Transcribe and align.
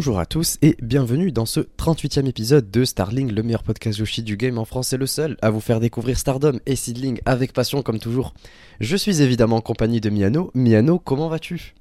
Bonjour 0.00 0.18
à 0.18 0.24
tous 0.24 0.56
et 0.62 0.78
bienvenue 0.80 1.30
dans 1.30 1.44
ce 1.44 1.60
38e 1.60 2.26
épisode 2.26 2.70
de 2.70 2.86
Starling, 2.86 3.34
le 3.34 3.42
meilleur 3.42 3.62
podcast 3.62 3.98
Yoshi 3.98 4.22
du 4.22 4.38
game 4.38 4.56
en 4.56 4.64
France 4.64 4.94
et 4.94 4.96
le 4.96 5.04
seul 5.04 5.36
à 5.42 5.50
vous 5.50 5.60
faire 5.60 5.78
découvrir 5.78 6.16
Stardom 6.16 6.58
et 6.64 6.74
Seedling 6.74 7.20
avec 7.26 7.52
passion 7.52 7.82
comme 7.82 7.98
toujours. 7.98 8.32
Je 8.80 8.96
suis 8.96 9.20
évidemment 9.20 9.56
en 9.56 9.60
compagnie 9.60 10.00
de 10.00 10.08
Miano. 10.08 10.50
Miano, 10.54 10.98
comment 10.98 11.28
vas-tu? 11.28 11.74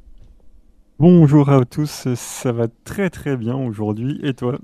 Bonjour 0.99 1.49
à 1.49 1.63
tous, 1.63 2.09
ça 2.13 2.51
va 2.51 2.67
très 2.83 3.09
très 3.09 3.37
bien 3.37 3.55
aujourd'hui 3.55 4.19
et 4.21 4.33
toi? 4.33 4.59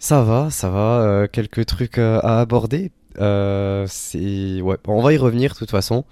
Ça 0.00 0.24
va, 0.24 0.50
ça 0.50 0.68
va, 0.68 1.00
euh, 1.02 1.26
quelques 1.30 1.64
trucs 1.64 1.98
euh, 1.98 2.18
à 2.24 2.40
aborder. 2.40 2.90
Euh, 3.20 3.86
c'est 3.88 4.60
ouais, 4.62 4.78
on 4.88 5.00
va 5.00 5.12
y 5.12 5.16
revenir 5.16 5.52
de 5.52 5.58
toute 5.58 5.70
façon. 5.70 6.04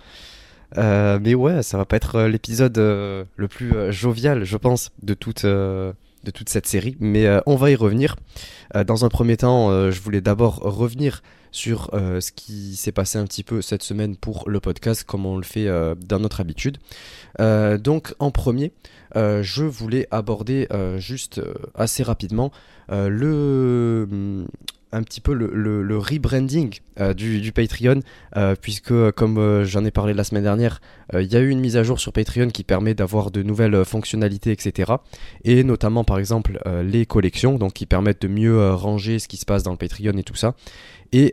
Mais 0.77 1.35
ouais, 1.35 1.65
ça 1.65 1.77
va 1.77 1.87
pas 1.87 1.97
être 1.97 2.23
l'épisode 2.23 2.79
le 2.79 3.49
plus 3.49 3.93
jovial, 3.93 4.45
je 4.45 4.57
pense, 4.57 4.93
de 5.03 5.15
toute, 5.15 5.45
de 6.27 6.31
toute 6.31 6.49
cette 6.51 6.67
série. 6.67 6.97
Mais 7.01 7.27
euh, 7.27 7.41
on 7.47 7.57
va 7.57 7.71
y 7.71 7.77
revenir. 7.77 8.17
Euh, 8.75 8.85
dans 8.85 9.05
un 9.05 9.09
premier 9.09 9.39
temps, 9.39 9.71
euh, 9.71 9.91
je 9.91 10.01
voulais 10.03 10.21
d'abord 10.21 10.57
revenir 10.57 11.23
sur 11.53 11.91
ce 11.95 12.33
qui 12.33 12.77
s'est 12.77 12.93
passé 12.93 13.17
un 13.17 13.25
petit 13.25 13.43
peu 13.43 13.63
cette 13.63 13.83
semaine 13.83 14.15
pour 14.15 14.47
le 14.47 14.61
podcast, 14.61 15.05
comme 15.05 15.25
on 15.25 15.39
le 15.39 15.43
fait 15.43 15.67
dans 16.07 16.19
notre 16.19 16.43
habitude. 16.43 16.77
Donc, 17.39 18.15
en 18.19 18.31
premier, 18.31 18.73
je 19.15 19.63
voulais 19.63 20.07
aborder 20.11 20.69
juste 20.99 21.41
assez 21.75 22.03
rapidement 22.03 22.53
le 22.91 24.47
un 24.97 25.03
petit 25.03 25.21
peu 25.21 25.35
le, 25.35 25.99
rebranding 25.99 26.79
euh, 27.01 27.13
du, 27.13 27.53
Patreon, 27.53 28.01
euh, 28.37 28.55
puisque 28.61 28.93
euh, 28.93 29.13
comme 29.13 29.65
j'en 29.65 29.85
ai 29.85 29.91
parlé 29.91 30.15
la 30.15 30.25
semaine 30.25 30.43
dernière, 30.43 30.81
il 31.15 31.31
y 31.33 31.37
a 31.37 31.41
eu 31.41 31.51
une 31.51 31.61
mise 31.61 31.77
à 31.77 31.85
jour 31.85 32.01
sur 32.01 32.13
Patreon 32.13 32.49
qui 32.49 32.65
permet 32.65 32.95
d'avoir 32.95 33.31
de 33.31 33.43
nouvelles 33.43 33.85
fonctionnalités, 33.85 34.51
etc. 34.51 34.95
Et 35.45 35.63
notamment 35.63 36.03
par 36.03 36.19
exemple 36.19 36.61
les 36.83 37.07
collections, 37.07 37.59
donc 37.59 37.75
qui 37.75 37.87
permettent 37.87 38.23
de 38.23 38.29
mieux 38.29 38.73
ranger 38.73 39.21
ce 39.21 39.29
qui 39.29 39.37
se 39.37 39.45
passe 39.45 39.63
dans 39.63 39.71
le 39.71 39.77
Patreon 39.77 40.19
et 40.19 40.25
tout 40.25 40.35
ça. 40.35 40.57
Et, 41.13 41.33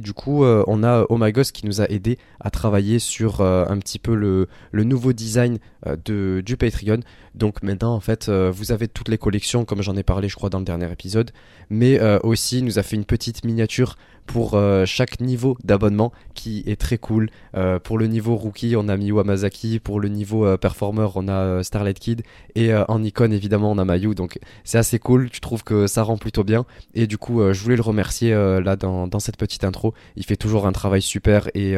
du 0.00 0.12
coup, 0.12 0.44
on 0.44 0.84
a 0.84 1.06
My 1.10 1.32
Ghost 1.32 1.50
qui 1.50 1.66
nous 1.66 1.80
a 1.80 1.90
aidé 1.90 2.18
à 2.38 2.50
travailler 2.50 3.00
sur 3.00 3.40
un 3.40 3.78
petit 3.78 3.98
peu 3.98 4.14
le, 4.14 4.46
le 4.70 4.84
nouveau 4.84 5.12
design 5.12 5.58
de, 6.04 6.40
du 6.46 6.56
Patreon. 6.56 7.00
Donc 7.38 7.62
maintenant, 7.62 7.94
en 7.94 8.00
fait, 8.00 8.28
euh, 8.28 8.50
vous 8.52 8.72
avez 8.72 8.88
toutes 8.88 9.08
les 9.08 9.16
collections, 9.16 9.64
comme 9.64 9.80
j'en 9.80 9.96
ai 9.96 10.02
parlé, 10.02 10.28
je 10.28 10.34
crois, 10.34 10.50
dans 10.50 10.58
le 10.58 10.64
dernier 10.64 10.90
épisode. 10.90 11.30
Mais 11.70 12.00
euh, 12.00 12.18
aussi, 12.24 12.62
nous 12.62 12.80
a 12.80 12.82
fait 12.82 12.96
une 12.96 13.04
petite 13.04 13.44
miniature 13.44 13.94
pour 14.26 14.54
euh, 14.54 14.84
chaque 14.84 15.20
niveau 15.20 15.56
d'abonnement 15.62 16.12
qui 16.34 16.64
est 16.66 16.78
très 16.78 16.98
cool. 16.98 17.30
Euh, 17.56 17.78
pour 17.78 17.96
le 17.96 18.08
niveau 18.08 18.34
rookie, 18.34 18.74
on 18.76 18.88
a 18.88 18.96
mis 18.96 19.12
Wamazaki. 19.12 19.78
Pour 19.78 20.00
le 20.00 20.08
niveau 20.08 20.56
performer, 20.58 21.06
on 21.14 21.28
a 21.28 21.62
Starlight 21.62 22.00
Kid. 22.00 22.22
Et 22.56 22.74
en 22.74 23.02
icône, 23.04 23.32
évidemment, 23.32 23.70
on 23.70 23.78
a 23.78 23.84
Mayu. 23.84 24.16
Donc 24.16 24.38
c'est 24.64 24.78
assez 24.78 24.98
cool. 24.98 25.28
Je 25.32 25.40
trouve 25.40 25.62
que 25.62 25.86
ça 25.86 26.02
rend 26.02 26.18
plutôt 26.18 26.42
bien. 26.42 26.66
Et 26.94 27.06
du 27.06 27.18
coup, 27.18 27.40
je 27.52 27.62
voulais 27.62 27.76
le 27.76 27.82
remercier 27.82 28.32
là 28.32 28.74
dans, 28.74 29.06
dans 29.06 29.20
cette 29.20 29.36
petite 29.36 29.62
intro. 29.62 29.94
Il 30.16 30.24
fait 30.24 30.36
toujours 30.36 30.66
un 30.66 30.72
travail 30.72 31.02
super 31.02 31.48
et, 31.54 31.76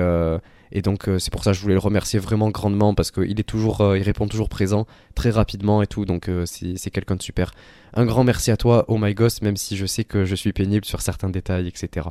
et 0.73 0.83
donc 0.83 1.09
euh, 1.09 1.19
c'est 1.19 1.31
pour 1.31 1.45
ça 1.45 1.51
que 1.51 1.57
je 1.57 1.63
voulais 1.63 1.75
le 1.75 1.81
remercier 1.81 2.19
vraiment 2.19 2.51
grandement 2.51 2.95
parce 2.95 3.11
qu'il 3.11 3.39
est 3.39 3.45
toujours, 3.45 3.81
euh, 3.81 3.99
il 3.99 4.03
répond 4.03 4.29
toujours 4.29 4.49
présent 4.49 4.87
très 5.15 5.31
rapidement 5.31 5.83
et 5.83 5.87
tout. 5.87 6.05
Donc 6.05 6.29
euh, 6.29 6.45
c'est 6.47 6.91
quelqu'un 6.91 7.17
de 7.17 7.23
super. 7.23 7.53
Un 7.95 8.07
grand 8.07 8.25
merci 8.25 8.51
à 8.51 8.57
toi, 8.57 8.85
Oh 8.89 8.99
My 8.99 9.15
Ghost, 9.15 9.43
même 9.43 9.57
si 9.57 9.77
je 9.77 9.87
sais 9.87 10.05
que 10.05 10.25
je 10.25 10.35
suis 10.35 10.53
pénible 10.53 10.84
sur 10.84 11.00
certains 11.00 11.31
détails, 11.31 11.67
etc. 11.67 12.09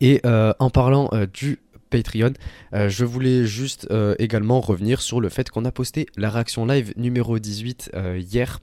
Et 0.00 0.20
en 0.24 0.70
parlant 0.70 1.10
du 1.32 1.58
Patreon, 1.92 2.32
euh, 2.72 2.88
je 2.88 3.04
voulais 3.04 3.44
juste 3.44 3.86
euh, 3.90 4.14
également 4.18 4.60
revenir 4.60 5.02
sur 5.02 5.20
le 5.20 5.28
fait 5.28 5.50
qu'on 5.50 5.66
a 5.66 5.70
posté 5.70 6.06
la 6.16 6.30
réaction 6.30 6.64
live 6.64 6.94
numéro 6.96 7.38
18 7.38 7.90
euh, 7.94 8.18
hier. 8.18 8.60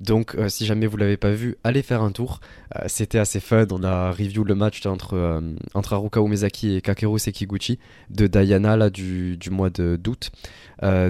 Donc 0.00 0.34
si 0.48 0.64
jamais 0.64 0.86
vous 0.86 0.96
l'avez 0.96 1.18
pas 1.18 1.32
vu, 1.32 1.56
allez 1.62 1.82
faire 1.82 2.00
un 2.00 2.10
tour. 2.10 2.40
C'était 2.86 3.18
assez 3.18 3.38
fun, 3.38 3.66
on 3.70 3.84
a 3.84 4.10
review 4.12 4.44
le 4.44 4.54
match 4.54 4.86
entre, 4.86 5.42
entre 5.74 5.92
Haruka 5.92 6.20
Umezaki 6.20 6.76
et 6.76 6.80
Kakeru 6.80 7.18
Sekiguchi 7.18 7.78
de 8.08 8.26
Diana 8.26 8.78
là, 8.78 8.88
du, 8.88 9.36
du 9.36 9.50
mois 9.50 9.68
d'août. 9.68 10.30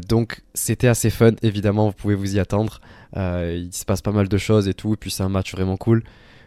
Donc 0.08 0.40
c'était 0.54 0.88
assez 0.88 1.10
fun, 1.10 1.34
évidemment 1.42 1.86
vous 1.86 1.94
pouvez 1.94 2.16
vous 2.16 2.34
y 2.34 2.40
attendre. 2.40 2.80
Il 3.14 3.70
se 3.70 3.84
passe 3.84 4.02
pas 4.02 4.10
mal 4.10 4.26
de 4.26 4.38
choses 4.38 4.66
et 4.66 4.74
tout, 4.74 4.94
et 4.94 4.96
puis 4.96 5.12
c'est 5.12 5.22
un 5.22 5.28
match 5.28 5.52
vraiment 5.52 5.76
cool. 5.76 6.02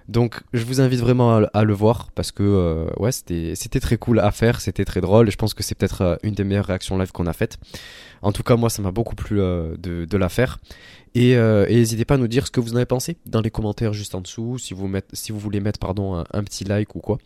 Donc 0.09 0.41
je 0.53 0.64
vous 0.66 0.81
invite 0.81 1.00
vraiment 1.00 1.38
à, 1.53 1.64
le 1.64 1.74
voir 1.74 2.09
parce 2.14 2.31
que 2.31 2.44
euh, 2.44 2.86
ouais 2.97 3.12
c'était 3.12 3.80
très 3.80 3.97
cool 3.97 4.19
à 4.19 4.31
faire, 4.31 4.59
c'était 4.59 4.86
très 4.86 5.02
drôle 5.02 5.28
et 5.28 5.31
je 5.31 5.38
pense 5.38 5.53
que 5.53 5.64
c'est 5.64 5.75
peut-être 5.75 6.02
euh, 6.02 6.16
une 6.24 6.34
des 6.34 6.44
meilleures 6.44 6.66
réactions 6.66 6.97
live 6.97 7.12
qu'on 7.12 7.28
a 7.28 7.34
faites. 7.34 7.58
En 8.22 8.31
tout 8.31 8.44
cas 8.44 8.56
moi 8.56 8.69
ça 8.69 8.81
m'a 8.81 8.91
beaucoup 8.91 9.16
plu 9.16 9.40
euh, 9.40 9.75
de, 9.78 10.18
la 10.18 10.30
faire 10.30 10.59
et 11.16 11.36
n'hésitez 11.36 12.06
pas 12.06 12.16
à 12.16 12.18
nous 12.18 12.28
dire 12.28 12.47
ce 12.47 12.52
que 12.52 12.59
vous 12.59 12.74
en 12.74 12.78
avez 12.78 12.86
pensé 12.86 13.18
dans 13.25 13.41
les 13.41 13.52
commentaires 13.52 13.94
juste 13.94 14.16
en 14.16 14.22
dessous 14.22 14.58
si 14.58 14.74
vous 14.74 15.40
voulez 15.40 15.59
mettre 15.59 15.80
pardon 15.80 16.24
un 16.31 16.44
petit 16.44 16.64
like 16.64 16.96
ou 16.96 17.00
quoi. 17.00 17.18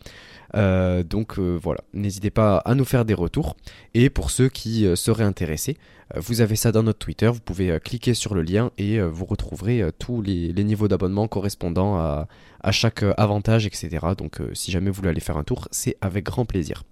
Euh, 0.54 1.02
donc 1.02 1.38
euh, 1.38 1.58
voilà, 1.62 1.80
n'hésitez 1.92 2.30
pas 2.30 2.58
à 2.58 2.74
nous 2.74 2.84
faire 2.84 3.04
des 3.04 3.14
retours 3.14 3.56
et 3.94 4.08
pour 4.08 4.30
ceux 4.30 4.48
qui 4.48 4.86
euh, 4.86 4.96
seraient 4.96 5.24
intéressés, 5.24 5.76
vous 6.16 6.40
avez 6.40 6.56
ça 6.56 6.72
dans 6.72 6.82
notre 6.82 7.00
Twitter, 7.00 7.26
vous 7.26 7.40
pouvez 7.40 7.78
cliquer 7.80 8.14
sur 8.14 8.34
le 8.34 8.40
lien 8.40 8.70
et 8.78 8.98
vous 8.98 9.26
retrouverez 9.26 9.84
tous 9.98 10.22
les, 10.22 10.54
niveaux 10.64 10.88
d'abonnement 10.88 11.28
correspondant 11.28 11.98
à 11.98 12.72
chaque 12.72 13.04
avantage, 13.18 13.66
etc. 13.66 14.06
Donc 14.16 14.40
si 14.54 14.70
jamais 14.70 14.88
vous 14.88 14.96
voulez 14.96 15.10
aller 15.10 15.20
faire 15.20 15.36
un 15.36 15.44
tour, 15.44 15.68
c'est 15.70 15.98
avec 16.00 16.24
grand 16.24 16.46
plaisir. 16.46 16.84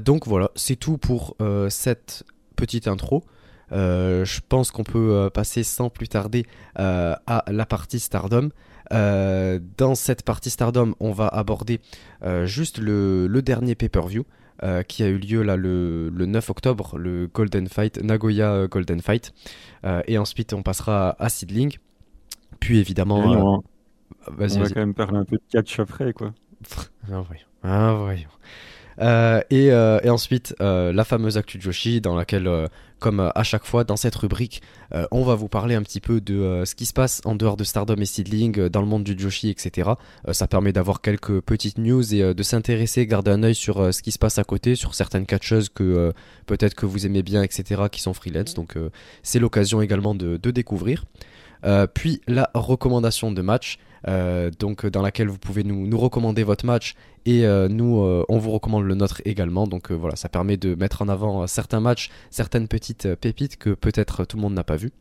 Donc 0.00 0.26
voilà, 0.26 0.50
c'est 0.56 0.74
tout 0.74 0.98
pour 0.98 1.36
cette 1.68 2.24
petite 2.56 2.88
intro. 2.88 3.22
Je 3.70 4.40
pense 4.48 4.72
qu'on 4.72 4.82
peut 4.82 5.30
passer 5.32 5.62
sans 5.62 5.88
plus 5.88 6.08
tarder 6.08 6.46
à 6.74 7.44
la 7.46 7.64
partie 7.64 8.00
Stardom. 8.00 8.48
Euh, 8.92 9.58
dans 9.76 9.94
cette 9.94 10.22
partie 10.22 10.50
Stardom, 10.50 10.94
on 11.00 11.12
va 11.12 11.28
aborder 11.28 11.80
euh, 12.22 12.46
juste 12.46 12.78
le, 12.78 13.26
le 13.26 13.42
dernier 13.42 13.74
pay-per-view 13.74 14.24
euh, 14.62 14.82
qui 14.82 15.02
a 15.02 15.08
eu 15.08 15.18
lieu 15.18 15.42
là 15.42 15.56
le, 15.56 16.08
le 16.08 16.26
9 16.26 16.50
octobre, 16.50 16.98
le 16.98 17.26
Golden 17.26 17.68
Fight, 17.68 18.02
Nagoya 18.02 18.66
Golden 18.68 19.00
Fight. 19.00 19.32
Et 20.06 20.18
ensuite, 20.18 20.52
on 20.52 20.62
passera 20.62 21.16
à 21.18 21.28
Seedling. 21.28 21.78
Puis 22.60 22.78
évidemment, 22.78 23.32
euh, 23.32 23.60
on, 24.26 24.36
va 24.36 24.68
quand 24.68 24.76
même 24.76 24.94
parler 24.94 25.18
un 25.18 25.24
peu 25.24 25.36
de 25.36 25.42
catch 25.50 25.78
après 25.78 26.12
quoi. 26.12 26.32
Ah, 27.10 27.22
voyons. 27.26 27.46
Ah, 27.62 27.94
voyons. 27.98 28.28
Euh, 29.00 29.40
et, 29.50 29.70
euh, 29.70 30.00
et 30.02 30.10
ensuite, 30.10 30.54
euh, 30.60 30.92
la 30.92 31.04
fameuse 31.04 31.36
Actu 31.36 31.60
Joshi, 31.60 32.00
dans 32.00 32.14
laquelle, 32.14 32.50
comme 32.98 33.30
à 33.34 33.42
chaque 33.42 33.64
fois 33.64 33.84
dans 33.84 33.96
cette 33.96 34.14
rubrique, 34.16 34.62
on 35.10 35.22
va 35.22 35.34
vous 35.34 35.48
parler 35.48 35.74
un 35.74 35.82
petit 35.82 36.00
peu 36.00 36.20
de 36.20 36.62
ce 36.64 36.74
qui 36.74 36.86
se 36.86 36.92
passe 36.92 37.20
en 37.24 37.34
dehors 37.34 37.56
de 37.56 37.64
Stardom 37.64 37.96
et 37.96 38.06
Seedling, 38.06 38.68
dans 38.68 38.80
le 38.80 38.86
monde 38.86 39.04
du 39.04 39.16
Joshi, 39.16 39.50
etc. 39.50 39.90
Ça 40.32 40.48
permet 40.48 40.72
d'avoir 40.72 41.00
quelques 41.00 41.40
petites 41.40 41.78
news 41.78 42.14
et 42.14 42.34
de 42.34 42.42
s'intéresser, 42.42 43.06
garder 43.06 43.30
un 43.30 43.42
œil 43.42 43.54
sur 43.54 43.92
ce 43.92 44.02
qui 44.02 44.10
se 44.10 44.18
passe 44.18 44.38
à 44.38 44.44
côté, 44.44 44.74
sur 44.74 44.94
certaines 44.94 45.26
catcheuses 45.26 45.68
que 45.68 46.12
peut-être 46.46 46.74
que 46.74 46.86
vous 46.86 47.06
aimez 47.06 47.22
bien, 47.22 47.42
etc., 47.42 47.82
qui 47.90 48.00
sont 48.00 48.14
freelance. 48.14 48.54
Donc, 48.54 48.76
c'est 49.22 49.38
l'occasion 49.38 49.80
également 49.80 50.14
de 50.14 50.50
découvrir. 50.50 51.04
Euh, 51.64 51.86
puis 51.86 52.20
la 52.26 52.50
recommandation 52.54 53.32
de 53.32 53.42
match, 53.42 53.78
euh, 54.06 54.50
donc 54.58 54.86
dans 54.86 55.02
laquelle 55.02 55.28
vous 55.28 55.38
pouvez 55.38 55.64
nous, 55.64 55.98
recommander 55.98 56.44
votre 56.44 56.64
match 56.64 56.94
et 57.26 57.44
euh, 57.44 57.68
nous 57.68 57.98
on 58.28 58.38
vous 58.38 58.50
recommande 58.52 58.84
le 58.84 58.94
nôtre 58.94 59.20
également. 59.24 59.66
Donc 59.66 59.90
voilà, 59.90 60.16
ça 60.16 60.28
permet 60.28 60.56
de 60.56 60.74
mettre 60.74 61.02
en 61.02 61.08
avant 61.08 61.46
certains 61.46 61.80
matchs, 61.80 62.10
certaines 62.30 62.68
petites 62.68 63.14
pépites 63.16 63.56
que 63.56 63.70
peut-être 63.70 64.24
tout 64.24 64.36
le 64.36 64.42
monde 64.42 64.54
n'a 64.54 64.64
pas 64.64 64.76
vu. 64.76 64.92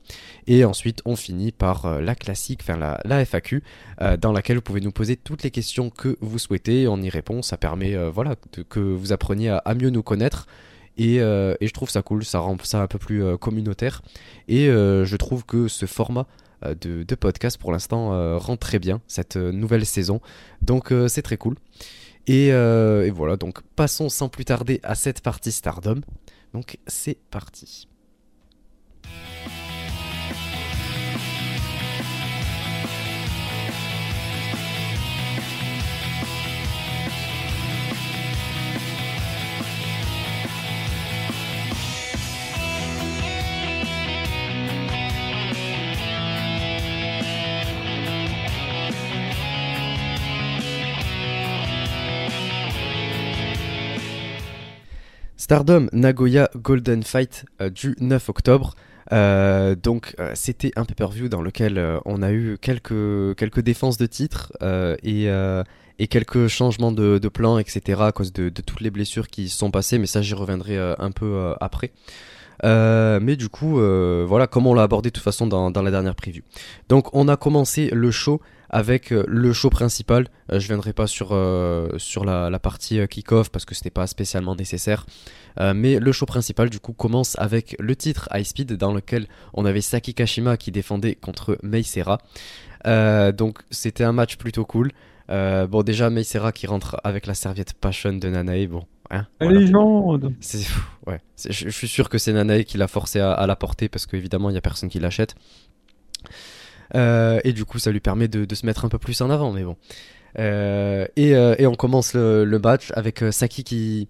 Et 0.47 0.65
ensuite 0.65 1.01
on 1.05 1.15
finit 1.15 1.51
par 1.51 2.01
la 2.01 2.15
classique, 2.15 2.61
enfin 2.63 2.77
la, 3.05 3.25
FAQ, 3.25 3.63
dans 4.19 4.31
laquelle 4.31 4.57
vous 4.57 4.63
pouvez 4.63 4.81
nous 4.81 4.91
poser 4.91 5.15
toutes 5.15 5.43
les 5.43 5.51
questions 5.51 5.89
que 5.89 6.17
vous 6.21 6.39
souhaitez. 6.39 6.87
On 6.87 6.97
y 6.97 7.09
répond. 7.09 7.41
Ça 7.41 7.57
permet 7.57 7.95
voilà 8.09 8.35
que 8.69 8.79
vous 8.79 9.13
appreniez 9.13 9.49
à, 9.49 9.75
mieux 9.75 9.89
nous 9.89 10.03
connaître. 10.03 10.47
Et, 10.97 11.19
je 11.19 11.71
trouve 11.71 11.89
ça 11.89 12.01
cool, 12.01 12.25
ça 12.25 12.39
rend 12.39 12.57
ça 12.63 12.81
un 12.81 12.87
peu 12.87 12.99
plus 12.99 13.37
communautaire. 13.37 14.01
Et 14.47 14.65
je 14.65 15.15
trouve 15.15 15.45
que 15.45 15.67
ce 15.67 15.85
format 15.85 16.25
de, 16.63 17.03
de 17.03 17.15
podcast 17.15 17.57
pour 17.57 17.71
l'instant 17.71 18.13
euh, 18.13 18.37
rend 18.37 18.57
très 18.57 18.79
bien 18.79 19.01
cette 19.07 19.37
euh, 19.37 19.51
nouvelle 19.51 19.85
saison. 19.85 20.21
Donc 20.61 20.91
euh, 20.91 21.07
c'est 21.07 21.21
très 21.21 21.37
cool. 21.37 21.55
Et, 22.27 22.51
euh, 22.51 23.05
et 23.05 23.09
voilà, 23.09 23.37
donc 23.37 23.61
passons 23.75 24.09
sans 24.09 24.27
plus 24.29 24.45
tarder 24.45 24.79
à 24.83 24.95
cette 24.95 25.21
partie 25.21 25.51
Stardom. 25.51 26.01
Donc 26.53 26.77
c'est 26.87 27.17
parti. 27.29 27.87
Stardom 55.47 55.87
Nagoya 55.93 56.49
Golden 56.57 57.03
Fight 57.03 57.45
euh, 57.61 57.69
du 57.69 57.95
9 58.01 58.27
octobre. 58.27 58.75
donc 59.81 60.13
c'était 60.33 60.73
un 60.75 60.83
pay-per-view 60.83 61.29
dans 61.29 61.41
lequel 61.41 61.81
on 62.03 62.21
a 62.21 62.33
eu 62.33 62.57
quelques, 62.59 63.61
défenses 63.61 63.95
de 63.95 64.05
titres 64.07 64.51
et, 65.03 66.07
quelques 66.09 66.47
changements 66.47 66.91
de, 66.91 67.29
plan, 67.29 67.59
etc. 67.59 68.01
à 68.01 68.11
cause 68.11 68.33
de, 68.33 68.49
toutes 68.49 68.81
les 68.81 68.91
blessures 68.91 69.29
qui 69.29 69.47
sont 69.47 69.71
passées, 69.71 69.99
mais 69.99 70.07
ça 70.07 70.21
j'y 70.21 70.33
reviendrai 70.33 70.77
un 70.77 71.11
peu 71.11 71.53
après. 71.61 71.93
Euh, 72.63 73.19
mais 73.21 73.35
du 73.35 73.49
coup, 73.49 73.79
euh, 73.79 74.25
voilà 74.27 74.47
comment 74.47 74.71
on 74.71 74.73
l'a 74.73 74.83
abordé 74.83 75.09
de 75.09 75.13
toute 75.13 75.23
façon 75.23 75.47
dans, 75.47 75.71
dans, 75.71 75.81
la 75.81 75.91
dernière 75.91 76.15
preview. 76.15 76.41
Donc 76.89 77.13
on 77.13 77.27
a 77.27 77.37
commencé 77.37 77.89
le 77.93 78.11
show 78.11 78.41
avec 78.69 79.11
euh, 79.11 79.23
le 79.27 79.53
show 79.53 79.69
principal. 79.69 80.27
je 80.51 80.67
viendrai 80.67 80.93
pas 80.93 81.07
sur, 81.07 81.37
sur 81.97 82.25
la, 82.25 82.49
la 82.49 82.59
partie 82.59 83.05
kick-off 83.07 83.49
parce 83.49 83.65
que 83.65 83.75
c'était 83.75 83.89
pas 83.89 84.07
spécialement 84.07 84.55
nécessaire. 84.55 85.05
mais 85.59 85.99
le 85.99 86.11
show 86.11 86.25
principal 86.25 86.69
du 86.69 86.79
coup 86.79 86.93
commence 86.93 87.37
avec 87.39 87.75
le 87.79 87.95
titre 87.95 88.29
High 88.33 88.45
Speed 88.45 88.73
dans 88.73 88.93
lequel 88.93 89.27
on 89.53 89.65
avait 89.65 89.81
Saki 89.81 90.13
Kashima 90.13 90.57
qui 90.57 90.71
défendait 90.71 91.15
contre 91.15 91.57
Mei 91.63 91.83
donc 93.33 93.59
c'était 93.71 94.03
un 94.03 94.13
match 94.13 94.37
plutôt 94.37 94.65
cool. 94.65 94.91
bon 95.29 95.83
déjà 95.83 96.09
Mei 96.09 96.23
qui 96.53 96.67
rentre 96.67 96.97
avec 97.03 97.25
la 97.25 97.33
serviette 97.33 97.73
Passion 97.73 98.13
de 98.13 98.29
Nanae. 98.29 98.67
Bon 98.67 98.85
Hein, 99.09 99.25
légende 99.39 100.33
C'est 100.41 100.67
ouais. 101.05 101.21
Je, 101.49 101.69
suis 101.69 101.87
sûr 101.87 102.09
que 102.09 102.17
c'est 102.17 102.33
Nanae 102.33 102.63
qui 102.63 102.77
l'a 102.77 102.87
forcé 102.87 103.19
à, 103.19 103.45
la 103.47 103.55
porter 103.55 103.87
parce 103.87 104.05
qu'évidemment 104.05 104.49
il 104.49 104.53
n'y 104.53 104.57
a 104.57 104.61
personne 104.61 104.89
qui 104.89 104.99
l'achète. 104.99 105.35
Euh, 106.95 107.39
et 107.43 107.53
du 107.53 107.65
coup 107.65 107.79
ça 107.79 107.91
lui 107.91 107.99
permet 107.99 108.27
de, 108.27 108.53
se 108.53 108.65
mettre 108.65 108.85
un 108.85 108.89
peu 108.89 108.97
plus 108.97 109.21
en 109.21 109.29
avant, 109.29 109.51
mais 109.51 109.63
bon. 109.63 109.75
Euh, 110.39 111.07
euh, 111.17 111.55
et, 111.57 111.65
on 111.65 111.75
commence 111.75 112.13
le, 112.13 112.59
match 112.63 112.91
avec 112.95 113.23
Saki 113.31 113.63
qui, 113.63 114.07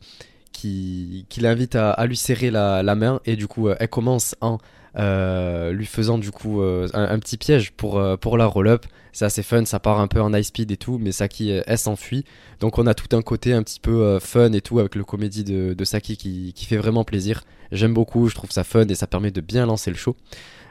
qui, 0.51 1.25
qui 1.29 1.41
l'invite 1.41 1.75
à, 1.75 2.05
lui 2.05 2.17
serrer 2.17 2.51
la, 2.51 2.95
main 2.95 3.21
et 3.25 3.35
du 3.35 3.47
coup 3.47 3.69
elle 3.69 3.87
commence 3.87 4.35
en 4.41 4.57
lui 4.95 5.85
faisant 5.85 6.17
du 6.17 6.31
coup 6.31 6.61
un, 6.61 7.19
petit 7.19 7.37
piège 7.37 7.71
pour, 7.71 7.97
la 8.37 8.45
roll-up. 8.45 8.85
C'est 9.13 9.25
assez 9.25 9.41
fun, 9.41 9.65
ça 9.65 9.79
part 9.79 9.99
un 9.99 10.07
peu 10.07 10.21
en 10.21 10.31
high 10.31 10.43
speed 10.43 10.69
et 10.69 10.77
tout, 10.77 10.99
mais 10.99 11.11
Saki, 11.11 11.49
elle, 11.49 11.77
s'enfuit. 11.77 12.23
Donc 12.59 12.77
on 12.77 12.85
a 12.85 12.93
tout 12.93 13.15
un 13.15 13.23
côté 13.23 13.51
un 13.53 13.63
petit 13.63 13.79
peu 13.79 14.19
fun 14.19 14.51
et 14.51 14.61
tout 14.61 14.79
avec 14.79 14.93
le 14.93 15.03
comédie 15.03 15.43
de, 15.43 15.83
Saki 15.83 16.17
qui, 16.17 16.65
fait 16.65 16.77
vraiment 16.77 17.03
plaisir. 17.03 17.43
J'aime 17.71 17.93
beaucoup, 17.93 18.27
je 18.27 18.35
trouve 18.35 18.51
ça 18.51 18.63
fun 18.63 18.87
et 18.87 18.95
ça 18.95 19.07
permet 19.07 19.31
de 19.31 19.41
bien 19.41 19.65
lancer 19.65 19.89
le 19.89 19.97
show. 19.97 20.15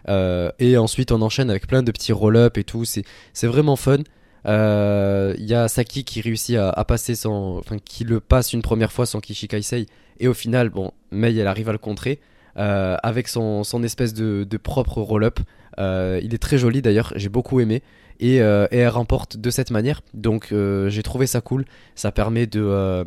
Et 0.08 0.76
ensuite 0.76 1.12
on 1.12 1.22
enchaîne 1.22 1.50
avec 1.50 1.66
plein 1.66 1.82
de 1.82 1.90
petits 1.92 2.12
roll-up 2.12 2.58
et 2.58 2.64
tout, 2.64 2.84
c'est 2.84 3.04
vraiment 3.46 3.76
fun. 3.76 3.98
Il 4.46 5.44
y 5.44 5.54
a 5.54 5.68
Saki 5.68 6.04
qui 6.04 6.20
réussit 6.20 6.56
à, 6.56 6.84
passer 6.84 7.14
son. 7.14 7.56
Enfin, 7.58 7.78
qui 7.84 8.04
le 8.04 8.20
passe 8.20 8.52
une 8.52 8.62
première 8.62 8.92
fois 8.92 9.06
son 9.06 9.20
Kishikaisei. 9.20 9.86
Et 10.18 10.28
au 10.28 10.34
final, 10.34 10.70
bon, 10.70 10.92
Mei 11.10 11.36
elle 11.36 11.46
arrive 11.46 11.68
à 11.68 11.72
le 11.72 11.78
contrer. 11.78 12.20
Euh, 12.58 12.96
avec 13.02 13.28
son, 13.28 13.62
espèce 13.82 14.14
de, 14.14 14.56
propre 14.56 15.02
roll-up. 15.02 15.40
Euh, 15.78 16.20
il 16.22 16.32
est 16.32 16.38
très 16.38 16.56
joli 16.56 16.80
d'ailleurs, 16.80 17.12
j'ai 17.16 17.28
beaucoup 17.28 17.60
aimé. 17.60 17.82
Et, 18.20 18.40
euh, 18.40 18.66
elle 18.70 18.88
remporte 18.88 19.36
de 19.36 19.50
cette 19.50 19.70
manière. 19.70 20.02
Donc 20.14 20.52
j'ai 20.52 21.02
trouvé 21.02 21.26
ça 21.26 21.40
cool. 21.40 21.64
Ça 21.94 22.12
permet 22.12 22.46
de. 22.46 23.04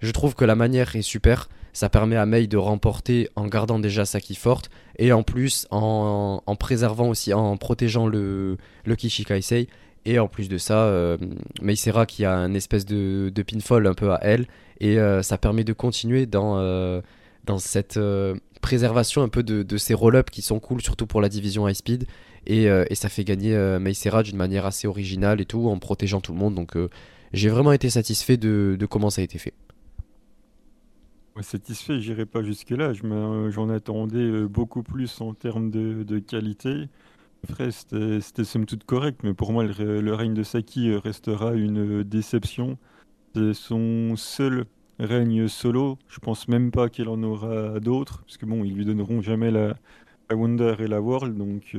je 0.00 0.10
trouve 0.10 0.34
que 0.34 0.44
la 0.44 0.54
manière 0.54 0.94
est 0.96 1.02
super. 1.02 1.48
Ça 1.74 1.88
permet 1.88 2.16
à 2.16 2.26
Mei 2.26 2.46
de 2.46 2.58
remporter 2.58 3.30
en 3.34 3.46
gardant 3.46 3.78
déjà 3.78 4.04
sa 4.04 4.20
qui 4.20 4.34
forte. 4.34 4.70
Et 4.98 5.12
en 5.12 5.22
plus 5.22 5.66
en, 5.70 6.56
préservant 6.58 7.08
aussi, 7.08 7.32
en 7.32 7.56
protégeant 7.56 8.06
le, 8.06 8.58
le 8.84 8.96
Kishikaisei. 8.96 9.68
Et 10.04 10.18
en 10.18 10.26
plus 10.26 10.48
de 10.48 10.58
ça, 10.58 10.84
euh, 10.86 11.16
Meisera 11.62 12.06
qui 12.06 12.24
a 12.24 12.34
un 12.34 12.54
espèce 12.54 12.84
de, 12.84 13.30
de, 13.32 13.42
pinfall 13.42 13.86
un 13.86 13.94
peu 13.94 14.12
à 14.12 14.18
elle. 14.22 14.46
Et 14.80 14.98
ça 15.22 15.38
permet 15.38 15.64
de 15.64 15.72
continuer 15.72 16.26
dans, 16.26 16.56
dans 17.44 17.58
cette 17.58 17.98
préservation 18.62 19.22
un 19.22 19.28
peu 19.28 19.42
de, 19.42 19.76
ces 19.76 19.92
roll-ups 19.92 20.30
qui 20.30 20.40
sont 20.40 20.58
cool, 20.58 20.80
surtout 20.80 21.06
pour 21.06 21.20
la 21.20 21.28
division 21.28 21.68
high 21.68 21.74
speed. 21.74 22.06
Et, 22.46 22.68
euh, 22.68 22.84
ça 22.92 23.08
fait 23.08 23.24
gagner 23.24 23.54
euh, 23.54 23.78
d'une 24.24 24.36
manière 24.36 24.66
assez 24.66 24.86
originale 24.86 25.40
et 25.40 25.44
tout, 25.44 25.68
en 25.68 25.78
protégeant 25.78 26.20
tout 26.20 26.32
le 26.32 26.38
monde. 26.38 26.54
Donc 26.54 26.76
euh, 26.76 26.88
j'ai 27.32 27.48
vraiment 27.48 27.72
été 27.72 27.90
satisfait 27.90 28.36
de, 28.36 28.76
comment 28.88 29.10
ça 29.10 29.20
a 29.20 29.24
été 29.24 29.38
fait. 29.38 29.54
Ouais, 31.36 31.42
satisfait, 31.42 32.00
j'irai 32.00 32.26
pas 32.26 32.42
jusque-là. 32.42 32.92
J'en 32.92 33.68
attendais 33.70 34.42
beaucoup 34.46 34.82
plus 34.82 35.20
en 35.20 35.34
termes 35.34 35.70
de, 35.70 36.18
qualité. 36.18 36.88
Après, 37.44 37.70
c'était 37.70 38.44
somme 38.44 38.66
toute 38.66 38.84
correct, 38.84 39.20
mais 39.24 39.34
pour 39.34 39.52
moi, 39.52 39.64
le, 39.64 40.14
règne 40.14 40.34
de 40.34 40.42
Saki 40.42 40.94
restera 40.94 41.54
une 41.54 42.02
déception. 42.02 42.76
C'est 43.34 43.54
son 43.54 44.14
seul 44.16 44.66
règne 44.98 45.48
solo. 45.48 45.98
Je 46.08 46.18
pense 46.18 46.48
même 46.48 46.70
pas 46.70 46.90
qu'il 46.90 47.08
en 47.08 47.22
aura 47.22 47.80
d'autres, 47.80 48.22
parce 48.24 48.36
que 48.36 48.44
bon, 48.44 48.62
ils 48.62 48.74
lui 48.74 48.84
donneront 48.84 49.22
jamais 49.22 49.50
la, 49.50 49.74
Wonder 50.30 50.76
et 50.80 50.86
la 50.86 51.00
World, 51.00 51.36
donc 51.36 51.74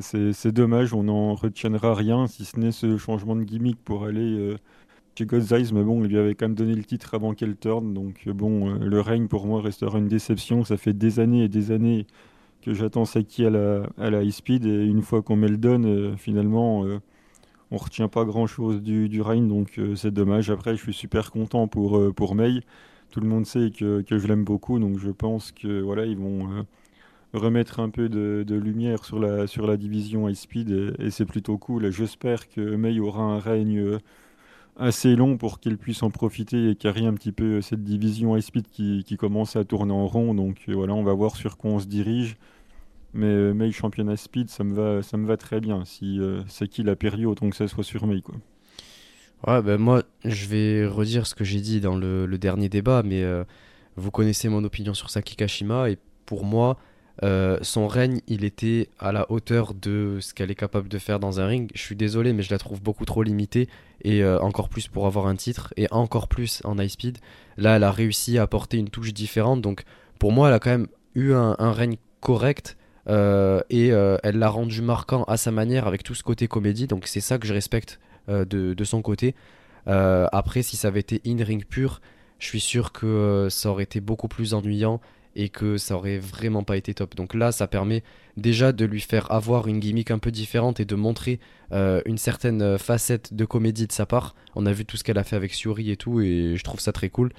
c'est 0.00 0.52
dommage, 0.52 0.94
on 0.94 1.04
n'en 1.04 1.34
retiendra 1.34 1.94
rien, 1.94 2.26
si 2.26 2.44
ce 2.44 2.58
n'est 2.58 2.72
ce 2.72 2.96
changement 2.96 3.36
de 3.36 3.44
gimmick 3.44 3.78
pour 3.84 4.04
aller 4.04 4.38
euh, 4.38 4.56
chez 5.16 5.26
God's 5.26 5.50
Eyes, 5.52 5.72
mais 5.72 5.82
bon, 5.82 6.04
il 6.04 6.10
lui 6.10 6.18
avait 6.18 6.34
quand 6.34 6.46
même 6.46 6.54
donné 6.54 6.74
le 6.74 6.84
titre 6.84 7.14
avant 7.14 7.34
qu'elle 7.34 7.56
turn, 7.56 7.94
donc 7.94 8.22
euh, 8.26 8.32
bon, 8.32 8.74
le 8.74 9.00
règne 9.00 9.28
pour 9.28 9.46
moi 9.46 9.60
restera 9.62 9.98
une 9.98 10.08
déception, 10.08 10.64
ça 10.64 10.76
fait 10.76 10.92
des 10.92 11.20
années 11.20 11.44
et 11.44 11.48
des 11.48 11.70
années 11.70 12.06
que 12.62 12.74
j'attends 12.74 13.04
Saki 13.04 13.46
à 13.46 13.50
la, 13.50 13.88
à 13.98 14.10
la 14.10 14.22
high 14.22 14.32
speed, 14.32 14.66
et 14.66 14.84
une 14.84 15.02
fois 15.02 15.22
qu'on 15.22 15.36
me 15.36 15.48
le 15.48 15.56
donne, 15.56 16.16
finalement 16.16 16.84
on 17.70 17.76
retient 17.76 18.08
pas 18.08 18.24
grand 18.24 18.46
chose 18.46 18.82
du, 18.82 19.08
du 19.08 19.18
donc 19.18 19.78
euh, 19.78 19.94
c'est 19.94 20.10
dommage. 20.10 20.50
Après, 20.50 20.76
je 20.76 20.82
suis 20.82 20.92
super 20.92 21.30
content 21.30 21.68
pour, 21.68 21.98
euh, 21.98 22.12
pour 22.12 22.34
May. 22.34 22.60
Tout 23.10 23.20
le 23.20 23.28
monde 23.28 23.46
sait 23.46 23.70
que, 23.70 24.02
que 24.02 24.18
je 24.18 24.26
l'aime 24.26 24.44
beaucoup, 24.44 24.78
donc 24.78 24.98
je 24.98 25.10
pense 25.10 25.52
que 25.52 25.80
voilà, 25.80 26.06
ils 26.06 26.16
vont 26.16 26.50
euh, 26.50 26.62
remettre 27.32 27.80
un 27.80 27.90
peu 27.90 28.08
de, 28.08 28.54
lumière 28.54 29.04
sur 29.04 29.18
la, 29.18 29.46
sur 29.46 29.66
la 29.66 29.76
division 29.76 30.28
high 30.28 30.34
speed 30.34 30.94
et, 30.98 31.10
c'est 31.10 31.26
plutôt 31.26 31.58
cool. 31.58 31.90
J'espère 31.90 32.48
que 32.48 32.60
May 32.60 32.98
aura 33.00 33.22
un 33.22 33.38
règne 33.38 33.98
assez 34.76 35.14
long 35.14 35.36
pour 35.36 35.60
qu'il 35.60 35.78
puisse 35.78 36.02
en 36.02 36.10
profiter 36.10 36.70
et 36.70 36.74
carrer 36.74 37.06
un 37.06 37.14
petit 37.14 37.32
peu 37.32 37.60
cette 37.60 37.84
division 37.84 38.36
high 38.36 38.42
speed 38.42 38.66
qui, 38.68 39.04
qui 39.04 39.16
commence 39.16 39.56
à 39.56 39.64
tourner 39.64 39.92
en 39.92 40.06
rond. 40.06 40.34
Donc 40.34 40.62
voilà, 40.68 40.94
on 40.94 41.02
va 41.02 41.14
voir 41.14 41.36
sur 41.36 41.56
quoi 41.56 41.72
on 41.72 41.78
se 41.78 41.86
dirige. 41.86 42.36
Mais 43.12 43.26
euh, 43.26 43.52
May 43.52 43.72
championnat 43.72 44.16
speed, 44.16 44.50
ça 44.50 44.64
me 44.64 44.74
va, 44.74 45.02
ça 45.02 45.16
me 45.16 45.26
va 45.26 45.36
très 45.36 45.60
bien. 45.60 45.84
Si 45.84 46.20
euh, 46.20 46.42
c'est 46.48 46.68
qui 46.68 46.82
la 46.82 46.96
période, 46.96 47.30
autant 47.30 47.50
que 47.50 47.56
ça 47.56 47.66
soit 47.66 47.84
sur 47.84 48.06
May, 48.06 48.22
quoi. 48.22 48.36
Ouais, 49.46 49.62
ben 49.62 49.78
moi, 49.78 50.02
je 50.24 50.46
vais 50.46 50.86
redire 50.86 51.26
ce 51.26 51.34
que 51.34 51.44
j'ai 51.44 51.60
dit 51.60 51.80
dans 51.80 51.96
le, 51.96 52.26
dernier 52.36 52.68
débat, 52.68 53.02
mais 53.02 53.22
euh, 53.22 53.42
vous 53.96 54.10
connaissez 54.10 54.48
mon 54.48 54.62
opinion 54.64 54.92
sur 54.92 55.08
Saki 55.08 55.34
Kashima, 55.34 55.90
et 55.90 55.98
pour 56.26 56.44
moi, 56.44 56.76
son 57.22 57.86
règne, 57.86 58.20
il 58.28 58.44
était 58.44 58.88
à 58.98 59.12
la 59.12 59.30
hauteur 59.30 59.74
de 59.74 60.18
ce 60.20 60.32
qu'elle 60.32 60.50
est 60.50 60.54
capable 60.54 60.88
de 60.88 60.98
faire 60.98 61.20
dans 61.20 61.40
un 61.40 61.46
ring. 61.46 61.70
Je 61.74 61.80
suis 61.82 61.96
désolé, 61.96 62.32
mais 62.32 62.42
je 62.42 62.50
la 62.50 62.58
trouve 62.58 62.82
beaucoup 62.82 63.04
trop 63.04 63.22
limitée, 63.22 63.68
et 64.04 64.24
encore 64.24 64.68
plus 64.68 64.88
pour 64.88 65.06
avoir 65.06 65.26
un 65.26 65.36
titre, 65.36 65.74
et 65.76 65.86
encore 65.90 66.28
plus 66.28 66.62
en 66.64 66.78
high 66.78 66.88
speed. 66.88 67.18
Là, 67.56 67.76
elle 67.76 67.84
a 67.84 67.92
réussi 67.92 68.38
à 68.38 68.42
apporter 68.42 68.78
une 68.78 68.88
touche 68.88 69.12
différente, 69.12 69.60
donc 69.60 69.84
pour 70.18 70.32
moi, 70.32 70.48
elle 70.48 70.54
a 70.54 70.58
quand 70.58 70.70
même 70.70 70.88
eu 71.14 71.32
un, 71.32 71.72
règne 71.72 71.96
correct, 72.20 72.76
euh, 73.08 73.60
et 73.70 73.92
euh, 73.92 74.18
elle 74.22 74.38
l'a 74.38 74.48
rendu 74.48 74.82
marquant 74.82 75.24
à 75.24 75.36
sa 75.36 75.50
manière 75.50 75.86
avec 75.86 76.02
tout 76.02 76.14
ce 76.14 76.22
côté 76.22 76.46
comédie. 76.46 76.86
Donc 76.86 77.06
c'est 77.06 77.20
ça 77.20 77.38
que 77.38 77.46
je 77.46 77.54
respecte 77.54 77.98
euh, 78.28 78.44
de, 78.44 78.84
son 78.84 79.02
côté. 79.02 79.34
après, 79.86 80.62
si 80.62 80.76
ça 80.76 80.88
avait 80.88 81.00
été 81.00 81.20
in-ring 81.26 81.64
pur, 81.64 82.00
je 82.38 82.46
suis 82.46 82.60
sûr 82.60 82.92
que 82.92 83.48
ça 83.50 83.70
aurait 83.70 83.84
été 83.84 84.00
beaucoup 84.00 84.28
plus 84.28 84.54
ennuyant 84.54 85.00
et 85.40 85.48
que 85.48 85.76
ça 85.76 85.96
aurait 85.96 86.18
vraiment 86.18 86.62
pas 86.62 86.76
été 86.76 86.94
top. 86.94 87.14
Donc 87.14 87.34
là, 87.34 87.52
ça 87.52 87.66
permet 87.66 88.02
déjà 88.36 88.72
de 88.72 88.84
lui 88.84 89.00
faire 89.00 89.30
avoir 89.32 89.68
une 89.68 89.80
gimmick 89.80 90.10
un 90.10 90.18
peu 90.18 90.30
différente 90.30 90.80
et 90.80 90.84
de 90.84 90.94
montrer 90.94 91.40
une 91.72 92.18
certaine 92.18 92.78
facette 92.78 93.32
de 93.32 93.44
comédie 93.44 93.86
de 93.86 93.92
sa 93.92 94.04
part. 94.06 94.34
On 94.56 94.66
a 94.66 94.72
vu 94.72 94.84
tout 94.84 94.96
ce 94.96 95.04
qu'elle 95.04 95.18
a 95.18 95.24
fait 95.24 95.36
avec 95.36 95.54
Suri 95.54 95.90
et 95.90 95.96
tout, 95.96 96.20
et 96.20 96.54
je 96.56 96.64
trouve 96.64 96.80
ça 96.80 96.92
très 96.92 97.10
cool 97.10 97.30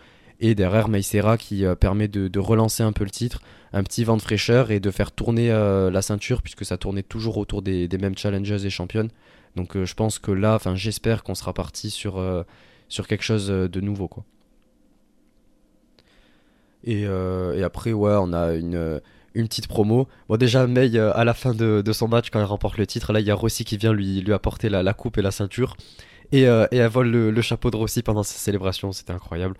et 0.41 0.55
derrière 0.55 0.89
Maïsera 0.89 1.37
qui 1.37 1.65
euh, 1.65 1.75
permet 1.75 2.07
de, 2.07 2.39
relancer 2.39 2.83
un 2.83 2.91
peu 2.91 3.03
le 3.03 3.11
titre, 3.11 3.41
un 3.71 3.83
petit 3.83 4.03
vent 4.03 4.17
de 4.17 4.21
fraîcheur 4.21 4.71
et 4.71 4.79
de 4.79 4.91
faire 4.91 5.11
tourner 5.11 5.51
euh, 5.51 5.91
la 5.91 6.01
ceinture 6.01 6.41
puisque 6.41 6.65
ça 6.65 6.77
tournait 6.77 7.03
toujours 7.03 7.37
autour 7.37 7.61
des, 7.61 7.87
mêmes 7.99 8.17
challengers 8.17 8.65
et 8.65 8.69
championnes. 8.69 9.09
Donc 9.55 9.77
euh, 9.77 9.85
je 9.85 9.93
pense 9.93 10.19
que 10.19 10.31
là, 10.31 10.59
j'espère 10.73 11.23
qu'on 11.23 11.35
sera 11.35 11.53
parti 11.53 11.91
sur, 11.91 12.45
quelque 13.07 13.23
chose 13.23 13.47
de 13.47 13.81
nouveau. 13.81 14.09
Et, 16.83 17.05
après 17.63 17.93
ouais 17.93 18.15
on 18.19 18.33
a 18.33 18.53
une, 18.53 19.01
une 19.35 19.47
petite 19.47 19.67
promo. 19.67 20.07
Bon 20.29 20.37
déjà 20.37 20.67
May 20.67 20.97
à 20.97 21.23
la 21.23 21.33
fin 21.33 21.53
de, 21.53 21.83
son 21.91 22.07
match 22.07 22.29
quand 22.29 22.39
elle 22.39 22.45
remporte 22.45 22.77
le 22.77 22.87
titre, 22.87 23.13
là 23.13 23.19
il 23.19 23.25
y 23.25 23.31
a 23.31 23.35
Rossi 23.35 23.65
qui 23.65 23.77
vient 23.77 23.93
lui, 23.93 24.21
lui 24.21 24.33
apporter 24.33 24.69
la, 24.69 24.93
coupe 24.93 25.17
et 25.17 25.21
la 25.21 25.31
ceinture. 25.31 25.75
Et, 26.31 26.43
elle 26.43 26.87
vole 26.87 27.09
le, 27.09 27.31
le, 27.31 27.41
chapeau 27.41 27.71
de 27.71 27.75
Rossi 27.75 28.01
pendant 28.03 28.23
sa 28.23 28.35
célébration, 28.35 28.91
c'était 28.91 29.13
incroyable. 29.13 29.55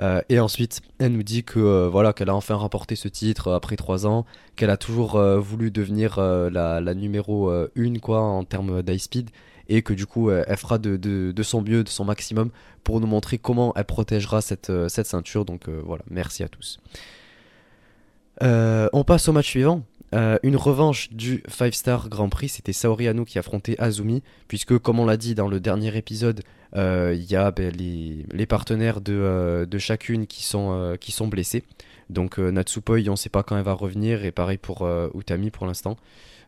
Euh, 0.00 0.20
et 0.28 0.38
ensuite, 0.40 0.82
elle 0.98 1.12
nous 1.12 1.22
dit 1.22 1.42
que 1.44 1.58
euh, 1.58 1.88
voilà 1.88 2.12
qu'elle 2.12 2.28
a 2.28 2.34
enfin 2.34 2.54
remporté 2.54 2.96
ce 2.96 3.08
titre 3.08 3.52
après 3.52 3.76
trois 3.76 4.06
ans, 4.06 4.26
qu'elle 4.54 4.70
a 4.70 4.76
toujours 4.76 5.16
euh, 5.16 5.38
voulu 5.38 5.70
devenir 5.70 6.20
la, 6.20 6.80
la, 6.80 6.94
numéro 6.94 7.50
1 7.50 7.98
quoi 8.00 8.20
en 8.20 8.44
termes 8.44 8.82
d'high 8.82 8.98
speed 8.98 9.30
et 9.68 9.82
que 9.82 9.92
du 9.92 10.06
coup 10.06 10.30
elle 10.30 10.56
fera 10.56 10.78
de, 10.78 11.42
son 11.42 11.62
mieux, 11.62 11.84
de 11.84 11.88
son 11.88 12.04
maximum 12.04 12.50
pour 12.84 13.00
nous 13.00 13.06
montrer 13.06 13.38
comment 13.38 13.72
elle 13.76 13.84
protégera 13.84 14.40
cette, 14.40 14.72
cette 14.88 15.06
ceinture. 15.06 15.44
Donc 15.44 15.68
voilà, 15.68 16.04
merci 16.10 16.42
à 16.42 16.48
tous. 16.48 16.78
on 18.40 19.04
passe 19.04 19.28
au 19.28 19.32
match 19.32 19.48
suivant. 19.48 19.82
Euh, 20.14 20.38
une 20.42 20.56
revanche 20.56 21.12
du 21.12 21.42
5 21.48 21.74
Star 21.74 22.08
Grand 22.08 22.28
Prix, 22.28 22.48
c'était 22.50 22.72
Saori 22.72 23.08
Anou 23.08 23.24
qui 23.24 23.38
affrontait 23.38 23.78
Azumi, 23.78 24.22
puisque 24.48 24.78
comme 24.78 25.00
on 25.00 25.06
l'a 25.06 25.16
dit 25.16 25.34
dans 25.34 25.48
le 25.48 25.58
dernier 25.60 25.96
épisode, 25.96 26.42
euh, 26.76 27.14
il 27.16 27.24
y 27.24 27.36
a 27.36 27.50
ben, 27.50 27.72
les, 27.74 28.46
partenaires 28.46 29.00
de, 29.00 29.12
euh, 29.12 29.78
chacune 29.78 30.26
qui 30.26 30.44
sont 30.44 31.28
blessés. 31.28 31.64
Donc 32.10 32.38
Natsupoi, 32.38 32.98
on 33.08 33.12
ne 33.12 33.16
sait 33.16 33.28
pas 33.28 33.42
quand 33.42 33.56
elle 33.56 33.64
va 33.64 33.72
revenir, 33.72 34.24
et 34.24 34.32
pareil 34.32 34.58
pour 34.58 34.88
Utami 35.14 35.50
pour 35.50 35.66
l'instant. 35.66 35.96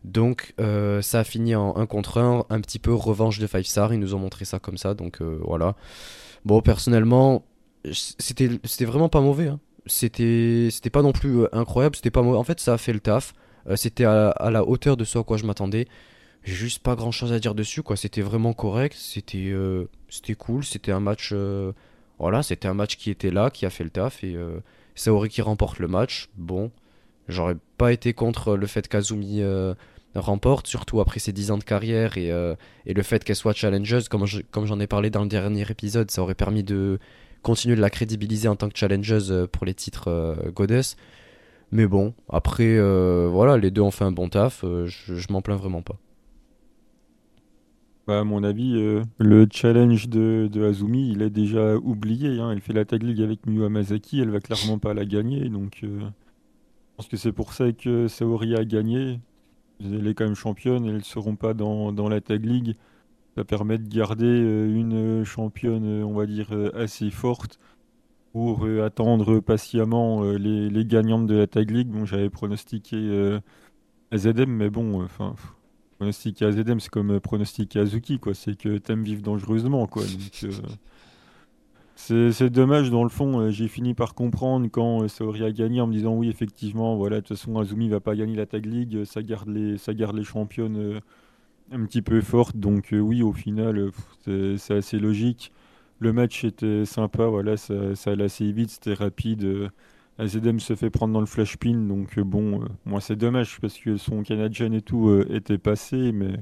Donc 0.03 0.53
ça 0.57 1.19
a 1.19 1.23
fini 1.23 1.55
en 1.55 1.75
1 1.75 1.85
contre 1.85 2.19
1, 2.19 2.45
un 2.49 2.61
petit 2.61 2.79
peu 2.79 2.93
revanche 2.93 3.39
de 3.39 3.47
5 3.47 3.65
Star, 3.65 3.93
ils 3.93 3.99
nous 3.99 4.15
ont 4.15 4.19
montré 4.19 4.45
ça 4.45 4.59
comme 4.59 4.77
ça, 4.77 4.93
donc 4.93 5.21
voilà. 5.21 5.75
Bon, 6.45 6.61
personnellement, 6.61 7.43
c'était 7.91 8.85
vraiment 8.85 9.09
pas 9.09 9.21
mauvais. 9.21 9.47
Hein. 9.47 9.59
C'était 9.85 10.69
pas 10.91 11.01
non 11.01 11.11
plus 11.11 11.45
incroyable, 11.51 11.95
c'était 11.95 12.11
pas 12.11 12.21
mauvais. 12.21 12.37
En 12.37 12.43
fait, 12.43 12.59
ça 12.59 12.73
a 12.73 12.77
fait 12.77 12.93
le 12.93 12.99
taf. 12.99 13.33
Euh, 13.67 13.75
c'était 13.75 14.05
à, 14.05 14.49
la 14.51 14.63
hauteur 14.63 14.97
de 14.97 15.03
ce 15.03 15.17
à 15.19 15.23
quoi 15.23 15.37
je 15.37 15.45
m'attendais. 15.45 15.87
Juste 16.43 16.81
pas 16.81 16.95
grand 16.95 17.11
chose 17.11 17.33
à 17.33 17.39
dire 17.39 17.55
dessus, 17.55 17.83
quoi. 17.83 17.97
C'était 17.97 18.21
vraiment 18.21 18.53
correct, 18.53 18.95
c'était 18.97 19.49
euh, 19.51 19.85
c'était 20.09 20.35
cool, 20.35 20.63
c'était 20.63 20.91
un 20.91 20.99
match. 20.99 21.31
Euh, 21.33 21.73
voilà, 22.17 22.43
c'était 22.43 22.67
un 22.67 22.73
match 22.73 22.97
qui 22.97 23.09
était 23.09 23.31
là, 23.31 23.49
qui 23.49 23.65
a 23.65 23.69
fait 23.69 23.83
le 23.83 23.89
taf, 23.89 24.23
et 24.23 24.35
Saori 24.99 25.29
qui 25.29 25.41
remporte 25.41 25.79
le 25.79 25.87
match. 25.87 26.29
Bon, 26.37 26.71
j'aurais 27.27 27.57
pas 27.77 27.91
été 27.91 28.13
contre 28.13 28.55
le 28.55 28.67
fait 28.67 28.87
qu'Azumi 28.87 29.41
remporte, 30.15 30.67
surtout 30.67 30.99
après 30.99 31.19
ses 31.19 31.31
10 31.31 31.51
ans 31.51 31.57
de 31.57 31.63
carrière 31.63 32.17
et, 32.17 32.29
et 32.85 32.93
le 32.93 33.03
fait 33.03 33.23
qu'elle 33.23 33.35
soit 33.35 33.53
challengeuse, 33.53 34.09
comme 34.09 34.25
j'en 34.65 34.79
ai 34.79 34.87
parlé 34.87 35.09
dans 35.09 35.21
le 35.23 35.29
dernier 35.29 35.65
épisode, 35.69 36.11
ça 36.11 36.21
aurait 36.21 36.35
permis 36.35 36.63
de 36.63 36.99
continuer 37.41 37.75
de 37.75 37.81
la 37.81 37.89
crédibiliser 37.89 38.47
en 38.47 38.55
tant 38.55 38.67
que 38.67 38.77
challengeuse 38.77 39.47
pour 39.51 39.65
les 39.65 39.73
titres 39.73 40.35
Goddess. 40.53 40.97
Mais 41.71 41.85
bon, 41.85 42.13
après, 42.29 42.77
euh, 42.77 43.27
voilà, 43.31 43.57
les 43.57 43.71
deux 43.71 43.81
ont 43.81 43.91
fait 43.91 44.03
un 44.03 44.11
bon 44.11 44.29
taf, 44.29 44.63
euh, 44.63 44.87
je, 44.87 45.31
m'en 45.31 45.41
plains 45.41 45.55
vraiment 45.55 45.81
pas. 45.81 45.95
Bah, 48.09 48.21
à 48.21 48.23
mon 48.23 48.43
avis, 48.43 48.73
euh, 48.75 49.03
le 49.19 49.47
challenge 49.51 50.09
de, 50.09 50.49
Azumi, 50.67 51.11
il 51.11 51.21
est 51.21 51.29
déjà 51.29 51.75
oublié. 51.75 52.39
Hein. 52.39 52.49
Elle 52.49 52.59
fait 52.59 52.73
la 52.73 52.83
tag 52.83 53.03
league 53.03 53.21
avec 53.21 53.45
Miyu 53.45 53.65
Hamasaki, 53.65 54.19
elle 54.19 54.31
va 54.31 54.39
clairement 54.39 54.79
pas 54.79 54.95
la 54.95 55.05
gagner. 55.05 55.47
Donc, 55.49 55.77
je 55.83 55.87
pense 56.97 57.07
que 57.07 57.17
c'est 57.17 57.31
pour 57.31 57.53
ça 57.53 57.71
que 57.71 58.07
Saori 58.07 58.55
a 58.55 58.65
gagné. 58.65 59.19
Elle 59.79 60.07
est 60.07 60.15
quand 60.15 60.25
même 60.25 60.33
championne, 60.33 60.87
elles 60.87 60.95
ne 60.95 61.01
seront 61.01 61.35
pas 61.35 61.53
dans, 61.53 62.09
la 62.09 62.19
tag 62.19 62.43
league. 62.45 62.75
Ça 63.37 63.43
permet 63.43 63.77
de 63.77 63.87
garder 63.87 64.25
une 64.25 65.23
championne, 65.23 66.03
on 66.03 66.13
va 66.13 66.25
dire, 66.25 66.49
assez 66.73 67.11
forte 67.11 67.59
pour 68.31 68.65
euh, 68.65 68.83
attendre 68.83 69.39
patiemment 69.39 70.23
euh, 70.23 70.37
les, 70.37 70.85
gagnantes 70.85 71.27
de 71.27 71.35
la 71.35 71.45
Tag 71.47 71.69
League. 71.69 71.89
Bon, 71.89 72.05
j'avais 72.05 72.29
pronostiqué 72.31 72.97
euh, 72.97 73.39
mais 74.47 74.71
bon, 74.71 75.07
pronostiquer 75.99 76.45
AZM, 76.45 76.79
c'est 76.79 76.89
comme 76.89 77.19
pronostiquer 77.19 77.79
Azuki, 77.79 78.19
quoi. 78.19 78.33
C'est 78.33 78.57
que 78.57 78.77
t'aimes 78.77 79.03
vivre 79.03 79.21
dangereusement, 79.21 79.85
quoi. 79.85 80.03
Donc, 80.03 80.51
c'est 81.95 82.49
dommage, 82.49 82.89
dans 82.89 83.03
le 83.03 83.09
fond, 83.09 83.51
j'ai 83.51 83.67
fini 83.67 83.93
par 83.93 84.15
comprendre 84.15 84.67
quand 84.71 85.07
Saori 85.09 85.43
a 85.43 85.51
gagné 85.51 85.81
en 85.81 85.87
me 85.87 85.93
disant 85.93 86.15
oui, 86.15 86.29
effectivement, 86.29 86.95
voilà, 86.95 87.17
de 87.17 87.21
toute 87.21 87.37
façon, 87.37 87.59
Azumi 87.59 87.89
va 87.89 87.99
pas 87.99 88.15
gagner 88.15 88.35
la 88.35 88.45
Tag 88.45 88.65
League, 88.65 89.03
ça 89.03 89.21
garde 89.21 89.49
les, 89.49 89.77
ça 89.77 89.93
garde 89.93 90.15
les 90.15 90.23
championnes 90.23 91.01
un 91.71 91.85
petit 91.85 92.01
peu 92.01 92.21
fortes. 92.21 92.55
Donc, 92.55 92.89
oui, 92.93 93.21
au 93.21 93.33
final, 93.33 93.91
c'est 94.25 94.73
assez 94.73 94.97
logique. 94.97 95.51
Le 95.99 96.13
match 96.13 96.45
était 96.45 96.85
sympa, 96.85 97.25
voilà, 97.25 97.57
ça, 97.57 97.73
allait 98.05 98.23
assez 98.23 98.49
vite, 98.53 98.69
c'était 98.69 98.93
rapide. 98.93 99.43
Euh, 99.43 99.69
Azedem 100.19 100.59
se 100.59 100.75
fait 100.75 100.89
prendre 100.89 101.13
dans 101.13 101.19
le 101.19 101.25
flash 101.25 101.57
pin, 101.57 101.73
donc 101.73 102.17
euh, 102.17 102.23
bon, 102.23 102.61
euh, 102.61 102.65
moi 102.85 103.01
c'est 103.01 103.15
dommage 103.15 103.59
parce 103.59 103.77
que 103.77 103.97
son 103.97 104.21
Canadian 104.21 104.71
et 104.73 104.81
tout 104.81 105.23
était 105.29 105.57
passé, 105.57 106.11
mais 106.11 106.33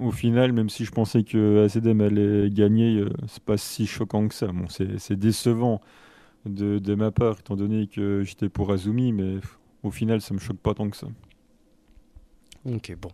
au 0.00 0.10
final, 0.10 0.52
même 0.52 0.68
si 0.68 0.84
je 0.84 0.90
pensais 0.90 1.22
que 1.22 1.64
Azedem 1.64 2.00
allait 2.00 2.50
gagner, 2.50 3.04
c'est 3.28 3.42
pas 3.42 3.56
si 3.56 3.86
choquant 3.86 4.26
que 4.26 4.34
ça. 4.34 4.48
Bon, 4.48 4.66
c'est 4.68 5.16
décevant 5.16 5.80
de, 6.46 6.78
de, 6.78 6.94
ma 6.94 7.12
part, 7.12 7.38
étant 7.38 7.54
donné 7.54 7.86
que 7.86 8.22
j'étais 8.24 8.48
pour 8.48 8.72
Azumi, 8.72 9.12
mais 9.12 9.36
au 9.84 9.92
final, 9.92 10.20
ça 10.20 10.34
me 10.34 10.40
choque 10.40 10.58
pas 10.58 10.74
tant 10.74 10.90
que 10.90 10.96
ça. 10.96 11.06
Ok, 12.64 12.96
bon. 13.00 13.10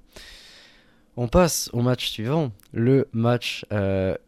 On 1.16 1.28
passe 1.28 1.68
au 1.74 1.82
match 1.82 2.08
suivant, 2.08 2.50
le 2.72 3.08
match 3.12 3.66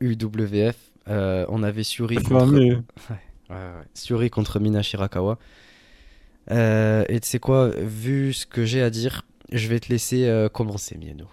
UWF 0.01 0.93
euh, 1.09 1.45
on 1.49 1.63
avait 1.63 1.83
Suri 1.83 2.17
contre... 2.17 2.83
contre 4.31 4.61
Mina 4.61 4.83
Shirakawa. 4.83 5.39
Euh, 6.51 7.05
et 7.09 7.21
tu 7.21 7.29
sais 7.29 7.39
quoi, 7.39 7.69
vu 7.69 8.33
ce 8.33 8.47
que 8.47 8.65
j'ai 8.65 8.83
à 8.83 8.91
dire, 8.91 9.25
je 9.53 9.69
vais 9.69 9.79
te 9.81 9.89
laisser 9.89 10.27
euh, 10.27 10.49
commencer, 10.49 10.99
Miano. 10.99 11.27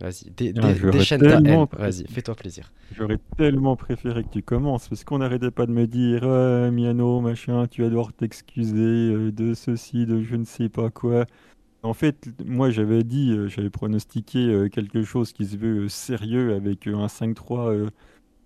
Vas-y, 0.00 0.32
ah, 0.58 0.90
déchaîne 0.90 1.20
ta 1.20 1.38
haine. 1.38 1.66
Vas-y, 1.72 2.04
fais-toi 2.08 2.34
plaisir. 2.34 2.72
J'aurais 2.96 3.18
tellement 3.36 3.76
préféré 3.76 4.24
que 4.24 4.30
tu 4.30 4.42
commences, 4.42 4.88
parce 4.88 5.04
qu'on 5.04 5.18
n'arrêtait 5.18 5.52
pas 5.52 5.66
de 5.66 5.70
me 5.70 5.86
dire 5.86 6.26
Miano, 6.72 7.20
machin, 7.20 7.66
tu 7.68 7.82
vas 7.82 7.88
devoir 7.88 8.12
t'excuser 8.12 9.30
de 9.30 9.54
ceci, 9.54 10.04
de 10.04 10.20
je 10.22 10.34
ne 10.34 10.44
sais 10.44 10.68
pas 10.68 10.90
quoi. 10.90 11.26
En 11.84 11.94
fait, 11.94 12.28
moi 12.44 12.70
j'avais 12.70 13.04
dit, 13.04 13.36
j'avais 13.46 13.70
pronostiqué 13.70 14.68
quelque 14.72 15.04
chose 15.04 15.32
qui 15.32 15.46
se 15.46 15.56
veut 15.56 15.88
sérieux 15.88 16.54
avec 16.54 16.88
un 16.88 17.06
5-3 17.06 17.88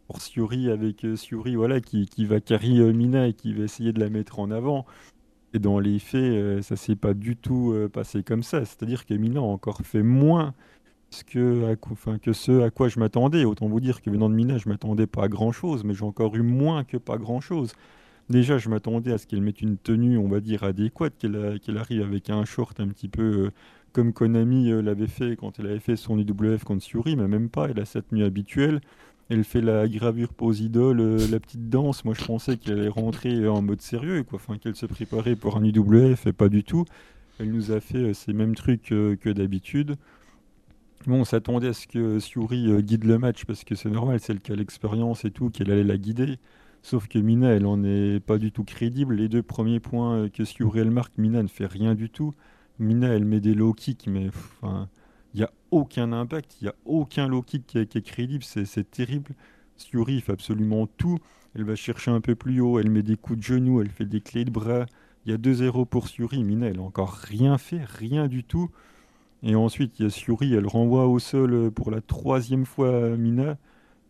pour 0.06 0.20
Siuri 0.20 0.70
avec 0.70 1.04
euh, 1.04 1.16
voilà, 1.54 1.80
qui, 1.80 2.06
qui 2.06 2.26
va 2.26 2.40
carry 2.40 2.80
euh, 2.80 2.92
Mina 2.92 3.28
et 3.28 3.32
qui 3.34 3.52
va 3.52 3.64
essayer 3.64 3.92
de 3.92 4.00
la 4.00 4.08
mettre 4.08 4.38
en 4.38 4.50
avant. 4.50 4.86
Et 5.54 5.58
dans 5.58 5.78
les 5.78 5.98
faits, 5.98 6.20
euh, 6.20 6.62
ça 6.62 6.76
s'est 6.76 6.96
pas 6.96 7.14
du 7.14 7.36
tout 7.36 7.74
passé 7.92 8.22
comme 8.22 8.42
ça. 8.42 8.64
C'est-à-dire 8.64 9.06
que 9.06 9.14
Mina 9.14 9.40
a 9.40 9.42
encore 9.42 9.80
fait 9.82 10.02
moins 10.02 10.54
que, 11.26 11.72
à, 11.72 11.76
enfin, 11.90 12.18
que 12.18 12.32
ce 12.32 12.62
à 12.62 12.70
quoi 12.70 12.88
je 12.88 12.98
m'attendais. 12.98 13.44
Autant 13.44 13.68
vous 13.68 13.80
dire 13.80 14.02
que 14.02 14.10
venant 14.10 14.28
de 14.28 14.34
Mina, 14.34 14.58
je 14.58 14.68
m'attendais 14.68 15.06
pas 15.06 15.24
à 15.24 15.28
grand-chose, 15.28 15.84
mais 15.84 15.94
j'ai 15.94 16.04
encore 16.04 16.34
eu 16.36 16.42
moins 16.42 16.84
que 16.84 16.96
pas 16.96 17.16
grand-chose. 17.18 17.72
Déjà, 18.28 18.58
je 18.58 18.68
m'attendais 18.68 19.12
à 19.12 19.18
ce 19.18 19.26
qu'elle 19.26 19.40
mette 19.40 19.62
une 19.62 19.78
tenue, 19.78 20.18
on 20.18 20.28
va 20.28 20.40
dire, 20.40 20.64
adéquate, 20.64 21.14
qu'elle 21.18 21.78
arrive 21.78 22.02
avec 22.02 22.28
un 22.28 22.44
short 22.44 22.80
un 22.80 22.88
petit 22.88 23.08
peu 23.08 23.50
comme 23.92 24.12
Konami 24.12 24.70
l'avait 24.82 25.06
fait 25.06 25.36
quand 25.36 25.58
elle 25.58 25.68
avait 25.68 25.78
fait 25.78 25.96
son 25.96 26.18
IWF 26.18 26.64
contre 26.64 26.82
Siuri, 26.82 27.16
mais 27.16 27.28
même 27.28 27.48
pas, 27.48 27.68
elle 27.70 27.80
a 27.80 27.84
sa 27.84 28.02
tenue 28.02 28.24
habituelle. 28.24 28.80
Elle 29.28 29.42
fait 29.42 29.60
la 29.60 29.88
gravure 29.88 30.32
pose 30.32 30.60
idole, 30.60 31.00
euh, 31.00 31.26
la 31.30 31.40
petite 31.40 31.68
danse. 31.68 32.04
Moi, 32.04 32.14
je 32.14 32.24
pensais 32.24 32.56
qu'elle 32.56 32.78
allait 32.78 32.88
rentrer 32.88 33.48
en 33.48 33.60
mode 33.60 33.80
sérieux, 33.80 34.22
quoi. 34.22 34.38
Qu'elle 34.58 34.76
se 34.76 34.86
préparait 34.86 35.34
pour 35.34 35.56
un 35.56 35.64
IWF 35.64 36.28
et 36.28 36.32
pas 36.32 36.48
du 36.48 36.62
tout. 36.62 36.84
Elle 37.40 37.50
nous 37.50 37.72
a 37.72 37.80
fait 37.80 37.98
euh, 37.98 38.14
ces 38.14 38.32
mêmes 38.32 38.54
trucs 38.54 38.92
euh, 38.92 39.16
que 39.16 39.28
d'habitude. 39.28 39.96
Bon, 41.06 41.20
on 41.20 41.24
s'attendait 41.24 41.68
à 41.68 41.72
ce 41.72 41.88
que 41.88 42.20
Siuri 42.20 42.82
guide 42.82 43.04
le 43.04 43.18
match 43.18 43.44
parce 43.44 43.64
que 43.64 43.74
c'est 43.74 43.90
normal, 43.90 44.18
c'est 44.20 44.32
elle 44.32 44.40
qui 44.40 44.52
a 44.52 44.56
l'expérience 44.56 45.24
et 45.24 45.30
tout, 45.30 45.50
qu'elle 45.50 45.70
allait 45.70 45.84
la 45.84 45.98
guider. 45.98 46.38
Sauf 46.82 47.08
que 47.08 47.18
Mina, 47.18 47.48
elle 47.50 47.66
en 47.66 47.84
est 47.84 48.20
pas 48.20 48.38
du 48.38 48.52
tout 48.52 48.64
crédible. 48.64 49.14
Les 49.14 49.28
deux 49.28 49.42
premiers 49.42 49.80
points 49.80 50.28
que 50.28 50.44
Siuri 50.44 50.80
elle 50.80 50.90
marque, 50.90 51.18
Mina 51.18 51.42
ne 51.42 51.48
fait 51.48 51.66
rien 51.66 51.94
du 51.94 52.10
tout. 52.10 52.34
Mina, 52.78 53.08
elle 53.08 53.24
met 53.24 53.40
des 53.40 53.54
low 53.54 53.72
kicks, 53.72 54.06
mais 54.08 54.30
il 55.36 55.40
n'y 55.40 55.44
a 55.44 55.50
aucun 55.70 56.12
impact, 56.12 56.56
il 56.62 56.64
n'y 56.64 56.70
a 56.70 56.74
aucun 56.86 57.28
low 57.28 57.42
kick 57.42 57.66
qui, 57.66 57.78
est 57.78 58.02
crédible, 58.02 58.42
c'est 58.42 58.90
terrible. 58.90 59.32
Suri 59.76 60.22
fait 60.22 60.32
absolument 60.32 60.86
tout. 60.86 61.18
Elle 61.54 61.64
va 61.64 61.76
chercher 61.76 62.10
un 62.10 62.22
peu 62.22 62.34
plus 62.34 62.58
haut, 62.60 62.78
elle 62.78 62.88
met 62.88 63.02
des 63.02 63.18
coups 63.18 63.38
de 63.40 63.44
genoux, 63.44 63.82
elle 63.82 63.90
fait 63.90 64.06
des 64.06 64.22
clés 64.22 64.46
de 64.46 64.50
bras. 64.50 64.86
Il 65.26 65.32
y 65.32 65.34
a 65.34 65.38
2-0 65.38 65.84
pour 65.84 66.08
Suri. 66.08 66.42
Mina, 66.42 66.68
elle 66.68 66.76
n'a 66.76 66.82
encore 66.82 67.12
rien 67.12 67.58
fait, 67.58 67.84
rien 67.84 68.28
du 68.28 68.44
tout. 68.44 68.70
Et 69.42 69.54
ensuite, 69.54 69.98
il 69.98 70.04
y 70.04 70.06
a 70.06 70.10
Suri, 70.10 70.54
elle 70.54 70.66
renvoie 70.66 71.06
au 71.06 71.18
sol 71.18 71.70
pour 71.70 71.90
la 71.90 72.00
troisième 72.00 72.64
fois 72.64 73.10
Mina. 73.10 73.58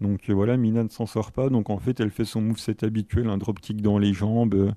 Donc 0.00 0.30
euh, 0.30 0.32
voilà, 0.32 0.56
Mina 0.56 0.84
ne 0.84 0.88
s'en 0.88 1.06
sort 1.06 1.32
pas. 1.32 1.48
Donc 1.48 1.70
en 1.70 1.78
fait, 1.78 1.98
elle 1.98 2.10
fait 2.12 2.24
son 2.24 2.40
moveset 2.40 2.84
habituel, 2.84 3.28
un 3.30 3.38
dropkick 3.38 3.82
dans 3.82 3.98
les 3.98 4.12
jambes. 4.12 4.72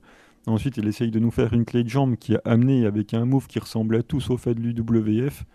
Ensuite, 0.48 0.80
elle 0.80 0.88
essaye 0.88 1.12
de 1.12 1.20
nous 1.20 1.30
faire 1.30 1.54
une 1.54 1.66
clé 1.66 1.84
de 1.84 1.90
jambe 1.90 2.16
qui 2.16 2.34
a 2.36 2.42
amené 2.44 2.88
avec 2.88 3.14
un 3.14 3.26
move 3.26 3.46
qui 3.46 3.60
ressemble 3.60 3.98
à 3.98 4.02
tout 4.02 4.20
sauf 4.20 4.48
à 4.48 4.56
de 4.56 4.62
l'UWF. 4.62 5.46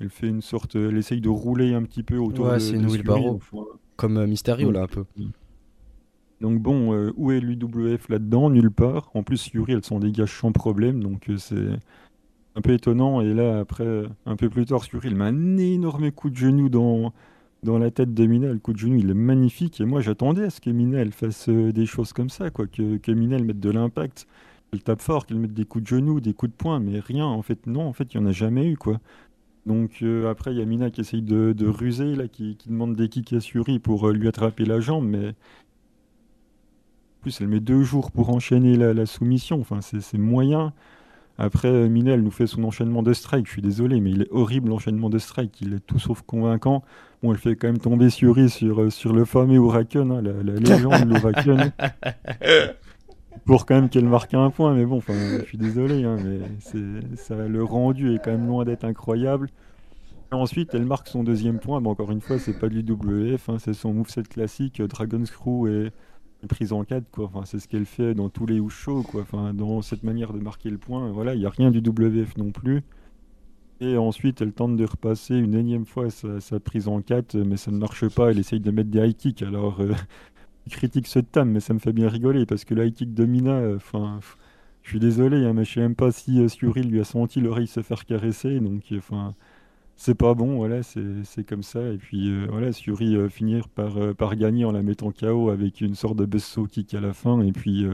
Elle 0.00 0.10
fait 0.10 0.28
une 0.28 0.42
sorte, 0.42 0.74
elle 0.76 0.96
essaye 0.96 1.20
de 1.20 1.28
rouler 1.28 1.72
un 1.74 1.82
petit 1.82 2.02
peu 2.02 2.16
autour 2.16 2.46
ouais, 2.46 2.54
de. 2.54 2.58
c'est 2.58 2.74
une 2.74 2.86
wheelbarrow. 2.86 3.40
Comme 3.96 4.16
euh, 4.16 4.26
Mysterio 4.26 4.70
là 4.70 4.82
un 4.82 4.86
peu. 4.86 5.04
Donc 6.40 6.60
bon, 6.60 6.92
euh, 6.92 7.12
où 7.16 7.30
est 7.30 7.40
l'UWF 7.40 8.08
là-dedans? 8.08 8.50
Nulle 8.50 8.70
part. 8.70 9.10
En 9.14 9.22
plus, 9.22 9.50
Yuri, 9.54 9.72
elle 9.72 9.84
s'en 9.84 10.00
dégage 10.00 10.36
sans 10.36 10.52
problème, 10.52 11.02
donc 11.02 11.30
euh, 11.30 11.36
c'est 11.36 11.68
un 12.56 12.60
peu 12.60 12.72
étonnant. 12.72 13.20
Et 13.20 13.32
là, 13.32 13.60
après, 13.60 14.04
un 14.26 14.36
peu 14.36 14.50
plus 14.50 14.66
tard, 14.66 14.82
Yuri, 14.92 15.08
elle 15.08 15.14
met 15.14 15.24
un 15.24 15.56
énorme 15.56 16.10
coup 16.10 16.28
de 16.28 16.36
genou 16.36 16.68
dans, 16.68 17.12
dans 17.62 17.78
la 17.78 17.90
tête 17.90 18.14
de 18.14 18.26
Mina. 18.26 18.52
Le 18.52 18.58
coup 18.58 18.72
de 18.72 18.78
genou, 18.78 18.96
il 18.96 19.10
est 19.10 19.14
magnifique. 19.14 19.80
Et 19.80 19.84
moi, 19.84 20.00
j'attendais 20.00 20.44
à 20.44 20.50
ce 20.50 20.60
que 20.60 20.70
Mina, 20.70 20.98
elle 20.98 21.12
fasse 21.12 21.48
des 21.48 21.86
choses 21.86 22.12
comme 22.12 22.30
ça, 22.30 22.50
quoi. 22.50 22.66
Que, 22.66 22.96
que 22.96 23.12
Mina, 23.12 23.36
elle 23.36 23.44
mette 23.44 23.60
de 23.60 23.70
l'impact. 23.70 24.26
Elle 24.72 24.82
tape 24.82 25.02
fort, 25.02 25.24
qu'elle 25.24 25.38
mette 25.38 25.54
des 25.54 25.64
coups 25.64 25.84
de 25.84 25.88
genou, 25.88 26.20
des 26.20 26.34
coups 26.34 26.50
de 26.50 26.56
poing, 26.56 26.80
mais 26.80 26.98
rien. 26.98 27.26
En 27.26 27.42
fait, 27.42 27.68
non, 27.68 27.82
en 27.82 27.92
fait, 27.92 28.12
il 28.12 28.20
n'y 28.20 28.26
en 28.26 28.28
a 28.28 28.32
jamais 28.32 28.68
eu, 28.68 28.76
quoi. 28.76 28.98
Donc 29.66 30.02
euh, 30.02 30.30
après, 30.30 30.52
il 30.52 30.58
y 30.58 30.62
a 30.62 30.64
Mina 30.64 30.90
qui 30.90 31.00
essaye 31.00 31.22
de, 31.22 31.66
ruser, 31.66 32.14
là, 32.14 32.28
qui, 32.28 32.56
demande 32.66 32.94
des 32.94 33.08
kicks 33.08 33.32
à 33.32 33.40
Suri 33.40 33.78
pour 33.78 34.08
euh, 34.08 34.12
lui 34.12 34.28
attraper 34.28 34.64
la 34.64 34.80
jambe, 34.80 35.06
mais 35.06 35.28
en 35.28 35.32
plus, 37.22 37.40
elle 37.40 37.48
met 37.48 37.60
deux 37.60 37.82
jours 37.82 38.10
pour 38.10 38.28
enchaîner 38.30 38.76
la, 38.76 39.06
soumission. 39.06 39.58
Enfin, 39.60 39.80
c'est 39.80 40.18
moyen. 40.18 40.74
Après, 41.38 41.88
Mina, 41.88 42.12
elle 42.12 42.22
nous 42.22 42.30
fait 42.30 42.46
son 42.46 42.62
enchaînement 42.64 43.02
de 43.02 43.14
strike. 43.14 43.46
Je 43.46 43.52
suis 43.52 43.62
désolé, 43.62 44.00
mais 44.00 44.10
il 44.10 44.22
est 44.22 44.30
horrible 44.30 44.68
l'enchaînement 44.68 45.08
de 45.08 45.18
strike. 45.18 45.58
Il 45.62 45.72
est 45.72 45.80
tout 45.80 45.98
sauf 45.98 46.20
convaincant. 46.20 46.84
Bon, 47.22 47.32
elle 47.32 47.38
fait 47.38 47.56
quand 47.56 47.68
même 47.68 47.78
tomber 47.78 48.10
Suri 48.10 48.50
sur, 48.50 48.82
euh, 48.82 48.90
sur 48.90 49.14
le 49.14 49.24
fameux 49.24 49.54
Huracan, 49.54 50.10
hein, 50.10 50.20
la, 50.20 50.32
la 50.42 50.60
légende, 50.60 51.08
l'Huracan. 51.08 51.72
Pour 53.44 53.66
quand 53.66 53.74
même 53.74 53.88
qu'elle 53.88 54.08
marque 54.08 54.32
un 54.34 54.50
point, 54.50 54.74
mais 54.74 54.86
bon, 54.86 55.00
je 55.00 55.44
suis 55.44 55.58
désolé, 55.58 56.04
hein, 56.04 56.16
mais 56.24 56.40
ça, 57.16 57.34
le 57.34 57.64
rendu 57.64 58.14
est 58.14 58.18
quand 58.18 58.30
même 58.30 58.46
loin 58.46 58.64
d'être 58.64 58.84
incroyable. 58.84 59.50
ensuite, 60.30 60.74
elle 60.74 60.86
marque 60.86 61.08
son 61.08 61.24
deuxième 61.24 61.58
point. 61.58 61.80
mais 61.80 61.88
encore 61.88 62.10
une 62.10 62.20
fois, 62.20 62.38
c'est 62.38 62.58
pas 62.58 62.68
du 62.68 62.80
WF, 62.80 63.48
hein, 63.48 63.56
c'est 63.58 63.74
son 63.74 63.92
moveset 63.92 64.22
classique, 64.22 64.80
Dragon 64.80 65.24
Screw 65.24 65.68
et 65.68 65.92
prise 66.46 66.72
en 66.72 66.84
4 66.84 67.10
quoi. 67.10 67.26
Enfin 67.26 67.42
c'est 67.44 67.58
ce 67.58 67.68
qu'elle 67.68 67.86
fait 67.86 68.14
dans 68.14 68.28
tous 68.28 68.46
les 68.46 68.60
shows 68.68 69.02
quoi. 69.02 69.22
Enfin 69.22 69.54
dans 69.54 69.82
cette 69.82 70.02
manière 70.02 70.32
de 70.32 70.40
marquer 70.40 70.70
le 70.70 70.78
point 70.78 71.10
voilà 71.10 71.34
il 71.34 71.40
y 71.40 71.46
a 71.46 71.50
rien 71.50 71.70
du 71.70 71.78
WF 71.78 72.36
non 72.36 72.50
plus. 72.50 72.82
Et 73.80 73.96
ensuite 73.96 74.40
elle 74.40 74.52
tente 74.52 74.76
de 74.76 74.84
repasser 74.84 75.34
une 75.36 75.54
énième 75.54 75.86
fois 75.86 76.08
sa, 76.10 76.60
prise 76.60 76.88
en 76.88 77.00
4 77.02 77.36
mais 77.36 77.56
ça 77.56 77.70
ne 77.70 77.78
marche 77.78 78.08
pas. 78.08 78.30
Elle 78.30 78.38
essaye 78.38 78.60
de 78.60 78.70
mettre 78.70 78.90
des 78.90 79.00
high 79.00 79.16
kicks. 79.16 79.42
Alors 79.42 79.80
euh, 79.80 79.92
critique 80.70 81.06
ce 81.06 81.18
tam 81.18 81.50
mais 81.50 81.60
ça 81.60 81.74
me 81.74 81.78
fait 81.78 81.92
bien 81.92 82.08
rigoler 82.08 82.46
parce 82.46 82.64
que 82.64 82.74
le 82.74 82.86
high 82.86 82.94
kick 82.94 83.14
de 83.14 83.26
euh, 83.48 83.76
enfin 83.76 84.20
je 84.82 84.90
suis 84.90 85.00
désolé 85.00 85.44
hein, 85.44 85.52
mais 85.54 85.64
je 85.64 85.74
sais 85.74 85.80
même 85.80 85.94
pas 85.94 86.12
si 86.12 86.40
euh, 86.40 86.82
lui 86.82 87.00
a 87.00 87.04
senti 87.04 87.40
l'oreille 87.40 87.66
se 87.66 87.82
faire 87.82 88.04
caresser 88.04 88.60
donc 88.60 88.82
enfin 88.96 89.34
c'est 89.96 90.14
pas 90.14 90.34
bon, 90.34 90.56
voilà, 90.56 90.82
c'est 90.82 91.44
comme 91.46 91.62
ça. 91.62 91.80
Et 91.88 91.98
puis 91.98 92.28
euh, 92.28 92.46
voilà, 92.50 92.72
Suri 92.72 93.16
euh, 93.16 93.28
finir 93.28 93.68
par, 93.68 93.96
euh, 93.98 94.12
par 94.14 94.36
gagner 94.36 94.64
en 94.64 94.72
la 94.72 94.82
mettant 94.82 95.12
KO 95.12 95.50
avec 95.50 95.80
une 95.80 95.94
sorte 95.94 96.16
de 96.16 96.24
besso 96.26 96.66
kick 96.66 96.94
à 96.94 97.00
la 97.00 97.12
fin. 97.12 97.40
Et 97.42 97.52
puis 97.52 97.86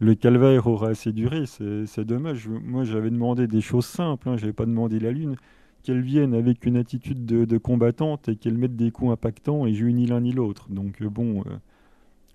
le 0.00 0.14
calvaire 0.14 0.66
aura 0.66 0.88
assez 0.90 1.12
duré, 1.12 1.44
c'est 1.46 2.04
dommage. 2.04 2.48
Moi 2.48 2.84
j'avais 2.84 3.10
demandé 3.10 3.46
des 3.46 3.60
choses 3.60 3.86
simples, 3.86 4.28
hein, 4.28 4.36
j'avais 4.36 4.52
pas 4.52 4.66
demandé 4.66 4.98
la 4.98 5.12
lune. 5.12 5.36
Qu'elle 5.84 6.02
vienne 6.02 6.32
avec 6.34 6.64
une 6.64 6.76
attitude 6.76 7.24
de, 7.26 7.58
combattante 7.58 8.28
et 8.28 8.36
qu'elle 8.36 8.56
mette 8.56 8.76
des 8.76 8.92
coups 8.92 9.10
impactants 9.10 9.66
et 9.66 9.74
je 9.74 9.84
ni 9.86 10.06
l'un 10.06 10.20
ni 10.20 10.32
l'autre. 10.32 10.68
Donc 10.70 11.02
bon, 11.02 11.42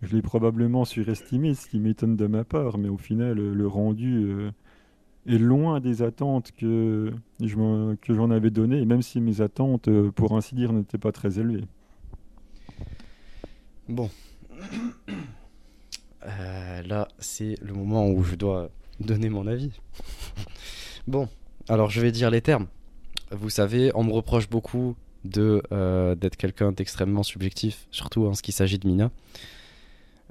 je 0.01 0.15
l'ai 0.15 0.21
probablement 0.21 0.85
surestimé, 0.85 1.53
ce 1.53 1.67
qui 1.67 1.79
m'étonne 1.79 2.15
de 2.15 2.27
ma 2.27 2.43
part, 2.43 2.77
mais 2.77 2.89
au 2.89 2.97
final 2.97 3.37
le 3.37 3.67
rendu 3.67 4.51
est 5.27 5.37
loin 5.37 5.79
des 5.79 6.01
attentes 6.01 6.51
que 6.57 7.13
j'en 7.41 8.31
avais 8.31 8.49
données, 8.49 8.85
même 8.85 9.01
si 9.01 9.19
mes 9.19 9.41
attentes, 9.41 9.87
euh, 9.87 10.11
pour 10.11 10.35
ainsi 10.37 10.55
dire, 10.55 10.71
n'étaient 10.71 10.97
pas 10.97 11.11
très 11.11 11.39
élevées. 11.39 11.65
Bon. 13.87 14.09
Euh, 16.25 16.81
là, 16.81 17.07
c'est 17.19 17.55
le 17.61 17.73
moment 17.73 18.09
où 18.09 18.21
je 18.21 18.35
dois 18.35 18.69
donner 18.99 19.29
mon 19.29 19.47
avis. 19.47 19.71
bon, 21.07 21.29
alors 21.69 21.89
je 21.89 22.01
vais 22.01 22.11
dire 22.11 22.29
les 22.29 22.41
termes. 22.41 22.67
Vous 23.31 23.49
savez, 23.49 23.91
on 23.95 24.03
me 24.03 24.11
reproche 24.11 24.49
beaucoup 24.49 24.97
de 25.23 25.61
euh, 25.71 26.15
d'être 26.15 26.35
quelqu'un 26.35 26.73
d'extrêmement 26.73 27.23
subjectif, 27.23 27.87
surtout 27.91 28.25
en 28.25 28.33
ce 28.33 28.41
qui 28.41 28.51
s'agit 28.51 28.77
de 28.77 28.85
Mina. 28.89 29.09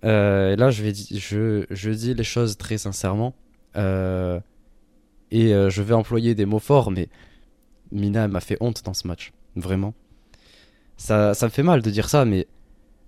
Et 0.03 0.57
là, 0.57 0.71
je, 0.71 0.83
vais 0.83 0.93
je, 0.93 1.91
dis 1.91 2.15
les 2.15 2.25
choses 2.25 2.57
très 2.57 2.79
sincèrement. 2.79 3.35
Euh, 3.76 4.41
et 5.31 5.53
euh, 5.53 5.71
je 5.71 5.83
vais 5.83 5.95
employer 5.95 6.35
des 6.35 6.47
mots 6.47 6.59
forts, 6.59 6.91
mais 6.91 7.09
Mina 7.93 8.29
m'a 8.29 8.41
fait 8.41 8.57
honte 8.61 8.83
dans 8.85 8.94
ce 8.94 9.07
match. 9.07 9.33
Vraiment. 9.55 9.94
Ça, 10.97 11.35
ça 11.35 11.47
me 11.47 11.51
fait 11.51 11.62
mal 11.62 11.83
de 11.83 11.90
dire 11.90 12.09
ça, 12.09 12.25
mais 12.25 12.47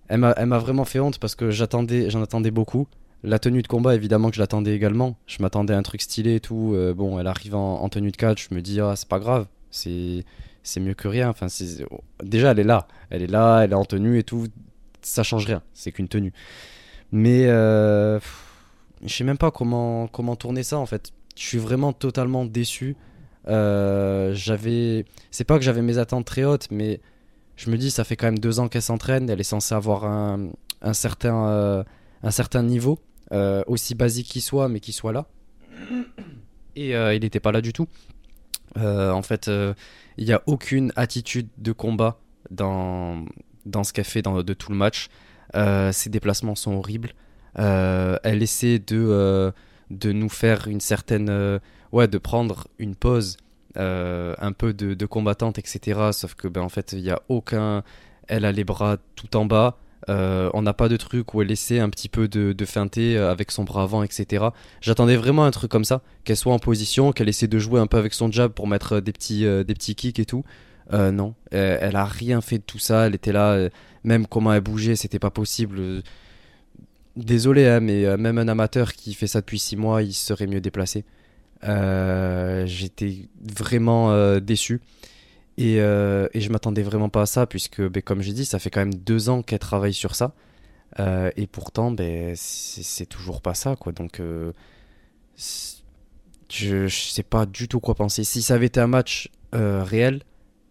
elle 0.08 0.18
m'a 0.20 0.58
vraiment 0.58 0.84
fait 0.84 1.00
honte 1.00 1.18
parce 1.18 1.34
que 1.34 1.50
j'attendais, 1.50 2.10
j'en 2.10 2.22
attendais 2.22 2.50
beaucoup. 2.50 2.86
La 3.24 3.38
tenue 3.38 3.62
de 3.62 3.66
combat, 3.66 3.94
évidemment 3.94 4.30
que 4.30 4.36
je 4.36 4.40
l'attendais 4.40 4.74
également. 4.74 5.16
Je 5.26 5.42
m'attendais 5.42 5.74
à 5.74 5.78
un 5.78 5.82
truc 5.82 6.00
stylé 6.00 6.36
et 6.36 6.40
tout. 6.40 6.72
Euh, 6.74 6.94
bon, 6.94 7.18
elle 7.18 7.26
arrive 7.26 7.54
en, 7.54 7.88
tenue 7.88 8.10
de 8.10 8.16
catch, 8.16 8.48
je 8.48 8.54
me 8.54 8.62
dis, 8.62 8.80
ah, 8.80 8.94
c'est 8.96 9.08
pas 9.08 9.18
grave, 9.18 9.46
c'est 9.70 10.24
mieux 10.78 10.94
que 10.94 11.08
rien. 11.08 11.28
Enfin, 11.28 11.46
déjà, 12.22 12.52
elle 12.52 12.60
est 12.60 12.64
là. 12.64 12.86
Elle 13.10 13.22
est 13.22 13.26
là, 13.26 13.62
elle 13.62 13.72
est 13.72 13.76
en 13.76 13.84
tenue 13.84 14.18
et 14.18 14.22
tout. 14.22 14.46
Ça 15.02 15.22
change 15.22 15.46
rien, 15.46 15.62
c'est 15.74 15.92
qu'une 15.92 16.08
tenue. 16.08 16.32
Mais 17.12 17.46
euh, 17.46 18.20
je 19.04 19.12
sais 19.12 19.24
même 19.24 19.38
pas 19.38 19.50
comment, 19.50 20.08
comment 20.08 20.36
tourner 20.36 20.62
ça 20.62 20.78
en 20.78 20.86
fait 20.86 21.12
je 21.38 21.44
suis 21.46 21.58
vraiment 21.58 21.92
totalement 21.92 22.44
déçu. 22.44 22.96
Euh, 23.46 24.34
j'avais, 24.34 25.04
c'est 25.30 25.44
pas 25.44 25.56
que 25.56 25.64
j'avais 25.64 25.82
mes 25.82 25.96
attentes 25.98 26.26
très 26.26 26.44
hautes, 26.44 26.68
mais 26.70 27.00
je 27.56 27.70
me 27.70 27.78
dis 27.78 27.90
ça 27.90 28.04
fait 28.04 28.16
quand 28.16 28.26
même 28.26 28.40
deux 28.40 28.58
ans 28.60 28.68
qu'elle 28.68 28.82
s'entraîne, 28.82 29.30
elle 29.30 29.40
est 29.40 29.44
censée 29.44 29.74
avoir 29.74 30.04
un, 30.04 30.50
un 30.82 30.92
certain, 30.92 31.46
euh, 31.46 31.84
un 32.24 32.30
certain 32.32 32.62
niveau, 32.62 32.98
euh, 33.32 33.62
aussi 33.68 33.94
basique 33.94 34.26
qu'il 34.26 34.42
soit, 34.42 34.68
mais 34.68 34.80
qu'il 34.80 34.94
soit 34.94 35.12
là. 35.12 35.26
Et 36.74 36.90
il 36.90 37.20
n'était 37.20 37.40
pas 37.40 37.52
là 37.52 37.60
du 37.60 37.72
tout. 37.72 37.86
en 38.76 39.22
fait, 39.22 39.50
il 40.16 40.24
n'y 40.24 40.32
a 40.32 40.42
aucune 40.46 40.92
attitude 40.96 41.48
de 41.56 41.72
combat 41.72 42.20
dans, 42.50 43.24
dans 43.64 43.84
ce 43.84 43.92
qu'elle 43.92 44.04
fait 44.04 44.22
de 44.22 44.54
tout 44.54 44.70
le 44.70 44.78
match. 44.78 45.08
Ses 45.54 46.10
déplacements 46.10 46.54
sont 46.54 46.74
horribles. 46.74 47.14
elle 47.54 48.42
essaie 48.42 48.78
de 48.78 49.52
de 49.90 50.12
nous 50.12 50.28
faire 50.28 50.68
une 50.68 50.80
certaine. 50.80 51.28
Euh, 51.30 51.58
ouais, 51.92 52.08
de 52.08 52.18
prendre 52.18 52.68
une 52.78 52.94
pause 52.94 53.36
euh, 53.76 54.34
un 54.38 54.52
peu 54.52 54.72
de, 54.72 55.06
combattante, 55.06 55.58
etc. 55.58 56.10
Sauf 56.12 56.34
que, 56.34 56.48
ben, 56.48 56.62
en 56.62 56.68
fait, 56.68 56.92
il 56.92 57.02
n'y 57.02 57.10
a 57.10 57.20
aucun. 57.28 57.82
Elle 58.26 58.44
a 58.44 58.52
les 58.52 58.64
bras 58.64 58.96
tout 59.16 59.36
en 59.36 59.46
bas. 59.46 59.78
Euh, 60.08 60.48
on 60.54 60.62
n'a 60.62 60.72
pas 60.72 60.88
de 60.88 60.96
truc 60.96 61.34
où 61.34 61.42
elle 61.42 61.50
essaie 61.50 61.80
un 61.80 61.90
petit 61.90 62.08
peu 62.08 62.28
de, 62.28 62.64
feinter 62.64 63.18
avec 63.18 63.50
son 63.50 63.64
bras 63.64 63.82
avant, 63.82 64.02
etc. 64.02 64.46
J'attendais 64.80 65.16
vraiment 65.16 65.44
un 65.44 65.50
truc 65.50 65.70
comme 65.70 65.84
ça, 65.84 66.02
qu'elle 66.24 66.36
soit 66.36 66.52
en 66.52 66.58
position, 66.58 67.12
qu'elle 67.12 67.28
essaie 67.28 67.48
de 67.48 67.58
jouer 67.58 67.80
un 67.80 67.86
peu 67.86 67.98
avec 67.98 68.14
son 68.14 68.30
jab 68.30 68.52
pour 68.52 68.68
mettre 68.68 69.00
des 69.00 69.12
petits, 69.12 69.42
des 69.42 69.74
petits 69.74 69.94
kicks 69.94 70.18
et 70.18 70.24
tout. 70.24 70.44
non, 70.92 71.34
elle 71.50 71.96
a 71.96 72.04
rien 72.04 72.40
fait 72.40 72.58
de 72.58 72.62
tout 72.62 72.78
ça. 72.78 73.06
Elle 73.06 73.14
était 73.14 73.32
là, 73.32 73.68
même 74.04 74.26
comment 74.26 74.52
elle 74.52 74.60
bougeait, 74.60 74.96
c'était 74.96 75.18
pas 75.18 75.30
possible. 75.30 76.02
Désolé, 77.18 77.66
hein, 77.66 77.80
mais 77.80 78.04
euh, 78.04 78.16
même 78.16 78.38
un 78.38 78.46
amateur 78.46 78.92
qui 78.92 79.12
fait 79.12 79.26
ça 79.26 79.40
depuis 79.40 79.58
6 79.58 79.76
mois, 79.76 80.02
il 80.02 80.14
serait 80.14 80.46
mieux 80.46 80.60
déplacé. 80.60 81.04
Euh, 81.64 82.64
j'étais 82.64 83.28
vraiment 83.42 84.12
euh, 84.12 84.38
déçu. 84.38 84.80
Et, 85.56 85.78
et, 85.78 86.40
je 86.40 86.50
m'attendais 86.50 86.82
vraiment 86.82 87.08
pas 87.08 87.22
à 87.22 87.26
ça, 87.26 87.44
puisque, 87.44 87.82
ben, 87.82 88.00
comme 88.00 88.22
j'ai 88.22 88.32
dit, 88.32 88.44
ça 88.44 88.60
fait 88.60 88.70
quand 88.70 88.78
même 88.78 88.94
deux 88.94 89.28
ans 89.28 89.42
qu'elle 89.42 89.58
travaille 89.58 89.92
sur 89.92 90.14
ça. 90.14 90.32
et 91.00 91.48
pourtant, 91.50 91.90
ben, 91.90 92.34
c'est 92.36 93.06
toujours 93.06 93.42
pas 93.42 93.54
ça. 93.54 93.74
Donc, 93.96 94.22
je, 95.36 96.86
je 96.86 96.88
sais 96.88 97.24
pas 97.24 97.44
du 97.44 97.66
tout 97.66 97.80
quoi 97.80 97.96
penser. 97.96 98.22
Si 98.22 98.40
ça 98.42 98.54
avait 98.54 98.66
été 98.66 98.78
un 98.78 98.86
match 98.86 99.30
réel, 99.52 100.22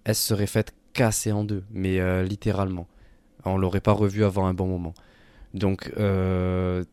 elle 0.06 0.16
serait 0.16 0.48
faite 0.48 0.74
casser 0.94 1.34
en 1.34 1.44
deux, 1.44 1.64
mais 1.72 2.24
littéralement. 2.24 2.88
On 3.48 3.58
l'aurait 3.58 3.82
pas 3.82 3.94
revu 3.94 4.24
avant 4.24 4.46
un 4.46 4.54
bon 4.54 4.68
moment. 4.68 4.94
Donc, 5.54 5.92
euh, 5.98 6.84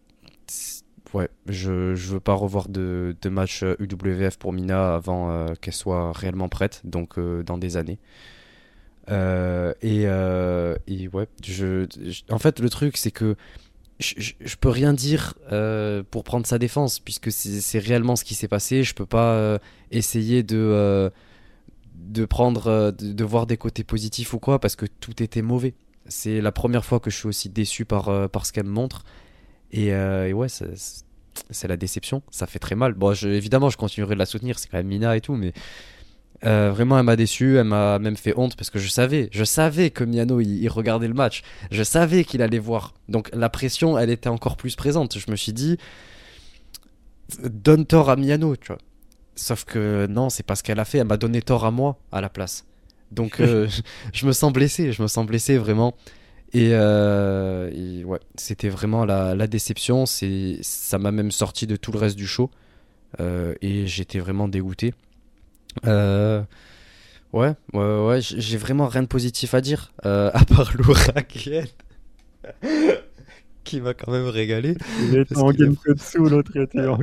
ouais, 1.12 1.29
je, 1.47 1.95
je 1.95 2.12
veux 2.12 2.21
pas 2.21 2.35
revoir 2.35 2.69
de, 2.69 3.17
de 3.21 3.29
match 3.29 3.62
UWF 3.79 4.38
pour 4.38 4.53
Mina 4.53 4.95
avant 4.95 5.31
euh, 5.31 5.55
qu'elle 5.61 5.75
soit 5.75 6.12
réellement 6.12 6.49
prête, 6.49 6.81
donc 6.85 7.19
euh, 7.19 7.43
dans 7.43 7.59
des 7.59 7.77
années. 7.77 7.99
et, 9.09 10.07
ouais, 10.09 11.27
je, 11.45 11.87
en 12.31 12.38
fait, 12.38 12.61
le 12.61 12.71
truc, 12.71 12.97
c'est 12.97 13.11
que 13.11 13.37
je, 14.01 14.33
je, 14.40 14.57
peux 14.57 14.71
rien 14.71 14.93
dire 14.93 15.35
pour 16.11 16.25
prendre 16.25 16.47
sa 16.47 16.59
défense, 16.59 17.01
puisque 17.01 17.31
c'est 17.31 17.79
réellement 17.79 18.17
ce 18.17 18.25
qui 18.25 18.35
s'est 18.35 18.49
passé. 18.49 18.83
Je 18.83 18.95
peux 18.95 19.07
pas 19.07 19.59
essayer 19.90 20.43
de, 20.43 21.11
de 21.95 22.25
prendre, 22.25 22.93
de, 22.93 23.25
voir 23.25 23.47
des 23.47 23.57
côtés 23.57 23.85
positifs 23.85 24.33
ou 24.33 24.38
quoi, 24.38 24.59
parce 24.59 24.75
que 24.75 24.87
tout 24.87 25.23
était 25.23 25.43
mauvais. 25.43 25.75
C'est 26.07 26.40
la 26.40 26.53
première 26.53 26.85
fois 26.85 27.01
que 27.01 27.11
je 27.11 27.17
suis 27.17 27.29
aussi 27.29 27.49
déçu 27.49 27.85
par, 27.85 28.09
euh, 28.09 28.29
par 28.29 28.47
ce 28.47 28.53
qu'elle 28.53 28.67
me 28.67 28.71
montre. 28.71 29.05
Et, 29.73 29.93
euh, 29.93 30.31
ouais, 30.33 30.49
c'est 30.49 31.69
la 31.69 31.77
déception. 31.77 32.23
Ça 32.31 32.47
fait 32.47 32.59
très 32.59 32.75
mal. 32.75 32.95
Bon, 32.95 33.12
évidemment, 33.12 33.71
je 33.71 33.77
continuerai 33.77 34.14
de 34.14 34.19
la 34.19 34.27
soutenir. 34.27 34.59
C'est 34.59 34.69
quand 34.69 34.77
même 34.77 34.87
Mina 34.87 35.17
et 35.17 35.21
tout, 35.21 35.35
mais 35.35 35.53
euh, 36.45 36.71
vraiment, 36.71 36.99
elle 36.99 37.05
m'a 37.05 37.17
déçu. 37.17 37.57
Elle 37.57 37.64
m'a 37.64 37.99
même 37.99 38.17
fait 38.17 38.35
honte 38.37 38.57
parce 38.57 38.71
que 38.71 38.79
je 38.79 38.88
savais, 38.88 39.29
je 39.33 39.45
savais 39.45 39.90
que 39.90 40.05
Miano 40.05 40.40
il, 40.40 40.69
regardait 40.69 41.09
le 41.09 41.14
match. 41.14 41.43
Je 41.71 41.83
savais 41.83 42.25
qu'il 42.25 42.43
allait 42.43 42.59
voir. 42.59 42.95
Donc 43.09 43.31
la 43.33 43.49
pression, 43.49 43.99
elle 43.99 44.11
était 44.11 44.29
encore 44.29 44.57
plus 44.57 44.77
présente. 44.77 45.19
Je 45.19 45.31
me 45.31 45.37
suis 45.37 45.53
dit, 45.53 45.79
donne 47.43 47.87
tort 47.87 48.11
à 48.11 48.17
Miano, 48.17 48.57
tu 48.57 48.69
vois. 48.69 48.79
Sauf 49.37 49.64
que 49.64 50.07
non, 50.07 50.31
c'est 50.31 50.45
pas 50.45 50.55
ce 50.55 50.62
qu'elle 50.62 50.79
a 50.79 50.85
fait. 50.85 50.99
Elle 50.99 51.09
m'a 51.09 51.17
donné 51.17 51.43
tort 51.43 51.64
à 51.64 51.71
moi 51.71 51.99
à 52.12 52.21
la 52.21 52.29
place. 52.29 52.64
Donc 53.14 53.40
euh, 53.40 53.68
je 54.12 54.27
me 54.27 54.33
sens 54.33 54.53
blessé, 54.53 54.92
je 54.92 55.03
me 55.03 55.09
sens 55.09 55.27
blessé 55.27 55.57
vraiment. 55.57 55.94
Et, 56.53 56.70
euh, 56.72 58.05
ouais, 58.05 58.20
c'était 58.37 58.68
vraiment 58.68 59.05
la, 59.05 59.35
la 59.35 59.46
déception. 59.46 60.07
C'est, 60.07 60.59
ça 60.62 60.98
m'a 60.98 61.11
même 61.11 61.33
sorti 61.33 61.66
de 61.66 61.77
tout 61.77 61.90
le 61.90 61.98
reste 61.98 62.16
du 62.16 62.27
show. 62.27 62.50
Euh, 63.20 63.55
et 63.61 63.87
j'étais 63.87 64.18
vraiment 64.18 64.46
dégoûté. 64.48 64.94
ouais, 65.85 66.42
ouais, 67.33 67.55
ouais, 67.72 68.20
j'ai 68.20 68.57
vraiment 68.57 68.87
rien 68.87 69.03
de 69.03 69.09
positif 69.09 69.55
à 69.55 69.61
dire. 69.61 69.92
à 70.03 70.44
part 70.48 70.72
l'ouragan. 70.77 71.64
qui 73.64 73.81
m'a 73.81 73.94
quand 73.94 74.12
même 74.12 74.27
régalé. 74.27 74.77
Il 75.00 75.16
était 75.16 75.37
en 75.38 75.50
dessous, 75.50 76.27
l'autre 76.27 76.57
était 76.57 76.87
en. 76.87 76.98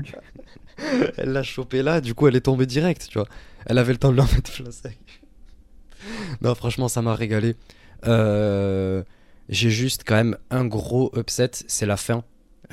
elle 1.17 1.31
l'a 1.31 1.43
chopé 1.43 1.81
là, 1.81 1.99
du 2.01 2.13
coup 2.13 2.27
elle 2.27 2.35
est 2.35 2.41
tombée 2.41 2.67
direct, 2.67 3.07
tu 3.09 3.17
vois. 3.17 3.27
Elle 3.65 3.77
avait 3.77 3.93
le 3.93 3.99
temps 3.99 4.11
de 4.11 4.17
l'en 4.17 4.25
mettre 4.25 4.51
plein 4.51 4.71
sec. 4.71 5.20
non, 6.41 6.55
franchement, 6.55 6.87
ça 6.87 7.01
m'a 7.01 7.15
régalé. 7.15 7.55
Euh, 8.05 9.03
j'ai 9.49 9.69
juste 9.69 10.03
quand 10.05 10.15
même 10.15 10.37
un 10.49 10.65
gros 10.65 11.11
upset, 11.15 11.51
c'est 11.67 11.85
la 11.85 11.97
fin. 11.97 12.23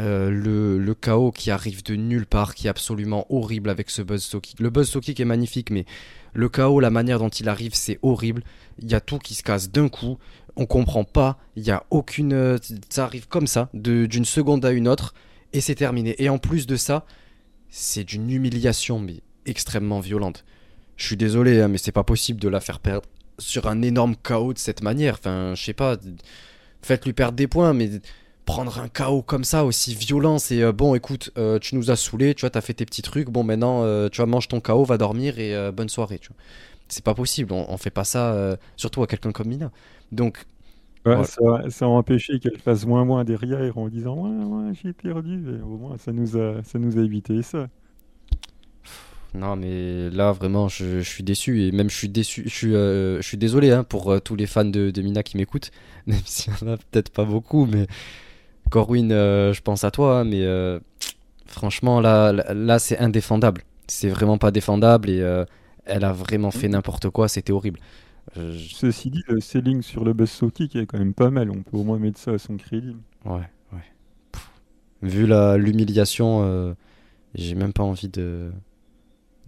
Euh, 0.01 0.31
le, 0.31 0.79
le, 0.79 0.95
chaos 0.95 1.33
qui 1.33 1.51
arrive 1.51 1.83
de 1.83 1.97
nulle 1.97 2.27
part, 2.27 2.55
qui 2.55 2.69
est 2.69 2.71
absolument 2.71 3.27
horrible 3.31 3.69
avec 3.69 3.91
ce 3.91 4.01
buzz 4.01 4.37
kick. 4.41 4.61
Le 4.61 4.71
buzz 4.71 4.97
kick 5.01 5.19
est 5.19 5.25
magnifique, 5.25 5.71
mais 5.71 5.87
le 6.35 6.49
chaos, 6.49 6.79
la 6.79 6.91
manière 6.91 7.19
dont 7.19 7.29
il 7.29 7.49
arrive, 7.49 7.75
c'est 7.75 7.99
horrible. 8.03 8.45
Il 8.81 8.89
y 8.89 8.95
a 8.95 9.01
tout 9.01 9.19
qui 9.19 9.35
se 9.35 9.43
casse 9.43 9.71
d'un 9.71 9.89
coup. 9.89 10.19
On 10.55 10.67
comprend 10.67 11.03
pas. 11.03 11.39
Il 11.57 11.65
y 11.65 11.73
a 11.73 11.85
aucune. 11.91 12.33
Euh, 12.33 12.59
ça 12.91 13.05
arrive 13.05 13.27
comme 13.27 13.49
ça, 13.49 13.71
d'une 13.75 14.25
seconde 14.25 14.65
à 14.65 14.71
une 14.71 14.87
autre, 14.87 15.15
et 15.53 15.61
c'est 15.61 15.75
terminé. 15.75 16.15
Et 16.23 16.29
en 16.29 16.39
plus 16.39 16.69
de 16.69 16.77
ça, 16.77 17.05
c'est 17.69 18.05
d'une 18.05 18.31
humiliation, 18.31 19.01
mais 19.01 19.21
extrêmement 19.47 19.99
violente. 19.99 20.45
Je 20.97 21.07
suis 21.07 21.17
désolé, 21.17 21.61
hein, 21.61 21.69
mais 21.69 21.79
c'est 21.79 21.93
pas 21.93 22.05
possible 22.05 22.41
de 22.41 22.49
la 22.49 22.61
faire 22.61 22.79
perdre 22.79 23.09
sur 23.39 23.67
un 23.69 23.83
énorme 23.83 24.17
chaos 24.17 24.53
de 24.53 24.59
cette 24.59 24.83
manière. 24.83 25.15
Enfin, 25.15 25.55
je 25.55 25.65
sais 25.65 25.73
pas. 25.73 25.97
Faites-lui 26.83 27.13
perdre 27.13 27.37
des 27.37 27.47
points, 27.47 27.73
mais 27.73 27.91
prendre 28.49 28.79
un 28.79 28.89
chaos 28.89 29.21
comme 29.21 29.45
ça, 29.45 29.67
aussi 29.67 29.95
violent, 29.95 30.39
c'est 30.39 30.63
euh, 30.63 30.73
bon, 30.73 30.95
écoute, 30.95 31.31
euh, 31.37 31.59
tu 31.59 31.75
nous 31.77 31.91
as 31.91 31.97
saoulé, 31.97 32.35
tu 32.35 32.41
vois, 32.41 32.51
t'as 32.51 32.63
fait 32.63 32.73
tes 32.73 32.87
petits 32.87 33.03
trucs, 33.03 33.29
bon, 33.29 33.45
maintenant, 33.45 33.83
euh, 33.85 34.09
tu 34.09 34.17
vois, 34.17 34.27
mange 34.27 34.49
ton 34.49 34.61
chaos, 34.61 34.85
va 34.85 34.97
dormir 34.97 35.39
et 35.39 35.71
bonne 35.71 35.91
soirée, 35.91 36.19
tu 36.19 36.29
vois. 36.29 36.37
C'est 36.89 37.05
pas 37.05 37.13
possible, 37.13 37.53
on, 37.53 37.77
fait 37.77 37.91
pas 37.91 38.05
ça, 38.05 38.57
surtout 38.77 39.03
à 39.03 39.07
quelqu'un 39.07 39.33
comme 39.33 39.49
Mina. 39.49 39.71
Donc. 40.13 40.47
ça, 41.05 41.85
a 41.85 41.89
empêché 41.89 42.39
qu'elle 42.39 42.59
fasse 42.59 42.87
moins 42.87 43.05
moins 43.05 43.25
derrière 43.25 43.77
en 43.77 43.89
disant 43.89 44.15
ouais, 44.17 44.45
ouais, 44.45 44.73
j'ai 44.83 44.95
perdu. 44.95 45.45
au 45.63 45.77
moins, 45.77 45.99
ça 45.99 46.13
nous 46.13 46.39
a, 46.39 46.63
ça 46.65 46.79
nous 46.79 46.99
a 46.99 47.03
évité 47.03 47.43
ça. 47.43 47.69
Non, 49.35 49.57
mais 49.57 50.11
là, 50.11 50.33
vraiment, 50.33 50.69
je, 50.69 51.01
suis 51.01 51.23
déçu. 51.23 51.63
Et 51.63 51.73
même, 51.73 51.91
je 51.91 51.97
suis 51.97 52.09
déçu. 52.09 52.45
Je 52.47 52.55
suis, 52.55 52.73
je 52.73 53.23
suis 53.23 53.37
désolé 53.37 53.71
hein, 53.71 53.85
pour 53.85 54.21
tous 54.23 54.37
les 54.37 54.47
fans 54.47 54.65
de, 54.65 54.91
de 54.91 55.03
Mina 55.03 55.23
qui 55.23 55.37
m'écoutent. 55.37 55.71
Même 56.07 56.21
s'il 56.25 56.53
y 56.53 56.65
en 56.65 56.73
a 56.73 56.77
peut-être 56.77 57.11
pas 57.11 57.25
beaucoup, 57.25 57.67
mais 57.67 57.87
Corwin, 58.69 59.11
euh, 59.13 59.53
je 59.53 59.63
pense 59.63 59.85
à 59.85 59.91
toi, 59.91 60.25
mais 60.25 60.43
euh, 60.43 60.79
franchement, 61.47 62.01
là, 62.01 62.33
là, 62.33 62.79
c'est 62.79 62.99
indéfendable. 62.99 63.63
C'est 63.87 64.09
vraiment 64.09 64.39
pas 64.39 64.51
défendable 64.51 65.09
et 65.09 65.21
euh, 65.21 65.45
elle 65.87 66.05
a 66.05 66.13
vraiment 66.13 66.51
fait 66.51 66.69
n'importe 66.69 67.09
quoi, 67.11 67.29
c'était 67.29 67.53
horrible. 67.53 67.81
Ceci 68.35 69.11
dit, 69.11 69.23
le 69.27 69.41
selling 69.41 69.81
sur 69.81 70.05
le 70.05 70.13
buzz 70.13 70.43
qui 70.55 70.79
est 70.79 70.87
quand 70.87 70.99
même 70.99 71.15
pas 71.15 71.31
mal, 71.31 71.51
on 71.51 71.63
peut 71.63 71.79
au 71.79 71.83
moins 71.85 71.99
mettre 71.99 72.19
ça 72.19 72.33
à 72.33 72.39
son 72.39 72.59
crédit. 72.59 72.95
Ouais, 73.25 73.49
ouais. 73.73 74.41
Vu 75.01 75.27
l'humiliation, 75.27 76.77
j'ai 77.35 77.55
même 77.55 77.73
pas 77.73 77.85
envie 77.85 78.09
de, 78.09 78.53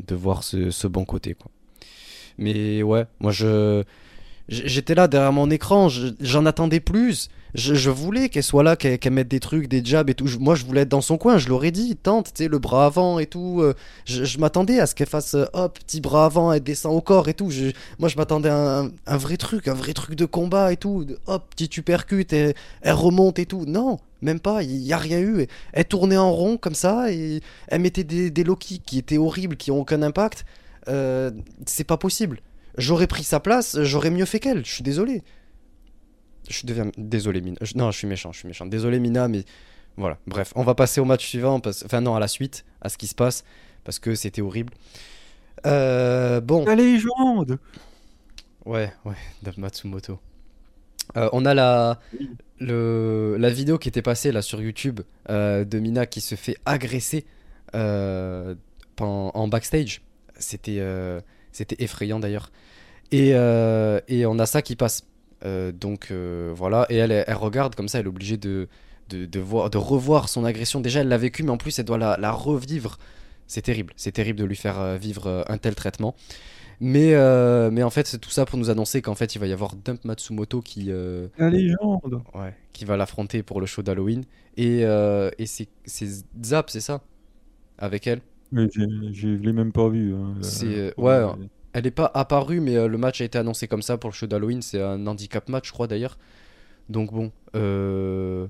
de 0.07 0.15
voir 0.15 0.43
ce, 0.43 0.87
bon 0.87 1.05
côté. 1.05 1.35
Quoi. 1.35 1.51
Mais 2.39 2.83
ouais, 2.83 3.07
moi 3.21 3.33
je 3.33 3.85
J'étais 4.51 4.97
là 4.97 5.07
derrière 5.07 5.33
mon 5.33 5.49
écran, 5.49 5.89
j'en 5.89 6.45
attendais 6.45 6.81
plus. 6.81 7.29
Je, 7.55 7.91
voulais 7.91 8.29
qu'elle 8.29 8.43
soit 8.43 8.65
là, 8.65 8.75
qu'elle 8.75 9.13
mette 9.13 9.29
des 9.29 9.39
trucs, 9.39 9.69
des 9.69 9.85
jabs 9.85 10.11
et 10.11 10.15
tout. 10.15 10.27
moi, 10.41 10.57
je 10.57 10.65
voulais 10.65 10.83
être 10.83 10.89
dans 10.89 11.01
son 11.01 11.19
coin, 11.19 11.39
je 11.39 11.49
l'aurais 11.49 11.71
dit, 11.71 11.95
tente, 11.95 12.33
tu 12.35 12.45
sais, 12.45 12.49
le 12.49 12.59
bras 12.59 12.87
avant 12.87 13.21
et 13.21 13.27
tout. 13.27 13.61
Euh, 13.61 13.75
je, 14.07 14.39
m'attendais 14.39 14.81
à 14.81 14.87
ce 14.87 14.97
qu'elle 14.97 15.09
fasse, 15.09 15.35
euh, 15.35 15.47
hop, 15.53 15.79
petit 15.79 16.01
bras 16.01 16.25
avant, 16.25 16.53
elle 16.53 16.65
descend 16.65 16.97
au 16.97 17.01
corps 17.01 17.29
et 17.29 17.35
tout. 17.35 17.51
moi, 18.01 18.09
je 18.09 18.17
m'attendais 18.17 18.49
à 18.49 18.85
un, 19.07 19.17
vrai 19.17 19.37
truc, 19.37 19.69
un 19.69 19.75
vrai 19.75 19.93
truc 19.93 20.17
de 20.17 20.25
combat 20.25 20.73
et 20.73 20.77
tout. 20.77 21.07
Hop, 21.29 21.45
petit 21.55 21.71
uppercut, 21.79 22.33
et, 22.33 22.55
elle 22.83 22.95
remonte 22.95 23.39
et 23.39 23.47
tout. 23.47 23.65
Non, 23.67 23.99
même 24.23 24.41
pas, 24.41 24.63
il 24.63 24.81
n'y 24.81 24.93
a 24.93 24.99
rien 24.99 25.21
eu. 25.21 25.47
Elle 25.73 25.85
tournait 25.85 26.17
en 26.17 26.33
rond 26.33 26.57
comme 26.57 26.75
ça 26.75 27.13
et 27.13 27.41
elle 27.69 27.81
mettait 27.81 28.05
des, 28.05 28.31
des 28.31 28.45
low 28.45 28.57
kicks 28.57 28.85
qui 28.85 28.99
étaient 28.99 29.19
horribles, 29.19 29.57
qui 29.57 29.71
ont 29.71 29.81
aucun 29.81 30.03
impact. 30.03 30.45
Euh, 30.89 31.31
c'est 31.67 31.85
pas 31.85 31.97
possible. 31.97 32.41
J'aurais 32.79 33.07
pris 33.07 33.25
sa 33.25 33.41
place, 33.41 33.81
j'aurais 33.83 34.11
mieux 34.11 34.25
fait 34.25 34.41
qu'elle. 34.41 34.65
Je 34.65 34.73
suis 34.73 34.83
désolé. 34.83 35.23
Je 36.49 36.55
suis 36.55 36.67
désolé, 36.97 37.41
Mina. 37.41 37.59
Non, 37.75 37.91
je 37.91 37.99
suis 37.99 38.07
méchant, 38.07 38.33
je 38.33 38.39
suis 38.39 38.49
méchant. 38.49 38.67
Désolé, 38.67 38.99
Mina, 38.99 39.29
mais 39.29 39.45
voilà. 39.97 40.19
Bref, 40.27 40.53
on 40.57 40.63
va 40.63 40.75
passer 40.75 41.01
au 41.01 41.05
match 41.05 41.27
suivant. 41.27 41.61
Enfin, 41.65 42.01
non, 42.01 42.15
à 42.15 42.21
la 42.21 42.29
suite, 42.29 42.65
à 42.81 42.89
ce 42.89 42.99
qui 42.99 43.07
se 43.07 43.15
passe, 43.15 43.45
parce 43.85 43.99
que 43.99 44.15
c'était 44.15 44.43
horrible. 44.43 44.73
Euh, 45.67 46.41
bon. 46.41 46.65
La 46.65 46.75
légende 46.75 47.59
Ouais, 48.65 48.93
ouais, 49.05 49.15
Dave 49.43 49.59
Matsumoto. 49.59 50.19
Euh, 51.17 51.29
on 51.33 51.45
a 51.45 51.55
la, 51.55 51.99
la 52.61 53.51
vidéo 53.51 53.79
qui 53.79 53.89
était 53.89 54.03
passée 54.03 54.33
là 54.33 54.43
sur 54.43 54.61
YouTube 54.61 55.01
euh, 55.29 55.65
de 55.65 55.79
Mina 55.79 56.07
qui 56.07 56.21
se 56.21 56.35
fait 56.35 56.57
agresser 56.65 57.27
en, 57.75 58.55
en, 58.99 59.49
backstage. 59.49 60.03
C'était 60.39 60.81
c'était 61.53 61.83
effrayant 61.83 62.21
d'ailleurs. 62.21 62.51
Et, 63.13 63.33
euh, 63.35 64.01
et, 64.09 64.27
on 64.27 64.39
a 64.39 64.47
ça 64.47 64.63
qui 64.63 64.77
passe. 64.77 65.05
Euh, 65.45 65.73
donc 65.73 66.09
euh, 66.11 66.53
voilà, 66.55 66.87
et 66.91 66.97
elle, 66.97 67.25
regarde 67.33 67.75
comme 67.75 67.89
ça, 67.89 67.99
elle 67.99 68.05
est 68.05 68.09
obligée 68.09 68.37
de, 68.37 68.69
de, 69.09 69.41
voir, 69.41 69.71
de 69.71 69.79
revoir 69.79 70.29
son 70.29 70.45
agression. 70.45 70.81
Déjà, 70.81 71.01
elle 71.01 71.09
l'a 71.09 71.19
vécu, 71.19 71.43
mais 71.43 71.51
en 71.51 71.57
plus, 71.57 71.79
elle 71.79 71.87
doit 71.87 71.99
la, 71.99 72.17
la 72.19 72.31
revivre. 72.31 72.99
C'est 73.47 73.63
terrible, 73.63 73.93
c'est 73.97 74.13
terrible 74.13 74.39
de 74.39 74.45
lui 74.45 74.55
faire 74.55 74.97
vivre 74.97 75.45
un 75.49 75.59
tel 75.59 75.75
traitement. 75.75 76.15
Mais, 76.81 77.15
mais 77.71 77.83
en 77.83 77.91
fait, 77.91 78.07
c'est 78.07 78.19
tout 78.19 78.31
ça 78.31 78.47
pour 78.47 78.59
nous 78.59 78.71
annoncer 78.71 79.03
qu'en 79.03 79.15
fait, 79.15 79.35
il 79.35 79.39
va 79.39 79.47
y 79.47 79.53
avoir 79.53 79.77
Dump 79.77 80.05
Matsumoto 80.05 80.61
qui. 80.61 80.91
La 81.39 81.51
légende 81.51 82.23
Ouais, 82.35 82.55
qui 82.73 82.85
va 82.85 82.97
l'affronter 82.97 83.43
pour 83.43 83.61
le 83.61 83.67
show 83.67 83.83
d'Halloween. 83.83 84.25
Et, 84.57 84.81
et 84.81 85.47
c'est 85.47 85.69
Zap, 86.43 86.71
c'est 86.71 86.81
ça? 86.81 87.03
Avec 87.79 88.07
elle? 88.07 88.21
Mais 88.53 88.69
je 88.73 89.29
l'ai 89.29 89.53
même 89.53 89.73
pas 89.73 89.89
vu. 89.89 90.15
Hein, 90.15 90.35
c'est 90.41 90.93
ouais, 90.99 91.25
elle 91.73 91.87
est 91.87 91.93
pas 91.93 92.11
apparue, 92.15 92.61
mais 92.61 92.77
euh, 92.77 92.89
le 92.89 92.99
match 92.99 93.21
a 93.21 93.25
été 93.25 93.39
annoncé 93.39 93.69
comme 93.69 93.83
ça 93.83 93.97
pour 93.97 94.11
le 94.11 94.15
show 94.15 94.27
d'Halloween. 94.27 94.61
C'est 94.61 94.83
un 94.83 95.07
handicap 95.07 95.49
match, 95.49 95.69
je 95.69 95.73
crois 95.73 95.87
d'ailleurs. 95.87 96.19
Donc 96.89 97.13
bon, 97.13 97.31
euh... 97.55 98.49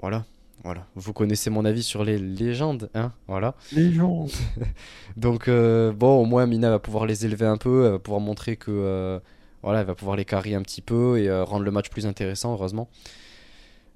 voilà, 0.00 0.24
voilà. 0.64 0.86
Vous 0.96 1.12
connaissez 1.12 1.50
mon 1.50 1.64
avis 1.64 1.82
sur 1.82 2.04
les 2.04 2.18
légendes, 2.18 2.90
hein, 2.94 3.12
voilà. 3.28 3.54
Légendes. 3.72 4.32
Donc 5.16 5.48
euh, 5.48 5.92
bon, 5.92 6.20
au 6.20 6.24
moins 6.24 6.46
Mina 6.46 6.70
va 6.70 6.78
pouvoir 6.78 7.06
les 7.06 7.24
élever 7.24 7.46
un 7.46 7.56
peu, 7.56 7.86
elle 7.86 7.92
va 7.92 7.98
pouvoir 7.98 8.20
montrer 8.20 8.56
que 8.56 8.70
euh, 8.70 9.20
voilà, 9.62 9.80
elle 9.80 9.86
va 9.86 9.94
pouvoir 9.94 10.16
les 10.16 10.24
carrer 10.24 10.54
un 10.54 10.62
petit 10.62 10.82
peu 10.82 11.18
et 11.18 11.30
rendre 11.42 11.64
le 11.64 11.70
match 11.70 11.88
plus 11.90 12.06
intéressant, 12.06 12.52
heureusement. 12.54 12.88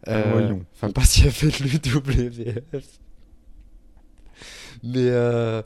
Enfin, 0.07 0.91
pas 0.95 1.05
si 1.05 1.25
elle 1.25 1.33
fait 1.33 1.49
de 1.49 1.69
l'UWF. 1.69 3.01
Mais, 4.83 5.09
euh, 5.11 5.63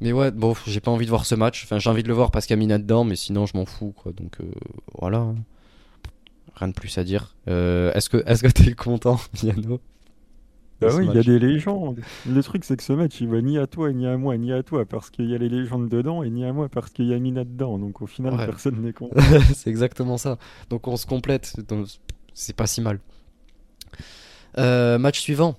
mais 0.00 0.12
ouais, 0.12 0.30
bon, 0.30 0.54
j'ai 0.66 0.80
pas 0.80 0.90
envie 0.90 1.06
de 1.06 1.10
voir 1.10 1.26
ce 1.26 1.34
match. 1.34 1.64
Enfin, 1.64 1.78
j'ai 1.78 1.90
envie 1.90 2.02
de 2.02 2.08
le 2.08 2.14
voir 2.14 2.30
parce 2.30 2.46
qu'il 2.46 2.54
y 2.54 2.58
a 2.58 2.60
Mina 2.60 2.78
dedans, 2.78 3.04
mais 3.04 3.16
sinon, 3.16 3.46
je 3.46 3.56
m'en 3.56 3.66
fous, 3.66 3.92
quoi. 3.96 4.12
Donc, 4.12 4.40
euh, 4.40 4.44
voilà. 4.98 5.26
Rien 6.54 6.68
de 6.68 6.72
plus 6.72 6.96
à 6.98 7.04
dire. 7.04 7.36
Euh, 7.48 7.92
est-ce 7.92 8.08
que 8.08 8.22
est-ce 8.26 8.42
que 8.42 8.48
t'es 8.48 8.72
content, 8.72 9.20
Miano? 9.42 9.80
Bah 10.80 10.88
oui, 10.94 11.06
il 11.08 11.14
y 11.14 11.18
a 11.18 11.22
des 11.22 11.38
légendes. 11.38 12.00
Le 12.28 12.42
truc, 12.42 12.64
c'est 12.64 12.76
que 12.76 12.82
ce 12.82 12.92
match, 12.92 13.20
il 13.20 13.28
va 13.28 13.40
ni 13.40 13.58
à 13.58 13.66
toi, 13.66 13.92
ni 13.92 14.06
à 14.06 14.16
moi, 14.16 14.36
ni 14.36 14.52
à 14.52 14.62
toi, 14.62 14.84
parce 14.84 15.10
qu'il 15.10 15.30
y 15.30 15.34
a 15.34 15.38
les 15.38 15.48
légendes 15.48 15.88
dedans, 15.88 16.22
et 16.22 16.30
ni 16.30 16.44
à 16.44 16.52
moi, 16.52 16.68
parce 16.68 16.90
qu'il 16.90 17.06
y 17.06 17.14
a 17.14 17.18
Mina 17.18 17.44
dedans. 17.44 17.78
Donc 17.78 18.02
au 18.02 18.06
final, 18.06 18.36
personne 18.36 18.80
n'est 18.82 18.92
content. 18.92 19.20
c'est 19.54 19.70
exactement 19.70 20.18
ça. 20.18 20.38
Donc 20.70 20.86
on 20.88 20.96
se 20.96 21.06
complète. 21.06 21.54
C'est 22.34 22.56
pas 22.56 22.66
si 22.66 22.80
mal. 22.80 23.00
match 24.56 25.20
suivant. 25.20 25.56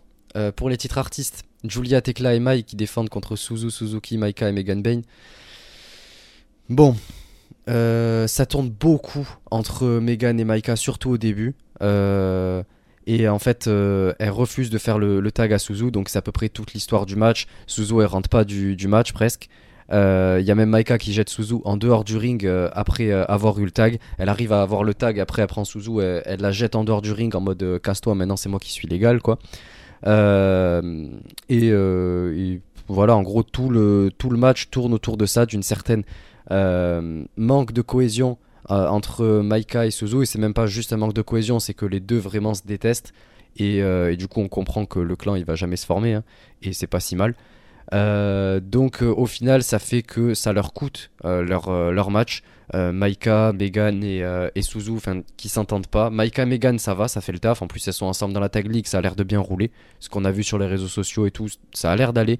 pour 0.56 0.70
les 0.70 0.78
titres 0.78 0.98
artistes. 0.98 1.44
Julia, 1.64 2.02
Tekla 2.02 2.36
et 2.36 2.40
Mai 2.40 2.64
qui 2.64 2.76
défendent 2.76 3.10
contre 3.10 3.36
Suzu, 3.36 3.72
Suzuki, 3.72 4.18
Maika 4.18 4.50
et 4.50 4.52
Megan 4.52 4.82
Bain. 4.82 5.02
Bon, 6.70 6.96
euh, 7.70 8.28
ça 8.28 8.46
tourne 8.46 8.70
beaucoup 8.70 9.28
entre 9.52 9.88
Megan 10.00 10.40
et 10.40 10.44
Maika, 10.44 10.76
surtout 10.76 11.12
au 11.12 11.18
début. 11.18 11.56
Euh, 11.82 12.64
et 13.08 13.28
en 13.28 13.40
fait, 13.40 13.68
euh, 13.68 14.14
elle 14.20 14.30
refuse 14.30 14.70
de 14.70 14.78
faire 14.78 15.00
le, 15.00 15.32
tag 15.32 15.54
à 15.54 15.60
Suzu, 15.60 15.92
donc 15.92 16.10
c'est 16.10 16.20
à 16.20 16.22
peu 16.22 16.32
près 16.32 16.50
toute 16.50 16.74
l'histoire 16.74 17.06
du 17.06 17.16
match. 17.16 17.48
Suzu, 17.66 18.02
elle 18.02 18.06
rentre 18.06 18.30
pas 18.30 18.44
du, 18.44 18.76
match 18.88 19.14
presque. 19.14 19.50
Il 19.90 19.96
y 19.96 20.52
a 20.52 20.56
même 20.56 20.70
Maika 20.70 20.98
qui 20.98 21.14
jette 21.14 21.30
Suzu 21.30 21.56
en 21.64 21.78
dehors 21.78 22.04
du 22.04 22.18
ring 22.18 22.46
après 22.74 23.12
avoir 23.12 23.58
eu 23.60 23.66
le 23.66 23.72
tag. 23.72 24.00
Elle 24.18 24.30
arrive 24.30 24.52
à 24.52 24.62
avoir 24.62 24.84
le 24.84 24.94
tag, 24.94 25.20
après 25.20 25.42
elle 25.42 25.48
prend 25.48 25.64
Suzu, 25.64 26.02
elle, 26.02 26.42
la 26.42 26.52
jette 26.52 26.76
en 26.76 26.84
dehors 26.84 27.02
du 27.02 27.12
ring 27.14 27.34
en 27.36 27.42
mode 27.42 27.80
casse-toi, 27.82 28.14
maintenant 28.14 28.36
c'est 28.36 28.50
moi 28.50 28.60
qui 28.60 28.72
suis 28.72 28.88
légal 28.88 29.22
quoi. 29.22 29.40
Euh, 30.06 31.10
euh, 31.52 32.34
et, 32.36 32.62
voilà, 32.88 33.16
en 33.16 33.22
gros, 33.22 33.44
tout 33.44 33.70
le, 33.70 34.12
tout 34.18 34.30
le 34.30 34.38
match 34.38 34.70
tourne 34.70 34.94
autour 34.94 35.18
de 35.18 35.26
ça, 35.26 35.46
d'une 35.46 35.64
certaine 35.64 36.04
euh, 36.52 37.24
manque 37.36 37.74
de 37.74 37.82
cohésion 37.82 38.38
entre 38.70 39.42
Maika 39.42 39.86
et 39.86 39.92
Suzu. 39.92 40.24
Et 40.24 40.26
c'est 40.26 40.40
même 40.40 40.54
pas 40.54 40.68
juste 40.68 40.94
un 40.94 40.98
manque 40.98 41.14
de 41.14 41.22
cohésion, 41.22 41.60
c'est 41.60 41.74
que 41.74 41.86
les 41.86 42.00
deux 42.00 42.18
vraiment 42.18 42.54
se 42.54 42.64
détestent. 42.66 43.14
Et, 43.58 43.82
du 44.18 44.28
coup, 44.28 44.42
on 44.42 44.48
comprend 44.48 44.86
que 44.86 45.00
le 45.00 45.16
clan 45.16 45.36
il 45.36 45.46
va 45.46 45.56
jamais 45.56 45.78
se 45.78 45.86
former, 45.86 46.14
hein, 46.14 46.24
et 46.62 46.74
c'est 46.74 46.88
pas 46.88 47.00
si 47.00 47.16
mal. 47.16 47.34
donc 48.62 49.02
au 49.02 49.26
final, 49.26 49.64
ça 49.64 49.80
fait 49.80 50.04
que 50.04 50.34
ça 50.34 50.54
leur 50.54 50.74
coûte 50.74 51.10
leur, 51.24 51.92
leur 51.92 52.12
match. 52.12 52.44
Maika, 52.74 53.54
Megan 53.54 54.04
et, 54.04 54.24
et 54.54 54.62
Suzu, 54.62 55.00
qui 55.38 55.50
s'entendent 55.50 55.88
pas. 55.88 56.10
Maika, 56.10 56.46
Megan, 56.46 56.78
ça 56.78 56.94
va, 56.94 57.08
ça 57.08 57.22
fait 57.22 57.32
le 57.32 57.40
taf. 57.40 57.62
En 57.62 57.68
plus, 57.68 57.88
elles 57.88 57.94
sont 57.94 58.06
ensemble 58.06 58.34
dans 58.34 58.40
la 58.40 58.50
tag 58.50 58.72
league, 58.72 58.86
ça 58.86 59.00
a 59.00 59.02
l'air 59.02 59.16
de 59.16 59.24
bien 59.24 59.40
rouler. 59.40 59.72
Ce 60.00 60.10
qu'on 60.10 60.26
a 60.26 60.32
vu 60.32 60.44
sur 60.44 60.60
les 60.60 60.68
réseaux 60.68 60.88
sociaux 60.88 61.26
et 61.26 61.32
tout, 61.32 61.48
ça 61.74 61.92
a 61.92 61.96
l'air 61.96 62.14
d'aller. 62.14 62.40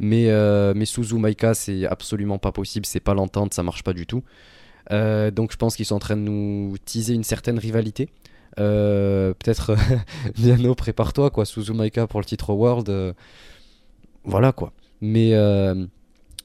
Mais, 0.00 0.28
mais 0.74 0.84
Suzu, 0.84 1.14
Maika, 1.14 1.54
c'est 1.54 1.86
absolument 1.86 2.38
pas 2.38 2.52
possible. 2.52 2.84
C'est 2.84 3.00
pas 3.00 3.14
l'entente, 3.14 3.54
ça 3.54 3.62
marche 3.62 3.82
pas 3.84 3.94
du 3.94 4.06
tout. 4.06 4.22
Donc 4.90 5.52
je 5.52 5.56
pense 5.56 5.76
qu'ils 5.76 5.86
sont 5.86 5.96
en 5.96 6.00
train 6.00 6.16
de 6.16 6.22
nous 6.22 6.76
teaser 6.84 7.14
une 7.14 7.24
certaine 7.24 7.58
rivalité. 7.58 8.08
Euh, 8.58 9.34
peut-être 9.34 9.76
Miano, 10.38 10.74
prépare-toi, 10.74 11.30
quoi. 11.30 11.44
Suzumaika 11.44 12.06
pour 12.06 12.20
le 12.20 12.24
titre 12.24 12.52
World. 12.52 12.88
Euh, 12.88 13.12
voilà, 14.24 14.52
quoi. 14.52 14.72
Mais, 15.00 15.34
euh, 15.34 15.86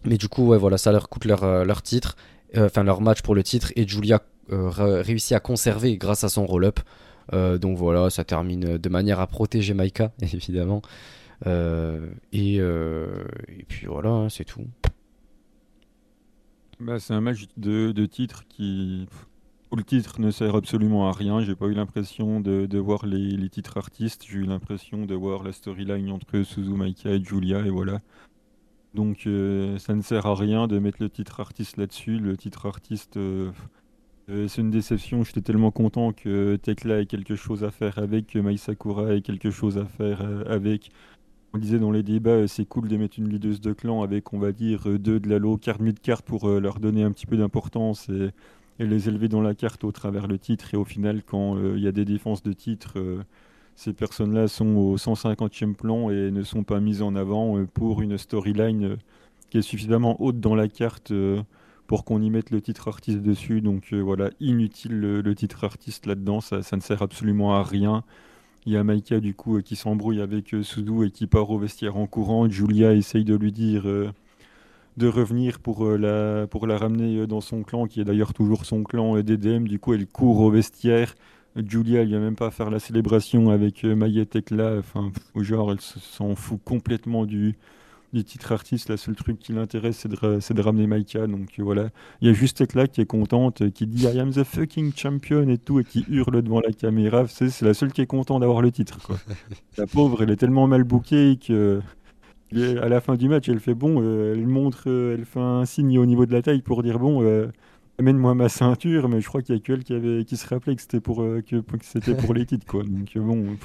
mais 0.06 0.18
du 0.18 0.28
coup, 0.28 0.48
ouais, 0.48 0.58
voilà, 0.58 0.78
ça 0.78 0.92
leur 0.92 1.10
coûte 1.10 1.26
leur, 1.26 1.66
leur 1.66 1.82
titre, 1.82 2.16
enfin 2.56 2.84
leur 2.84 3.02
match 3.02 3.22
pour 3.22 3.36
le 3.36 3.44
titre. 3.44 3.72
Et 3.76 3.88
Julia 3.88 4.22
réussit 4.50 5.32
à 5.32 5.40
conserver 5.40 5.98
grâce 5.98 6.24
à 6.24 6.30
son 6.30 6.46
roll-up. 6.46 6.80
donc 7.32 7.78
voilà, 7.78 8.10
ça 8.10 8.24
termine 8.24 8.78
de 8.78 8.90
manière 8.90 9.20
à 9.20 9.28
protéger 9.28 9.74
Maika, 9.74 10.12
évidemment. 10.22 10.82
Et, 11.46 12.56
et, 12.58 13.66
puis 13.68 13.88
voilà, 13.88 14.10
hein, 14.10 14.30
c'est 14.30 14.46
tout. 14.46 14.66
Bah, 16.84 17.00
c'est 17.00 17.14
un 17.14 17.22
match 17.22 17.46
de, 17.56 17.94
de 17.94 18.06
titre 18.06 18.44
qui 18.50 19.08
le 19.76 19.84
titre 19.84 20.20
ne 20.20 20.32
sert 20.32 20.56
absolument 20.56 21.08
à 21.08 21.12
rien. 21.14 21.42
J'ai 21.42 21.56
pas 21.56 21.68
eu 21.68 21.74
l'impression 21.74 22.40
de, 22.40 22.78
voir 22.78 23.06
les, 23.06 23.50
titres 23.50 23.78
artistes. 23.78 24.26
J'ai 24.28 24.40
eu 24.40 24.44
l'impression 24.44 25.06
de 25.06 25.16
voir 25.16 25.44
la 25.44 25.52
storyline 25.52 26.12
entre 26.12 26.44
Suzumaika 26.44 27.10
et 27.10 27.24
Julia 27.24 27.60
et 27.66 27.70
voilà. 27.70 28.02
Donc 28.94 29.26
euh, 29.26 29.78
ça 29.80 29.96
ne 29.96 30.02
sert 30.02 30.26
à 30.26 30.36
rien 30.36 30.68
de 30.68 30.78
mettre 30.78 31.02
le 31.02 31.10
titre 31.10 31.40
artiste 31.40 31.78
là-dessus. 31.78 32.20
Le 32.20 32.38
titre 32.38 32.66
artiste, 32.68 33.18
euh, 33.18 33.52
euh, 34.30 34.48
c'est 34.48 34.62
une 34.62 34.70
déception. 34.70 35.24
J'étais 35.24 35.42
tellement 35.42 35.72
content 35.72 36.12
que 36.12 36.58
Tekla 36.58 37.00
ait 37.00 37.06
quelque 37.06 37.36
chose 37.36 37.64
à 37.64 37.72
faire 37.72 37.98
avec, 37.98 38.28
que 38.28 38.40
Mai 38.40 38.58
Sakura 38.58 39.16
ait 39.16 39.22
quelque 39.22 39.50
chose 39.52 39.78
à 39.78 39.86
faire 39.86 40.22
avec. 40.48 40.92
On 41.54 41.60
disait 41.60 41.80
dans 41.80 41.92
les 41.92 42.04
débats, 42.04 42.48
c'est 42.48 42.66
cool 42.66 42.88
de 42.88 42.98
mettre 42.98 43.20
une 43.20 43.30
leaduse 43.30 43.62
de 43.62 43.74
clan 43.74 44.02
avec, 44.02 44.34
on 44.34 44.40
va 44.40 44.52
dire, 44.52 44.88
deux 45.00 45.20
de 45.20 45.30
la 45.30 45.38
low 45.38 45.58
carte 45.58 45.82
mid-carte 45.82 46.26
pour 46.26 46.50
leur 46.50 46.80
donner 46.80 47.04
un 47.04 47.12
petit 47.12 47.28
peu 47.28 47.38
d'importance 47.38 48.10
et 48.80 48.86
les 48.86 49.10
élever 49.10 49.28
dans 49.28 49.42
la 49.42 49.56
carte 49.56 49.84
au 49.84 49.92
travers 49.92 50.28
le 50.28 50.38
titre. 50.38 50.74
Et 50.74 50.78
au 50.78 50.86
final, 50.86 51.24
quand 51.24 51.56
euh, 51.58 51.74
il 51.78 51.84
y 51.84 51.88
a 51.88 51.92
des 51.92 52.06
défenses 52.06 52.44
de 52.44 52.54
titre, 52.54 52.94
euh, 52.98 53.24
ces 53.76 53.94
personnes-là 53.94 54.48
sont 54.48 54.76
au 54.76 54.98
150e 54.98 55.76
plan 55.76 56.10
et 56.10 56.32
ne 56.32 56.44
sont 56.44 56.64
pas 56.64 56.80
mises 56.80 57.02
en 57.02 57.16
avant 57.16 57.58
euh, 57.58 57.66
pour 57.66 58.02
une 58.02 58.18
storyline 58.18 58.98
qui 59.50 59.58
est 59.60 59.62
suffisamment 59.62 60.22
haute 60.22 60.40
dans 60.40 60.56
la 60.56 60.68
carte 60.68 61.14
pour 61.86 62.06
qu'on 62.06 62.22
y 62.24 62.32
mette 62.32 62.50
le 62.50 62.60
titre 62.60 62.88
artiste 62.88 63.20
dessus. 63.20 63.62
Donc 63.62 63.94
voilà, 63.94 64.32
inutile 64.40 65.00
le, 65.00 65.36
titre 65.36 65.64
artiste 65.64 66.08
là-dedans, 66.08 66.42
ça, 66.42 66.58
ne 66.58 66.82
sert 66.82 67.04
absolument 67.04 67.54
à 67.54 67.62
rien. 67.62 68.04
Il 68.66 68.74
y 68.74 68.78
a 68.78 68.84
Maika 68.84 69.20
du 69.20 69.34
coup 69.34 69.62
qui 69.62 69.76
s'embrouille 69.76 70.22
avec 70.22 70.56
Suzu 70.62 71.06
et 71.06 71.12
qui 71.12 71.28
part 71.28 71.50
au 71.50 71.60
vestiaire 71.60 71.98
en 71.98 72.08
courant. 72.08 72.50
Julia 72.50 72.94
essaye 72.94 73.26
de 73.26 73.36
lui 73.36 73.52
dire 73.52 73.86
de 74.98 75.08
revenir 75.08 75.60
pour, 75.60 75.86
euh, 75.86 75.98
la, 75.98 76.78
ramener 76.78 77.18
euh, 77.18 77.28
dans 77.28 77.42
son 77.42 77.64
clan, 77.64 77.88
qui 77.88 78.02
est 78.02 78.04
d'ailleurs 78.04 78.34
toujours 78.34 78.66
son 78.66 78.84
clan 78.84 79.18
euh, 79.18 79.24
d'EDM. 79.24 79.68
Du 79.68 79.80
coup, 79.80 79.94
elle 79.94 80.08
court 80.08 80.40
au 80.40 80.52
vestiaire. 80.52 81.16
Julia, 81.56 82.02
elle 82.02 82.08
vient 82.08 82.20
même 82.20 82.36
pas 82.36 82.52
faire 82.52 82.70
la 82.70 82.80
célébration 82.80 83.50
avec 83.50 83.84
Mayet 83.84 84.26
Tekla. 84.26 84.78
Enfin, 84.80 85.12
au 85.36 85.44
genre, 85.44 85.72
elle 85.72 85.82
s'en 85.82 86.36
fout 86.36 86.60
complètement 86.64 87.26
du, 87.26 87.56
du 88.14 88.24
titre 88.24 88.52
artiste. 88.52 88.90
La 88.90 88.98
seule 88.98 89.16
truc 89.16 89.40
qui 89.40 89.54
l'intéresse, 89.54 89.98
c'est 89.98 90.10
de, 90.10 90.54
de, 90.54 90.62
ramener 90.62 90.88
Maika. 90.88 91.28
Donc 91.28 91.50
voilà. 91.58 91.90
Il 92.22 92.28
y 92.28 92.32
a 92.32 92.34
juste 92.34 92.58
Tekla 92.58 92.88
qui 92.88 93.02
est 93.02 93.06
contente, 93.06 93.70
qui 93.72 93.88
dit 93.88 94.06
I 94.06 94.20
am 94.20 94.32
the 94.32 94.44
fucking 94.44 94.94
champion 94.96 95.48
et 95.50 95.58
tout, 95.58 95.80
et 95.80 95.84
qui 95.84 96.06
hurle 96.10 96.42
devant 96.42 96.62
la 96.62 96.72
caméra. 96.72 97.28
C'est 97.28 97.62
la 97.62 97.74
seule 97.74 97.92
qui 97.92 98.02
est 98.02 98.08
contente 98.08 98.42
d'avoir 98.42 98.62
le 98.62 98.72
titre. 98.72 99.00
Quoi. 99.06 99.18
la 99.78 99.88
pauvre, 99.88 100.24
elle 100.24 100.32
est 100.32 100.38
tellement 100.38 100.68
mal 100.68 100.84
bookée 100.84 101.38
que 101.38 101.82
à 102.82 102.90
la 102.90 103.02
fin 103.02 103.16
du 103.16 103.30
match, 103.30 103.50
elle 103.50 103.60
fait 103.60 103.74
bon, 103.74 104.02
euh, 104.02 104.34
elle 104.34 104.48
montre, 104.48 104.84
euh, 104.88 105.16
elle 105.18 105.26
fait 105.26 105.40
un 105.40 105.66
signe 105.66 105.98
au 105.98 106.06
niveau 106.06 106.26
de 106.26 106.34
la 106.34 106.42
taille 106.42 106.62
pour 106.62 106.84
dire 106.84 107.00
bon, 107.00 107.24
euh, 107.24 107.48
amène-moi 108.00 108.36
ma 108.36 108.50
ceinture, 108.50 109.10
mais 109.10 109.22
je 109.22 109.28
crois 109.28 109.42
qu'il 109.42 109.56
y 109.56 109.58
a 109.58 109.62
que 109.62 109.74
elle 109.74 109.84
qui, 109.84 109.94
avait, 109.94 110.24
qui 110.26 110.38
se 110.38 110.48
rappelait 110.48 110.76
que 110.76 110.82
c'était 110.82 111.00
pour, 111.00 111.18
que, 111.18 111.64
c'était 111.82 112.16
pour 112.16 112.34
les 112.34 112.46
titres, 112.46 112.66
quoi. 112.66 112.84
Donc 112.84 113.18
bon, 113.18 113.58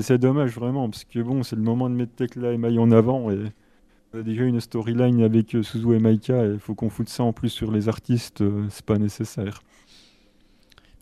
c'est 0.00 0.18
dommage 0.18 0.52
vraiment, 0.52 0.88
parce 0.88 1.04
que 1.04 1.20
bon, 1.20 1.42
c'est 1.42 1.56
le 1.56 1.62
moment 1.62 1.90
de 1.90 1.94
mettre 1.94 2.14
Tekla 2.14 2.52
et 2.52 2.58
Mai 2.58 2.78
en 2.78 2.90
avant, 2.90 3.18
on 3.18 3.30
a 3.30 4.22
déjà 4.22 4.44
une 4.44 4.60
storyline 4.60 5.22
avec 5.22 5.50
Suzu 5.62 5.94
et 5.94 5.98
Maika, 5.98 6.44
et 6.44 6.52
il 6.52 6.58
faut 6.58 6.74
qu'on 6.74 6.90
foute 6.90 7.08
ça 7.08 7.22
en 7.22 7.32
plus 7.32 7.50
sur 7.50 7.70
les 7.70 7.88
artistes, 7.88 8.42
c'est 8.70 8.84
pas 8.84 8.98
nécessaire. 8.98 9.62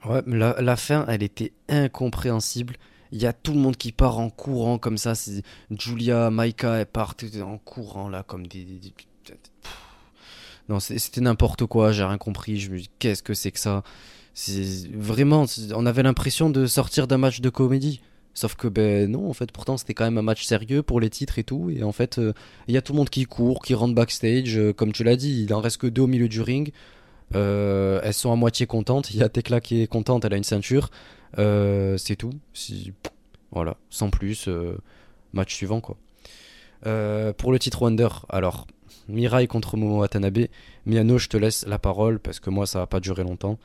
Ouais, 0.06 0.22
la, 0.26 0.60
la 0.60 0.76
fin, 0.76 1.04
elle 1.08 1.22
était 1.22 1.52
incompréhensible. 1.68 2.76
Il 3.12 3.20
y 3.20 3.26
a 3.26 3.32
tout 3.32 3.52
le 3.52 3.58
monde 3.58 3.76
qui 3.76 3.92
part 3.92 4.18
en 4.18 4.30
courant 4.30 4.78
comme 4.78 4.96
ça. 4.96 5.12
Julia, 5.70 6.30
Maika, 6.30 6.76
elles 6.76 6.86
partent 6.86 7.24
en 7.42 7.58
courant 7.58 8.08
là 8.08 8.22
comme 8.22 8.46
des. 8.46 8.64
Non, 10.68 10.78
c'était 10.78 11.20
n'importe 11.20 11.66
quoi. 11.66 11.90
J'ai 11.90 12.04
rien 12.04 12.18
compris. 12.18 12.60
Je 12.60 12.70
me 12.70 12.78
dis, 12.78 12.88
qu'est-ce 13.00 13.22
que 13.22 13.34
c'est 13.34 13.50
que 13.50 13.58
ça? 13.58 13.82
Vraiment. 14.94 15.44
On 15.74 15.86
avait 15.86 16.04
l'impression 16.04 16.50
de 16.50 16.66
sortir 16.66 17.08
d'un 17.08 17.18
match 17.18 17.40
de 17.40 17.50
comédie. 17.50 18.00
Sauf 18.32 18.54
que 18.54 18.68
ben 18.68 19.10
non, 19.10 19.28
en 19.28 19.32
fait, 19.32 19.50
pourtant 19.50 19.76
c'était 19.76 19.94
quand 19.94 20.04
même 20.04 20.18
un 20.18 20.22
match 20.22 20.44
sérieux 20.44 20.82
pour 20.82 21.00
les 21.00 21.10
titres 21.10 21.38
et 21.38 21.44
tout. 21.44 21.70
Et 21.70 21.82
en 21.82 21.92
fait, 21.92 22.18
euh, 22.18 22.32
il 22.68 22.74
y 22.74 22.76
a 22.76 22.82
tout 22.82 22.92
le 22.92 22.98
monde 22.98 23.10
qui 23.10 23.24
court, 23.24 23.62
qui 23.62 23.74
rentre 23.74 23.94
backstage. 23.94 24.56
Euh, 24.56 24.72
comme 24.72 24.92
tu 24.92 25.04
l'as 25.04 25.16
dit, 25.16 25.42
il 25.44 25.52
en 25.52 25.60
reste 25.60 25.78
que 25.78 25.86
deux 25.86 26.02
au 26.02 26.06
milieu 26.06 26.28
du 26.28 26.40
ring. 26.40 26.72
Euh, 27.34 28.00
elles 28.02 28.14
sont 28.14 28.32
à 28.32 28.36
moitié 28.36 28.66
contentes. 28.66 29.10
Il 29.12 29.18
y 29.18 29.22
a 29.22 29.28
Tekla 29.28 29.60
qui 29.60 29.82
est 29.82 29.86
contente, 29.86 30.24
elle 30.24 30.34
a 30.34 30.36
une 30.36 30.44
ceinture. 30.44 30.90
C'est 31.36 32.16
tout. 32.16 32.32
Voilà, 33.52 33.76
sans 33.88 34.10
plus. 34.10 34.48
Match 35.32 35.54
suivant, 35.54 35.80
quoi. 35.80 35.96
Pour 36.82 37.52
le 37.52 37.58
titre 37.58 37.82
Wonder, 37.82 38.08
alors, 38.28 38.66
Mirai 39.08 39.46
contre 39.46 39.76
Momo 39.76 40.00
Watanabe. 40.00 40.46
Miano, 40.86 41.18
je 41.18 41.28
te 41.28 41.36
laisse 41.36 41.66
la 41.66 41.78
parole 41.78 42.18
parce 42.18 42.40
que 42.40 42.50
moi, 42.50 42.66
ça 42.66 42.78
va 42.80 42.86
pas 42.86 43.00
durer 43.00 43.22
longtemps. 43.22 43.58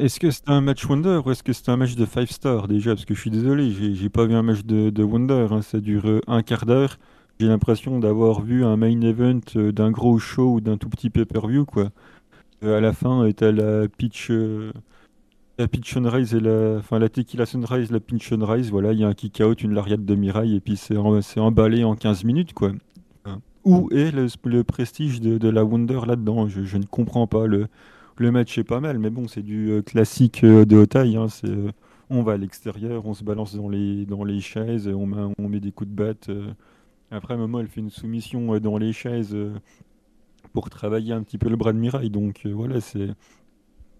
Est-ce 0.00 0.20
que 0.20 0.30
c'était 0.30 0.50
un 0.50 0.60
match 0.60 0.84
Wonder 0.86 1.20
ou 1.24 1.30
est-ce 1.30 1.42
que 1.42 1.52
c'était 1.52 1.70
un 1.70 1.76
match 1.76 1.94
de 1.94 2.04
5 2.04 2.28
stars 2.28 2.68
déjà? 2.68 2.94
Parce 2.94 3.04
que 3.04 3.14
je 3.14 3.20
suis 3.20 3.30
désolé, 3.30 3.70
j'ai 3.70 4.08
pas 4.08 4.26
vu 4.26 4.34
un 4.34 4.42
match 4.42 4.64
de, 4.64 5.02
Wonder. 5.02 5.46
Hein. 5.50 5.62
Ça 5.62 5.80
dure 5.80 6.20
un 6.26 6.42
quart 6.42 6.66
d'heure. 6.66 6.98
J'ai 7.38 7.46
l'impression 7.46 7.98
d'avoir 8.00 8.42
vu 8.42 8.64
un 8.64 8.76
main 8.76 9.00
event 9.00 9.40
d'un 9.54 9.90
gros 9.90 10.18
show 10.18 10.54
ou 10.54 10.60
d'un 10.60 10.76
tout 10.76 10.90
petit 10.90 11.08
pay-per-view, 11.08 11.64
quoi. 11.64 11.90
à 12.62 12.80
la 12.80 12.92
fin, 12.92 13.28
t'as 13.34 13.50
la 13.50 13.88
pitch 13.88 14.30
la 15.60 15.68
Pitch 15.68 15.92
Sunrise 15.92 16.34
et 16.34 16.40
la, 16.40 16.76
enfin 16.78 16.98
la 16.98 17.10
Tequila 17.10 17.44
Sunrise, 17.44 17.90
la 17.90 18.00
Pitch 18.00 18.28
Sunrise, 18.28 18.70
voilà, 18.70 18.92
il 18.92 19.00
y 19.00 19.04
a 19.04 19.08
un 19.08 19.12
kick 19.12 19.42
out, 19.44 19.62
une 19.62 19.74
lariat 19.74 19.98
de 19.98 20.14
Mirai 20.14 20.54
et 20.54 20.60
puis 20.60 20.76
c'est 20.76 20.96
emballé 20.96 21.84
en 21.84 21.94
15 21.94 22.24
minutes 22.24 22.54
quoi. 22.54 22.72
Où 23.64 23.90
est 23.92 24.10
le, 24.10 24.64
prestige 24.64 25.20
de, 25.20 25.48
la 25.48 25.64
Wonder 25.64 26.00
là-dedans? 26.06 26.48
Je, 26.48 26.76
ne 26.78 26.84
comprends 26.84 27.26
pas. 27.26 27.46
Le, 27.46 27.66
le 28.20 28.30
match 28.30 28.58
est 28.58 28.64
pas 28.64 28.80
mal, 28.80 28.98
mais 28.98 29.08
bon, 29.08 29.28
c'est 29.28 29.42
du 29.42 29.70
euh, 29.70 29.80
classique 29.80 30.44
euh, 30.44 30.66
de 30.66 30.76
haute. 30.76 30.94
Hein, 30.94 31.28
euh, 31.44 31.72
on 32.10 32.22
va 32.22 32.32
à 32.32 32.36
l'extérieur, 32.36 33.06
on 33.06 33.14
se 33.14 33.24
balance 33.24 33.56
dans 33.56 33.70
les, 33.70 34.40
chaises, 34.40 34.88
on 34.88 35.06
met, 35.48 35.60
des 35.60 35.72
coups 35.72 35.88
de 35.88 35.94
batte. 35.94 36.28
Après, 37.10 37.36
maman, 37.38 37.60
elle 37.60 37.68
fait 37.68 37.80
une 37.80 37.88
soumission 37.88 38.58
dans 38.58 38.76
les 38.76 38.92
chaises 38.92 39.34
pour 40.52 40.68
travailler 40.68 41.14
un 41.14 41.22
petit 41.22 41.38
peu 41.38 41.48
le 41.48 41.56
bras 41.56 41.72
de 41.72 41.78
Mirai. 41.78 42.10
Donc 42.10 42.46
voilà, 42.46 42.80
c'est 42.80 43.08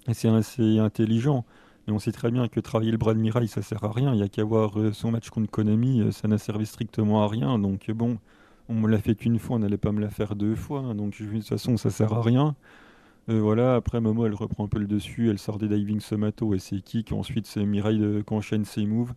assez 0.07 0.29
intelligent. 0.29 1.47
Et 1.89 1.93
on 1.93 1.99
sait 1.99 2.13
très 2.13 2.31
bien 2.31 2.49
que 2.49 2.61
travailler 2.61 2.91
le 2.91 2.99
bras 2.99 3.15
de 3.15 3.21
Mirai, 3.21 3.47
ça 3.47 3.63
sert 3.63 3.85
à 3.85 3.93
rien. 3.93 4.13
Il 4.13 4.17
n'y 4.17 4.25
a 4.25 4.29
qu'à 4.29 4.45
voir 4.45 4.75
son 4.93 5.13
match 5.13 5.31
contre 5.31 5.51
Konami, 5.51 6.13
ça 6.13 6.27
n'a 6.29 6.37
servi 6.37 6.67
strictement 6.67 7.23
à 7.23 7.29
rien. 7.29 7.61
Donc 7.61 7.91
bon, 7.93 8.19
on 8.69 8.75
me 8.75 8.89
l'a 8.89 8.99
fait 8.99 9.15
qu'une 9.15 9.39
fois, 9.39 9.57
on 9.57 9.61
n'allait 9.61 9.79
pas 9.79 9.93
me 9.93 10.01
la 10.01 10.11
faire 10.11 10.35
deux 10.35 10.57
fois. 10.57 10.81
Hein. 10.81 10.95
donc 10.97 11.17
de 11.23 11.27
toute 11.27 11.47
façon, 11.47 11.77
ça 11.77 11.91
sert 11.91 12.13
à 12.13 12.23
rien. 12.23 12.57
Euh, 13.31 13.41
voilà, 13.41 13.77
après 13.77 14.01
Momo, 14.01 14.27
elle 14.27 14.35
reprend 14.35 14.65
un 14.65 14.69
peu 14.69 14.79
le 14.79 14.87
dessus, 14.87 15.31
elle 15.31 15.39
sort 15.39 15.59
des 15.59 15.69
diving 15.69 16.01
somato 16.01 16.53
et 16.55 16.59
ses 16.59 16.81
kicks. 16.81 17.13
Ensuite, 17.13 17.47
c'est 17.47 17.65
Mirai 17.65 17.97
qui 18.27 18.35
enchaîne 18.35 18.65
ses 18.65 18.85
moves. 18.87 19.15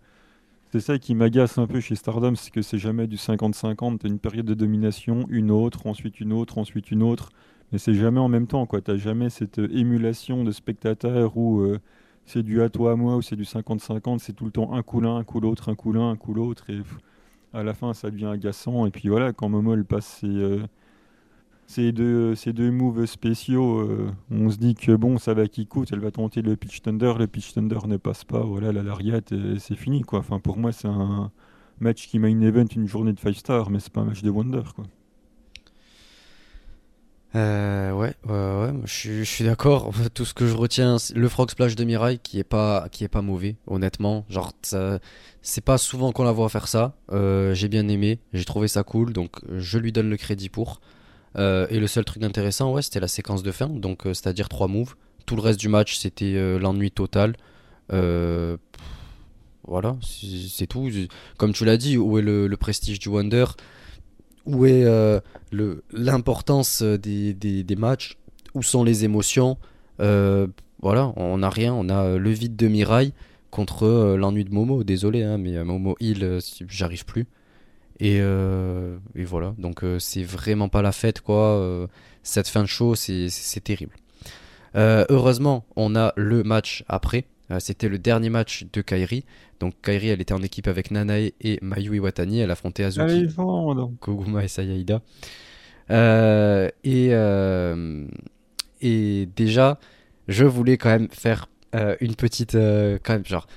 C'est 0.71 0.80
ça 0.82 0.99
qui 0.99 1.15
m'agace 1.15 1.58
un 1.58 1.67
peu 1.67 1.80
chez 1.80 1.95
Stardom, 1.95 2.36
c'est 2.36 2.52
que 2.52 2.62
c'est 2.62 2.80
jamais 2.80 3.08
du 3.08 3.17
50-50. 3.17 3.99
T'as 3.99 4.08
une 4.10 4.19
période 4.19 4.45
de 4.45 4.54
domination, 4.56 5.26
une 5.30 5.52
autre, 5.52 5.88
ensuite 5.88 6.19
une 6.19 6.34
autre, 6.34 6.58
ensuite 6.58 6.91
une 6.91 7.04
autre. 7.04 7.30
Mais 7.71 7.78
c'est 7.80 7.93
jamais 7.95 8.19
en 8.19 8.28
même 8.30 8.47
temps, 8.47 8.65
quoi. 8.67 8.82
T'as 8.82 8.97
jamais 8.97 9.30
cette 9.30 9.60
euh, 9.60 9.67
émulation 9.71 10.43
de 10.43 10.52
spectateurs 10.52 11.38
où 11.38 11.62
euh, 11.62 11.80
c'est 12.26 12.43
du 12.43 12.62
à 12.62 12.69
toi 12.69 12.93
à 12.93 12.95
moi 12.95 13.17
ou 13.17 13.21
c'est 13.21 13.36
du 13.36 13.43
50-50. 13.43 14.19
C'est 14.19 14.34
tout 14.34 14.45
le 14.45 14.52
temps 14.52 14.73
un 14.73 14.84
coup 14.84 15.02
l'un, 15.02 15.17
un 15.17 15.23
coup 15.23 15.39
l'autre, 15.39 15.69
un 15.69 15.76
coup 15.76 15.93
l'un, 15.93 16.12
un 16.12 16.17
coup 16.17 16.34
l'autre. 16.34 16.69
Et 16.69 16.82
à 17.54 17.63
la 17.63 17.73
fin, 17.73 17.93
ça 17.93 18.12
devient 18.12 18.28
agaçant. 18.28 18.86
Et 18.86 18.91
puis 18.91 19.10
voilà, 19.10 19.34
quand 19.34 19.49
Momo 19.49 19.73
elle 19.73 19.86
passe 19.86 20.08
ses, 20.21 20.28
euh, 20.28 20.63
ces, 21.67 21.91
deux, 21.91 22.36
ces 22.36 22.54
deux 22.54 22.71
moves 22.71 23.06
spéciaux, 23.06 23.88
on 24.32 24.49
se 24.49 24.58
dit 24.58 24.76
que 24.76 24.91
bon, 24.93 25.17
ça 25.17 25.34
va 25.34 25.47
qui 25.47 25.65
coûte. 25.65 25.89
Elle 25.91 25.99
va 25.99 26.12
tenter 26.12 26.41
le 26.41 26.56
pitch 26.56 26.82
thunder. 26.82 27.13
Le 27.17 27.28
pitch 27.28 27.54
thunder 27.54 27.80
ne 27.88 27.97
passe 27.97 28.23
pas. 28.23 28.41
Voilà, 28.41 28.71
la 28.71 28.84
lariat, 28.84 29.21
c'est 29.60 29.76
fini, 29.76 30.02
quoi. 30.02 30.19
Enfin, 30.19 30.39
pour 30.39 30.58
moi, 30.58 30.71
c'est 30.71 30.88
un 30.88 31.32
match 31.80 32.08
qui 32.08 32.19
main 32.19 32.41
event 32.41 32.65
une 32.76 32.88
journée 32.88 33.13
de 33.13 33.19
5 33.19 33.36
stars, 33.36 33.69
mais 33.69 33.80
c'est 33.80 33.91
pas 33.91 34.02
un 34.02 34.06
match 34.06 34.21
de 34.21 34.30
Wonder, 34.30 34.63
quoi. 34.76 34.86
Euh, 37.36 37.91
ouais, 37.93 38.13
ouais, 38.28 38.32
ouais, 38.32 38.73
je 38.86 39.23
suis, 39.23 39.43
d'accord. 39.43 39.91
Tout 40.13 40.23
ce 40.23 40.36
que 40.36 40.45
je 40.45 40.56
retiens, 40.56 40.99
c'est 40.99 41.15
le 41.15 41.28
frog 41.28 41.49
splash 41.49 41.76
de 41.76 41.84
Mirai 41.84 42.19
qui 42.19 42.38
est 42.38 42.43
pas, 42.43 42.88
qui 42.91 43.04
est 43.04 43.08
pas 43.08 43.23
mauvais, 43.23 43.56
honnêtement. 43.65 44.23
Genre, 44.30 44.54
c'est 45.41 45.65
pas 45.65 45.78
souvent 45.80 46.12
qu'on 46.12 46.23
la 46.23 46.32
voit 46.32 46.49
faire 46.49 46.67
ça. 46.67 46.95
Euh, 47.12 47.56
j'ai 47.56 47.69
bien 47.69 47.88
aimé, 47.88 48.19
j'ai 48.34 48.45
trouvé 48.45 48.67
ça 48.67 48.84
cool, 48.84 49.13
donc 49.13 49.39
je 49.58 49.80
lui 49.80 49.91
donne 49.91 50.10
le 50.10 50.17
crédit 50.17 50.49
pour. 50.49 50.80
Euh, 51.38 51.67
et 51.69 51.80
le 51.80 51.88
seul 51.88 52.06
truc 52.06 52.24
intéressant, 52.24 52.72
ouais, 52.74 52.82
c'était 52.82 53.00
la 53.00 53.08
séquence 53.08 53.43
de 53.43 53.52
fin, 53.52 53.67
donc 53.67 54.06
euh, 54.06 54.13
c'est-à-dire 54.13 54.50
trois 54.50 54.67
moves. 54.67 54.96
Tout 55.26 55.36
le 55.36 55.41
reste 55.41 55.60
du 55.60 55.69
match, 55.69 55.98
c'était 55.98 56.34
euh, 56.36 56.60
l'ennui 56.60 56.91
total. 56.91 57.36
Voilà, 59.65 59.96
c'est 60.02 60.67
tout. 60.67 60.89
Comme 61.38 61.54
tu 61.54 61.63
l'as 61.63 61.78
dit, 61.78 61.98
où 61.98 62.17
est 62.17 62.22
le, 62.22 62.54
prestige 62.58 63.00
du 63.00 63.08
Wonder? 63.08 63.46
Où 64.46 64.65
est 64.65 64.86
l'importance 65.93 66.84
des, 66.84 67.65
matchs? 67.78 68.17
Où 68.56 68.62
sont 68.62 68.84
les 68.84 69.06
émotions? 69.06 69.58
Voilà, 70.00 71.13
on 71.15 71.38
n'a 71.38 71.50
rien. 71.50 71.74
On 71.74 71.88
a 71.88 72.17
le 72.17 72.30
vide 72.30 72.58
de 72.58 72.67
Mirai 72.67 73.13
contre 73.52 74.15
l'ennui 74.17 74.43
de 74.43 74.54
Momo. 74.54 74.84
Désolé, 74.84 75.24
hein, 75.24 75.38
mais 75.38 75.63
Momo 75.63 75.96
Hill, 76.02 76.39
j'arrive 76.67 77.06
plus. 77.06 77.26
Et, 78.06 78.18
euh, 78.20 78.98
et 79.16 79.24
voilà, 79.24 79.56
donc 79.58 79.84
euh, 79.84 79.98
c'est 79.98 80.24
vraiment 80.24 80.68
pas 80.68 80.82
la 80.82 80.92
fête 80.92 81.22
quoi. 81.22 81.58
Euh, 81.58 81.88
cette 82.22 82.50
fin 82.50 82.62
de 82.62 82.68
show, 82.68 82.96
c'est 82.96 83.30
terrible. 83.63 83.94
Heureusement, 84.76 85.66
on 85.78 85.96
a 85.96 86.12
le 86.18 86.44
match 86.44 86.84
après. 86.88 87.26
C'était 87.60 87.88
le 87.89 88.00
dernier 88.00 88.30
match 88.30 88.66
de 88.74 88.82
Kairi. 88.82 89.24
Donc 89.60 89.76
Kairi, 89.84 90.08
elle 90.10 90.20
était 90.22 90.34
en 90.34 90.42
équipe 90.42 90.68
avec 90.68 90.89
Nanae 90.92 91.32
et 91.42 91.60
Mayu 91.62 91.96
Iwatani. 91.98 92.39
Elle 92.39 92.50
affrontait 92.52 92.84
Azuki, 92.84 93.28
Koguma 94.00 94.44
et 94.44 94.48
Sayaida. 94.48 95.02
Et, 96.84 97.10
et 98.82 99.30
déjà, 99.36 99.80
je 100.28 100.46
voulais 100.46 100.78
quand 100.78 100.89
même 100.89 101.10
faire 101.12 101.48
une 102.02 102.16
petite, 102.16 102.54
quand 102.54 103.13
même 103.13 103.26
genre 103.26 103.48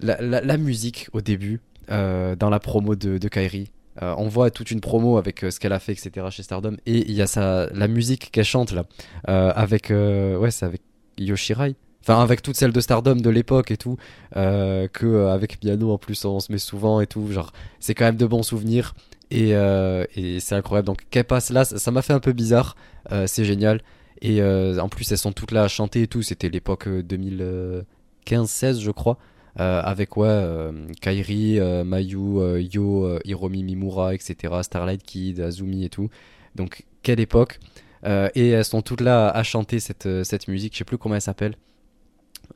la, 0.00 0.20
la- 0.20 0.40
la 0.42 0.56
musique 0.56 1.08
au 1.12 1.20
début 1.20 1.60
dans 1.88 2.50
la 2.50 2.60
promo 2.60 2.94
de, 2.94 3.28
Kairi. 3.28 3.70
Euh, 4.02 4.14
on 4.18 4.28
voit 4.28 4.50
toute 4.50 4.70
une 4.70 4.80
promo 4.80 5.16
avec 5.16 5.42
euh, 5.42 5.50
ce 5.50 5.58
qu'elle 5.58 5.72
a 5.72 5.78
fait, 5.78 5.92
etc. 5.92 6.26
chez 6.30 6.42
Stardom. 6.42 6.76
Et 6.84 7.08
il 7.08 7.12
y 7.12 7.22
a 7.22 7.26
sa, 7.26 7.66
la 7.72 7.88
musique 7.88 8.30
qu'elle 8.30 8.44
chante 8.44 8.72
là, 8.72 8.84
euh, 9.28 9.52
avec, 9.56 9.90
euh, 9.90 10.36
ouais, 10.36 10.50
c'est 10.50 10.66
avec 10.66 10.82
Yoshirai. 11.18 11.76
Enfin, 12.02 12.22
avec 12.22 12.42
toutes 12.42 12.56
celles 12.56 12.72
de 12.72 12.80
Stardom 12.80 13.16
de 13.16 13.30
l'époque 13.30 13.70
et 13.70 13.76
tout, 13.76 13.96
euh, 14.36 14.86
que 14.86 15.06
euh, 15.06 15.32
avec 15.32 15.58
piano 15.58 15.90
en 15.90 15.98
plus 15.98 16.24
on 16.24 16.38
se 16.38 16.52
met 16.52 16.58
souvent 16.58 17.00
et 17.00 17.06
tout. 17.06 17.32
Genre, 17.32 17.52
c'est 17.80 17.94
quand 17.94 18.04
même 18.04 18.16
de 18.16 18.26
bons 18.26 18.44
souvenirs 18.44 18.94
et, 19.30 19.56
euh, 19.56 20.04
et 20.14 20.38
c'est 20.40 20.54
incroyable. 20.54 20.86
Donc, 20.86 21.06
qu'elle 21.10 21.24
passe 21.24 21.50
là, 21.50 21.64
ça 21.64 21.90
m'a 21.90 22.02
fait 22.02 22.12
un 22.12 22.20
peu 22.20 22.32
bizarre. 22.32 22.76
Euh, 23.10 23.26
c'est 23.26 23.44
génial. 23.44 23.80
Et 24.22 24.40
euh, 24.40 24.78
en 24.78 24.88
plus, 24.88 25.10
elles 25.10 25.18
sont 25.18 25.32
toutes 25.32 25.50
là 25.50 25.64
à 25.64 25.68
chanter 25.68 26.02
et 26.02 26.06
tout. 26.06 26.22
C'était 26.22 26.48
l'époque 26.48 26.86
euh, 26.86 27.02
2015-16, 27.02 28.80
je 28.80 28.90
crois. 28.90 29.18
Euh, 29.58 29.80
avec 29.82 30.16
ouais, 30.18 30.28
euh, 30.28 30.72
Kairi, 31.00 31.58
euh, 31.58 31.82
Mayu, 31.82 32.60
Yo, 32.72 33.18
Hiromi 33.24 33.62
Mimura, 33.64 34.14
etc. 34.14 34.54
Starlight 34.62 35.02
Kid, 35.02 35.40
Azumi 35.40 35.84
et 35.84 35.88
tout. 35.88 36.08
Donc, 36.54 36.84
quelle 37.02 37.20
époque. 37.20 37.58
Euh, 38.04 38.28
et 38.34 38.50
elles 38.50 38.64
sont 38.64 38.82
toutes 38.82 39.00
là 39.00 39.28
à 39.30 39.42
chanter 39.42 39.80
cette, 39.80 40.08
cette 40.24 40.48
musique. 40.48 40.74
Je 40.74 40.78
sais 40.78 40.84
plus 40.84 40.98
comment 40.98 41.14
elle 41.14 41.20
s'appelle. 41.20 41.56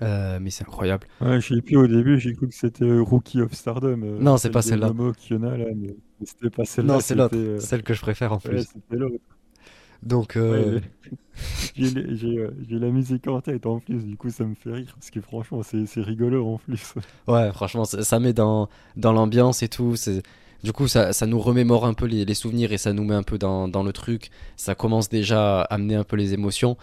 Euh, 0.03 0.39
mais 0.41 0.51
c'est 0.51 0.63
incroyable. 0.65 1.07
Ouais, 1.21 1.41
je 1.41 1.55
sais 1.55 1.63
plus 1.63 1.77
au 1.77 1.87
début, 1.87 2.19
j'ai 2.19 2.35
cru 2.35 2.49
que 2.49 2.55
c'était 2.55 2.99
Rookie 2.99 3.41
of 3.41 3.53
Stardom. 3.53 3.97
Non, 3.97 4.37
c'est 4.37 4.51
pas 4.51 4.63
celle-là. 4.63 4.93
Mais 4.95 5.97
c'était 6.25 6.51
pas 6.51 6.65
celle-là, 6.65 6.95
Non, 6.95 7.01
c'est 7.01 7.15
l'autre. 7.15 7.37
Celle 7.59 7.83
que 7.83 7.95
je 7.95 8.01
préfère 8.01 8.33
en 8.33 8.37
ouais, 8.37 8.51
plus. 8.51 8.61
c'était 8.63 8.97
l'autre. 8.97 9.17
Donc, 10.03 10.37
Ouais, 10.37 10.43
euh, 10.43 10.81
j'ai 11.77 12.17
j'ai, 12.17 12.39
euh, 12.39 12.51
j'ai 12.69 12.79
la 12.79 12.91
musique 12.91 13.27
en 13.29 13.41
tête 13.41 13.67
en 13.67 13.81
plus, 13.81 14.05
du 14.05 14.17
coup 14.17 14.31
ça 14.31 14.45
me 14.45 14.55
fait 14.55 14.73
rire, 14.73 14.93
parce 14.95 15.11
que 15.11 15.21
franchement 15.21 15.63
c'est 15.63 16.01
rigolo 16.01 16.47
en 16.55 16.59
plus. 16.59 16.95
Ouais, 17.29 17.53
franchement, 17.53 17.85
ça, 17.85 18.03
ça 18.03 18.19
met 18.19 18.33
dans, 18.33 18.69
dans 18.97 19.13
l'ambiance 19.13 19.63
et 19.63 19.69
tout. 19.69 19.95
Du 20.63 20.73
coup, 20.73 20.89
ça, 20.89 21.13
ça 21.13 21.27
nous 21.27 21.39
remémore 21.41 21.87
un 21.87 21.95
peu 21.95 22.05
les, 22.07 22.25
les 22.25 22.35
souvenirs 22.35 22.73
et 22.73 22.79
ça 22.79 22.93
nous 22.93 23.05
met 23.05 23.15
un 23.15 23.23
peu 23.23 23.39
dans, 23.39 23.69
dans 23.69 23.83
le 23.83 23.93
truc. 23.93 24.31
Ça 24.57 24.75
commence 24.75 25.09
déjà 25.09 25.63
à 25.63 25.75
amener 25.75 25.95
un 25.95 26.05
peu 26.05 26.17
les 26.17 26.35
émotions. 26.35 26.77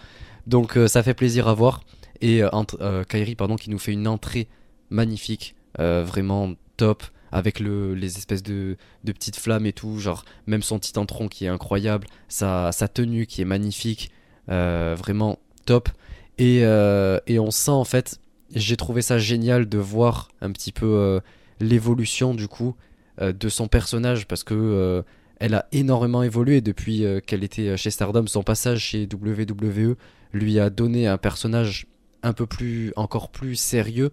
Donc, 0.48 0.78
euh, 0.78 0.88
ça 0.88 1.04
fait 1.04 1.14
plaisir 1.14 1.48
à 1.48 1.54
voir. 1.54 1.82
Et 2.22 2.44
euh, 2.44 2.50
entre, 2.54 2.78
euh, 2.82 3.04
Kairi, 3.04 3.36
pardon, 3.36 3.56
qui 3.56 3.70
nous 3.70 3.78
fait 3.78 3.92
une 3.94 4.08
entrée 4.08 4.48
magnifique, 4.90 5.56
vraiment 5.78 6.54
top, 6.78 7.04
avec 7.32 7.60
le, 7.60 7.94
les 7.94 8.18
espèces 8.18 8.44
de, 8.44 8.78
petites 9.06 9.38
flammes 9.38 9.66
et 9.66 9.74
tout. 9.74 10.00
Genre, 10.00 10.26
même 10.46 10.62
son 10.62 10.80
titantron 10.80 11.28
qui 11.28 11.46
est 11.46 11.50
incroyable, 11.50 12.08
sa, 12.28 12.72
tenue 12.94 13.26
qui 13.26 13.42
est 13.42 13.46
magnifique, 13.46 14.12
euh, 14.50 14.96
vraiment 14.98 15.40
top. 15.66 15.90
Et, 16.38 16.62
euh, 16.64 17.20
et 17.28 17.40
on 17.40 17.52
sent 17.52 17.72
en 17.72 17.84
fait 17.84 18.20
j'ai 18.56 18.78
trouvé 18.78 19.02
ça 19.02 19.18
génial 19.18 19.68
de 19.68 19.78
voir 19.78 20.30
un 20.40 20.52
petit 20.52 20.72
peu 20.72 20.86
euh, 20.86 21.20
l'évolution 21.60 22.34
du 22.34 22.48
coup 22.48 22.76
de 23.20 23.50
son 23.50 23.68
personnage 23.68 24.28
parce 24.28 24.44
que 24.44 25.04
elle 25.40 25.56
a 25.56 25.66
énormément 25.72 26.22
évolué 26.22 26.62
depuis 26.62 27.04
qu'elle 27.26 27.44
était 27.44 27.76
chez 27.76 27.90
Stardom. 27.90 28.28
Son 28.28 28.44
passage 28.44 28.80
chez 28.80 29.10
WWE 29.12 29.96
lui 30.34 30.60
a 30.60 30.70
donné 30.70 31.08
un 31.08 31.18
personnage 31.18 31.88
un 32.22 32.34
peu 32.34 32.46
plus, 32.46 32.94
encore 32.96 33.30
plus 33.30 33.56
sérieux 33.56 34.12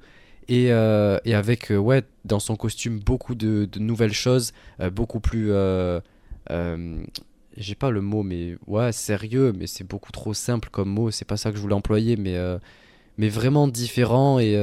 et, 0.49 0.73
euh, 0.73 1.19
et 1.25 1.35
avec 1.35 1.71
euh, 1.71 1.77
ouais 1.77 2.03
dans 2.25 2.41
son 2.41 2.57
costume 2.57 2.99
beaucoup 2.99 3.35
de, 3.35 3.69
nouvelles 3.79 4.13
choses, 4.13 4.53
euh, 4.81 4.91
beaucoup 4.91 5.21
plus 5.21 5.53
j'ai 7.57 7.77
pas 7.77 7.91
le 7.91 8.01
mot 8.01 8.25
mais 8.25 8.57
ouais 8.67 8.91
sérieux 8.91 9.53
mais 9.57 9.69
c'est 9.69 9.85
beaucoup 9.85 10.13
trop 10.13 10.35
simple 10.35 10.69
comme 10.71 10.89
mot. 10.89 11.11
C'est 11.11 11.25
pas 11.25 11.37
ça 11.37 11.51
que 11.51 11.57
je 11.57 11.63
voulais 11.63 11.75
employer 11.75 12.17
mais 12.17 12.37
mais 13.17 13.29
vraiment 13.29 13.69
différent 13.69 14.41
et, 14.41 14.55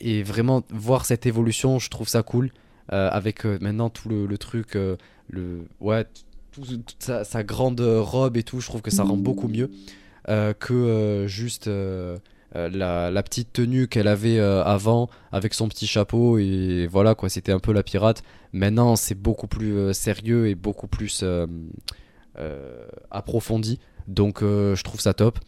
et 0.00 0.22
vraiment 0.22 0.62
voir 0.70 1.04
cette 1.04 1.26
évolution, 1.26 1.78
je 1.78 1.90
trouve 1.90 2.08
ça 2.08 2.22
cool. 2.22 2.52
Avec 2.88 3.44
maintenant 3.44 3.90
tout 3.90 4.08
le, 4.08 4.38
truc, 4.38 4.78
le, 5.28 5.64
ouais, 5.80 6.04
tout- 6.52 6.62
toute 6.62 7.02
sa, 7.24 7.42
grande 7.42 7.80
robe 7.80 8.36
et 8.36 8.42
tout, 8.44 8.60
je 8.60 8.66
trouve 8.66 8.82
que 8.82 8.90
ça 8.92 9.02
rend 9.02 9.16
beaucoup 9.16 9.48
mieux 9.48 9.70
que 10.28 11.24
juste 11.26 11.68
euh, 12.56 12.68
la, 12.68 13.10
la 13.10 13.22
petite 13.22 13.52
tenue 13.52 13.88
qu'elle 13.88 14.08
avait 14.08 14.38
euh, 14.38 14.62
avant 14.64 15.08
avec 15.30 15.54
son 15.54 15.68
petit 15.68 15.86
chapeau 15.86 16.38
et 16.38 16.86
voilà 16.86 17.14
quoi, 17.14 17.28
c'était 17.28 17.52
un 17.52 17.58
peu 17.58 17.72
la 17.72 17.82
pirate. 17.82 18.22
Maintenant, 18.52 18.96
c'est 18.96 19.14
beaucoup 19.14 19.46
plus 19.46 19.76
euh, 19.76 19.92
sérieux 19.92 20.48
et 20.48 20.54
beaucoup 20.54 20.86
plus 20.86 21.24
approfondi. 23.10 23.78
Donc, 24.08 24.40
je 24.40 24.82
trouve 24.82 25.00
ça 25.00 25.14
top. 25.14 25.38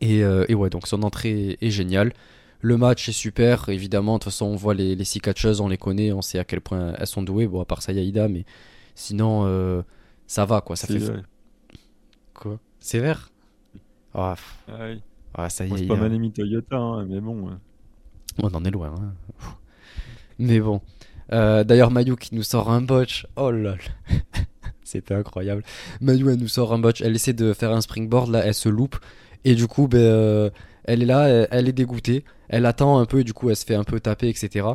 Et, 0.00 0.18
et 0.20 0.54
ouais, 0.54 0.70
donc 0.70 0.86
son 0.86 1.02
entrée 1.02 1.50
est, 1.50 1.66
est 1.66 1.70
géniale. 1.70 2.12
Le 2.60 2.76
match 2.76 3.08
est 3.08 3.12
super, 3.12 3.68
évidemment. 3.68 4.14
De 4.14 4.24
toute 4.24 4.32
façon, 4.32 4.46
on 4.46 4.56
voit 4.56 4.74
les, 4.74 4.96
les 4.96 5.04
six 5.04 5.20
catcheuses, 5.20 5.60
on 5.60 5.68
les 5.68 5.78
connaît, 5.78 6.12
on 6.12 6.22
sait 6.22 6.38
à 6.38 6.44
quel 6.44 6.60
point 6.60 6.94
elles 6.98 7.06
sont 7.06 7.22
douées. 7.22 7.46
Bon, 7.46 7.60
à 7.60 7.64
part 7.64 7.82
Sayaida, 7.82 8.28
mais 8.28 8.44
sinon, 8.94 9.84
ça 10.26 10.44
va 10.44 10.60
quoi. 10.60 10.76
Ça 10.76 10.86
fait 10.86 11.00
quoi? 12.34 12.58
Sévère? 12.80 13.30
Ah, 14.14 14.36
ah, 15.38 15.44
Bon, 15.44 15.48
c'est 15.50 15.68
Sayaida. 15.68 15.94
pas 15.94 16.00
Manemi 16.00 16.32
Toyota, 16.32 16.76
hein, 16.76 17.06
mais 17.08 17.20
bon. 17.20 17.48
euh. 17.48 17.52
On 18.42 18.48
en 18.54 18.64
est 18.64 18.70
loin. 18.70 18.94
hein. 18.98 19.14
Mais 20.38 20.60
bon. 20.60 20.80
Euh, 21.32 21.64
D'ailleurs, 21.64 21.90
Mayu 21.90 22.16
qui 22.16 22.34
nous 22.34 22.42
sort 22.42 22.70
un 22.70 22.80
botch. 22.80 23.26
Oh 23.36 23.50
lol. 23.50 23.78
C'était 24.84 25.14
incroyable. 25.14 25.62
Mayu, 26.00 26.30
elle 26.30 26.38
nous 26.38 26.48
sort 26.48 26.72
un 26.72 26.78
botch. 26.78 27.00
Elle 27.02 27.14
essaie 27.14 27.32
de 27.34 27.52
faire 27.52 27.72
un 27.72 27.80
springboard, 27.80 28.30
là, 28.30 28.40
elle 28.44 28.54
se 28.54 28.68
loupe. 28.68 28.96
Et 29.44 29.54
du 29.54 29.66
coup, 29.66 29.88
ben, 29.88 29.98
euh, 29.98 30.50
elle 30.84 31.02
est 31.02 31.06
là, 31.06 31.28
elle, 31.28 31.48
elle 31.50 31.68
est 31.68 31.72
dégoûtée. 31.72 32.24
Elle 32.48 32.64
attend 32.64 32.98
un 32.98 33.04
peu, 33.04 33.20
et 33.20 33.24
du 33.24 33.34
coup, 33.34 33.50
elle 33.50 33.56
se 33.56 33.66
fait 33.66 33.74
un 33.74 33.84
peu 33.84 34.00
taper, 34.00 34.28
etc. 34.28 34.66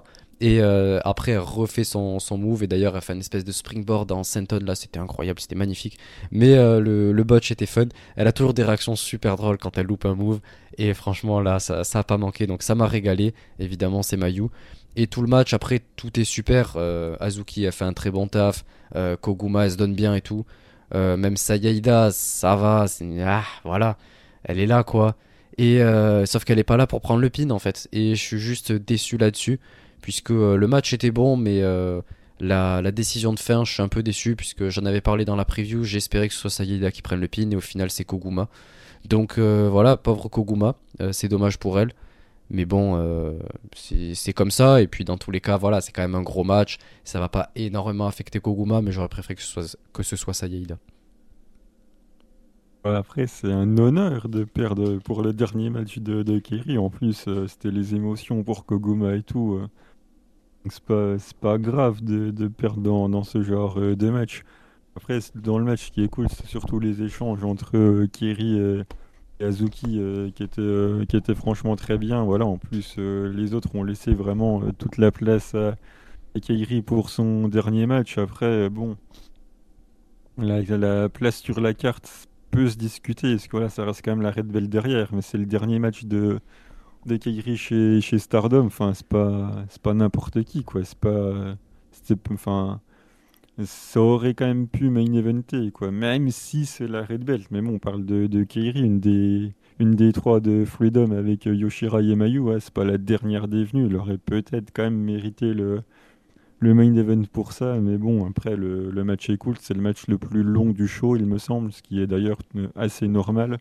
Et 0.43 0.59
euh, 0.59 0.99
après, 1.05 1.31
elle 1.31 1.39
refait 1.39 1.85
son, 1.85 2.19
son 2.19 2.37
move. 2.37 2.63
Et 2.63 2.67
d'ailleurs, 2.67 2.97
elle 2.97 3.01
fait 3.01 3.13
une 3.13 3.21
espèce 3.21 3.45
de 3.45 3.53
springboard 3.53 4.11
en 4.11 4.25
senton. 4.25 4.59
Là, 4.61 4.75
c'était 4.75 4.99
incroyable, 4.99 5.39
c'était 5.39 5.55
magnifique. 5.55 5.97
Mais 6.31 6.55
euh, 6.55 6.81
le, 6.81 7.13
le 7.13 7.23
botch 7.23 7.49
était 7.51 7.65
fun. 7.65 7.85
Elle 8.17 8.27
a 8.27 8.33
toujours 8.33 8.53
des 8.53 8.63
réactions 8.65 8.97
super 8.97 9.37
drôles 9.37 9.57
quand 9.57 9.77
elle 9.77 9.85
loupe 9.85 10.03
un 10.03 10.15
move. 10.15 10.41
Et 10.77 10.93
franchement, 10.93 11.39
là, 11.39 11.59
ça, 11.59 11.85
ça 11.85 11.99
a 11.99 12.03
pas 12.03 12.17
manqué. 12.17 12.45
Donc, 12.45 12.61
ça 12.61 12.75
m'a 12.75 12.87
régalé. 12.87 13.33
Évidemment, 13.57 14.03
c'est 14.03 14.17
Mayu. 14.17 14.47
Et 14.97 15.07
tout 15.07 15.21
le 15.21 15.29
match, 15.29 15.53
après, 15.53 15.81
tout 15.95 16.19
est 16.19 16.25
super. 16.25 16.73
Euh, 16.75 17.15
Azuki 17.21 17.65
a 17.65 17.71
fait 17.71 17.85
un 17.85 17.93
très 17.93 18.11
bon 18.11 18.27
taf. 18.27 18.65
Koguma, 19.21 19.63
elle 19.63 19.71
se 19.71 19.77
donne 19.77 19.95
bien 19.95 20.13
et 20.13 20.21
tout. 20.21 20.45
Même 20.93 21.37
Sayaida, 21.37 22.11
ça 22.11 22.57
va. 22.57 22.85
Ah, 23.21 23.45
voilà. 23.63 23.97
Elle 24.43 24.59
est 24.59 24.67
là, 24.67 24.83
quoi. 24.83 25.15
Et 25.57 25.79
sauf 26.25 26.43
qu'elle 26.43 26.59
est 26.59 26.65
pas 26.65 26.77
là 26.77 26.85
pour 26.85 26.99
prendre 26.99 27.21
le 27.21 27.29
pin, 27.29 27.49
en 27.49 27.59
fait. 27.59 27.87
Et 27.93 28.13
je 28.13 28.21
suis 28.21 28.39
juste 28.39 28.73
déçu 28.73 29.17
là-dessus. 29.17 29.61
Puisque 30.04 30.32
euh, 30.32 30.58
le 30.58 30.68
match 30.68 30.91
était 30.91 31.12
bon, 31.12 31.38
mais 31.38 31.62
euh, 31.62 32.01
la, 32.41 32.91
décision 32.91 33.32
de 33.32 33.39
fin, 33.39 33.64
je 33.64 33.72
suis 33.72 33.82
un 33.82 33.88
peu 33.88 34.04
déçu. 34.04 34.36
Puisque 34.36 34.68
j'en 34.68 34.86
avais 34.86 34.99
parlé 34.99 35.24
dans 35.24 35.38
la 35.38 35.45
preview. 35.45 35.86
J'espérais 35.86 36.28
que 36.28 36.34
ce 36.34 36.41
soit 36.41 36.49
Sayaida 36.49 36.91
qui 36.91 37.01
prenne 37.01 37.22
le 37.22 37.30
pin. 37.30 37.49
Et 37.49 37.56
au 37.56 37.62
final, 37.62 37.89
c'est 37.89 38.04
Koguma. 38.04 38.49
Donc 39.08 39.38
euh, 39.38 39.70
voilà, 39.72 39.95
pauvre 39.95 40.28
Koguma. 40.28 40.76
C'est 41.12 41.30
dommage 41.30 41.58
pour 41.58 41.80
elle. 41.80 41.93
Mais 42.49 42.66
bon, 42.66 43.39
c'est 43.74 44.34
comme 44.34 44.51
ça. 44.51 44.82
Et 44.82 44.88
puis 44.88 45.06
dans 45.06 45.18
tous 45.18 45.32
les 45.32 45.39
cas, 45.39 45.56
voilà, 45.56 45.80
c'est 45.80 45.93
quand 45.93 46.01
même 46.01 46.16
un 46.16 46.22
gros 46.22 46.43
match. 46.43 46.78
Ça 47.06 47.22
va 47.22 47.30
pas 47.30 47.49
énormément 47.56 48.06
affecter 48.06 48.41
Koguma, 48.41 48.82
mais 48.82 48.91
j'aurais 48.91 49.08
préféré 49.08 49.36
que 49.36 49.41
ce 49.41 49.47
soit, 49.47 49.78
que 49.93 50.04
ce 50.04 50.18
soit. 50.18 50.34
Après, 52.84 53.28
c'est 53.28 53.51
un 53.51 53.78
honneur 53.78 54.28
de 54.28 54.43
perdre 54.43 54.97
pour 54.97 55.22
le 55.22 55.32
dernier 55.32 55.70
match 55.70 55.99
de, 55.99 56.24
de 56.24 56.39
Kiri. 56.39 56.78
En 56.78 56.89
plus, 56.89 57.26
c'était 57.47 57.72
les 57.72 57.95
émotions 57.95 58.43
pour 58.43 58.66
Koguma 58.66 59.16
et 59.16 59.24
tout. 59.24 59.62
Euh. 60.66 61.18
c'est 61.20 61.34
pas, 61.38 61.51
pas 61.51 61.57
grave 61.57 62.03
de, 62.03 62.32
de 62.32 62.47
perdre 62.47 62.82
dans, 62.82 63.09
dans, 63.09 63.24
ce 63.24 63.41
genre 63.43 63.80
de 63.80 64.09
match. 64.09 64.43
Après, 64.95 65.20
dans 65.36 65.57
le 65.57 65.66
match, 65.66 65.88
ce 65.88 65.91
qui 65.91 66.03
est 66.03 66.07
cool, 66.07 66.28
c'est 66.30 66.45
surtout 66.45 66.80
les 66.80 67.01
échanges 67.01 67.43
entre 67.43 68.05
Kiri 68.05 68.59
et 69.39 69.45
Azuki 69.45 69.99
euh, 69.99 70.30
qui, 70.32 70.43
était, 70.43 70.61
euh, 70.61 71.05
qui 71.05 71.18
était 71.18 71.36
franchement 71.36 71.76
très 71.76 71.97
bien. 71.97 72.24
Voilà, 72.24 72.45
en 72.45 72.57
plus, 72.57 72.95
euh, 72.97 73.32
les 73.34 73.53
autres 73.53 73.76
ont 73.76 73.84
laissé 73.84 74.14
vraiment 74.14 74.61
toute 74.78 74.97
la 74.97 75.11
place 75.11 75.55
à, 75.55 75.76
Kairi 76.41 76.82
pour 76.82 77.09
son 77.09 77.47
dernier 77.47 77.86
match. 77.86 78.18
Après, 78.18 78.70
bon, 78.70 78.97
la, 80.38 80.61
la 80.61 81.09
place 81.09 81.38
sur 81.38 81.59
la 81.61 81.74
carte 81.74 82.28
peut 82.51 82.70
se 82.70 82.78
discuter, 82.78 83.32
parce 83.36 83.47
que 83.47 83.51
voilà, 83.51 83.70
ça 83.70 83.86
reste 83.86 84.03
quand 84.03 84.11
même 84.11 84.22
la 84.22 84.32
Red 84.32 84.47
Bell 84.47 84.70
derrière, 84.70 85.14
mais 85.14 85.22
c'est 85.22 85.38
le 85.38 85.45
dernier 85.45 85.80
match 85.80 86.05
de, 86.05 86.39
de 87.08 87.18
Kairi 87.18 87.58
chez, 87.58 88.01
chez 88.01 88.20
Stardom. 88.20 88.66
Enfin, 88.66 88.93
c'est 88.93 89.08
pas, 89.08 89.66
pas 89.82 89.93
n'importe 89.93 90.43
qui, 90.43 90.64
quoi. 90.64 90.84
C'est 90.84 90.99
pas. 90.99 91.56
Enfin 92.32 92.82
ça 93.64 94.01
aurait 94.01 94.34
quand 94.34 94.47
même 94.47 94.68
pu 94.68 94.89
main 94.89 95.14
eventer, 95.14 95.72
quoi. 95.72 95.91
Même 95.91 96.30
si 96.32 96.66
c'est 96.66 96.88
la 96.88 97.04
Red 97.04 97.24
Belt. 97.24 97.47
Mais 97.51 97.62
bon, 97.62 97.76
on 97.76 97.80
parle 97.80 98.06
de, 98.06 98.28
de 98.28 98.43
Kairi, 98.43 98.82
une 98.82 98.99
des, 98.99 99.54
une 99.80 99.91
des 99.95 100.12
trois 100.12 100.39
de 100.39 100.66
Freedom 100.66 101.12
avec 101.12 101.47
euh, 101.47 101.56
Yoshira 101.56 102.01
et 102.01 102.16
Mayu. 102.16 102.39
Ouais, 102.39 102.60
c'est 102.60 102.74
pas 102.74 102.84
la 102.86 102.97
dernière 102.97 103.47
des 103.47 103.64
venues. 103.64 103.86
Elle 103.88 103.95
aurait 103.95 104.18
peut-être 104.18 104.72
quand 104.74 104.84
même 104.84 104.97
mérité 104.97 105.54
le, 105.54 105.84
le 106.60 106.74
main 106.74 106.93
event 106.95 107.24
pour 107.32 107.54
ça. 107.54 107.80
Mais 107.80 107.97
bon, 107.97 108.28
après, 108.28 108.56
le, 108.56 108.91
le 108.91 109.04
match 109.04 109.30
est 109.30 109.38
cool. 109.38 109.56
C'est 109.60 109.76
le 109.76 109.82
match 109.82 110.08
le 110.08 110.18
plus 110.18 110.43
long 110.43 110.72
du 110.72 110.88
show, 110.88 111.16
il 111.16 111.26
me 111.26 111.38
semble. 111.38 111.72
Ce 111.74 111.82
qui 111.84 112.01
est 112.01 112.08
d'ailleurs 112.08 112.39
euh, 112.56 112.68
assez 112.76 113.08
normal. 113.08 113.60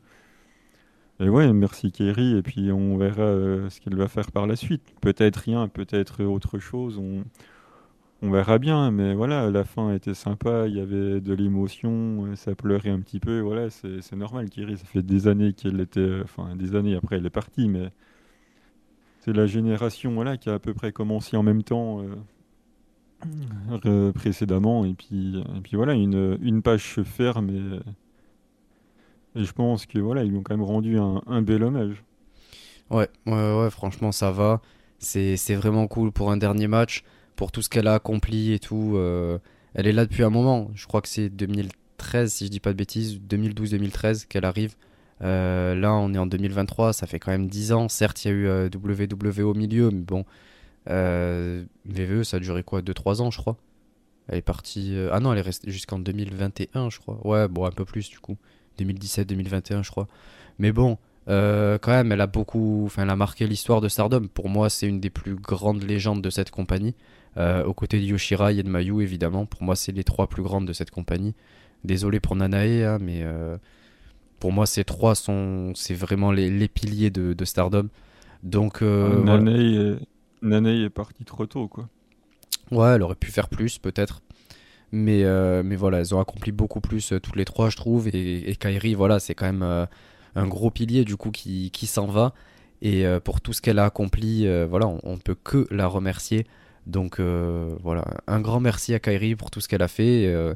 Et 1.22 1.28
ouais, 1.28 1.52
merci 1.52 1.92
Kairi. 1.92 2.36
Et 2.36 2.42
puis 2.42 2.72
on 2.72 2.96
verra 2.96 3.22
euh, 3.22 3.70
ce 3.70 3.80
qu'elle 3.80 3.96
va 3.96 4.08
faire 4.08 4.32
par 4.32 4.46
la 4.46 4.56
suite. 4.56 4.82
Peut-être 5.00 5.36
rien, 5.36 5.68
peut-être 5.68 6.24
autre 6.24 6.58
chose. 6.58 7.00
On 8.24 8.30
verra 8.30 8.58
bien, 8.58 8.92
mais 8.92 9.14
voilà, 9.14 9.50
la 9.50 9.64
fin 9.64 9.92
était 9.92 10.14
sympa, 10.14 10.68
il 10.68 10.76
y 10.76 10.80
avait 10.80 11.20
de 11.20 11.34
l'émotion, 11.34 12.26
euh, 12.26 12.36
ça 12.36 12.54
pleurait 12.54 12.90
un 12.90 13.00
petit 13.00 13.18
peu, 13.18 13.40
voilà, 13.40 13.68
c'est 13.68 14.12
normal, 14.14 14.48
Kiri, 14.48 14.78
ça 14.78 14.84
fait 14.84 15.02
des 15.02 15.26
années 15.26 15.52
qu'elle 15.54 15.80
était, 15.80 16.20
enfin 16.22 16.54
des 16.54 16.76
années 16.76 16.94
après 16.94 17.16
elle 17.16 17.26
est 17.26 17.30
partie, 17.30 17.68
mais 17.68 17.90
c'est 19.18 19.32
la 19.32 19.46
génération 19.46 20.14
voilà, 20.14 20.36
qui 20.36 20.50
a 20.50 20.54
à 20.54 20.58
peu 20.60 20.72
près 20.72 20.92
commencé 20.92 21.36
en 21.36 21.42
même 21.42 21.64
temps 21.64 22.00
euh, 23.86 24.12
précédemment, 24.12 24.84
et 24.84 24.94
puis, 24.94 25.42
et 25.72 25.76
voilà, 25.76 25.94
une, 25.94 26.38
une 26.42 26.62
page 26.62 27.02
ferme, 27.02 27.50
et, 27.50 27.80
je 29.34 29.52
pense 29.52 29.86
que 29.86 29.98
voilà, 29.98 30.22
ont 30.22 30.42
quand 30.42 30.56
même 30.56 30.66
rendu 30.66 30.98
un, 30.98 31.42
bel 31.42 31.62
hommage. 31.62 32.02
Ouais, 32.90 33.08
ouais, 33.26 33.58
ouais, 33.58 33.70
franchement, 33.70 34.12
ça 34.12 34.30
va. 34.30 34.60
C'est 34.98 35.54
vraiment 35.54 35.86
cool 35.88 36.12
pour 36.12 36.30
un 36.30 36.36
dernier 36.36 36.68
match 36.68 37.02
pour 37.36 37.50
tout 37.50 37.62
ce 37.62 37.68
qu'elle 37.68 37.88
a 37.88 37.94
accompli 37.94 38.52
et 38.52 38.58
tout. 38.58 38.92
Euh, 38.96 39.38
elle 39.74 39.86
est 39.86 39.92
là 39.92 40.04
depuis 40.04 40.22
un 40.22 40.30
moment. 40.30 40.70
Je 40.74 40.86
crois 40.86 41.00
que 41.00 41.08
c'est 41.08 41.28
2013, 41.28 42.32
si 42.32 42.46
je 42.46 42.50
dis 42.50 42.60
pas 42.60 42.72
de 42.72 42.76
bêtises, 42.76 43.18
2012-2013 43.20 44.26
qu'elle 44.26 44.44
arrive. 44.44 44.76
Euh, 45.22 45.74
là, 45.74 45.94
on 45.94 46.12
est 46.14 46.18
en 46.18 46.26
2023, 46.26 46.92
ça 46.92 47.06
fait 47.06 47.18
quand 47.18 47.32
même 47.32 47.48
10 47.48 47.72
ans. 47.72 47.88
Certes, 47.88 48.24
il 48.24 48.28
y 48.28 48.30
a 48.30 48.34
eu 48.34 48.46
euh, 48.46 48.68
WWE 48.68 49.42
au 49.42 49.54
milieu, 49.54 49.90
mais 49.90 50.02
bon. 50.02 50.24
VVE, 50.86 52.22
ça 52.24 52.36
a 52.36 52.40
duré 52.40 52.62
quoi? 52.62 52.82
2-3 52.82 53.22
ans, 53.22 53.30
je 53.30 53.38
crois. 53.38 53.56
Elle 54.28 54.38
est 54.38 54.42
partie. 54.42 54.96
Ah 55.10 55.20
non, 55.20 55.32
elle 55.32 55.38
est 55.38 55.42
restée 55.42 55.70
jusqu'en 55.70 55.98
2021, 55.98 56.90
je 56.90 56.98
crois. 56.98 57.26
Ouais, 57.26 57.48
bon, 57.48 57.64
un 57.64 57.70
peu 57.70 57.84
plus 57.84 58.08
du 58.08 58.18
coup. 58.18 58.36
2017-2021, 58.78 59.82
je 59.82 59.90
crois. 59.90 60.08
Mais 60.58 60.72
bon, 60.72 60.98
quand 61.26 61.80
même, 61.86 62.12
elle 62.12 62.20
a 62.20 62.26
beaucoup. 62.26 62.82
Enfin, 62.86 63.02
elle 63.02 63.10
a 63.10 63.16
marqué 63.16 63.46
l'histoire 63.46 63.80
de 63.80 63.88
Stardom. 63.88 64.26
Pour 64.32 64.48
moi, 64.48 64.70
c'est 64.70 64.86
une 64.86 65.00
des 65.00 65.10
plus 65.10 65.34
grandes 65.34 65.82
légendes 65.82 66.22
de 66.22 66.30
cette 66.30 66.50
compagnie. 66.50 66.94
Euh, 67.38 67.64
aux 67.64 67.72
côtés 67.72 67.98
de 67.98 68.04
Yoshirai 68.04 68.58
et 68.58 68.62
de 68.62 68.68
Mayu, 68.68 69.02
évidemment. 69.02 69.46
Pour 69.46 69.62
moi, 69.62 69.74
c'est 69.74 69.92
les 69.92 70.04
trois 70.04 70.26
plus 70.26 70.42
grandes 70.42 70.66
de 70.66 70.72
cette 70.72 70.90
compagnie. 70.90 71.34
Désolé 71.82 72.20
pour 72.20 72.36
Nanae, 72.36 72.84
hein, 72.84 72.98
mais 73.00 73.22
euh, 73.22 73.56
pour 74.38 74.52
moi, 74.52 74.66
ces 74.66 74.84
trois 74.84 75.14
sont, 75.14 75.72
c'est 75.74 75.94
vraiment 75.94 76.30
les, 76.30 76.68
piliers 76.68 77.10
de, 77.10 77.44
Stardom. 77.44 77.88
Donc, 78.42 78.82
euh, 78.82 79.98
Nanae, 80.42 80.84
est... 80.84 80.90
partie 80.90 81.24
trop 81.24 81.46
tôt, 81.46 81.68
quoi. 81.68 81.88
Ouais, 82.70 82.90
elle 82.90 83.02
aurait 83.02 83.14
pu 83.14 83.30
faire 83.30 83.48
plus, 83.48 83.78
peut-être. 83.78 84.20
Mais, 84.93 85.24
mais 85.62 85.76
voilà, 85.76 86.01
elles 86.01 86.14
ont 86.14 86.20
accompli 86.20 86.53
beaucoup 86.53 86.80
plus 86.80 87.14
toutes 87.22 87.36
les 87.36 87.47
trois, 87.47 87.70
je 87.70 87.76
trouve. 87.76 88.09
Et, 88.09 88.55
Kairi, 88.57 88.95
voilà, 88.95 89.18
c'est 89.18 89.34
quand 89.34 89.47
même 89.47 89.86
un 90.34 90.47
gros 90.47 90.70
pilier, 90.70 91.05
du 91.05 91.16
coup, 91.16 91.30
qui, 91.30 91.70
qui 91.70 91.86
s'en 91.86 92.07
va. 92.07 92.34
Et 92.82 93.05
pour 93.24 93.40
tout 93.40 93.53
ce 93.53 93.62
qu'elle 93.62 93.78
a 93.78 93.86
accompli, 93.86 94.47
voilà, 94.66 94.86
on 94.86 95.12
ne 95.12 95.20
peut 95.20 95.36
que 95.43 95.66
la 95.70 95.86
remercier. 95.86 96.47
Donc 96.86 97.20
euh, 97.20 97.76
voilà, 97.82 98.05
un 98.26 98.40
grand 98.40 98.61
merci 98.61 98.95
à 98.95 98.99
Kairi 98.99 99.36
pour 99.36 99.51
tout 99.51 99.61
ce 99.61 99.68
qu'elle 99.68 99.82
a 99.82 99.88
fait. 99.88 100.26
Euh, 100.26 100.55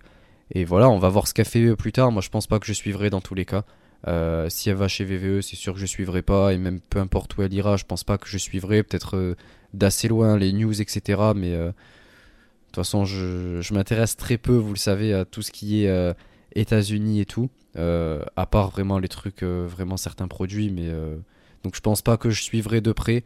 et 0.50 0.64
voilà, 0.64 0.88
on 0.88 0.98
va 0.98 1.08
voir 1.08 1.26
ce 1.28 1.34
qu'elle 1.34 1.46
fait 1.46 1.74
plus 1.76 1.92
tard. 1.92 2.12
Moi, 2.12 2.22
je 2.22 2.30
pense 2.30 2.46
pas 2.46 2.58
que 2.58 2.66
je 2.66 2.72
suivrai 2.72 3.10
dans 3.10 3.20
tous 3.20 3.34
les 3.34 3.44
cas. 3.44 3.64
Euh, 4.06 4.48
si 4.48 4.70
elle 4.70 4.76
va 4.76 4.88
chez 4.88 5.04
VVE, 5.04 5.40
c'est 5.40 5.56
sûr 5.56 5.74
que 5.74 5.80
je 5.80 5.86
suivrai 5.86 6.22
pas. 6.22 6.52
Et 6.52 6.58
même 6.58 6.80
peu 6.80 6.98
importe 6.98 7.36
où 7.36 7.42
elle 7.42 7.52
ira, 7.52 7.76
je 7.76 7.84
pense 7.84 8.04
pas 8.04 8.18
que 8.18 8.28
je 8.28 8.38
suivrai. 8.38 8.82
Peut-être 8.82 9.36
d'assez 9.72 10.08
loin 10.08 10.36
les 10.36 10.52
news, 10.52 10.80
etc. 10.80 11.32
Mais 11.34 11.56
toute 12.76 12.84
façon, 12.84 13.04
je, 13.04 13.60
je 13.60 13.74
m'intéresse 13.74 14.16
très 14.16 14.38
peu, 14.38 14.54
vous 14.54 14.72
le 14.72 14.78
savez, 14.78 15.12
à 15.12 15.24
tout 15.24 15.42
ce 15.42 15.50
qui 15.50 15.84
est 15.84 16.14
États-Unis 16.54 17.20
et 17.20 17.26
tout. 17.26 17.50
à 17.76 18.46
part 18.46 18.70
vraiment 18.70 18.98
les 18.98 19.08
trucs, 19.08 19.42
vraiment 19.42 19.96
certains 19.96 20.28
produits. 20.28 20.70
Mais 20.70 20.90
donc, 21.64 21.74
je 21.74 21.80
pense 21.80 22.02
pas 22.02 22.16
que 22.16 22.30
je 22.30 22.42
suivrai 22.42 22.80
de 22.80 22.92
près. 22.92 23.24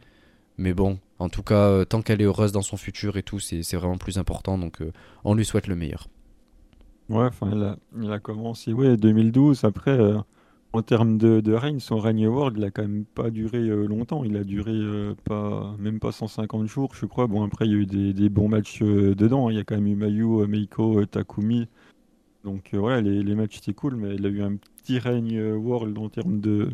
Mais 0.57 0.73
bon, 0.73 0.99
en 1.19 1.29
tout 1.29 1.43
cas, 1.43 1.69
euh, 1.69 1.85
tant 1.85 2.01
qu'elle 2.01 2.21
est 2.21 2.25
heureuse 2.25 2.51
dans 2.51 2.61
son 2.61 2.77
futur 2.77 3.17
et 3.17 3.23
tout, 3.23 3.39
c'est 3.39 3.75
vraiment 3.75 3.97
plus 3.97 4.17
important. 4.17 4.57
Donc, 4.57 4.81
euh, 4.81 4.91
on 5.23 5.33
lui 5.33 5.45
souhaite 5.45 5.67
le 5.67 5.75
meilleur. 5.75 6.07
Ouais, 7.09 7.25
enfin, 7.25 7.77
il 7.95 8.11
a, 8.11 8.19
commencé, 8.19 8.73
ouais, 8.73 8.97
2012. 8.97 9.63
Après, 9.63 9.91
euh, 9.91 10.17
en 10.73 10.81
termes 10.81 11.17
de, 11.17 11.41
de, 11.41 11.53
règne, 11.53 11.79
son 11.79 11.99
règne 11.99 12.27
World, 12.27 12.57
il 12.57 12.63
a 12.63 12.71
quand 12.71 12.83
même 12.83 13.05
pas 13.05 13.29
duré 13.29 13.59
longtemps. 13.61 14.23
Il 14.23 14.37
a 14.37 14.43
duré 14.43 14.73
pas, 15.25 15.75
même 15.79 15.99
pas 15.99 16.11
150 16.11 16.67
jours, 16.67 16.95
je 16.95 17.05
crois. 17.05 17.27
Bon, 17.27 17.43
après, 17.43 17.65
il 17.65 17.71
y 17.71 17.75
a 17.75 17.77
eu 17.77 17.85
des, 17.85 18.29
bons 18.29 18.47
matchs 18.47 18.81
dedans. 18.81 19.47
Hein. 19.47 19.51
Il 19.51 19.57
y 19.57 19.59
a 19.59 19.63
quand 19.63 19.75
même 19.75 19.87
eu 19.87 19.95
Mayu, 19.95 20.47
Meiko, 20.47 21.05
Takumi. 21.05 21.67
Donc, 22.43 22.69
voilà, 22.73 23.01
les, 23.01 23.21
les 23.21 23.35
matchs, 23.35 23.55
c'était 23.55 23.73
cool. 23.73 23.95
Mais 23.95 24.15
il 24.15 24.25
a 24.25 24.29
eu 24.29 24.41
un 24.41 24.55
petit 24.55 24.97
règne 24.97 25.41
World 25.55 25.97
en 25.97 26.09
termes 26.09 26.39
de, 26.39 26.69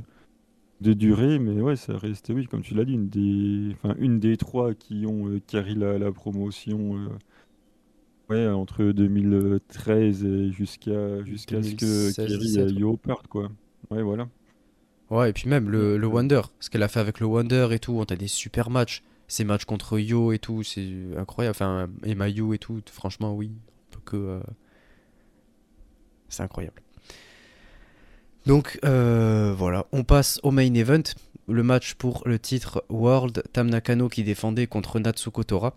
de 0.82 0.94
durée, 0.94 1.40
mais 1.40 1.62
ouais, 1.62 1.76
ça 1.76 1.98
reste, 1.98 2.32
oui, 2.34 2.46
comme 2.46 2.62
tu 2.62 2.76
l'as 2.76 2.86
dit, 2.86 2.94
une 2.94 3.10
des, 3.10 3.74
enfin, 3.74 3.96
une 4.00 4.20
des 4.20 4.38
trois 4.38 4.74
qui 4.74 5.06
ont 5.08 5.28
euh, 5.28 5.40
carré 5.40 5.74
la, 5.74 5.98
la 5.98 6.12
promotion 6.12 6.98
euh, 6.98 7.08
ouais, 8.30 8.48
entre 8.48 8.84
2013 8.84 10.26
et 10.26 10.52
jusqu'à 10.52 11.24
jusqu'à 11.24 11.64
ce 11.64 11.74
que 11.74 12.16
Kerry 12.16 12.60
et 12.60 12.80
Yo 12.80 12.98
partent, 12.98 13.28
quoi. 13.28 13.50
Ouais, 13.90 14.02
voilà. 14.02 14.28
Ouais, 15.10 15.30
et 15.30 15.34
puis 15.34 15.48
même 15.48 15.70
le, 15.70 16.06
Wonder, 16.06 16.42
ce 16.60 16.70
qu'elle 16.70 16.84
a 16.84 16.88
fait 16.88 17.00
avec 17.00 17.20
le 17.20 17.26
Wonder 17.26 17.70
et 17.72 17.80
tout, 17.80 17.94
on 17.94 18.04
a 18.04 18.16
des 18.16 18.28
super 18.28 18.70
matchs. 18.70 19.04
Ces 19.30 19.44
matchs 19.44 19.66
contre 19.66 20.00
Yo 20.00 20.32
et 20.32 20.40
tout, 20.40 20.64
c'est 20.64 20.88
incroyable. 21.18 21.52
Enfin, 21.56 21.90
et 22.04 22.16
Mayu 22.16 22.54
et 22.54 22.60
tout, 22.60 22.82
franchement, 22.92 23.34
oui. 23.34 23.52
Que. 24.06 24.16
Euh, 24.16 24.40
c'est 26.30 26.44
incroyable. 26.44 26.82
Donc 28.46 28.80
euh, 28.86 29.54
voilà, 29.58 29.86
on 29.92 30.06
passe 30.06 30.40
au 30.44 30.52
main 30.52 30.74
event, 30.74 31.04
le 31.50 31.64
match 31.64 31.96
pour 31.96 32.24
le 32.26 32.40
titre 32.40 32.86
World, 32.90 33.44
Tam 33.52 33.70
Nakano 33.70 34.08
qui 34.08 34.24
défendait 34.24 34.68
contre 34.68 35.00
Natsuko 35.00 35.44
Tora. 35.44 35.76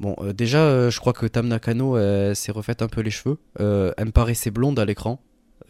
Bon, 0.00 0.16
euh, 0.20 0.32
déjà, 0.32 0.88
je 0.88 0.98
crois 1.00 1.12
que 1.12 1.26
Tam 1.26 1.48
Nakano 1.48 1.98
s'est 2.34 2.52
refaite 2.52 2.80
un 2.80 2.88
peu 2.88 3.02
les 3.02 3.10
cheveux. 3.10 3.38
elle 3.58 4.06
me 4.06 4.12
paraissait 4.12 4.50
blonde 4.50 4.78
à 4.78 4.86
l'écran. 4.86 5.20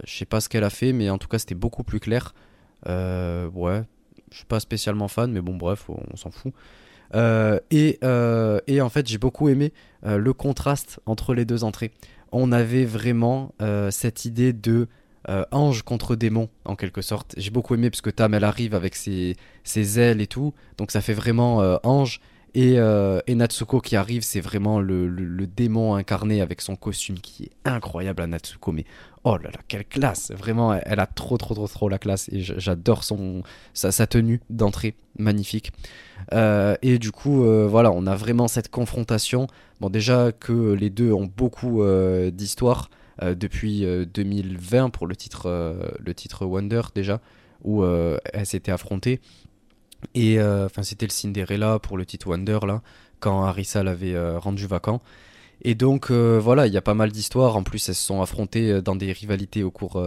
Je 0.05 0.17
sais 0.17 0.25
pas 0.25 0.41
ce 0.41 0.49
qu'elle 0.49 0.65
a 0.65 0.71
fait, 0.71 0.93
mais 0.93 1.11
en 1.11 1.19
tout 1.19 1.29
cas, 1.29 1.39
c'était 1.39 1.55
beaucoup 1.55 1.85
plus 1.85 2.01
clair. 2.01 2.35
ouais, 2.87 3.83
je 4.31 4.37
suis 4.37 4.47
pas 4.47 4.61
spécialement 4.61 5.09
fan, 5.09 5.33
mais 5.33 5.41
bon, 5.41 5.57
bref, 5.57 5.89
on, 5.89 6.17
s'en 6.17 6.31
fout. 6.31 6.53
et, 7.15 7.99
et, 8.67 8.81
en 8.81 8.89
fait, 8.89 9.07
j'ai 9.07 9.19
beaucoup 9.19 9.49
aimé 9.49 9.73
le 10.03 10.33
contraste 10.33 11.01
entre 11.07 11.35
les 11.35 11.45
deux 11.45 11.65
entrées. 11.65 11.93
On 12.33 12.53
avait 12.53 12.85
vraiment 12.85 13.53
cette 13.91 14.25
idée 14.25 14.53
de 14.53 14.89
euh, 15.29 15.45
ange 15.51 15.83
contre 15.83 16.15
démon 16.15 16.49
en 16.65 16.77
quelque 16.77 17.03
sorte. 17.03 17.35
J'ai 17.37 17.51
beaucoup 17.51 17.75
aimé 17.75 17.91
parce 17.91 18.01
que 18.01 18.11
Tam 18.11 18.33
elle 18.35 18.45
arrive 18.45 18.77
avec 18.77 18.95
ses, 18.95 19.35
ses, 19.65 19.99
ailes 19.99 20.21
et 20.21 20.29
tout, 20.29 20.55
donc 20.79 20.93
ça 20.93 21.01
fait 21.01 21.15
vraiment 21.15 21.63
euh, 21.63 21.79
ange. 21.83 22.21
Et, 22.55 22.79
Natsuko 23.29 23.81
qui 23.81 23.97
arrive, 23.97 24.23
c'est 24.23 24.41
vraiment 24.41 24.81
le, 24.81 25.07
le, 25.09 25.47
démon 25.47 25.95
incarné 25.95 26.41
avec 26.41 26.63
son 26.63 26.75
costume 26.75 27.19
qui 27.19 27.45
est 27.45 27.51
incroyable 27.67 28.23
à 28.23 28.27
Natsuko. 28.27 28.73
Mais 28.73 28.87
oh 29.27 29.37
là 29.39 29.51
là, 29.51 29.59
quelle 29.67 29.85
classe 29.85 30.31
Vraiment, 30.31 30.73
elle 30.73 31.01
a 31.01 31.07
trop, 31.07 31.37
trop, 31.37 31.53
trop, 31.53 31.67
trop 31.67 31.89
la 31.89 31.99
classe. 31.99 32.29
Et 32.31 32.41
j'adore 32.41 33.03
son 33.03 33.43
sa, 33.75 34.07
tenue 34.07 34.41
d'entrée, 34.51 34.95
magnifique. 35.19 35.73
Euh, 36.33 36.77
et 36.81 37.01
du 37.01 37.11
coup, 37.11 37.45
euh, 37.45 37.67
voilà, 37.69 37.91
on 37.91 38.07
a 38.07 38.15
vraiment 38.15 38.47
cette 38.47 38.71
confrontation. 38.71 39.49
Bon, 39.81 39.91
déjà 39.91 40.31
que 40.31 40.73
les 40.73 40.91
deux 40.91 41.13
ont 41.13 41.27
beaucoup 41.27 41.83
euh, 41.83 42.31
d'histoire 42.31 42.89
depuis 43.23 43.83
2020 44.13 44.91
pour 44.91 45.07
le 45.07 45.17
titre, 45.17 45.49
le 45.99 46.15
titre 46.15 46.45
Wonder 46.45 46.83
déjà, 46.95 47.23
où 47.65 47.83
elles 47.83 48.45
s'étaient 48.45 48.73
affrontées. 48.73 49.23
Et 50.15 50.39
enfin, 50.39 50.83
c'était 50.83 51.07
le 51.07 51.13
Cinderella 51.13 51.79
pour 51.79 51.97
le 51.97 52.05
titre 52.05 52.27
Wonder 52.27 52.59
là, 52.67 52.83
quand 53.19 53.43
Arisa 53.43 53.83
l'avait 53.83 54.37
rendu 54.37 54.67
vacant. 54.67 55.01
Et 55.63 55.75
donc 55.75 56.11
voilà, 56.11 56.67
il 56.67 56.73
y 56.73 56.77
a 56.77 56.83
pas 56.83 56.95
mal 56.95 57.11
d'histoires. 57.11 57.57
En 57.57 57.63
plus, 57.63 57.89
elles 57.89 57.95
se 57.95 58.05
sont 58.05 58.23
affrontées 58.23 58.83
dans 58.83 58.97
des 58.97 59.13
rivalités 59.13 59.63
au 59.63 59.71
cours 59.71 60.05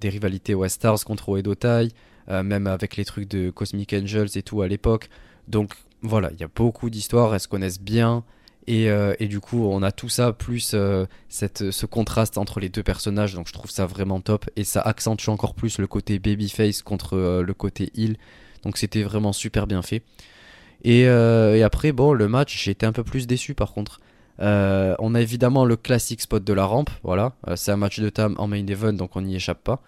des 0.00 0.08
rivalités 0.08 0.54
West 0.54 0.76
Stars 0.76 1.04
contre 1.04 1.28
Oedotai, 1.30 1.88
même 2.28 2.66
avec 2.66 2.96
les 2.96 3.04
trucs 3.04 3.28
de 3.28 3.50
Cosmic 3.50 3.92
Angels 3.92 4.30
et 4.34 4.42
tout 4.42 4.62
à 4.62 4.68
l'époque. 4.68 5.08
Donc 5.48 5.74
voilà, 6.02 6.30
il 6.32 6.40
y 6.40 6.44
a 6.44 6.48
beaucoup 6.54 6.90
d'histoires, 6.90 7.34
elles 7.34 7.40
se 7.40 7.48
connaissent 7.48 7.80
bien. 7.80 8.24
Et, 8.66 8.90
euh, 8.90 9.14
du 9.20 9.40
coup, 9.40 9.64
on 9.64 9.82
a 9.82 9.90
tout 9.90 10.08
ça, 10.08 10.32
plus 10.32 10.72
euh, 10.74 11.06
ce 11.28 11.86
contraste 11.86 12.38
entre 12.38 12.60
les 12.60 12.68
deux 12.68 12.82
personnages. 12.82 13.34
Donc 13.34 13.48
je 13.48 13.52
trouve 13.52 13.70
ça 13.70 13.86
vraiment 13.86 14.20
top. 14.20 14.48
Et 14.56 14.64
ça 14.64 14.80
accentue 14.80 15.28
encore 15.28 15.54
plus 15.54 15.78
le 15.78 15.86
côté 15.86 16.18
babyface 16.18 16.82
contre 16.82 17.16
euh, 17.16 17.42
le 17.42 17.54
côté 17.54 17.90
heal. 17.94 18.16
Donc 18.62 18.76
c'était 18.76 19.02
vraiment 19.02 19.32
super 19.32 19.66
bien 19.66 19.82
fait. 19.82 20.02
Et, 20.84 21.00
et 21.00 21.62
après, 21.62 21.92
bon, 21.92 22.14
le 22.14 22.26
match, 22.26 22.66
été 22.68 22.86
un 22.86 22.92
peu 22.92 23.04
plus 23.04 23.26
déçu 23.26 23.54
par 23.54 23.72
contre. 23.74 24.00
On 24.40 25.14
a 25.14 25.20
évidemment 25.20 25.64
le 25.64 25.76
classique 25.76 26.22
spot 26.22 26.42
de 26.42 26.52
la 26.52 26.64
rampe, 26.64 26.90
voilà. 27.02 27.32
c'est 27.56 27.72
un 27.72 27.76
match 27.76 28.00
de 28.00 28.08
Tam 28.08 28.34
en 28.38 28.46
main 28.46 28.66
event, 28.66 28.92
donc 28.92 29.16
on 29.16 29.22
n'y 29.22 29.36
échappe 29.36 29.62
pas. 29.62 29.82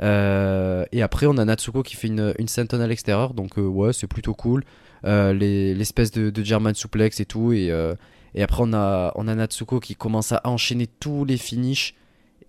et 0.00 1.02
après, 1.02 1.26
on 1.26 1.36
a 1.38 1.44
Natsuko 1.44 1.82
qui 1.82 1.96
fait 1.96 2.08
une, 2.08 2.34
une 2.38 2.48
senton 2.48 2.80
à 2.80 2.86
l'extérieur, 2.86 3.34
donc 3.34 3.52
ouais, 3.56 3.92
c'est 3.92 4.06
plutôt 4.06 4.34
cool. 4.34 4.64
Euh, 5.06 5.32
l'espèce 5.32 6.10
de, 6.10 6.30
de, 6.30 6.44
German 6.44 6.74
suplex 6.74 7.20
et 7.20 7.24
tout. 7.24 7.52
Et, 7.52 7.70
euh, 7.70 7.94
et 8.34 8.42
après, 8.42 8.62
on 8.64 8.72
a, 8.72 9.12
on 9.14 9.28
a 9.28 9.34
Natsuko 9.34 9.80
qui 9.80 9.94
commence 9.94 10.32
à 10.32 10.40
enchaîner 10.44 10.86
tous 10.86 11.24
les 11.24 11.36
finishes 11.36 11.94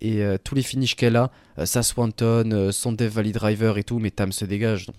et 0.00 0.22
euh, 0.22 0.36
tous 0.42 0.54
les 0.54 0.62
finishes 0.62 0.96
qu'elle 0.96 1.16
a, 1.16 1.30
sa 1.64 1.82
Swanton, 1.82 2.70
son 2.72 2.92
Dev 2.92 3.08
Valley 3.08 3.32
Driver 3.32 3.78
et 3.78 3.84
tout, 3.84 3.98
mais 3.98 4.10
Tam 4.10 4.32
se 4.32 4.44
dégage. 4.44 4.86
Donc, 4.86 4.96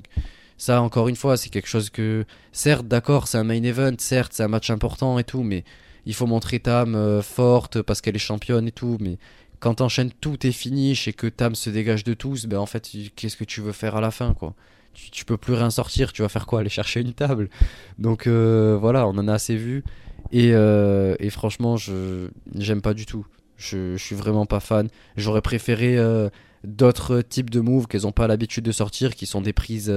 ça, 0.57 0.81
encore 0.81 1.07
une 1.09 1.15
fois, 1.15 1.35
c'est 1.37 1.49
quelque 1.49 1.67
chose 1.67 1.89
que, 1.89 2.25
certes, 2.51 2.87
d'accord, 2.87 3.27
c'est 3.27 3.37
un 3.37 3.43
main 3.43 3.61
event, 3.63 3.95
certes, 3.97 4.33
c'est 4.33 4.43
un 4.43 4.47
match 4.47 4.69
important 4.69 5.19
et 5.19 5.23
tout, 5.23 5.43
mais 5.43 5.63
il 6.05 6.13
faut 6.13 6.27
montrer 6.27 6.59
Tam 6.59 7.21
forte 7.21 7.81
parce 7.81 8.01
qu'elle 8.01 8.15
est 8.15 8.19
championne 8.19 8.67
et 8.67 8.71
tout, 8.71 8.97
mais 8.99 9.17
quand 9.63 9.75
t'enchaînes 9.75 10.11
tous 10.19 10.35
tes 10.35 10.51
finishes 10.51 11.07
et 11.07 11.13
que 11.13 11.27
Tam 11.27 11.55
se 11.55 11.69
dégage 11.69 12.03
de 12.03 12.13
tous, 12.13 12.47
ben 12.47 12.57
en 12.57 12.65
fait, 12.65 12.91
qu'est-ce 13.15 13.37
que 13.37 13.45
tu 13.45 13.61
veux 13.61 13.71
faire 13.71 13.95
à 13.95 14.01
la 14.01 14.11
fin, 14.11 14.33
quoi? 14.33 14.55
Tu, 14.93 15.23
peux 15.23 15.37
plus 15.37 15.53
rien 15.53 15.69
sortir, 15.69 16.11
tu 16.11 16.21
vas 16.21 16.27
faire 16.27 16.45
quoi? 16.45 16.59
Aller 16.59 16.69
chercher 16.69 16.99
une 16.99 17.13
table. 17.13 17.49
Donc 17.97 18.27
euh, 18.27 18.77
voilà, 18.79 19.07
on 19.07 19.11
en 19.11 19.27
a 19.29 19.33
assez 19.33 19.55
vu. 19.55 19.85
Et, 20.33 20.49
euh, 20.51 21.15
et 21.19 21.29
franchement, 21.29 21.77
je 21.77 22.27
j'aime 22.55 22.81
pas 22.81 22.93
du 22.93 23.05
tout. 23.05 23.25
Je, 23.55 23.95
suis 23.95 24.15
vraiment 24.15 24.45
pas 24.45 24.59
fan. 24.59 24.89
J'aurais 25.15 25.41
préféré 25.41 25.97
euh, 25.97 26.29
d'autres 26.65 27.21
types 27.21 27.49
de 27.49 27.61
moves 27.61 27.87
qu'elles 27.87 28.05
ont 28.05 28.11
pas 28.11 28.27
l'habitude 28.27 28.65
de 28.65 28.73
sortir, 28.73 29.15
qui 29.15 29.25
sont 29.25 29.39
des 29.39 29.53
prises 29.53 29.91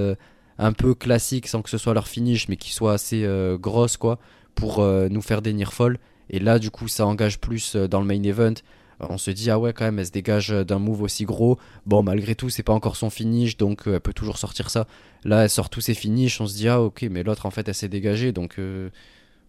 un 0.59 0.72
peu 0.72 0.94
classiques 0.94 1.48
sans 1.48 1.61
que 1.61 1.70
ce 1.70 1.78
soit 1.78 1.92
leur 1.92 2.07
finish, 2.07 2.48
mais 2.48 2.57
qui 2.57 2.72
soient 2.72 2.92
assez 2.92 3.28
grosses 3.61 3.96
quoi, 3.96 4.20
pour 4.57 4.84
nous 4.84 5.22
faire 5.22 5.42
des 5.42 5.52
near 5.52 5.72
fall. 5.72 5.98
Et 6.28 6.40
là, 6.40 6.59
du 6.59 6.70
coup, 6.70 6.88
ça 6.88 7.07
engage 7.07 7.38
plus 7.38 7.76
dans 7.76 8.00
le 8.00 8.07
main 8.07 8.20
event. 8.24 8.54
On 9.00 9.18
se 9.18 9.30
dit 9.30 9.50
ah 9.50 9.59
ouais 9.59 9.72
quand 9.72 9.84
même 9.84 9.98
elle 9.98 10.07
se 10.07 10.11
dégage 10.11 10.48
d'un 10.50 10.78
move 10.78 11.02
aussi 11.02 11.24
gros. 11.24 11.59
Bon 11.84 12.02
malgré 12.02 12.34
tout 12.34 12.48
c'est 12.48 12.62
pas 12.62 12.72
encore 12.72 12.96
son 12.96 13.11
finish 13.11 13.57
donc 13.57 13.86
euh, 13.86 13.94
elle 13.94 14.00
peut 14.00 14.14
toujours 14.14 14.38
sortir 14.38 14.70
ça. 14.70 14.86
Là 15.24 15.42
elle 15.42 15.50
sort 15.50 15.68
tous 15.68 15.82
ses 15.82 15.94
finishes 15.94 16.40
on 16.40 16.46
se 16.46 16.57
dit 16.57 16.68
ah 16.68 16.80
ok 16.80 17.07
mais 17.11 17.22
l'autre 17.22 17.46
en 17.46 17.50
fait 17.50 17.68
elle 17.68 17.74
s'est 17.74 17.88
dégagée 17.88 18.32
donc 18.32 18.59
euh, 18.59 18.88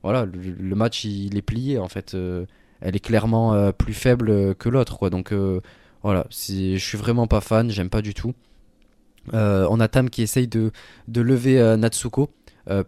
voilà 0.03 0.25
le, 0.25 0.75
match 0.75 1.05
il, 1.05 1.37
est 1.37 1.41
plié 1.41 1.77
en 1.77 1.87
fait 1.87 2.13
euh, 2.13 2.45
elle 2.81 2.95
est 2.95 2.99
clairement 2.99 3.71
plus 3.71 3.93
faible 3.93 4.53
que 4.55 4.67
l'autre 4.67 4.97
quoi. 4.97 5.09
Donc 5.09 5.33
voilà 6.03 6.27
je 6.29 6.77
suis 6.77 6.97
vraiment 6.97 7.27
pas 7.27 7.41
fan 7.41 7.69
j'aime 7.69 7.89
pas 7.89 8.01
du 8.01 8.13
tout. 8.13 8.33
On 9.33 9.79
a 9.79 9.87
Tam 9.87 10.09
qui 10.09 10.23
essaye 10.23 10.47
de, 10.47 10.71
de 11.07 11.21
lever 11.21 11.75
Natsuko 11.77 12.29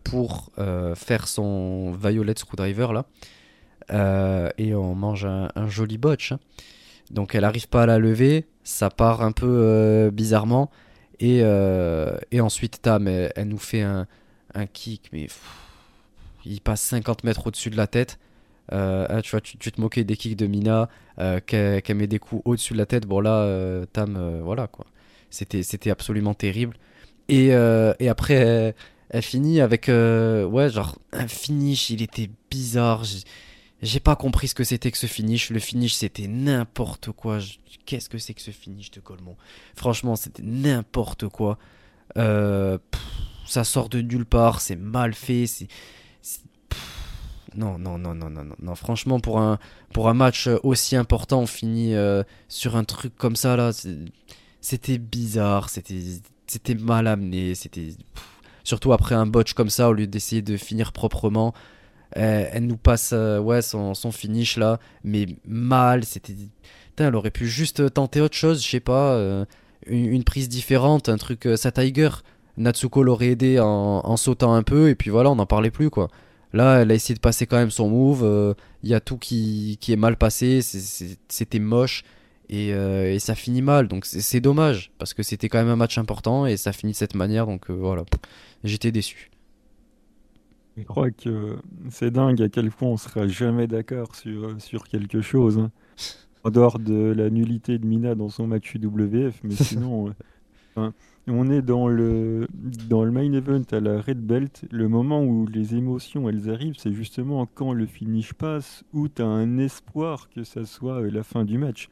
pour 0.04 0.52
faire 0.96 1.28
son 1.28 1.92
Violet 1.92 2.34
Screwdriver 2.36 2.88
là 2.94 3.06
euh, 3.92 4.50
et 4.58 4.76
on 4.76 4.96
mange 4.96 5.26
un, 5.26 5.50
joli 5.68 5.98
botch. 5.98 6.32
Hein. 6.32 6.40
Donc 7.12 7.34
elle 7.34 7.44
arrive 7.44 7.68
pas 7.68 7.84
à 7.84 7.86
la 7.86 7.98
lever, 7.98 8.46
ça 8.64 8.90
part 8.90 9.22
un 9.22 9.32
peu 9.32 9.48
euh, 9.48 10.12
bizarrement. 10.12 10.70
Et, 11.20 11.42
euh, 11.44 12.18
et, 12.32 12.40
ensuite 12.40 12.82
Tam, 12.82 13.08
elle, 13.08 13.48
nous 13.48 13.58
fait 13.58 13.82
un, 13.82 14.08
un 14.54 14.66
kick, 14.66 15.10
mais 15.12 15.28
il 16.46 16.62
passe 16.62 16.82
50 16.82 17.24
mètres 17.24 17.48
au-dessus 17.48 17.70
de 17.70 17.78
la 17.78 17.88
tête. 17.88 18.20
Hein, 18.72 19.22
tu 19.24 19.32
vois, 19.32 19.42
tu, 19.42 19.58
te 19.58 19.82
moquais 19.82 20.04
des 20.04 20.16
kicks 20.16 20.38
de 20.38 20.46
Mina, 20.46 20.90
qu'elle 21.48 21.96
met 21.96 22.08
des 22.08 22.20
coups 22.20 22.44
au-dessus 22.46 22.74
de 22.74 22.78
la 22.78 22.86
tête. 22.86 23.06
Bon 23.08 23.20
là, 23.20 23.86
Tam, 23.92 24.40
voilà 24.44 24.68
quoi. 24.68 24.86
C'était, 25.32 25.90
absolument 25.90 26.36
terrible. 26.36 26.78
Et, 27.28 27.48
et 27.48 28.10
après, 28.10 28.76
elle, 29.10 29.22
finit 29.22 29.62
avec, 29.62 29.88
ouais, 29.88 30.70
genre 30.70 30.98
un 31.12 31.28
finish, 31.28 31.90
il 31.90 32.02
était 32.02 32.30
bizarre. 32.50 33.04
J'ai 33.82 34.00
pas 34.02 34.16
compris 34.16 34.50
ce 34.50 34.56
que 34.56 34.64
c'était 34.64 34.92
que 34.92 34.98
ce 34.98 35.08
finish. 35.08 35.52
Le 35.52 35.60
finish, 35.60 35.94
c'était 35.94 36.28
n'importe 36.28 37.12
quoi. 37.12 37.40
Qu'est-ce 37.86 38.10
que 38.10 38.18
c'est 38.18 38.34
que 38.34 38.42
ce 38.42 38.52
finish 38.52 38.92
de 38.92 39.00
Colmont? 39.00 39.38
Franchement, 39.76 40.16
c'était 40.16 40.44
n'importe 40.44 41.30
quoi. 41.30 41.58
Euh, 42.18 42.78
ça 43.46 43.64
sort 43.64 43.88
de 43.88 44.02
nulle 44.02 44.26
part. 44.26 44.60
C'est 44.60 44.76
mal 44.76 45.14
fait. 45.14 45.48
C'est. 45.48 45.68
Non, 47.56 47.80
non, 47.80 47.98
non, 47.98 48.14
non, 48.14 48.30
non, 48.30 48.46
non, 48.62 48.76
Franchement, 48.76 49.20
pour 49.20 49.40
un, 49.40 49.58
pour 49.92 50.08
un 50.08 50.14
match 50.14 50.48
aussi 50.62 50.96
important, 50.96 51.42
on 51.42 51.48
finit 51.48 51.96
euh, 51.96 52.24
sur 52.48 52.76
un 52.76 52.84
truc 52.84 53.16
comme 53.16 53.36
ça, 53.36 53.56
là. 53.56 53.72
C'était 54.62 54.98
bizarre. 54.98 55.70
C'était, 55.70 56.02
c'était 56.48 56.76
mal 56.76 57.08
amené. 57.08 57.56
C'était. 57.56 57.94
Surtout 58.70 58.94
après 58.94 59.16
un 59.16 59.26
botch 59.26 59.54
comme 59.54 59.72
ça, 59.72 59.90
au 59.90 59.94
lieu 59.94 60.06
d'essayer 60.06 60.44
de 60.44 60.56
finir 60.56 60.92
proprement. 60.92 61.56
Euh, 62.18 62.46
elle 62.52 62.68
nous 62.68 62.78
passe 62.78 63.14
euh, 63.14 63.40
ouais, 63.40 63.64
son, 63.64 63.96
finish 64.12 64.58
là, 64.58 64.80
mais 65.04 65.26
mal. 65.44 66.04
C'était. 66.04 66.36
Elle 66.98 67.16
aurait 67.16 67.32
pu 67.32 67.48
juste 67.48 67.92
tenter 67.92 68.22
autre 68.22 68.36
chose, 68.36 68.64
je 68.64 68.70
sais 68.70 68.80
pas, 68.80 69.14
euh, 69.14 69.44
une, 69.88 70.24
prise 70.24 70.50
différente, 70.50 71.10
un 71.10 71.18
truc. 71.18 71.48
sa 71.56 71.72
Tiger, 71.72 72.10
Natsuko 72.58 73.02
l'aurait 73.02 73.30
aidé 73.30 73.60
en, 73.60 74.02
en, 74.04 74.18
sautant 74.18 74.54
un 74.54 74.62
peu, 74.62 74.90
et 74.90 74.94
puis 74.96 75.10
voilà, 75.10 75.32
on 75.32 75.36
n'en 75.38 75.48
parlait 75.48 75.72
plus 75.72 75.90
quoi. 75.90 76.10
Là, 76.54 76.82
elle 76.82 76.92
a 76.92 76.94
essayé 76.94 77.16
de 77.16 77.20
passer 77.20 77.48
quand 77.48 77.58
même 77.58 77.72
son 77.72 77.90
move. 77.90 78.56
Il 78.84 78.90
y 78.90 78.94
a 78.94 79.00
tout 79.00 79.18
qui 79.18 79.80
est 79.88 79.96
mal 79.96 80.16
passé, 80.16 80.62
c'était 80.62 81.60
moche. 81.60 82.04
Et, 82.50 82.70
et, 82.70 83.20
ça 83.20 83.36
finit 83.36 83.62
mal, 83.62 83.88
donc 83.88 84.06
c'est 84.06 84.42
dommage, 84.42 84.92
parce 84.98 85.14
que 85.14 85.22
c'était 85.22 85.50
quand 85.50 85.60
même 85.60 85.70
un 85.70 85.76
match 85.76 86.00
important, 86.00 86.48
et 86.48 86.58
ça 86.58 86.72
finit 86.72 86.94
de 86.94 86.98
cette 86.98 87.14
manière, 87.14 87.46
donc 87.46 87.70
voilà, 87.70 88.04
j'étais 88.64 88.92
déçu. 88.92 89.30
Je 90.80 90.84
crois 90.86 91.12
que 91.12 91.58
c'est 91.90 92.10
dingue 92.10 92.42
à 92.42 92.48
quel 92.48 92.72
point 92.72 92.90
on 92.90 92.98
sera 92.98 93.28
jamais 93.28 93.68
d'accord 93.68 94.16
sur, 94.16 94.60
sur 94.62 94.88
quelque 94.88 95.22
chose. 95.22 95.60
Hein. 95.60 95.72
En 96.46 96.52
dehors 96.52 96.80
de 96.80 97.14
la 97.16 97.30
nullité 97.30 97.78
de 97.78 97.86
Mina 97.86 98.16
dans 98.16 98.30
son 98.30 98.48
match 98.48 98.74
UWF, 98.76 99.42
mais 99.44 99.56
sinon, 99.56 100.14
euh, 100.78 100.92
on 101.28 101.50
est 101.50 101.62
dans 101.62 101.90
le, 101.90 102.48
dans 102.88 103.04
le 103.04 103.12
main 103.12 103.32
event 103.34 103.64
à 103.72 103.82
la 103.82 104.00
Red 104.00 104.26
Belt. 104.26 104.66
Le 104.72 104.88
moment 104.88 105.22
où 105.22 105.46
les 105.48 105.76
émotions 105.76 106.30
elles 106.30 106.50
arrivent, 106.50 106.78
c'est 106.78 106.94
justement 106.94 107.46
quand 107.46 107.74
le 107.74 107.86
finish 107.86 108.34
passe, 108.34 108.86
où 108.94 109.10
tu 109.10 109.22
as 109.22 109.28
un 109.28 109.58
espoir 109.58 110.30
que 110.30 110.46
ça 110.46 110.66
soit 110.66 111.02
euh, 111.02 111.12
la 111.12 111.24
fin 111.24 111.44
du 111.44 111.58
match. 111.58 111.90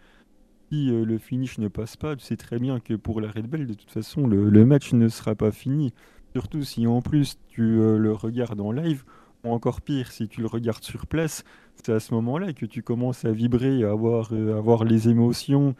Si 0.70 0.92
euh, 0.92 1.06
le 1.06 1.18
finish 1.18 1.60
ne 1.60 1.70
passe 1.70 1.96
pas, 1.96 2.16
tu 2.16 2.26
sais 2.26 2.36
très 2.36 2.60
bien 2.60 2.80
que 2.82 2.94
pour 2.94 3.22
la 3.22 3.32
Red 3.32 3.48
Belt, 3.48 3.68
de 3.68 3.74
toute 3.74 3.92
façon, 3.92 4.28
le, 4.28 4.66
match 4.66 4.92
ne 4.94 5.08
sera 5.08 5.34
pas 5.34 5.52
fini. 5.52 5.94
Surtout 6.34 6.64
si 6.64 6.88
en 6.88 7.02
plus 7.02 7.38
tu 7.48 7.80
euh, 7.80 7.98
le 7.98 8.12
regardes 8.12 8.60
en 8.60 8.74
live, 8.74 9.04
ou 9.46 9.52
encore 9.52 9.82
pire, 9.82 10.12
si 10.12 10.28
tu 10.28 10.42
le 10.42 10.48
regardes 10.48 10.84
sur 10.84 11.08
place, 11.08 11.46
c'est 11.76 11.94
à 11.94 12.00
ce 12.02 12.14
moment-là 12.16 12.52
que 12.52 12.66
tu 12.66 12.84
commences 12.84 13.24
à 13.24 13.32
vibrer, 13.32 13.86
à 13.86 13.92
avoir, 13.92 14.30
euh, 14.34 14.84
les 14.84 15.08
émotions, 15.08 15.74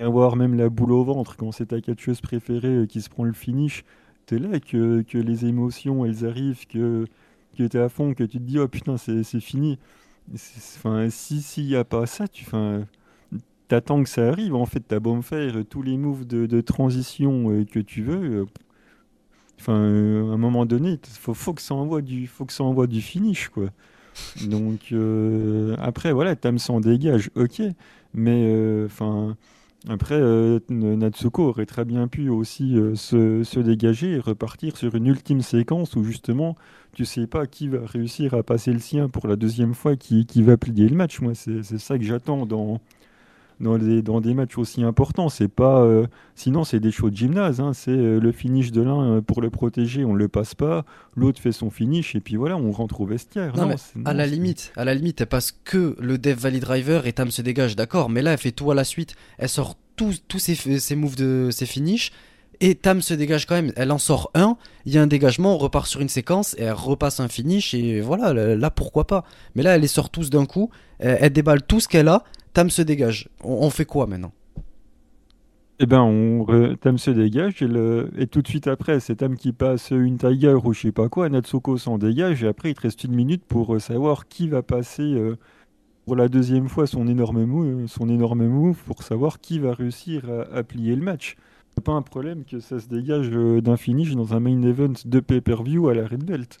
à 0.00 0.06
avoir 0.06 0.34
même 0.34 0.56
la 0.56 0.68
boule 0.68 0.92
au 0.92 1.04
ventre 1.04 1.36
quand 1.36 1.52
c'est 1.52 1.66
ta 1.66 1.80
catcheuse 1.80 2.20
préférée 2.20 2.86
qui 2.88 3.00
se 3.00 3.10
prend 3.10 3.24
le 3.24 3.32
finish. 3.32 3.84
C'est 4.26 4.38
là 4.38 4.58
que, 4.58 5.04
les 5.12 5.46
émotions 5.46 6.04
elles 6.04 6.26
arrivent, 6.26 6.66
que, 6.66 7.06
que 7.56 7.62
tu 7.64 7.76
es 7.76 7.80
à 7.80 7.88
fond, 7.88 8.14
que 8.14 8.24
tu 8.24 8.38
te 8.38 8.42
dis 8.42 8.58
oh 8.58 8.66
putain 8.66 8.96
c'est 8.96 9.22
fini. 9.40 9.78
Enfin, 10.34 11.10
si 11.10 11.42
s'il 11.42 11.66
n'y 11.66 11.76
a 11.76 11.84
pas 11.84 12.06
ça, 12.06 12.26
tu 12.26 12.44
attends 13.72 14.02
que 14.02 14.08
ça 14.08 14.28
arrive. 14.28 14.54
En 14.54 14.66
fait, 14.66 14.80
t'as 14.86 15.00
beau 15.00 15.14
me 15.14 15.22
faire 15.22 15.54
tous 15.68 15.82
les 15.82 15.96
moves 15.96 16.26
de, 16.26 16.60
transition 16.60 17.64
que 17.70 17.80
tu 17.80 18.02
veux 18.02 18.46
Enfin, 19.62 19.74
euh, 19.74 20.30
à 20.32 20.34
un 20.34 20.38
moment 20.38 20.66
donné, 20.66 20.98
faut, 21.20 21.34
faut 21.34 21.54
que 21.54 21.62
ça 21.62 21.76
envoie 21.76 22.02
du, 22.02 22.26
faut 22.26 22.44
que 22.44 22.52
ça 22.52 22.64
envoie 22.64 22.88
du 22.88 23.00
finish, 23.00 23.48
quoi. 23.48 23.66
Donc 24.48 24.90
euh, 24.90 25.76
après, 25.78 26.12
voilà, 26.12 26.34
Tam 26.34 26.58
s'en 26.58 26.80
dégage, 26.80 27.30
ok, 27.36 27.62
mais 28.12 28.44
euh, 28.44 28.86
enfin. 28.86 29.36
après, 29.88 30.20
Natsuko 30.68 31.50
aurait 31.50 31.66
très 31.66 31.84
bien 31.84 32.08
pu 32.08 32.28
aussi 32.28 32.74
se, 32.96 33.44
se, 33.44 33.60
dégager 33.60 34.14
et 34.14 34.18
repartir 34.18 34.76
sur 34.76 34.96
une 34.96 35.06
ultime 35.06 35.42
séquence 35.42 35.94
où 35.94 36.02
justement, 36.02 36.56
tu 36.92 37.04
sais 37.04 37.28
pas 37.28 37.46
qui 37.46 37.68
va 37.68 37.86
réussir 37.86 38.34
à 38.34 38.42
passer 38.42 38.72
le 38.72 38.80
sien 38.80 39.08
pour 39.08 39.28
la 39.28 39.36
deuxième 39.36 39.74
fois, 39.74 39.94
qui, 39.94 40.26
qui 40.26 40.42
va 40.42 40.56
plier 40.56 40.88
le 40.88 40.96
match. 40.96 41.20
Moi, 41.20 41.34
c'est 41.36 41.62
ça 41.78 41.98
que 41.98 42.04
j'attends 42.04 42.46
dans, 42.46 42.80
dans, 43.62 43.78
dans 43.78 44.20
des 44.20 44.34
matchs 44.34 44.58
aussi 44.58 44.82
importants. 44.82 45.28
C'est 45.28 45.48
pas, 45.48 45.80
euh, 45.80 46.06
sinon, 46.34 46.64
c'est 46.64 46.80
des 46.80 46.90
shows 46.90 47.10
de 47.10 47.16
gymnase. 47.16 47.60
Hein. 47.60 47.72
C'est 47.72 47.90
euh, 47.90 48.18
le 48.18 48.32
finish 48.32 48.72
de 48.72 48.82
l'un 48.82 49.02
euh, 49.02 49.20
pour 49.20 49.40
le 49.40 49.50
protéger, 49.50 50.04
on 50.04 50.12
ne 50.12 50.18
le 50.18 50.28
passe 50.28 50.54
pas. 50.54 50.84
L'autre 51.16 51.40
fait 51.40 51.52
son 51.52 51.70
finish 51.70 52.14
et 52.14 52.20
puis 52.20 52.36
voilà, 52.36 52.56
on 52.56 52.72
rentre 52.72 53.00
au 53.00 53.06
vestiaire. 53.06 53.56
Non, 53.56 53.74
à 54.04 54.12
la 54.12 54.26
limite, 54.26 54.72
à 54.76 54.84
la 54.84 54.94
limite, 54.94 55.20
elle 55.20 55.28
passe 55.28 55.52
que 55.64 55.96
le 55.98 56.18
Dev 56.18 56.38
Valley 56.38 56.60
Driver 56.60 57.06
et 57.06 57.12
Tam 57.12 57.30
se 57.30 57.42
dégage, 57.42 57.76
d'accord. 57.76 58.10
Mais 58.10 58.20
là, 58.20 58.32
elle 58.32 58.38
fait 58.38 58.52
tout 58.52 58.70
à 58.70 58.74
la 58.74 58.84
suite. 58.84 59.14
Elle 59.38 59.48
sort 59.48 59.76
tous 59.96 60.20
ses, 60.38 60.54
ses 60.54 60.96
moves 60.96 61.16
de 61.16 61.50
ses 61.52 61.66
finishes. 61.66 62.12
Et 62.64 62.76
Tam 62.76 63.02
se 63.02 63.12
dégage 63.12 63.44
quand 63.44 63.56
même. 63.56 63.72
Elle 63.74 63.90
en 63.90 63.98
sort 63.98 64.30
un, 64.34 64.56
il 64.86 64.94
y 64.94 64.98
a 64.98 65.02
un 65.02 65.08
dégagement, 65.08 65.56
on 65.56 65.58
repart 65.58 65.84
sur 65.88 66.00
une 66.00 66.08
séquence 66.08 66.54
et 66.56 66.62
elle 66.62 66.74
repasse 66.74 67.18
un 67.18 67.26
finish. 67.26 67.74
Et 67.74 68.00
voilà, 68.00 68.32
là, 68.32 68.70
pourquoi 68.70 69.04
pas. 69.08 69.24
Mais 69.56 69.64
là, 69.64 69.74
elle 69.74 69.80
les 69.80 69.88
sort 69.88 70.10
tous 70.10 70.30
d'un 70.30 70.46
coup. 70.46 70.70
Elle, 71.00 71.32
déballe 71.32 71.64
tout 71.64 71.80
ce 71.80 71.88
qu'elle 71.88 72.06
a. 72.06 72.22
Tam 72.54 72.70
se 72.70 72.80
dégage. 72.80 73.28
On, 73.42 73.68
fait 73.68 73.84
quoi 73.84 74.06
maintenant? 74.06 74.30
Eh 75.80 75.86
ben, 75.86 76.02
on 76.02 76.76
Tam 76.80 76.98
se 76.98 77.10
dégage 77.10 77.62
et, 77.62 78.26
tout 78.28 78.42
de 78.42 78.46
suite 78.48 78.68
après, 78.68 79.00
c'est 79.00 79.16
Tam 79.16 79.36
qui 79.36 79.52
passe 79.52 79.90
une 79.90 80.16
Tiger 80.16 80.54
ou 80.62 80.72
je 80.72 80.82
sais 80.82 80.92
pas 80.92 81.08
quoi. 81.08 81.28
Natsuko 81.28 81.78
s'en 81.78 81.98
dégage 81.98 82.44
et 82.44 82.46
après, 82.46 82.70
il 82.70 82.74
te 82.74 82.82
reste 82.82 83.02
une 83.02 83.16
minute 83.16 83.42
pour 83.42 83.74
euh, 83.74 83.80
savoir 83.80 84.28
qui 84.28 84.46
va 84.46 84.62
passer 84.62 85.02
euh, 85.02 85.36
pour 86.06 86.14
la 86.14 86.28
deuxième 86.28 86.68
fois 86.68 86.86
son 86.86 87.08
énorme, 87.08 87.44
move, 87.44 87.88
son 87.88 88.08
énorme 88.08 88.72
pour 88.86 89.02
savoir 89.02 89.40
qui 89.40 89.58
va 89.58 89.74
réussir 89.74 90.22
à, 90.54 90.62
plier 90.62 90.94
le 90.94 91.02
match. 91.02 91.36
C'est 91.74 91.84
pas 91.84 91.92
un 91.92 92.02
problème 92.02 92.44
que 92.44 92.60
ça 92.60 92.78
se 92.78 92.86
dégage 92.86 93.30
euh, 93.32 93.60
d'un 93.60 93.76
finish 93.76 94.14
dans 94.14 94.34
un 94.34 94.40
main 94.40 94.62
event 94.62 94.92
de 95.04 95.20
pay-per-view 95.20 95.88
à 95.88 95.94
la 95.94 96.06
Red 96.06 96.24
Belt. 96.24 96.58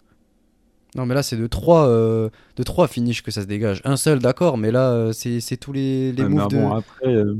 Non, 0.94 1.06
mais 1.06 1.14
là, 1.14 1.22
c'est 1.22 1.36
de 1.36 1.46
trois, 1.46 1.86
euh, 1.88 2.28
de 2.56 2.62
trois 2.62 2.86
finishes 2.86 3.22
que 3.22 3.30
ça 3.30 3.42
se 3.42 3.46
dégage. 3.46 3.80
Un 3.84 3.96
seul, 3.96 4.18
d'accord, 4.18 4.58
mais 4.58 4.70
là, 4.70 4.90
euh, 4.90 5.12
c'est 5.12 5.56
tous 5.56 5.72
les, 5.72 6.12
les 6.12 6.28
moves 6.28 6.48
bon, 6.48 6.72
après, 6.72 7.14
euh, 7.14 7.36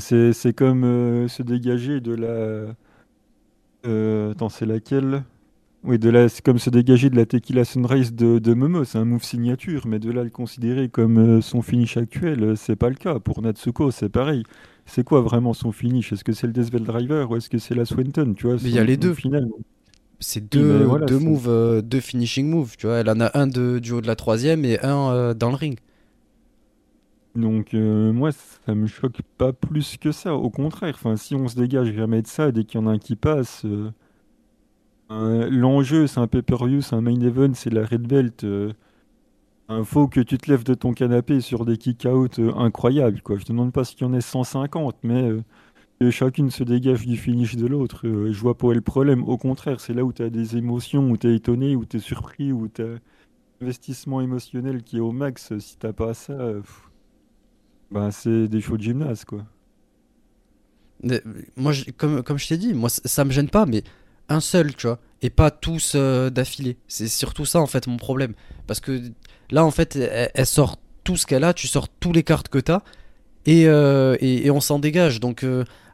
c'est 0.00 0.52
comme 0.52 1.28
se 1.28 1.42
dégager 1.42 2.00
de 2.00 2.14
la. 2.14 2.74
attends, 4.30 4.48
c'est 4.48 4.66
laquelle? 4.66 5.22
Oui, 5.84 5.98
de 5.98 6.08
la, 6.08 6.30
c'est 6.30 6.42
comme 6.42 6.58
se 6.58 6.70
dégager 6.70 7.10
de 7.10 7.16
la 7.16 7.26
Tequila 7.26 7.64
Sunrise 7.64 8.14
de, 8.14 8.38
de 8.38 8.54
Momo. 8.54 8.84
C'est 8.84 8.96
un 8.96 9.04
move 9.04 9.22
signature, 9.22 9.86
mais 9.86 9.98
de 9.98 10.10
là 10.10 10.24
le 10.24 10.30
considérer 10.30 10.88
comme 10.88 11.42
son 11.42 11.60
finish 11.60 11.98
actuel, 11.98 12.56
c'est 12.56 12.76
pas 12.76 12.88
le 12.88 12.94
cas. 12.94 13.18
Pour 13.18 13.42
Natsuko, 13.42 13.90
c'est 13.90 14.08
pareil. 14.08 14.44
C'est 14.86 15.04
quoi 15.04 15.20
vraiment 15.20 15.52
son 15.52 15.72
finish? 15.72 16.12
Est-ce 16.12 16.24
que 16.24 16.32
c'est 16.32 16.46
le 16.46 16.54
Deathbell 16.54 16.84
Driver 16.84 17.30
ou 17.30 17.36
est-ce 17.36 17.50
que 17.50 17.58
c'est 17.58 17.74
la 17.74 17.84
Swenton 17.84 18.34
tu 18.34 18.46
vois, 18.46 18.56
Mais 18.62 18.70
il 18.70 18.74
y 18.74 18.78
a 18.78 18.84
les 18.84 18.96
deux. 18.96 19.14
C'est 20.20 20.50
deux, 20.50 20.88
deux 21.06 21.18
moves, 21.18 21.48
euh, 21.48 21.82
deux 21.82 22.00
finishing 22.00 22.48
moves, 22.48 22.76
tu 22.78 22.86
vois. 22.86 22.96
Elle 22.96 23.10
en 23.10 23.20
a 23.20 23.38
un 23.38 23.46
de, 23.46 23.78
du 23.78 23.92
haut 23.92 24.00
de 24.00 24.06
la 24.06 24.16
troisième 24.16 24.64
et 24.64 24.80
un 24.82 25.10
euh, 25.10 25.34
dans 25.34 25.50
le 25.50 25.56
ring. 25.56 25.78
Donc 27.34 27.74
euh, 27.74 28.12
moi, 28.12 28.30
ça 28.32 28.74
me 28.74 28.86
choque 28.86 29.20
pas 29.38 29.52
plus 29.52 29.96
que 29.98 30.12
ça. 30.12 30.34
Au 30.34 30.50
contraire, 30.50 30.94
enfin, 30.94 31.16
si 31.16 31.34
on 31.34 31.48
se 31.48 31.56
dégage 31.56 31.92
jamais 31.92 32.22
de 32.22 32.26
ça, 32.28 32.52
dès 32.52 32.64
qu'il 32.64 32.80
y 32.80 32.84
en 32.84 32.86
a 32.86 32.92
un 32.92 32.98
qui 32.98 33.16
passe, 33.16 33.66
l'enjeu, 35.50 36.06
c'est 36.06 36.20
un 36.20 36.26
pay-per-view, 36.26 36.80
c'est 36.80 36.94
un 36.94 37.00
main 37.00 37.20
event, 37.20 37.52
c'est 37.54 37.70
la 37.70 37.84
red 37.84 38.06
belt. 38.06 38.44
Il 39.70 39.84
faut 39.84 40.08
que 40.08 40.20
tu 40.20 40.36
te 40.38 40.50
lèves 40.50 40.64
de 40.64 40.74
ton 40.74 40.92
canapé 40.92 41.40
sur 41.40 41.64
des 41.64 41.76
kick-out 41.76 42.38
incroyables. 42.56 43.22
Quoi. 43.22 43.38
Je 43.38 43.44
te 43.44 43.52
demande 43.52 43.72
pas 43.72 43.84
s'il 43.84 44.00
y 44.00 44.04
en 44.04 44.12
a 44.12 44.20
150, 44.20 44.96
mais 45.02 45.30
chacune 46.10 46.50
se 46.50 46.64
dégage 46.64 47.06
du 47.06 47.16
finish 47.16 47.56
de 47.56 47.66
l'autre. 47.66 48.06
Euh, 48.06 48.32
je 48.32 48.40
vois 48.40 48.56
pas 48.56 48.72
le 48.72 48.80
problème. 48.80 49.22
Au 49.24 49.36
contraire, 49.36 49.80
c'est 49.80 49.94
là 49.94 50.04
où 50.04 50.12
tu 50.12 50.22
as 50.22 50.30
des 50.30 50.56
émotions, 50.56 51.10
où 51.10 51.16
tu 51.16 51.28
es 51.28 51.36
étonné, 51.36 51.76
où 51.76 51.84
tu 51.84 51.96
es 51.96 52.00
surpris, 52.00 52.52
où 52.52 52.68
tu 52.68 52.82
as 52.82 52.98
investissement 53.60 54.20
émotionnel 54.20 54.82
qui 54.82 54.98
est 54.98 55.00
au 55.00 55.12
max. 55.12 55.56
Si 55.58 55.76
t'as 55.78 55.92
pas 55.92 56.14
ça, 56.14 56.36
ben 57.90 58.10
c'est 58.10 58.48
des 58.48 58.60
shows 58.60 58.76
de 58.76 58.82
gymnase, 58.82 59.24
quoi. 59.24 59.44
moi, 61.56 61.72
comme, 61.96 62.22
comme 62.22 62.38
je 62.38 62.48
t'ai 62.48 62.56
dit, 62.56 62.74
moi 62.74 62.88
ça 62.90 63.24
me 63.24 63.30
gêne 63.30 63.48
pas, 63.48 63.66
mais 63.66 63.82
un 64.28 64.40
seul, 64.40 64.74
tu 64.74 64.86
vois, 64.86 64.98
et 65.22 65.30
pas 65.30 65.50
tous 65.50 65.92
euh, 65.94 66.30
d'affilée. 66.30 66.76
C'est 66.88 67.08
surtout 67.08 67.44
ça 67.44 67.60
en 67.60 67.66
fait 67.66 67.86
mon 67.86 67.96
problème. 67.96 68.34
Parce 68.66 68.80
que 68.80 69.02
là 69.50 69.64
en 69.64 69.70
fait, 69.70 69.96
elle, 69.96 70.46
sort 70.46 70.76
tout 71.04 71.16
ce 71.16 71.26
qu'elle 71.26 71.44
a, 71.44 71.52
tu 71.52 71.68
sors 71.68 71.88
tous 71.88 72.12
les 72.12 72.22
cartes 72.22 72.48
que 72.48 72.58
t'as, 72.58 72.80
et, 73.46 73.66
euh, 73.66 74.16
et, 74.20 74.50
on 74.50 74.60
s'en 74.60 74.78
dégage. 74.78 75.20
Donc 75.20 75.44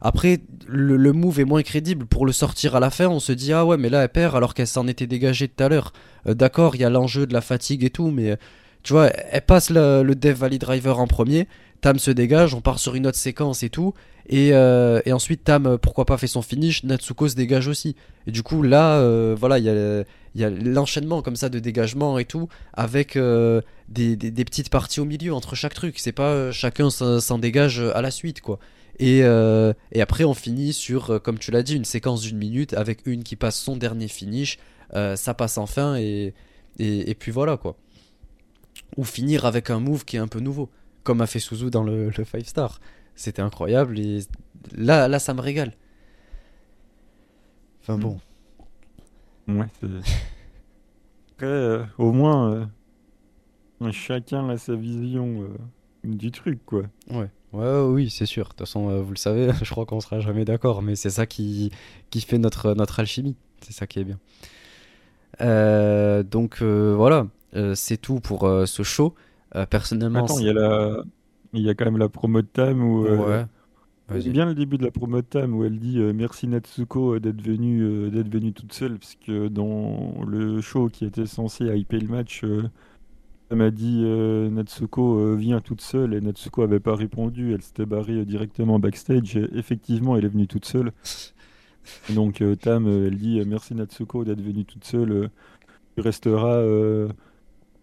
après, 0.01 0.41
le, 0.66 1.12
move 1.12 1.41
est 1.41 1.45
moins 1.45 1.62
crédible. 1.62 2.07
Pour 2.07 2.24
le 2.24 2.33
sortir 2.33 2.74
à 2.74 2.81
la 2.81 2.91
fin, 2.91 3.09
on 3.09 3.20
se 3.20 3.33
dit 3.33 3.53
Ah 3.53 3.66
ouais, 3.66 3.76
mais 3.76 3.91
là 3.91 4.03
elle 4.03 4.09
perd 4.09 4.35
alors 4.35 4.55
qu'elle 4.55 4.66
s'en 4.66 4.87
était 4.89 5.07
dégagée 5.07 5.49
tout 5.49 5.62
à 5.62 5.68
l'heure. 5.68 5.93
Euh, 6.26 6.35
d'accord, 6.35 6.74
il 6.74 6.81
y 6.81 6.85
a 6.85 6.91
l'enjeu 6.91 7.26
de 7.26 7.35
la 7.35 7.41
fatigue 7.41 7.85
et 7.85 7.91
tout, 7.91 8.11
mais 8.11 8.37
tu 8.83 8.93
vois, 8.93 9.09
elle 9.09 9.43
passe 9.43 9.70
le, 9.70 10.03
le 10.03 10.14
Dev 10.14 10.37
Valley 10.37 10.59
Driver 10.59 10.99
en 10.99 11.07
premier. 11.07 11.49
Tam 11.81 11.99
se 11.99 12.11
dégage, 12.11 12.55
on 12.55 12.61
part 12.61 12.78
sur 12.78 12.95
une 12.95 13.07
autre 13.07 13.18
séquence 13.18 13.62
et 13.62 13.70
tout. 13.70 13.95
Et, 14.28 14.51
euh, 14.53 15.01
et 15.07 15.12
ensuite, 15.12 15.45
Tam, 15.45 15.66
euh, 15.66 15.78
pourquoi 15.78 16.05
pas, 16.05 16.18
fait 16.18 16.26
son 16.26 16.43
finish. 16.43 16.85
Natsuko 16.85 17.28
se 17.28 17.35
dégage 17.35 17.68
aussi. 17.68 17.97
Et 18.26 18.31
du 18.31 18.43
coup, 18.43 18.62
là, 18.62 19.03
voilà, 19.35 19.59
il 19.59 19.64
y 20.35 20.45
a, 20.45 20.51
l'enchaînement 20.51 21.22
comme 21.22 21.37
ça 21.37 21.49
de 21.49 21.59
dégagement 21.59 22.18
et 22.18 22.24
tout, 22.24 22.49
avec 22.74 23.18
des, 23.89 24.16
des, 24.16 24.45
petites 24.45 24.68
parties 24.68 25.01
au 25.01 25.05
milieu 25.05 25.33
entre 25.33 25.55
chaque 25.55 25.74
truc. 25.74 25.99
C'est 25.99 26.12
pas 26.12 26.53
chacun 26.53 26.91
s'en 26.91 27.39
dégage 27.39 27.81
à 27.81 28.03
la 28.03 28.11
suite, 28.11 28.41
quoi. 28.41 28.59
Euh, 29.03 29.72
et, 29.93 30.03
après, 30.03 30.24
on 30.24 30.35
finit 30.35 30.72
sur, 30.72 31.11
euh, 31.11 31.18
comme 31.18 31.39
tu 31.39 31.51
l'as 31.51 31.62
dit, 31.62 31.76
une 31.76 31.85
séquence 31.85 32.22
d'une 32.22 32.37
minute 32.37 32.74
avec 32.74 33.07
une 33.07 33.22
qui 33.22 33.37
passe 33.37 33.59
son 33.59 33.76
dernier 33.76 34.09
finish. 34.09 34.59
Euh, 34.95 35.16
ça 35.16 35.35
passe 35.35 35.57
enfin 35.57 35.97
et, 35.97 36.35
et, 36.78 37.14
puis 37.14 37.31
voilà 37.31 37.57
quoi. 37.57 37.76
Ou 38.97 39.05
finir 39.05 39.45
avec 39.45 39.70
un 39.70 39.80
move 39.80 40.05
qui 40.05 40.16
est 40.16 40.20
un 40.20 40.28
peu 40.28 40.41
nouveau, 40.41 40.68
comme 41.05 41.20
a 41.20 41.26
fait 41.26 41.38
Suzu 41.38 41.70
dans 41.70 41.82
le, 41.82 42.11
5 42.12 42.45
star. 42.45 42.80
C'était 43.14 43.43
incroyable 43.43 43.99
et 43.99 44.20
là, 44.76 45.09
là, 45.09 45.18
ça 45.18 45.34
me 45.34 45.41
régale. 45.41 45.72
Enfin 47.82 47.99
bon. 47.99 48.18
Ouais, 49.49 49.66
Après, 51.32 51.80
au 51.99 52.12
moins, 52.12 52.70
chacun 53.91 54.49
a 54.49 54.57
sa 54.57 54.74
vision 54.74 55.49
du 56.05 56.30
truc 56.30 56.64
quoi. 56.64 56.82
Ouais. 57.11 57.28
Ouais, 57.53 57.80
oui, 57.80 58.11
c'est 58.11 58.26
sûr. 58.26 58.45
De 58.45 58.49
toute 58.51 58.61
façon, 58.61 58.91
euh, 58.91 59.01
vous 59.01 59.11
le 59.11 59.16
savez, 59.16 59.51
je 59.62 59.70
crois 59.70 59.86
qu'on 59.86 60.01
sera 60.01 60.20
jamais 60.20 60.45
d'accord, 60.45 60.82
mais 60.82 60.95
c'est 60.95 61.11
ça 61.11 61.26
qui, 61.26 61.70
qui 62.11 62.20
fait 62.20 62.38
notre, 62.38 62.74
notre 62.74 63.01
alchimie. 63.01 63.36
C'est 63.61 63.72
ça 63.72 63.86
qui 63.86 63.99
est 63.99 64.05
bien. 64.05 64.18
Euh, 65.41 66.22
donc 66.22 66.59
euh, 66.62 66.95
voilà, 66.97 67.26
c'est 67.74 67.96
tout 68.01 68.20
pour 68.20 68.40
ce 68.66 68.82
show. 68.82 69.14
personnellement, 69.70 70.24
Attends, 70.24 70.38
il 70.38 70.46
y, 70.46 70.51
a 70.51 70.53
la... 70.53 71.03
il 71.53 71.62
y 71.62 71.70
a 71.70 71.74
quand 71.74 71.84
même 71.84 71.98
la 71.98 72.09
promo 72.09 72.42
de 72.42 72.46
Tam 72.46 72.82
où. 72.82 73.03
ouais. 73.05 73.46
bien 74.28 74.46
le 74.46 74.55
début 74.55 74.78
de 74.78 74.84
la 74.84 74.90
promo 74.90 75.18
de 75.18 75.26
Tam 75.26 75.55
où 75.55 75.64
elle 75.64 75.78
dit 75.78 75.98
merci 76.14 76.46
Natsuko 76.48 77.18
d'être 77.18 77.42
venue, 77.42 78.11
d'être 78.11 78.32
venue 78.32 78.53
toute 78.53 78.72
seule, 78.72 78.98
parce 78.98 79.16
que 79.16 79.48
dans 79.48 80.22
le 80.26 80.61
show 80.61 80.88
qui 80.88 81.05
était 81.05 81.26
censé 81.26 81.64
hyper 81.64 82.01
le 82.01 82.09
match 82.09 82.44
elle 83.51 83.57
m'a 83.57 83.72
dit 83.72 84.03
euh, 84.05 84.48
Natsuko 84.48 85.18
euh, 85.18 85.34
vient 85.34 85.61
toute 85.61 85.80
seule 85.80 86.14
et 86.14 86.20
Natsuko 86.20 86.62
avait 86.62 86.78
pas 86.78 86.94
répondu. 86.94 87.53
Elle 87.53 87.62
s'était 87.62 87.84
barrée 87.84 88.24
directement 88.24 88.78
backstage. 88.78 89.36
Et 89.36 89.48
effectivement, 89.59 90.16
elle 90.16 90.24
est 90.24 90.28
venue 90.28 90.46
toute 90.46 90.64
seule. 90.66 90.92
donc 92.11 92.42
euh, 92.42 92.55
Tam, 92.55 92.86
elle 92.86 93.16
dit 93.16 93.42
merci 93.44 93.74
Natsuko 93.74 94.24
d'être 94.24 94.40
venue 94.40 94.64
toute 94.64 94.84
seule. 94.84 95.30
tu 95.96 96.01
resteras 96.01 96.62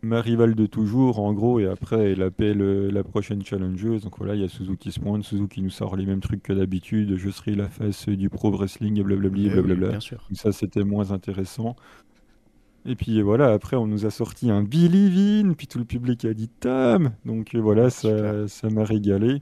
ma 0.01 0.21
rivale 0.21 0.55
de 0.55 0.65
toujours, 0.65 1.19
en 1.19 1.33
gros. 1.33 1.59
Et 1.59 1.65
après, 1.65 2.11
elle 2.11 2.21
appelle 2.21 2.59
la 2.87 3.03
prochaine 3.03 3.43
challengeuse. 3.43 4.03
Donc 4.03 4.17
voilà, 4.17 4.35
il 4.35 4.41
y 4.41 4.45
a 4.45 4.47
Suzuki 4.47 4.89
qui 4.89 4.91
se 4.91 4.99
pointe. 4.99 5.23
Suzuki 5.23 5.61
nous 5.61 5.69
sort 5.69 5.95
les 5.95 6.05
mêmes 6.05 6.21
trucs 6.21 6.43
que 6.43 6.53
d'habitude. 6.53 7.17
Je 7.17 7.29
serai 7.29 7.55
la 7.55 7.69
face 7.69 8.09
du 8.09 8.29
pro 8.29 8.51
wrestling 8.51 8.99
et 8.99 9.03
blablabla. 9.03 9.41
Eh 9.45 9.49
blablabla. 9.49 9.89
bien 9.89 9.99
sûr. 9.99 10.27
ça, 10.33 10.51
c'était 10.51 10.83
moins 10.83 11.11
intéressant. 11.11 11.75
Et 12.87 12.95
puis 12.95 13.21
voilà, 13.21 13.51
après 13.51 13.75
on 13.75 13.85
nous 13.85 14.05
a 14.05 14.09
sorti 14.11 14.49
un 14.49 14.63
Billy 14.63 15.09
Vin, 15.43 15.53
puis 15.53 15.67
tout 15.67 15.77
le 15.77 15.83
public 15.83 16.23
a 16.23 16.33
dit 16.33 16.47
Tam. 16.47 17.11
Donc 17.25 17.53
euh, 17.53 17.59
voilà, 17.59 17.89
ça, 17.89 18.47
ça 18.47 18.69
m'a 18.69 18.85
régalé. 18.85 19.41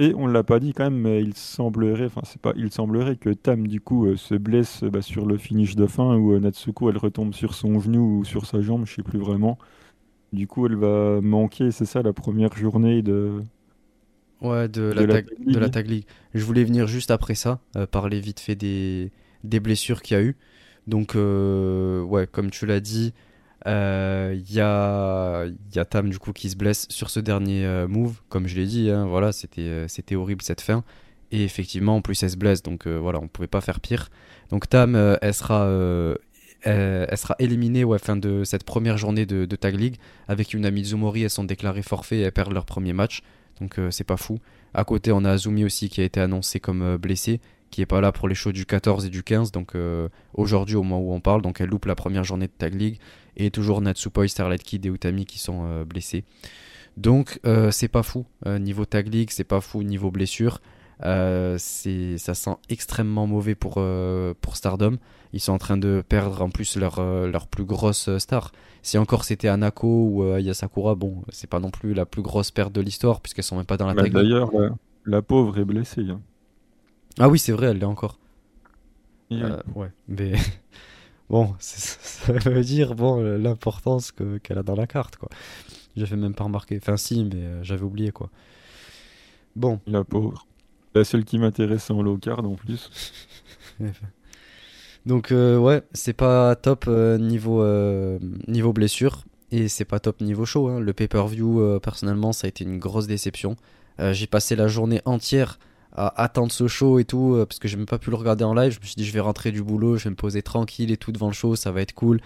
Et 0.00 0.14
on 0.14 0.28
ne 0.28 0.32
l'a 0.32 0.44
pas 0.44 0.60
dit 0.60 0.72
quand 0.72 0.84
même, 0.84 1.00
mais 1.00 1.20
il 1.20 1.34
semblerait, 1.34 2.06
enfin 2.06 2.20
c'est 2.24 2.40
pas, 2.40 2.52
il 2.56 2.70
semblerait 2.70 3.16
que 3.16 3.30
Tam 3.30 3.66
du 3.66 3.80
coup 3.80 4.06
euh, 4.06 4.16
se 4.16 4.36
blesse 4.36 4.84
bah, 4.84 5.02
sur 5.02 5.26
le 5.26 5.36
finish 5.36 5.74
de 5.74 5.86
fin 5.86 6.16
où 6.16 6.32
euh, 6.32 6.38
Natsuko 6.38 6.90
elle 6.90 6.98
retombe 6.98 7.34
sur 7.34 7.54
son 7.54 7.80
genou 7.80 8.20
ou 8.20 8.24
sur 8.24 8.46
sa 8.46 8.60
jambe, 8.60 8.86
je 8.86 8.94
sais 8.94 9.02
plus 9.02 9.18
vraiment. 9.18 9.58
Du 10.32 10.46
coup 10.46 10.66
elle 10.66 10.76
va 10.76 11.20
manquer, 11.20 11.72
c'est 11.72 11.84
ça 11.84 12.02
la 12.02 12.12
première 12.12 12.56
journée 12.56 13.02
de. 13.02 13.42
Ouais, 14.40 14.68
de, 14.68 14.82
la, 14.82 15.04
tag, 15.04 15.26
de 15.44 15.58
la 15.58 15.68
Tag 15.68 15.88
League. 15.88 16.04
Je 16.32 16.44
voulais 16.44 16.62
venir 16.62 16.86
juste 16.86 17.10
après 17.10 17.34
ça, 17.34 17.58
parler 17.90 18.20
vite 18.20 18.38
fait 18.38 18.54
des, 18.54 19.10
des 19.42 19.58
blessures 19.58 20.00
qu'il 20.00 20.16
y 20.16 20.20
a 20.20 20.22
eu. 20.22 20.36
Donc, 20.86 21.16
ouais, 21.16 22.28
comme 22.30 22.48
tu 22.52 22.64
l'as 22.64 22.78
dit, 22.78 23.14
il 23.66 24.52
y, 24.52 24.60
a, 24.60 25.44
y 25.74 25.78
a 25.78 25.84
Tam 25.84 26.08
du 26.08 26.18
coup 26.18 26.32
qui 26.32 26.50
se 26.50 26.56
blesse 26.56 26.86
sur 26.88 27.10
ce 27.10 27.20
dernier 27.20 27.86
move. 27.88 28.20
Comme 28.28 28.46
je 28.46 28.56
l'ai 28.56 28.66
dit, 28.66 28.90
hein, 28.90 29.06
voilà, 29.06 29.32
c'était 29.32 29.86
c'était 29.88 30.16
horrible 30.16 30.42
cette 30.42 30.60
fin. 30.60 30.84
Et 31.30 31.44
effectivement, 31.44 31.96
en 31.96 32.00
plus, 32.00 32.22
elle 32.22 32.30
se 32.30 32.36
blesse, 32.36 32.62
donc 32.62 32.86
voilà, 32.86 33.20
on 33.20 33.28
pouvait 33.28 33.48
pas 33.48 33.60
faire 33.60 33.80
pire. 33.80 34.08
Donc 34.50 34.68
Tam, 34.68 34.96
elle 35.20 35.34
sera 35.34 35.66
elle, 36.62 37.16
sera 37.16 37.36
éliminée 37.38 37.84
ouais, 37.84 37.98
fin 37.98 38.16
de 38.16 38.44
cette 38.44 38.64
première 38.64 38.98
journée 38.98 39.26
de, 39.26 39.44
Tag 39.56 39.74
League 39.78 39.96
avec 40.26 40.54
une 40.54 40.66
amie 40.66 40.84
Zumori, 40.84 41.22
elles 41.22 41.30
sont 41.30 41.44
déclarées 41.44 41.82
forfait 41.82 42.18
et 42.18 42.22
elles 42.22 42.32
perdent 42.32 42.52
leur 42.52 42.66
premier 42.66 42.92
match. 42.92 43.22
Donc 43.60 43.78
euh, 43.78 43.90
c'est 43.90 44.04
pas 44.04 44.16
fou. 44.16 44.38
À 44.74 44.84
côté, 44.84 45.12
on 45.12 45.24
a 45.24 45.32
Azumi 45.32 45.64
aussi 45.64 45.88
qui 45.88 46.00
a 46.00 46.04
été 46.04 46.20
annoncé 46.20 46.60
comme 46.60 46.82
euh, 46.82 46.98
blessé, 46.98 47.40
qui 47.70 47.82
est 47.82 47.86
pas 47.86 48.00
là 48.00 48.12
pour 48.12 48.28
les 48.28 48.34
shows 48.34 48.52
du 48.52 48.66
14 48.66 49.06
et 49.06 49.10
du 49.10 49.22
15. 49.22 49.52
Donc 49.52 49.74
euh, 49.74 50.08
aujourd'hui, 50.34 50.76
au 50.76 50.82
moment 50.82 51.00
où 51.00 51.12
on 51.12 51.20
parle, 51.20 51.42
donc 51.42 51.60
elle 51.60 51.68
loupe 51.68 51.86
la 51.86 51.94
première 51.94 52.24
journée 52.24 52.46
de 52.46 52.52
Tag 52.52 52.74
League. 52.74 52.98
Et 53.36 53.50
toujours 53.50 53.80
Natsupoi, 53.80 54.26
Starlight 54.28 54.62
Kid 54.62 54.84
et 54.86 54.88
Utami 54.88 55.24
qui 55.24 55.38
sont 55.38 55.84
blessés. 55.84 56.24
Donc 56.96 57.38
c'est 57.70 57.86
pas 57.86 58.02
fou 58.02 58.26
niveau 58.46 58.84
Tag 58.84 59.06
League, 59.12 59.30
c'est 59.30 59.44
pas 59.44 59.60
fou 59.60 59.84
niveau 59.84 60.10
blessure. 60.10 60.60
ça 61.00 61.58
sent 61.58 62.56
extrêmement 62.68 63.28
mauvais 63.28 63.54
pour, 63.54 63.80
pour 64.40 64.56
Stardom 64.56 64.98
ils 65.32 65.40
sont 65.40 65.52
en 65.52 65.58
train 65.58 65.76
de 65.76 66.02
perdre 66.08 66.42
en 66.42 66.50
plus 66.50 66.76
leur, 66.76 66.98
euh, 66.98 67.30
leur 67.30 67.46
plus 67.46 67.64
grosse 67.64 68.08
euh, 68.08 68.18
star. 68.18 68.52
Si 68.82 68.96
encore 68.96 69.24
c'était 69.24 69.48
Anako 69.48 70.08
ou 70.10 70.22
euh, 70.22 70.40
Yasakura, 70.40 70.94
bon, 70.94 71.22
c'est 71.30 71.48
pas 71.48 71.60
non 71.60 71.70
plus 71.70 71.94
la 71.94 72.06
plus 72.06 72.22
grosse 72.22 72.50
perte 72.50 72.72
de 72.72 72.80
l'histoire 72.80 73.20
puisqu'elles 73.20 73.44
sont 73.44 73.56
même 73.56 73.66
pas 73.66 73.76
dans 73.76 73.86
la 73.86 73.94
bah, 73.94 74.08
D'ailleurs, 74.08 74.50
la, 75.04 75.22
pauvre 75.22 75.58
est 75.58 75.64
blessée. 75.64 76.06
Hein. 76.08 76.20
Ah 77.18 77.28
oui, 77.28 77.38
c'est 77.38 77.52
vrai, 77.52 77.68
elle 77.68 77.78
l'est 77.78 77.84
encore. 77.84 78.18
ouais, 79.30 79.92
mais 80.08 80.32
bon, 81.30 81.54
ça 81.58 82.32
veut 82.32 82.62
dire 82.62 82.94
bon 82.94 83.20
l'importance 83.36 84.12
qu'elle 84.42 84.58
a 84.58 84.62
dans 84.62 84.76
la 84.76 84.86
carte, 84.86 85.16
quoi. 85.16 85.28
J'avais 85.96 86.16
même 86.16 86.34
pas 86.34 86.44
remarqué. 86.44 86.78
Enfin, 86.80 86.96
si, 86.96 87.24
mais 87.24 87.64
j'avais 87.64 87.82
oublié, 87.82 88.12
quoi. 88.12 88.30
Bon. 89.56 89.80
La 89.86 90.04
pauvre. 90.04 90.46
La 90.94 91.04
seule 91.04 91.24
qui 91.24 91.38
m'intéresse 91.38 91.90
en 91.90 92.02
low 92.02 92.16
card 92.16 92.44
en 92.44 92.54
plus. 92.54 92.90
Donc 95.06 95.32
euh, 95.32 95.56
ouais, 95.58 95.82
c'est 95.92 96.12
pas 96.12 96.54
top 96.54 96.84
euh, 96.86 97.18
niveau, 97.18 97.62
euh, 97.62 98.18
niveau 98.46 98.72
blessure 98.72 99.24
et 99.50 99.68
c'est 99.68 99.84
pas 99.84 100.00
top 100.00 100.20
niveau 100.20 100.44
show. 100.44 100.68
Hein. 100.68 100.80
Le 100.80 100.92
pay-per-view, 100.92 101.80
personnellement, 101.80 102.32
ça 102.32 102.46
a 102.46 102.48
été 102.48 102.64
une 102.64 102.78
grosse 102.78 103.06
déception. 103.06 103.56
j'ai 103.98 104.26
passé 104.26 104.54
la 104.54 104.68
journée 104.68 105.00
entière 105.06 105.58
à 105.98 106.22
attendre 106.22 106.52
ce 106.52 106.68
show 106.68 106.98
et 106.98 107.04
tout 107.04 107.44
parce 107.48 107.58
que 107.58 107.68
j'ai 107.68 107.76
même 107.76 107.86
pas 107.86 107.98
pu 107.98 108.10
le 108.10 108.16
regarder 108.16 108.44
en 108.44 108.54
live. 108.54 108.72
Je 108.72 108.80
me 108.80 108.84
suis 108.84 108.94
dit 108.96 109.04
je 109.04 109.12
vais 109.12 109.20
rentrer 109.20 109.52
du 109.52 109.62
boulot, 109.62 109.96
je 109.96 110.04
vais 110.04 110.10
me 110.10 110.16
poser 110.16 110.42
tranquille 110.42 110.90
et 110.90 110.96
tout 110.96 111.12
devant 111.12 111.28
le 111.28 111.32
show, 111.32 111.56
ça 111.56 111.72
va 111.72 111.80
être 111.80 111.94
cool. 111.94 112.20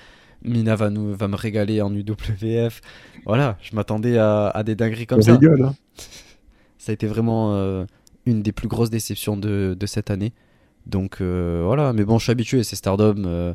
Mina 0.45 0.75
va, 0.75 0.91
nous, 0.91 1.15
va 1.15 1.29
me 1.29 1.37
régaler 1.37 1.81
en 1.81 1.95
UWF. 1.95 2.81
Voilà, 3.27 3.57
je 3.63 3.77
m'attendais 3.77 4.19
à, 4.19 4.63
des 4.65 4.75
dingueries 4.75 5.07
comme 5.07 5.23
ça. 5.23 5.33
Hein. 5.33 5.75
Ça 6.79 6.91
a 6.91 6.93
été 6.93 7.07
vraiment 7.07 7.87
une 8.27 8.43
des 8.43 8.53
plus 8.53 8.69
grosses 8.69 8.91
déceptions 8.91 9.37
de, 9.37 9.77
de 9.79 9.87
cette 9.87 10.11
année. 10.11 10.33
Donc 10.87 11.21
euh, 11.21 11.63
voilà, 11.65 11.93
mais 11.93 12.05
bon, 12.05 12.19
je 12.19 12.25
suis 12.25 12.33
habitué, 12.33 12.63
c'est 12.65 12.77
Stardom. 12.77 13.25
Euh, 13.25 13.55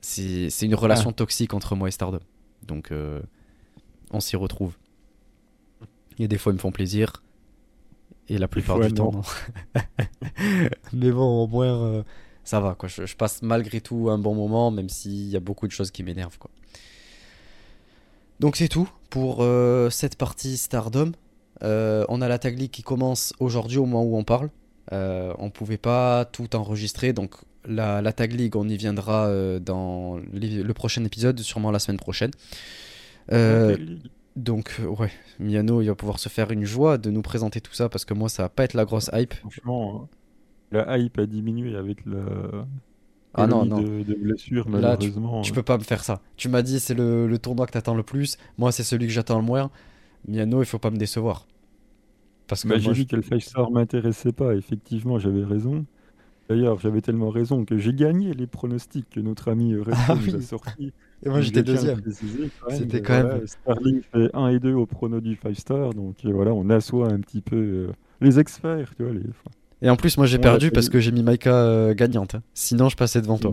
c'est 0.00 0.62
une 0.62 0.74
relation 0.74 1.10
ah. 1.10 1.14
toxique 1.14 1.54
entre 1.54 1.74
moi 1.74 1.88
et 1.88 1.90
Stardom. 1.90 2.20
Donc 2.66 2.92
euh, 2.92 3.20
on 4.10 4.20
s'y 4.20 4.36
retrouve. 4.36 4.76
Il 6.18 6.22
y 6.22 6.24
a 6.24 6.28
des 6.28 6.38
fois, 6.38 6.52
ils 6.52 6.56
me 6.56 6.60
font 6.60 6.72
plaisir. 6.72 7.22
Et 8.28 8.38
la 8.38 8.48
plupart 8.48 8.80
du 8.80 8.92
temps, 8.92 9.12
non. 9.12 9.22
mais 10.92 11.10
bon, 11.10 11.44
au 11.44 11.46
moins, 11.46 12.04
ça 12.42 12.60
va. 12.60 12.74
Quoi. 12.74 12.88
Je, 12.88 13.14
passe 13.14 13.42
malgré 13.42 13.80
tout 13.80 14.08
un 14.10 14.18
bon 14.18 14.34
moment, 14.34 14.70
même 14.70 14.88
s'il 14.88 15.28
y 15.28 15.36
a 15.36 15.40
beaucoup 15.40 15.66
de 15.66 15.72
choses 15.72 15.90
qui 15.90 16.02
m'énervent. 16.02 16.38
Quoi. 16.38 16.50
Donc 18.40 18.56
c'est 18.56 18.68
tout 18.68 18.88
pour 19.10 19.46
cette 19.90 20.16
partie 20.16 20.56
Stardom. 20.56 21.12
on 21.62 22.20
a 22.20 22.28
la 22.28 22.38
tag 22.38 22.58
league 22.58 22.72
qui 22.72 22.82
commence 22.82 23.32
aujourd'hui 23.38 23.78
au 23.78 23.86
moment 23.86 24.04
où 24.04 24.16
on 24.16 24.24
parle. 24.24 24.50
Euh, 24.92 25.32
on 25.38 25.50
pouvait 25.50 25.78
pas 25.78 26.24
tout 26.24 26.54
enregistrer, 26.54 27.12
donc 27.12 27.34
la, 27.66 28.12
Tag 28.12 28.32
League, 28.32 28.54
on 28.54 28.68
y 28.68 28.76
viendra 28.76 29.26
euh, 29.26 29.58
dans 29.58 30.20
le 30.32 30.72
prochain 30.72 31.04
épisode, 31.04 31.40
sûrement 31.40 31.70
la 31.70 31.78
semaine 31.78 31.98
prochaine. 31.98 32.30
Euh, 33.32 33.76
donc, 34.36 34.80
ouais, 34.98 35.10
Miano, 35.40 35.80
il 35.80 35.86
va 35.86 35.94
pouvoir 35.94 36.18
se 36.18 36.28
faire 36.28 36.50
une 36.50 36.64
joie 36.64 36.98
de 36.98 37.10
nous 37.10 37.22
présenter 37.22 37.62
tout 37.62 37.72
ça 37.72 37.88
parce 37.88 38.04
que 38.04 38.12
moi, 38.12 38.28
ça 38.28 38.44
va 38.44 38.48
pas 38.50 38.64
être 38.64 38.74
la 38.74 38.84
grosse 38.84 39.10
hype. 39.14 39.32
Franchement, 39.34 40.08
la 40.70 40.98
hype 40.98 41.18
a 41.18 41.26
diminué 41.26 41.74
avec 41.74 42.04
le. 42.04 42.22
Ah 43.32 43.46
non, 43.46 43.64
non. 43.64 43.80
De, 43.80 44.14
blessures, 44.14 44.68
malheureusement. 44.68 45.42
tu, 45.42 45.52
peux 45.52 45.62
pas 45.62 45.78
me 45.78 45.82
faire 45.82 46.04
ça. 46.04 46.20
Tu 46.36 46.48
m'as 46.48 46.62
dit 46.62 46.80
c'est 46.80 46.94
le, 46.94 47.26
le, 47.26 47.38
tournoi 47.38 47.66
que 47.66 47.72
t'attends 47.72 47.94
le 47.94 48.02
plus. 48.02 48.36
Moi, 48.58 48.72
c'est 48.72 48.82
celui 48.82 49.06
que 49.06 49.12
j'attends 49.12 49.38
le 49.38 49.44
moins. 49.44 49.70
Miano, 50.28 50.62
il 50.62 50.66
faut 50.66 50.78
pas 50.78 50.90
me 50.90 50.96
décevoir. 50.96 51.46
Parce 52.46 52.62
que 52.62 52.68
bah, 52.68 52.78
j'ai 52.78 52.92
dit 52.92 53.06
que 53.06 53.16
le 53.16 53.22
Five 53.22 53.40
Star 53.40 53.70
m'intéressait 53.70 54.32
pas, 54.32 54.54
effectivement, 54.54 55.18
j'avais 55.18 55.44
raison. 55.44 55.84
D'ailleurs, 56.48 56.78
j'avais 56.78 57.00
tellement 57.00 57.30
raison 57.30 57.64
que 57.64 57.76
j'ai 57.76 57.92
gagné 57.92 58.32
les 58.32 58.46
pronostics 58.46 59.08
que 59.10 59.20
notre 59.20 59.50
ami 59.50 59.76
Red 59.76 59.94
ah 60.08 60.14
nous 60.14 60.36
a 60.36 60.40
sortis. 60.42 60.92
Et 61.26 61.28
moi 61.28 61.40
j'étais 61.40 61.62
deuxième. 61.62 62.00
C'était 62.70 63.02
quand 63.02 63.24
même. 63.24 63.46
Starling 63.46 64.00
fait 64.12 64.30
1 64.32 64.48
et 64.48 64.58
2 64.58 64.72
au 64.74 64.86
prono 64.86 65.20
du 65.20 65.36
5 65.42 65.56
star, 65.56 65.92
donc 65.92 66.16
euh, 66.24 66.32
voilà, 66.32 66.52
on 66.52 66.70
assoit 66.70 67.08
un 67.12 67.20
petit 67.20 67.40
peu 67.40 67.56
euh, 67.56 67.92
les 68.20 68.38
experts, 68.38 68.94
tu 68.96 69.02
vois. 69.02 69.12
Les... 69.12 69.22
Et 69.82 69.90
en 69.90 69.96
plus, 69.96 70.16
moi 70.16 70.26
j'ai 70.26 70.38
perdu 70.38 70.70
parce 70.70 70.88
que 70.88 71.00
j'ai 71.00 71.12
mis 71.12 71.22
Maika 71.22 71.52
euh, 71.52 71.94
gagnante. 71.94 72.36
Hein. 72.36 72.42
Sinon, 72.54 72.88
je 72.88 72.96
passais 72.96 73.20
devant 73.20 73.38
toi. 73.38 73.52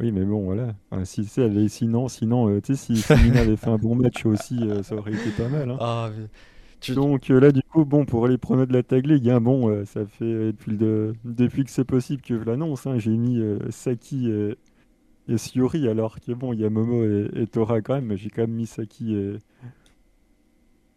Oui, 0.00 0.10
mais 0.10 0.24
bon, 0.24 0.42
voilà. 0.42 0.74
si, 1.04 1.24
sinon, 1.68 2.08
sinon 2.08 2.60
tu 2.60 2.74
sais, 2.74 2.94
si, 2.94 3.14
Mina 3.22 3.40
avait 3.40 3.56
fait 3.56 3.70
un 3.70 3.78
bon 3.78 3.94
match 3.94 4.26
aussi, 4.26 4.58
ça 4.82 4.96
aurait 4.96 5.12
été 5.12 5.30
pas 5.36 5.48
mal. 5.48 5.70
Hein. 5.70 5.76
Ah, 5.78 6.10
mais... 6.16 6.26
Donc 6.90 7.30
euh, 7.30 7.38
là, 7.38 7.52
du 7.52 7.62
coup, 7.62 7.84
bon, 7.84 8.04
pour 8.04 8.26
les 8.26 8.38
pronos 8.38 8.66
de 8.66 8.72
la 8.72 8.82
Tag 8.82 9.06
League, 9.06 9.28
hein, 9.28 9.40
bon, 9.40 9.68
euh, 9.68 9.84
ça 9.84 10.04
fait 10.04 10.24
euh, 10.24 10.52
depuis, 10.52 10.76
depuis 11.24 11.64
que 11.64 11.70
c'est 11.70 11.84
possible 11.84 12.22
que 12.22 12.38
je 12.38 12.44
l'annonce. 12.44 12.86
Hein, 12.86 12.98
j'ai 12.98 13.16
mis 13.16 13.40
Saki 13.70 14.30
et, 15.28 15.36
et 15.36 15.88
alors 15.88 16.20
que 16.20 16.32
bon, 16.32 16.52
il 16.52 16.60
y 16.60 16.64
a 16.64 16.70
Momo 16.70 17.04
et, 17.04 17.46
Tora 17.46 17.80
quand 17.80 17.94
même, 17.94 18.06
mais 18.06 18.16
j'ai 18.16 18.30
quand 18.30 18.42
même 18.42 18.52
mis 18.52 18.66
Saki 18.66 19.14
et, 19.14 19.36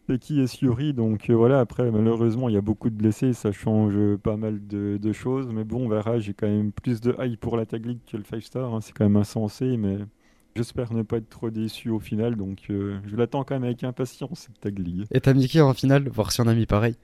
Saki 0.08 0.40
et 0.40 0.46
Siori. 0.46 0.92
Donc 0.92 1.30
voilà, 1.30 1.60
après, 1.60 1.90
malheureusement, 1.90 2.48
il 2.48 2.54
y 2.54 2.58
a 2.58 2.62
beaucoup 2.62 2.90
de 2.90 2.96
blessés, 2.96 3.32
ça 3.32 3.52
change 3.52 4.16
pas 4.16 4.36
mal 4.36 4.66
de, 4.66 5.12
choses. 5.12 5.48
Mais 5.52 5.64
bon, 5.64 5.86
on 5.86 5.88
verra, 5.88 6.18
j'ai 6.18 6.34
quand 6.34 6.48
même 6.48 6.72
plus 6.72 7.00
de 7.00 7.14
hype 7.20 7.40
pour 7.40 7.56
la 7.56 7.66
Tag 7.66 7.86
League 7.86 8.00
que 8.10 8.16
le 8.16 8.24
5 8.24 8.42
Star. 8.42 8.74
Hein, 8.74 8.80
c'est 8.80 8.92
quand 8.92 9.04
même 9.04 9.16
insensé, 9.16 9.76
mais 9.76 9.98
J'espère 10.56 10.90
ne 10.94 11.02
pas 11.02 11.18
être 11.18 11.28
trop 11.28 11.50
déçu 11.50 11.90
au 11.90 12.00
final, 12.00 12.34
donc 12.34 12.70
euh, 12.70 12.98
je 13.04 13.14
l'attends 13.14 13.44
quand 13.44 13.54
même 13.54 13.64
avec 13.64 13.84
impatience 13.84 14.46
cette 14.46 14.58
tag 14.58 14.78
league. 14.78 15.04
Et 15.10 15.20
t'as 15.20 15.34
mis 15.34 15.48
qui 15.48 15.60
en 15.60 15.74
finale 15.74 16.08
Voir 16.08 16.32
si 16.32 16.40
on 16.40 16.46
a 16.46 16.54
mis 16.54 16.64
pareil. 16.64 16.96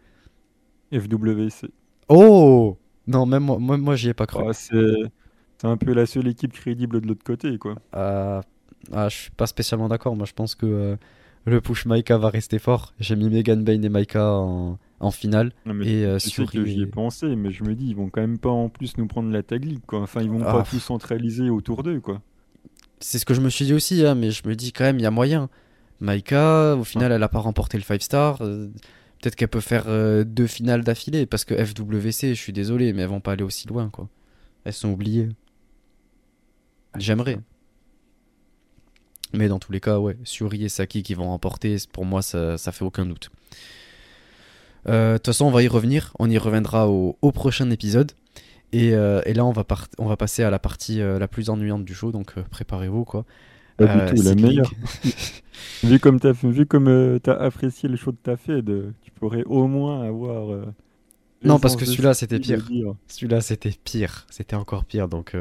FWC. 0.90 1.70
Oh 2.08 2.78
Non, 3.06 3.26
même 3.26 3.42
moi, 3.42 3.58
moi, 3.58 3.76
moi 3.76 3.94
j'y 3.94 4.08
ai 4.08 4.14
pas 4.14 4.24
cru. 4.24 4.42
Ah, 4.48 4.54
c'est 4.54 4.74
un 5.68 5.76
peu 5.76 5.92
la 5.92 6.06
seule 6.06 6.28
équipe 6.28 6.52
crédible 6.52 7.00
de 7.00 7.08
l'autre 7.08 7.24
côté, 7.24 7.58
quoi. 7.58 7.76
Euh, 7.94 8.40
ah, 8.92 9.08
je 9.08 9.16
suis 9.16 9.30
pas 9.30 9.46
spécialement 9.46 9.88
d'accord. 9.88 10.16
Moi, 10.16 10.26
je 10.26 10.32
pense 10.32 10.54
que 10.54 10.66
euh, 10.66 10.96
le 11.44 11.60
push 11.60 11.86
Maika 11.86 12.18
va 12.18 12.30
rester 12.30 12.58
fort. 12.58 12.94
J'ai 12.98 13.16
mis 13.16 13.28
Megan 13.28 13.62
Bain 13.62 13.82
et 13.82 13.88
Maika 13.88 14.32
en, 14.32 14.78
en 15.00 15.10
finale. 15.10 15.52
et 15.66 16.04
euh, 16.04 16.18
sur 16.18 16.50
que 16.50 16.64
j'y 16.64 16.82
ai 16.82 16.86
pensé, 16.86 17.34
mais 17.36 17.50
je 17.50 17.64
me 17.64 17.74
dis, 17.74 17.88
ils 17.88 17.96
vont 17.96 18.08
quand 18.08 18.20
même 18.20 18.38
pas 18.38 18.50
en 18.50 18.68
plus 18.68 18.96
nous 18.96 19.06
prendre 19.06 19.30
la 19.30 19.42
tag 19.42 19.64
league, 19.64 19.82
quoi. 19.86 20.00
Enfin, 20.00 20.22
ils 20.22 20.30
vont 20.30 20.40
pas 20.40 20.60
ah. 20.60 20.68
tout 20.68 20.78
centraliser 20.78 21.50
autour 21.50 21.82
d'eux, 21.82 22.00
quoi. 22.00 22.20
C'est 23.00 23.18
ce 23.18 23.24
que 23.24 23.34
je 23.34 23.40
me 23.40 23.50
suis 23.50 23.64
dit 23.64 23.74
aussi, 23.74 24.06
hein, 24.06 24.14
mais 24.14 24.30
je 24.30 24.46
me 24.46 24.54
dis 24.54 24.72
quand 24.72 24.84
même, 24.84 24.98
il 24.98 25.02
y 25.02 25.06
a 25.06 25.10
moyen. 25.10 25.48
Maika, 26.00 26.76
au 26.76 26.84
final, 26.84 27.12
elle 27.12 27.22
a 27.22 27.28
pas 27.28 27.40
remporté 27.40 27.76
le 27.76 27.82
5 27.82 28.02
star. 28.02 28.42
Euh, 28.42 28.68
peut-être 29.20 29.34
qu'elle 29.34 29.48
peut 29.48 29.60
faire 29.60 29.84
euh, 29.88 30.24
deux 30.24 30.46
finales 30.46 30.84
d'affilée, 30.84 31.26
parce 31.26 31.44
que 31.44 31.54
FWC, 31.54 32.34
je 32.34 32.40
suis 32.40 32.52
désolé, 32.52 32.92
mais 32.92 33.02
elles 33.02 33.08
vont 33.08 33.20
pas 33.20 33.32
aller 33.32 33.44
aussi 33.44 33.66
loin, 33.66 33.88
quoi. 33.88 34.08
Elles 34.64 34.72
sont 34.72 34.90
oubliées. 34.90 35.30
J'aimerais. 36.96 37.38
Mais 39.32 39.48
dans 39.48 39.58
tous 39.58 39.72
les 39.72 39.80
cas, 39.80 39.98
ouais, 39.98 40.16
Suri 40.24 40.64
et 40.64 40.68
Saki 40.68 41.02
qui 41.02 41.14
vont 41.14 41.28
remporter, 41.28 41.76
pour 41.92 42.04
moi, 42.04 42.22
ça, 42.22 42.58
ça 42.58 42.70
fait 42.72 42.84
aucun 42.84 43.06
doute. 43.06 43.30
Euh, 44.88 45.14
de 45.14 45.18
toute 45.18 45.26
façon, 45.26 45.46
on 45.46 45.50
va 45.50 45.62
y 45.62 45.68
revenir. 45.68 46.12
On 46.18 46.28
y 46.28 46.36
reviendra 46.36 46.88
au 46.88 47.32
prochain 47.32 47.70
épisode. 47.70 48.12
Euh, 48.74 49.22
et, 49.26 49.34
là, 49.34 49.44
on 49.44 49.52
va, 49.52 49.64
on 49.98 50.06
va 50.06 50.16
passer 50.16 50.42
à 50.42 50.50
la 50.50 50.58
partie 50.58 51.00
euh, 51.00 51.18
la 51.18 51.28
plus 51.28 51.50
ennuyante 51.50 51.84
du 51.84 51.94
show, 51.94 52.10
donc 52.10 52.34
préparez-vous 52.50 53.04
quoi. 53.04 53.24
Pas 53.76 53.86
du 53.86 54.14
tout, 54.14 54.22
la 54.22 54.34
meilleure. 54.34 54.70
vu 55.82 55.98
comme 55.98 56.20
tu 56.20 56.26
as, 56.26 56.32
vu 56.32 56.66
comme, 56.66 57.20
as 57.26 57.30
apprécié 57.32 57.88
le 57.88 57.96
show 57.96 58.12
de 58.12 58.16
ta 58.16 58.36
Fed, 58.36 58.70
tu 59.02 59.10
pourrais 59.12 59.44
au 59.44 59.66
moins 59.66 60.06
avoir. 60.06 60.66
non, 61.42 61.58
parce 61.58 61.76
que 61.76 61.84
celui-là, 61.84 62.14
c'était 62.14 62.38
pire. 62.38 62.66
Celui-là, 63.08 63.40
c'était 63.40 63.74
pire. 63.84 64.26
C'était 64.30 64.56
encore 64.56 64.84
pire. 64.84 65.08
Donc, 65.08 65.34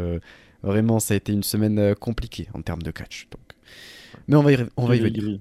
Vraiment, 0.63 0.99
ça 0.99 1.13
a 1.13 1.17
été 1.17 1.33
une 1.33 1.43
semaine 1.43 1.79
euh, 1.79 1.95
compliquée 1.95 2.47
en 2.53 2.61
termes 2.61 2.83
de 2.83 2.91
catch. 2.91 3.27
Donc. 3.31 3.41
Mais 4.27 4.35
on 4.35 4.43
va 4.43 4.51
y, 4.51 4.57
on 4.77 4.87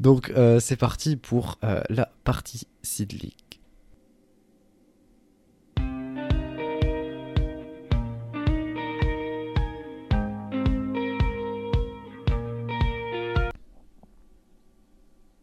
donc, 0.00 0.30
euh, 0.30 0.60
c'est 0.60 0.76
parti 0.76 1.16
pour 1.16 1.58
euh, 1.64 1.82
la 1.88 2.12
partie 2.24 2.66
Seed 2.82 3.12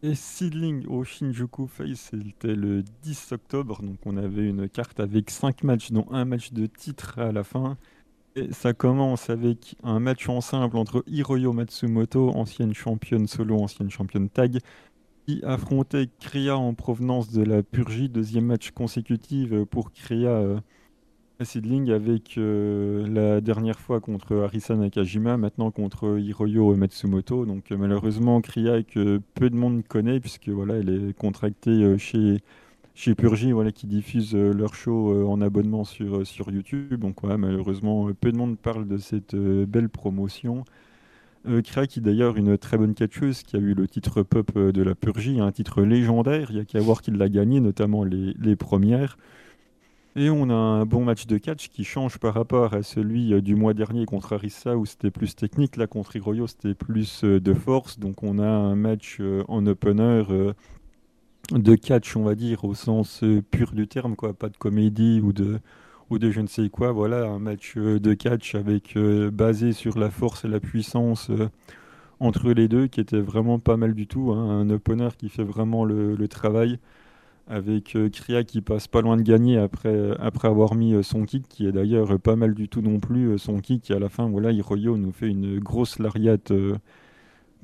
Et 0.02 0.14
Seedling 0.14 0.86
au 0.86 1.04
Shinjuku 1.04 1.66
Face, 1.66 2.08
c'était 2.10 2.54
le 2.54 2.82
10 3.02 3.32
octobre, 3.32 3.82
donc 3.82 3.98
on 4.06 4.16
avait 4.16 4.48
une 4.48 4.66
carte 4.66 4.98
avec 4.98 5.30
5 5.30 5.62
matchs, 5.62 5.92
dont 5.92 6.06
un 6.10 6.24
match 6.24 6.52
de 6.52 6.64
titre 6.64 7.18
à 7.18 7.32
la 7.32 7.44
fin. 7.44 7.76
Et 8.36 8.52
ça 8.52 8.72
commence 8.72 9.28
avec 9.28 9.76
un 9.82 9.98
match 9.98 10.28
en 10.28 10.40
simple 10.40 10.76
entre 10.76 11.02
Hiroyo 11.06 11.52
Matsumoto, 11.52 12.30
ancienne 12.30 12.74
championne 12.74 13.26
solo, 13.26 13.56
ancienne 13.56 13.90
championne 13.90 14.28
tag, 14.28 14.58
qui 15.26 15.40
affrontait 15.44 16.08
Kriya 16.20 16.56
en 16.56 16.74
provenance 16.74 17.30
de 17.32 17.42
la 17.42 17.62
Purgie. 17.62 18.08
Deuxième 18.08 18.46
match 18.46 18.70
consécutif 18.70 19.52
pour 19.64 19.92
Kriya 19.92 20.30
euh, 20.30 20.60
Seedling 21.44 21.90
avec 21.90 22.36
euh, 22.38 23.06
la 23.08 23.40
dernière 23.40 23.78
fois 23.80 24.00
contre 24.00 24.36
Arisa 24.36 24.74
Nakajima, 24.76 25.36
maintenant 25.36 25.70
contre 25.70 26.18
Hiroyo 26.18 26.74
Matsumoto. 26.76 27.46
Donc 27.46 27.72
euh, 27.72 27.76
malheureusement, 27.76 28.40
Kriya 28.40 28.82
que 28.82 29.20
peu 29.34 29.50
de 29.50 29.56
monde 29.56 29.86
connaît 29.86 30.20
puisque 30.20 30.48
voilà, 30.48 30.74
elle 30.74 31.10
est 31.10 31.12
contractée 31.16 31.70
euh, 31.70 31.98
chez 31.98 32.38
chez 32.94 33.14
Purgy, 33.14 33.52
voilà, 33.52 33.72
qui 33.72 33.86
diffuse 33.86 34.34
leur 34.34 34.74
show 34.74 35.28
en 35.28 35.40
abonnement 35.40 35.84
sur, 35.84 36.26
sur 36.26 36.50
YouTube. 36.50 37.00
Donc 37.00 37.22
malheureusement, 37.22 38.10
peu 38.20 38.32
de 38.32 38.36
monde 38.36 38.58
parle 38.58 38.86
de 38.86 38.98
cette 38.98 39.34
belle 39.34 39.88
promotion. 39.88 40.64
Kriya 41.64 41.86
qui 41.86 42.02
d'ailleurs 42.02 42.36
une 42.36 42.58
très 42.58 42.76
bonne 42.76 42.94
catcheuse 42.94 43.42
qui 43.42 43.56
a 43.56 43.58
eu 43.58 43.72
le 43.72 43.88
titre 43.88 44.22
pop 44.22 44.58
de 44.58 44.82
la 44.82 44.94
Purgy, 44.94 45.40
un 45.40 45.52
titre 45.52 45.82
légendaire. 45.82 46.50
Il 46.50 46.56
y 46.56 46.60
a 46.60 46.64
qu'à 46.64 46.80
voir 46.80 47.00
qu'il 47.00 47.14
l'a 47.14 47.30
gagné, 47.30 47.60
notamment 47.60 48.04
les, 48.04 48.34
les 48.38 48.56
premières. 48.56 49.16
Et 50.16 50.28
on 50.28 50.50
a 50.50 50.54
un 50.54 50.86
bon 50.86 51.04
match 51.04 51.26
de 51.26 51.38
catch 51.38 51.68
qui 51.68 51.84
change 51.84 52.18
par 52.18 52.34
rapport 52.34 52.74
à 52.74 52.82
celui 52.82 53.32
euh, 53.32 53.40
du 53.40 53.54
mois 53.54 53.74
dernier 53.74 54.06
contre 54.06 54.32
Arisa 54.32 54.76
où 54.76 54.84
c'était 54.84 55.12
plus 55.12 55.36
technique. 55.36 55.76
Là, 55.76 55.86
contre 55.86 56.16
Hiroyo, 56.16 56.48
c'était 56.48 56.74
plus 56.74 57.22
euh, 57.22 57.38
de 57.38 57.54
force. 57.54 58.00
Donc, 58.00 58.24
on 58.24 58.40
a 58.40 58.46
un 58.46 58.74
match 58.74 59.18
euh, 59.20 59.44
en 59.46 59.64
opener 59.66 60.24
de 61.52 61.74
catch, 61.74 62.16
on 62.16 62.22
va 62.22 62.34
dire, 62.34 62.64
au 62.64 62.74
sens 62.74 63.24
pur 63.50 63.72
du 63.72 63.88
terme, 63.88 64.16
quoi. 64.16 64.32
Pas 64.34 64.48
de 64.48 64.56
comédie 64.56 65.20
ou 65.22 65.32
de, 65.32 65.60
ou 66.10 66.18
de 66.18 66.30
je 66.30 66.40
ne 66.40 66.46
sais 66.46 66.68
quoi. 66.68 66.92
Voilà, 66.92 67.26
un 67.26 67.38
match 67.38 67.76
de 67.76 68.14
catch 68.14 68.54
avec 68.54 68.96
basé 69.32 69.72
sur 69.72 69.98
la 69.98 70.10
force 70.10 70.44
et 70.44 70.48
la 70.48 70.60
puissance 70.60 71.30
entre 72.20 72.52
les 72.52 72.68
deux 72.68 72.86
qui 72.86 73.00
était 73.00 73.20
vraiment 73.20 73.58
pas 73.58 73.76
mal 73.76 73.94
du 73.94 74.06
tout. 74.06 74.32
Hein. 74.32 74.60
Un 74.60 74.70
opener 74.70 75.08
qui 75.18 75.28
fait 75.28 75.44
vraiment 75.44 75.84
le 75.84 76.28
travail 76.28 76.78
avec 77.50 77.96
euh, 77.96 78.08
Kriya 78.08 78.44
qui 78.44 78.62
passe 78.62 78.86
pas 78.86 79.02
loin 79.02 79.16
de 79.16 79.22
gagner 79.22 79.58
après, 79.58 79.88
euh, 79.88 80.14
après 80.20 80.48
avoir 80.48 80.74
mis 80.76 80.94
euh, 80.94 81.02
son 81.02 81.24
kick, 81.24 81.48
qui 81.48 81.66
est 81.66 81.72
d'ailleurs 81.72 82.18
pas 82.20 82.36
mal 82.36 82.54
du 82.54 82.68
tout 82.68 82.80
non 82.80 83.00
plus. 83.00 83.38
son 83.38 83.58
kick, 83.58 83.90
à 83.90 83.98
la 83.98 84.08
fin, 84.08 84.28
voilà, 84.28 84.52
Hiroyo 84.52 84.96
nous 84.96 85.12
fait 85.12 85.28
une 85.28 85.58
grosse 85.58 85.98
lariate 85.98 86.52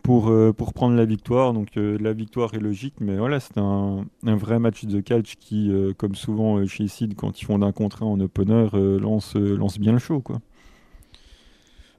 pour, 0.07 0.33
pour 0.57 0.73
prendre 0.73 0.97
la 0.97 1.05
victoire. 1.05 1.53
Donc 1.53 1.69
la 1.75 2.13
victoire 2.13 2.55
est 2.55 2.61
logique, 2.61 2.95
mais 3.01 3.17
voilà, 3.17 3.41
c'est 3.41 3.59
un, 3.59 4.07
un, 4.25 4.37
vrai 4.37 4.59
match 4.59 4.85
de 4.85 5.01
catch 5.01 5.37
qui, 5.37 5.71
comme 5.99 6.15
souvent 6.15 6.65
chez 6.67 6.89
Sid, 6.89 7.15
quand 7.15 7.41
ils 7.41 7.45
font 7.45 7.59
d'un 7.59 7.73
contre 7.73 8.03
un 8.03 8.07
en 8.07 8.21
opener, 8.21 8.69
lance, 8.73 9.35
lance 9.35 9.79
bien 9.79 9.93
le 9.93 9.99
show. 9.99 10.21
Quoi. 10.21 10.41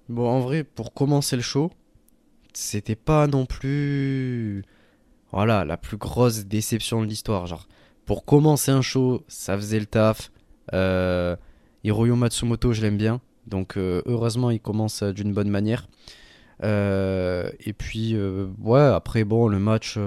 Bon, 0.09 0.27
en 0.27 0.39
vrai, 0.39 0.63
pour 0.63 0.93
commencer 0.93 1.35
le 1.35 1.41
show, 1.41 1.69
c'était 2.53 2.95
pas 2.95 3.27
non 3.27 3.45
plus 3.45 4.63
voilà, 5.31 5.65
la 5.65 5.77
plus 5.77 5.97
grosse 5.97 6.45
déception 6.45 7.01
de 7.01 7.07
l'histoire. 7.07 7.45
Genre, 7.45 7.67
pour 8.05 8.25
commencer 8.25 8.71
un 8.71 8.81
show, 8.81 9.23
ça 9.27 9.57
faisait 9.57 9.79
le 9.79 9.85
taf. 9.85 10.31
Euh, 10.73 11.35
Hiroyo 11.83 12.15
Matsumoto, 12.15 12.73
je 12.73 12.81
l'aime 12.81 12.97
bien. 12.97 13.21
Donc, 13.45 13.77
euh, 13.77 14.01
heureusement, 14.05 14.49
il 14.49 14.59
commence 14.59 15.03
euh, 15.03 15.11
d'une 15.11 15.33
bonne 15.33 15.49
manière. 15.49 15.87
Euh, 16.63 17.49
et 17.59 17.73
puis, 17.73 18.15
ouais, 18.61 18.79
après, 18.79 19.23
bon, 19.23 19.47
le 19.47 19.59
match, 19.59 19.97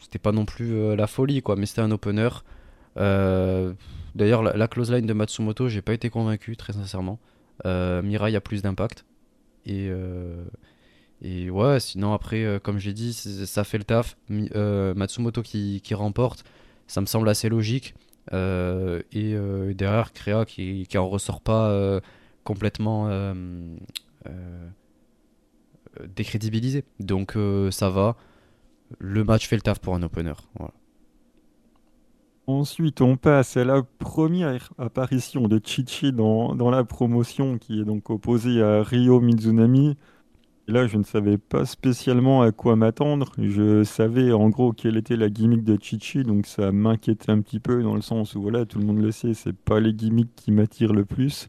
c'était 0.00 0.18
pas 0.18 0.32
non 0.32 0.44
plus 0.44 0.96
la 0.96 1.06
folie, 1.06 1.42
quoi. 1.42 1.56
Mais 1.56 1.66
c'était 1.66 1.82
un 1.82 1.90
opener. 1.90 2.28
D'ailleurs, 2.96 4.42
la, 4.42 4.68
close 4.68 4.92
line 4.92 5.06
de 5.06 5.12
Matsumoto, 5.12 5.68
j'ai 5.68 5.82
pas 5.82 5.92
été 5.92 6.10
convaincu, 6.10 6.56
très 6.56 6.72
sincèrement. 6.72 7.18
Mirai 7.64 8.34
a 8.34 8.40
plus 8.40 8.62
d'impact. 8.62 9.04
Et. 9.66 9.90
Et 11.20 11.50
ouais, 11.50 11.80
sinon 11.80 12.12
après, 12.12 12.44
euh, 12.44 12.58
comme 12.58 12.78
j'ai 12.78 12.92
dit, 12.92 13.12
ça 13.12 13.64
fait 13.64 13.78
le 13.78 13.84
taf. 13.84 14.16
Euh, 14.30 14.94
Matsumoto 14.94 15.42
qui, 15.42 15.80
qui, 15.82 15.94
remporte, 15.94 16.44
ça 16.86 17.00
me 17.00 17.06
semble 17.06 17.28
assez 17.28 17.48
logique. 17.48 17.94
Euh, 18.32 19.02
et 19.12 19.34
derrière, 19.74 20.12
Créa 20.12 20.44
qui, 20.44 20.86
qui 20.88 20.98
en 20.98 21.08
ressort 21.08 21.40
pas 21.40 22.00
complètement 22.44 23.08
décrédibilisé. 26.14 26.84
Donc 27.00 27.36
ça 27.70 27.90
va. 27.90 28.16
Le 28.98 29.24
match 29.24 29.46
fait 29.46 29.56
le 29.56 29.62
taf 29.62 29.80
pour 29.80 29.94
un 29.94 30.02
opener. 30.02 30.32
Ensuite, 32.46 33.02
on 33.02 33.16
passe 33.16 33.58
à 33.58 33.64
la 33.64 33.82
première 33.82 34.72
apparition 34.78 35.48
de 35.48 35.60
Chichi 35.62 36.12
dans, 36.12 36.54
dans 36.54 36.70
la 36.70 36.84
promotion 36.84 37.58
qui 37.58 37.80
est 37.80 37.84
donc 37.84 38.08
opposée 38.08 38.62
à 38.62 38.82
Ryo 38.82 39.20
Mizunami 39.20 39.96
là, 40.68 40.86
je 40.86 40.96
ne 40.98 41.02
savais 41.02 41.38
pas 41.38 41.64
spécialement 41.64 42.42
à 42.42 42.52
quoi 42.52 42.76
m'attendre. 42.76 43.32
Je 43.38 43.82
savais 43.82 44.32
en 44.32 44.48
gros 44.50 44.72
quelle 44.72 44.96
était 44.96 45.16
la 45.16 45.28
gimmick 45.28 45.64
de 45.64 45.78
Chichi, 45.80 46.22
donc 46.22 46.46
ça 46.46 46.70
m'inquiétait 46.70 47.30
un 47.30 47.40
petit 47.40 47.58
peu 47.58 47.82
dans 47.82 47.94
le 47.94 48.02
sens 48.02 48.34
où 48.34 48.42
voilà, 48.42 48.66
tout 48.66 48.78
le 48.78 48.84
monde 48.86 49.00
le 49.00 49.10
sait, 49.10 49.34
c'est 49.34 49.56
pas 49.56 49.80
les 49.80 49.92
gimmicks 49.92 50.34
qui 50.36 50.52
m'attirent 50.52 50.92
le 50.92 51.04
plus. 51.04 51.48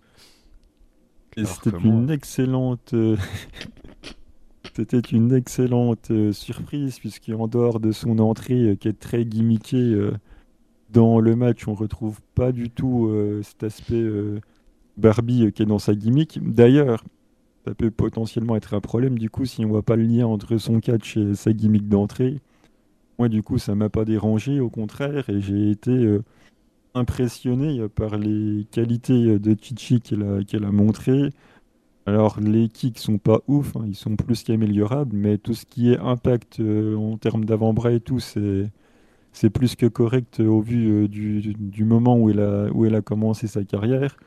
Et 1.38 1.46
c'était 1.46 1.78
une 1.84 2.10
excellente, 2.10 2.94
euh, 2.94 3.16
c'était 4.80 5.00
une 5.00 5.34
excellente 5.34 6.10
euh, 6.12 6.32
surprise 6.32 7.00
puisqu'en 7.00 7.50
dehors 7.50 7.82
de 7.82 7.92
son 7.92 8.18
entrée 8.20 8.70
euh, 8.70 8.76
qui 8.76 8.88
est 8.88 8.98
très 8.98 9.26
gimmickée 9.26 10.10
dans 10.90 11.20
le 11.20 11.36
match, 11.36 11.68
on 11.68 11.74
retrouve 11.74 12.20
pas 12.34 12.52
du 12.52 12.70
tout 12.70 13.14
cet 13.44 13.64
aspect 13.64 14.04
Barbie 14.98 15.52
qui 15.52 15.62
est 15.62 15.66
dans 15.66 15.78
sa 15.78 15.94
gimmick. 15.94 16.40
D'ailleurs, 16.42 17.04
ça 17.68 17.76
peut 17.76 17.92
potentiellement 17.92 18.56
être 18.56 18.74
un 18.74 18.80
problème 18.80 19.20
du 19.20 19.30
coup 19.30 19.46
si 19.46 19.66
on 19.66 19.70
voit 19.70 19.84
pas 19.84 19.96
le 19.98 20.04
lien 20.04 20.26
entre 20.26 20.58
son 20.58 20.80
catch 20.80 21.18
et 21.18 21.36
sa 21.36 21.54
gimmick 21.54 21.88
d'entrée. 21.88 22.40
Moi 23.20 23.30
du 23.30 23.44
coup 23.44 23.58
ça 23.58 23.76
m'a 23.76 23.90
pas 23.90 24.06
dérangé 24.06 24.60
au 24.62 24.70
contraire 24.70 25.30
et 25.30 25.42
j'ai 25.42 25.70
été 25.70 25.92
euh, 25.92 26.24
impressionné 26.96 27.88
par 27.90 28.18
les 28.18 28.66
qualités 28.72 29.38
de 29.38 29.56
Chichi 29.62 30.02
qu'elle 30.02 30.24
a, 30.24 30.44
qu'elle 30.44 30.64
a 30.64 30.72
montré. 30.72 31.32
Alors 32.10 32.40
les 32.40 32.70
kicks 32.70 33.00
sont 33.00 33.18
pas 33.18 33.42
ouf, 33.48 33.76
hein, 33.76 33.84
ils 33.88 33.96
sont 33.96 34.16
plus 34.16 34.44
qu'améliorables, 34.44 35.16
mais 35.16 35.38
tout 35.38 35.54
ce 35.54 35.66
qui 35.66 35.92
est 35.92 36.00
impact 36.00 36.60
euh, 36.60 36.96
en 36.96 37.18
termes 37.18 37.46
d'avant-bras 37.46 37.92
et 37.92 38.00
tout, 38.00 38.20
c'est 38.20 38.70
c'est 39.34 39.50
plus 39.50 39.76
que 39.76 39.86
correct 39.86 40.40
au 40.40 40.62
vu 40.62 41.04
euh, 41.04 41.08
du, 41.08 41.42
du, 41.54 41.84
moment 41.86 42.18
où 42.18 42.30
elle, 42.30 42.40
a, 42.40 42.70
où 42.74 42.86
elle 42.86 42.96
a 42.96 43.02
commencé 43.02 43.48
sa 43.48 43.64
carrière. 43.64 44.18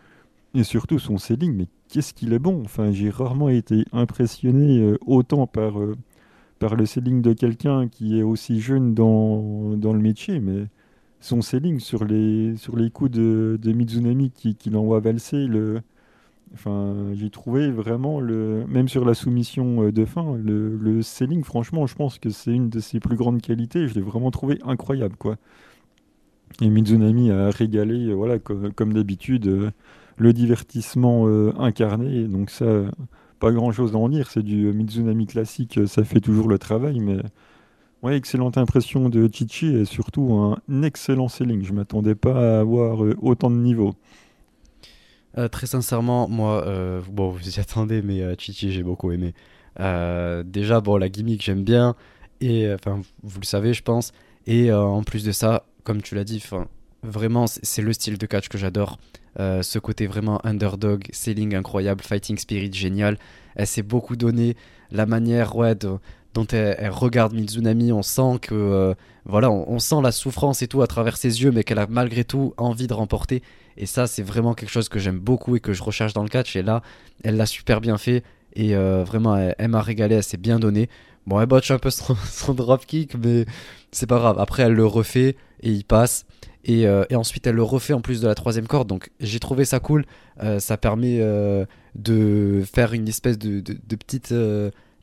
Et 0.55 0.64
surtout 0.64 0.99
son 0.99 1.18
selling, 1.18 1.55
mais 1.57 1.66
qu'est-ce 1.89 2.12
qu'il 2.14 2.33
est 2.35 2.39
bon? 2.39 2.62
Enfin, 2.64 2.93
j'ai 2.93 3.11
rarement 3.11 3.49
été 3.49 3.85
impressionné 3.93 4.80
euh, 4.80 4.99
autant 5.07 5.47
par, 5.47 5.80
euh, 5.80 5.97
par 6.59 6.76
le 6.76 6.87
selling 6.87 7.22
de 7.22 7.33
quelqu'un 7.33 7.89
qui 7.89 8.18
est 8.18 8.22
aussi 8.22 8.61
jeune 8.61 8.95
dans, 8.95 9.76
dans 9.76 9.93
le 9.95 10.01
métier, 10.01 10.41
mais 10.41 10.66
son 11.20 11.43
selling 11.43 11.80
sur 11.80 12.05
les, 12.05 12.57
sur 12.57 12.76
les 12.76 12.91
coups 12.91 13.11
de, 13.12 13.59
de 13.61 13.72
Mizunami 13.72 14.30
qui, 14.30 14.55
qui 14.55 14.70
l'envoie 14.70 15.01
valser, 15.01 15.47
le, 15.47 15.83
enfin, 16.55 17.12
j'ai 17.14 17.30
trouvé 17.30 17.70
vraiment, 17.70 18.20
le, 18.20 18.64
même 18.66 18.88
sur 18.88 19.05
la 19.05 19.14
soumission 19.14 19.84
euh, 19.84 19.92
de 19.92 20.05
fin, 20.05 20.36
le, 20.36 20.76
le 20.76 21.03
selling, 21.03 21.44
franchement, 21.44 21.86
je 21.86 21.94
pense 21.94 22.18
que 22.18 22.30
c'est 22.30 22.53
une 22.53 22.68
de 22.68 22.80
ses 22.80 23.00
plus 23.00 23.16
grandes 23.16 23.40
qualités. 23.42 23.88
Je 23.88 23.94
l'ai 23.94 24.00
vraiment 24.00 24.30
trouvé 24.30 24.59
incroyable, 24.64 25.16
quoi. 25.16 25.36
Et 26.61 26.68
Mizunami 26.68 27.30
a 27.30 27.50
régalé, 27.50 28.12
voilà, 28.12 28.38
comme 28.38 28.92
d'habitude 28.92 29.72
le 30.16 30.32
divertissement 30.32 31.26
euh, 31.26 31.53
incarné. 31.59 32.24
Donc 32.28 32.50
ça, 32.50 32.66
pas 33.40 33.53
grand-chose 33.53 33.94
à 33.94 33.98
en 33.98 34.09
dire. 34.09 34.30
C'est 34.30 34.42
du 34.42 34.72
Mizunami 34.72 35.26
classique, 35.26 35.80
ça 35.86 36.05
fait 36.05 36.20
toujours 36.20 36.48
le 36.48 36.59
travail. 36.59 37.00
Mais 37.00 37.18
ouais, 38.03 38.16
excellente 38.16 38.59
impression 38.59 39.09
de 39.09 39.28
Chichi 39.32 39.74
et 39.74 39.84
surtout 39.84 40.32
un 40.34 40.82
excellent 40.82 41.28
selling. 41.28 41.64
Je 41.64 41.72
m'attendais 41.72 42.14
pas 42.14 42.57
à 42.57 42.61
avoir 42.61 43.05
euh, 43.05 43.16
autant 43.20 43.50
de 43.50 43.57
niveau. 43.57 43.94
Euh, 45.39 45.49
très 45.49 45.66
sincèrement, 45.66 46.28
moi, 46.28 46.64
bon, 47.11 47.30
vous 47.30 47.49
y 47.49 47.61
attendez, 47.61 48.03
mais 48.03 48.22
Chichi, 48.39 48.72
j'ai 48.72 48.83
beaucoup 48.83 49.12
aimé. 49.12 49.35
déjà, 50.45 50.80
bon, 50.80 50.97
la 50.97 51.09
gimmick, 51.09 51.43
j'aime 51.43 51.64
bien. 51.64 51.95
Et 52.41 52.72
enfin, 52.72 53.01
vous 53.22 53.41
le 53.41 53.47
savez, 53.47 53.72
je 53.72 53.83
pense. 53.83 54.12
Et 54.47 54.72
en 54.72 55.03
plus 55.03 55.24
de 55.24 55.33
ça, 55.33 55.64
comme 55.85 56.03
tu 56.03 56.14
l'as 56.14 56.24
dit, 56.24 56.43
vraiment, 57.03 57.47
c'est 57.47 57.83
le 57.83 57.93
style 57.93 58.18
de 58.18 58.26
catch 58.26 58.49
que 58.49 58.59
j'adore. 58.59 58.99
Euh, 59.41 59.62
ce 59.62 59.78
côté 59.78 60.07
vraiment 60.07 60.45
underdog, 60.45 61.05
selling 61.11 61.55
incroyable, 61.55 62.03
fighting 62.03 62.37
spirit 62.37 62.72
génial. 62.72 63.18
Elle 63.57 63.66
s'est 63.66 63.83
beaucoup 63.83 64.16
donné. 64.16 64.57
La 64.91 65.07
manière 65.07 65.57
ouais, 65.57 65.74
dont 65.74 66.47
elle, 66.53 66.91
regarde 66.91 67.33
Mizunami, 67.33 67.93
on 67.93 68.03
sent 68.03 68.39
que 68.43 68.55
euh, 68.55 68.95
voilà, 69.25 69.51
on, 69.51 69.79
sent 69.79 70.01
la 70.03 70.11
souffrance 70.11 70.62
et 70.62 70.68
tout 70.68 70.83
à 70.83 70.87
travers 70.89 71.16
ses 71.16 71.43
yeux, 71.43 71.53
mais 71.53 71.62
qu'elle 71.62 71.79
a 71.79 71.87
malgré 71.87 72.25
tout 72.25 72.55
envie 72.57 72.89
de 72.89 72.95
remporter. 72.95 73.43
Et 73.77 73.87
ça, 73.87 74.07
c'est 74.07 74.23
vraiment 74.23 74.55
quelque 74.55 74.70
chose 74.70 74.89
que 74.89 74.99
j'aime 74.99 75.18
beaucoup 75.18 75.55
et 75.55 75.61
que 75.61 75.73
je 75.73 75.83
recherche 75.83 76.12
dans 76.12 76.25
le 76.25 76.29
catch. 76.29 76.57
Et 76.57 76.62
là, 76.62 76.83
elle 77.23 77.37
l'a 77.37 77.47
super 77.47 77.81
bien 77.81 77.99
fait. 77.99 78.25
Et 78.55 78.75
euh, 78.75 79.05
vraiment, 79.05 79.37
elle, 79.37 79.68
m'a 79.68 79.81
régalé, 79.81 80.16
elle 80.16 80.25
s'est 80.25 80.37
bien 80.37 80.59
donnée. 80.59 80.89
Bon, 81.27 81.41
elle 81.41 81.47
botche 81.47 81.70
un 81.70 81.79
peu 81.79 81.91
son, 81.91 82.16
son 82.31 82.53
dropkick, 82.53 83.14
mais 83.14 83.47
c'est 83.93 84.09
pas 84.09 84.18
grave. 84.18 84.41
Après, 84.41 84.64
elle 84.64 84.75
le 84.75 84.87
refait 84.87 85.37
et 85.62 85.70
il 85.70 85.85
passe. 85.85 86.27
Et, 86.64 86.87
euh, 86.87 87.05
et, 87.09 87.14
ensuite, 87.14 87.47
elle 87.47 87.55
le 87.57 87.62
refait 87.62 87.93
en 87.93 88.01
plus 88.01 88.20
de 88.20 88.27
la 88.27 88.35
troisième 88.35 88.66
corde. 88.66 88.89
Donc, 88.89 89.11
j'ai 89.20 89.39
trouvé 89.39 89.64
ça 89.64 89.79
cool. 89.79 90.05
Euh, 90.43 90.59
ça 90.59 90.77
permet 90.77 91.20
de 91.95 92.64
faire 92.73 92.93
une 92.93 93.07
espèce 93.07 93.39
de, 93.39 93.61
de, 93.61 93.97
petite, 93.97 94.35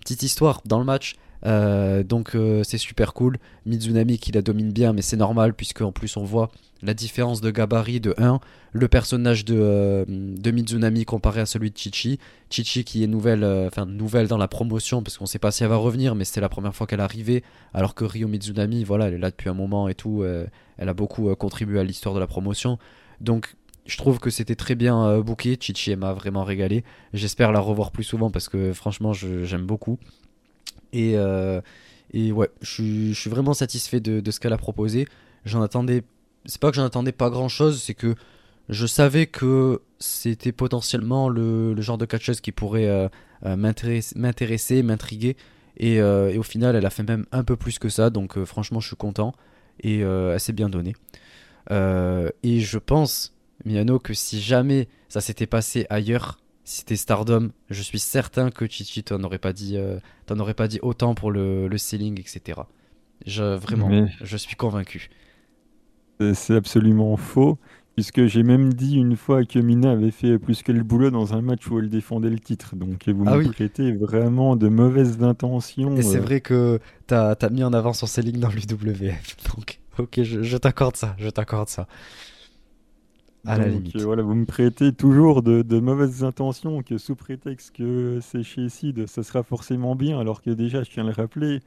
petite 0.02 0.24
histoire 0.24 0.62
dans 0.66 0.80
le 0.80 0.86
match. 0.86 1.16
Euh, 1.46 2.04
donc, 2.04 2.36
c'est 2.64 2.78
super 2.78 3.14
cool. 3.14 3.38
Mizunami 3.66 4.18
qui 4.20 4.32
la 4.32 4.42
domine 4.42 4.72
bien, 4.72 4.94
mais 4.94 5.02
c'est 5.02 5.18
normal, 5.18 5.54
puisque 5.54 5.82
en 5.82 5.92
plus, 5.92 6.18
on 6.18 6.24
voit 6.24 6.52
la 6.82 6.94
différence 6.94 7.42
de 7.42 7.52
gabarit 7.52 8.00
de 8.00 8.14
1. 8.18 8.40
Le 8.72 8.88
personnage 8.88 9.46
de, 9.46 10.06
de 10.08 10.52
Mizunami 10.52 11.06
comparé 11.06 11.42
à 11.42 11.46
celui 11.46 11.72
de 11.72 11.78
Chichi. 11.78 12.20
Chichi 12.50 12.84
qui 12.84 13.04
est 13.04 13.08
nouvelle, 13.08 13.42
dans 13.42 14.38
la 14.38 14.48
promotion, 14.48 15.04
parce 15.04 15.18
qu'on 15.18 15.26
sait 15.26 15.40
pas 15.40 15.52
si 15.52 15.64
elle 15.64 15.70
va 15.70 15.78
revenir, 15.78 16.16
mais 16.16 16.26
c'était 16.26 16.42
la 16.42 16.50
première 16.50 16.76
fois 16.76 16.88
qu'elle 16.88 17.02
arrivait. 17.02 17.44
Alors 17.74 17.96
que 17.96 18.06
Ryo 18.06 18.28
Mizunami, 18.28 18.84
voilà, 18.84 19.08
elle 19.08 19.16
est 19.16 19.20
là 19.20 19.32
depuis 19.32 19.50
un 19.50 19.54
moment 19.54 19.90
et 19.90 19.96
tout. 19.96 20.24
elle 20.24 20.90
a 20.90 20.94
beaucoup 20.94 21.36
contribué 21.36 21.80
à 21.80 21.84
l'histoire 21.84 22.16
de 22.16 22.20
la 22.20 22.28
promotion. 22.28 22.78
Donc, 23.22 23.56
je 23.90 23.98
trouve 23.98 24.20
que 24.20 24.30
c'était 24.30 24.56
très 24.56 24.76
bien 24.76 25.04
euh, 25.06 25.22
booké. 25.22 25.58
Chichi 25.60 25.96
m'a 25.96 26.14
vraiment 26.14 26.44
régalé. 26.44 26.84
J'espère 27.14 27.52
la 27.52 27.60
revoir 27.60 27.92
plus 27.92 28.04
souvent 28.04 28.30
parce 28.30 28.48
que 28.48 28.72
franchement, 28.72 29.14
j'aime 29.14 29.66
beaucoup. 29.66 29.98
Et, 30.94 31.14
euh, 31.16 31.62
et 32.14 32.32
ouais, 32.32 32.50
je 32.62 33.14
suis 33.14 33.30
vraiment 33.30 33.54
satisfait 33.54 34.00
de, 34.00 34.20
de 34.20 34.32
ce 34.32 34.40
qu'elle 34.40 34.54
a 34.54 34.58
proposé. 34.58 35.08
J'en 35.46 35.62
attendais. 35.62 36.04
C'est 36.46 36.60
pas 36.60 36.70
que 36.70 36.76
j'en 36.76 36.86
attendais 36.86 37.12
pas 37.12 37.30
grand 37.30 37.50
chose, 37.50 37.82
c'est 37.82 37.94
que 37.94 38.16
je 38.70 38.86
savais 38.86 39.28
que 39.28 39.82
c'était 40.00 40.52
potentiellement 40.52 41.28
le, 41.28 41.74
le, 41.74 41.82
genre 41.82 41.98
de 41.98 42.06
catcheuse 42.06 42.40
qui 42.40 42.52
pourrait 42.52 42.88
euh, 42.88 43.10
euh 43.46 43.56
m'intéresser, 43.56 44.84
m'intriguer. 44.84 45.36
Et, 45.78 45.96
et, 45.96 46.38
au 46.38 46.44
final, 46.44 46.76
elle 46.76 46.86
a 46.86 46.90
fait 46.90 47.04
même 47.04 47.26
un 47.32 47.44
peu 47.44 47.56
plus 47.56 47.80
que 47.80 47.90
ça. 47.90 48.10
Donc 48.10 48.44
franchement, 48.44 48.80
je 48.80 48.88
suis 48.88 48.96
content. 48.96 49.34
Et 49.82 50.00
elle 50.00 50.40
s'est 50.40 50.54
bien 50.54 50.70
donnée. 50.70 50.96
et 51.70 52.60
je 52.60 52.78
pense 52.78 53.34
Miano, 53.66 54.00
que 54.00 54.14
si 54.14 54.42
jamais 54.42 54.88
ça 55.08 55.22
s'était 55.22 55.48
passé 55.48 55.86
ailleurs, 55.90 56.40
si 56.70 56.78
c'était 56.78 56.98
Stardom, 56.98 57.50
je 57.72 57.82
suis 57.82 57.98
certain 57.98 58.52
que 58.52 58.68
Chichi 58.68 59.02
t'en 59.02 59.24
aurait 59.24 59.40
pas 59.40 59.54
dit, 59.54 59.76
euh, 59.76 59.98
t'en 60.28 60.38
aurait 60.38 60.54
pas 60.54 60.68
dit 60.68 60.78
autant 60.84 61.16
pour 61.16 61.32
le, 61.32 61.68
le 61.68 61.78
ceiling, 61.80 62.20
etc. 62.20 62.62
Je, 63.26 63.56
vraiment, 63.56 63.90
Mais... 63.90 64.06
je 64.22 64.38
suis 64.38 64.56
convaincu. 64.56 65.10
C'est 66.20 66.56
absolument 66.56 67.18
faux, 67.18 67.58
puisque 67.96 68.28
j'ai 68.28 68.44
même 68.44 68.72
dit 68.72 68.98
une 68.98 69.16
fois 69.16 69.46
que 69.46 69.58
Mina 69.58 69.94
avait 69.94 70.12
fait 70.12 70.38
plus 70.38 70.62
que 70.62 70.72
le 70.72 70.84
boulot 70.84 71.10
dans 71.10 71.34
un 71.34 71.42
match 71.42 71.66
où 71.72 71.80
elle 71.80 71.90
défendait 71.90 72.30
le 72.30 72.38
titre. 72.38 72.76
Donc 72.76 73.10
vous 73.10 73.24
ah 73.26 73.38
me 73.38 73.46
oui. 73.46 73.50
prêtez 73.50 73.92
vraiment 73.92 74.56
de 74.56 74.68
mauvaises 74.68 75.24
intentions. 75.24 75.96
Et 75.96 76.04
c'est 76.04 76.18
euh... 76.18 76.22
vrai 76.22 76.40
que 76.40 76.80
t'as 77.08 77.32
as 77.32 77.50
mis 77.50 77.64
en 77.64 77.74
avant 77.74 77.94
son 77.94 78.06
ceiling 78.06 78.40
dans 78.40 78.50
l'UWF. 78.50 79.38
Donc 79.56 79.80
ok, 79.98 80.22
je, 80.22 80.44
je 80.44 80.58
t'accorde 80.58 80.98
ça, 80.98 81.16
je 81.18 81.30
t'accorde 81.30 81.70
ça. 81.70 81.88
À 83.46 83.56
Donc, 83.56 83.66
la 83.66 83.72
limite. 83.72 83.96
Euh, 83.96 84.04
voilà, 84.04 84.22
vous 84.22 84.36
me 84.36 84.46
prêtez 84.46 84.92
toujours 84.92 85.42
de, 85.42 85.62
de, 85.62 85.80
mauvaises 85.80 86.24
intentions 86.24 86.84
que 86.84 86.98
sous 86.98 87.16
prétexte 87.16 87.76
que 87.76 88.20
c'est 88.22 88.44
chez 88.44 88.68
Sid, 88.70 89.08
ça 89.08 89.24
sera 89.24 89.44
forcément 89.44 89.96
bien, 89.96 90.20
alors 90.20 90.42
que 90.42 90.50
déjà, 90.50 90.84
je 90.84 90.92
tiens 90.92 91.04
à 91.04 91.08
le 91.08 91.14
rappeler, 91.14 91.62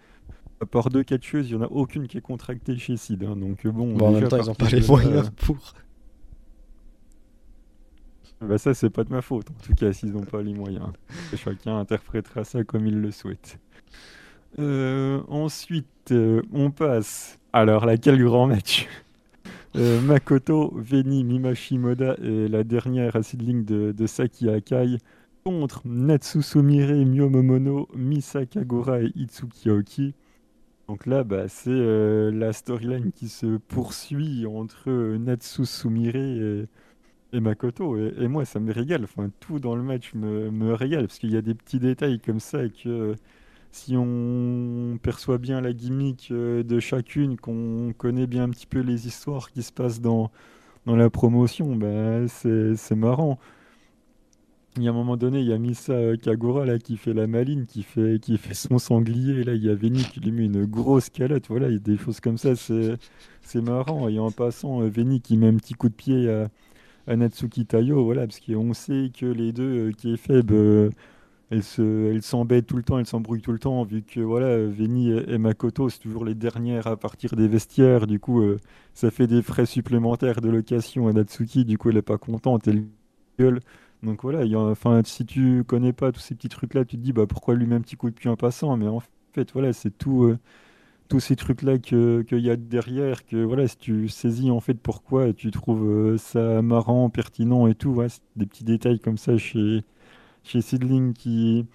à 0.60 0.66
part 0.66 0.90
deux 0.90 1.02
catcheuses, 1.02 1.50
il 1.50 1.56
n'y 1.56 1.62
en 1.62 1.66
a 1.66 1.70
aucune 1.70 2.06
qui 2.08 2.18
est 2.18 2.22
contractée 2.22 2.76
chez 2.76 2.96
Sid. 2.96 3.24
Hein, 3.24 3.36
donc 3.36 3.66
bon, 3.66 3.94
bon 3.94 4.08
en 4.08 4.12
même 4.12 4.28
temps, 4.28 4.38
ils 4.38 4.46
n'ont 4.46 4.54
pas 4.54 4.68
les 4.68 4.86
moyens 4.86 5.26
euh... 5.26 5.46
pour. 5.46 5.74
Bah 8.42 8.58
ça, 8.58 8.74
c'est 8.74 8.90
pas 8.90 9.04
de 9.04 9.10
ma 9.10 9.22
faute, 9.22 9.46
en 9.50 9.64
tout 9.64 9.74
cas, 9.74 9.92
s'ils 9.92 10.12
n'ont 10.12 10.24
pas 10.24 10.42
les 10.42 10.52
moyens. 10.52 10.88
Chacun 11.36 11.78
interprétera 11.78 12.42
ça 12.42 12.64
comme 12.64 12.86
il 12.86 13.00
le 13.00 13.12
souhaite. 13.12 13.58
Euh, 14.58 15.22
ensuite, 15.28 15.86
euh, 16.10 16.42
on 16.52 16.70
passe. 16.70 17.38
Alors 17.52 17.86
là, 17.86 17.96
quel 17.96 18.22
grand 18.22 18.48
match? 18.48 18.88
Euh, 19.76 20.00
Makoto, 20.02 20.72
Veni, 20.76 21.24
Mimashimoda 21.24 22.16
et 22.22 22.48
la 22.48 22.62
dernière 22.62 23.24
seedling 23.24 23.64
de, 23.64 23.92
de 23.92 24.06
Saki 24.06 24.50
Akai 24.50 24.98
contre 25.44 25.82
Natsu 25.86 26.42
Sumire, 26.42 26.92
Mio 27.06 27.30
Momono, 27.30 27.88
Misa 27.94 28.44
Kagura 28.46 29.00
et 29.00 29.10
Itsuki 29.16 29.70
Aoki. 29.70 30.14
Donc 30.88 31.06
là, 31.06 31.24
bah, 31.24 31.48
c'est 31.48 31.70
euh, 31.70 32.30
la 32.30 32.52
storyline 32.52 33.12
qui 33.12 33.28
se 33.28 33.56
poursuit 33.56 34.46
entre 34.46 34.90
euh, 34.90 35.18
Natsu 35.18 35.62
et, 37.32 37.40
Makoto. 37.40 37.96
Et, 37.96 38.14
et, 38.18 38.28
moi, 38.28 38.44
ça 38.44 38.60
me 38.60 38.72
régale. 38.72 39.04
Enfin, 39.04 39.30
tout 39.40 39.58
dans 39.58 39.74
le 39.74 39.82
match 39.82 40.12
me, 40.14 40.50
me 40.50 40.74
régale 40.74 41.06
parce 41.06 41.18
qu'il 41.18 41.30
y 41.32 41.36
a 41.36 41.42
des 41.42 41.54
petits 41.54 41.78
détails 41.78 42.20
comme 42.20 42.40
ça 42.40 42.68
que 42.68 43.14
si 43.72 43.96
on 43.96 44.98
perçoit 45.02 45.38
bien 45.38 45.60
la 45.60 45.72
gimmick 45.72 46.28
euh, 46.30 46.62
de 46.62 46.78
chacune, 46.78 47.36
qu'on 47.38 47.94
connaît 47.96 48.26
bien 48.26 48.44
un 48.44 48.50
petit 48.50 48.66
peu 48.66 48.80
les 48.80 49.06
histoires 49.06 49.50
qui 49.50 49.62
se 49.62 49.72
passent 49.72 50.00
dans, 50.00 50.30
dans 50.86 50.96
la 50.96 51.10
promotion, 51.10 51.74
bah, 51.76 52.28
c'est 52.28 52.94
marrant. 52.94 53.38
Il 54.76 54.82
y 54.82 54.88
a 54.88 54.90
un 54.90 54.94
moment 54.94 55.18
donné, 55.18 55.40
il 55.40 55.46
y 55.46 55.52
a 55.52 55.58
Misa 55.58 56.16
Kagura 56.16 56.64
là, 56.64 56.78
qui 56.78 56.96
fait 56.96 57.12
la 57.12 57.26
maline, 57.26 57.66
qui 57.66 57.82
fait, 57.82 58.18
qui 58.20 58.38
fait 58.38 58.54
son 58.54 58.78
sanglier. 58.78 59.40
Et 59.40 59.44
là, 59.44 59.54
il 59.54 59.62
y 59.64 59.68
a 59.70 59.74
Veni 59.74 60.02
qui 60.02 60.20
lui 60.20 60.32
met 60.32 60.46
une 60.46 60.64
grosse 60.64 61.10
calotte. 61.10 61.48
Voilà, 61.48 61.68
il 61.68 61.74
y 61.74 61.76
a 61.76 61.78
des 61.78 61.98
choses 61.98 62.20
comme 62.20 62.38
ça, 62.38 62.54
c'est 62.56 63.60
marrant. 63.60 64.08
Et 64.08 64.18
en 64.18 64.30
passant, 64.30 64.82
euh, 64.82 64.88
Veni 64.88 65.20
qui 65.20 65.36
met 65.36 65.48
un 65.48 65.56
petit 65.56 65.74
coup 65.74 65.88
de 65.90 65.94
pied 65.94 66.30
à, 66.30 66.48
à 67.06 67.16
Natsuki 67.16 67.66
Tayo, 67.66 68.04
voilà, 68.04 68.26
parce 68.26 68.40
qu'on 68.40 68.72
sait 68.74 69.10
que 69.18 69.26
les 69.26 69.52
deux, 69.52 69.88
euh, 69.90 69.92
qui 69.92 70.14
est 70.14 70.16
faible, 70.16 70.90
elle 71.52 71.62
se, 71.62 72.10
elle 72.10 72.22
s'embête 72.22 72.66
tout 72.66 72.78
le 72.78 72.82
temps, 72.82 72.98
elle 72.98 73.06
s'embrouille 73.06 73.42
tout 73.42 73.52
le 73.52 73.58
temps, 73.58 73.84
vu 73.84 74.02
que 74.02 74.20
voilà, 74.20 74.56
Veni 74.66 75.10
et, 75.10 75.36
Makoto, 75.36 75.90
c'est 75.90 75.98
toujours 75.98 76.24
les 76.24 76.34
dernières 76.34 76.86
à 76.86 76.96
partir 76.96 77.36
des 77.36 77.46
vestiaires. 77.46 78.06
Du 78.06 78.18
coup, 78.18 78.40
euh, 78.40 78.58
ça 78.94 79.10
fait 79.10 79.26
des 79.26 79.42
frais 79.42 79.66
supplémentaires 79.66 80.40
de 80.40 80.48
location 80.48 81.08
à 81.08 81.12
Natsuki. 81.12 81.66
Du 81.66 81.76
coup, 81.76 81.90
elle 81.90 81.98
est 81.98 82.02
pas 82.02 82.16
contente, 82.16 82.66
elle 82.68 82.86
gueule. 83.38 83.60
Donc 84.02 84.22
voilà, 84.22 84.44
enfin, 84.58 85.02
si 85.04 85.26
tu 85.26 85.62
connais 85.64 85.92
pas 85.92 86.10
tous 86.10 86.20
ces 86.20 86.34
petits 86.34 86.48
trucs-là, 86.48 86.86
tu 86.86 86.96
te 86.96 87.02
dis 87.02 87.12
bah 87.12 87.26
pourquoi 87.28 87.54
lui 87.54 87.72
un 87.72 87.80
petit 87.82 87.96
coup 87.96 88.08
de 88.10 88.14
pied 88.14 88.30
en 88.30 88.36
passant? 88.36 88.76
Mais 88.78 88.88
en 88.88 89.02
fait, 89.34 89.52
voilà, 89.52 89.72
c'est 89.74 89.96
tout. 89.96 90.24
Euh, 90.24 90.38
tous 91.08 91.20
ces 91.20 91.36
trucs-là 91.36 91.78
qu'il 91.78 92.24
que 92.26 92.36
y 92.36 92.50
a 92.50 92.56
derrière, 92.56 93.26
que 93.26 93.44
voilà, 93.44 93.68
si 93.68 93.76
tu 93.76 94.08
saisis 94.08 94.50
en 94.50 94.60
fait 94.60 94.74
pourquoi, 94.74 95.32
tu 95.34 95.50
trouves 95.50 95.84
euh, 95.86 96.16
ça 96.18 96.62
marrant, 96.62 97.10
pertinent 97.10 97.66
et 97.66 97.74
tout, 97.74 97.94
des 98.36 98.46
petits 98.46 98.64
détails 98.64 98.98
comme 99.00 99.18
ça 99.18 99.36
chez, 99.36 99.82
chez 100.44 100.60
Sidling 100.60 101.12
qui, 101.12 101.66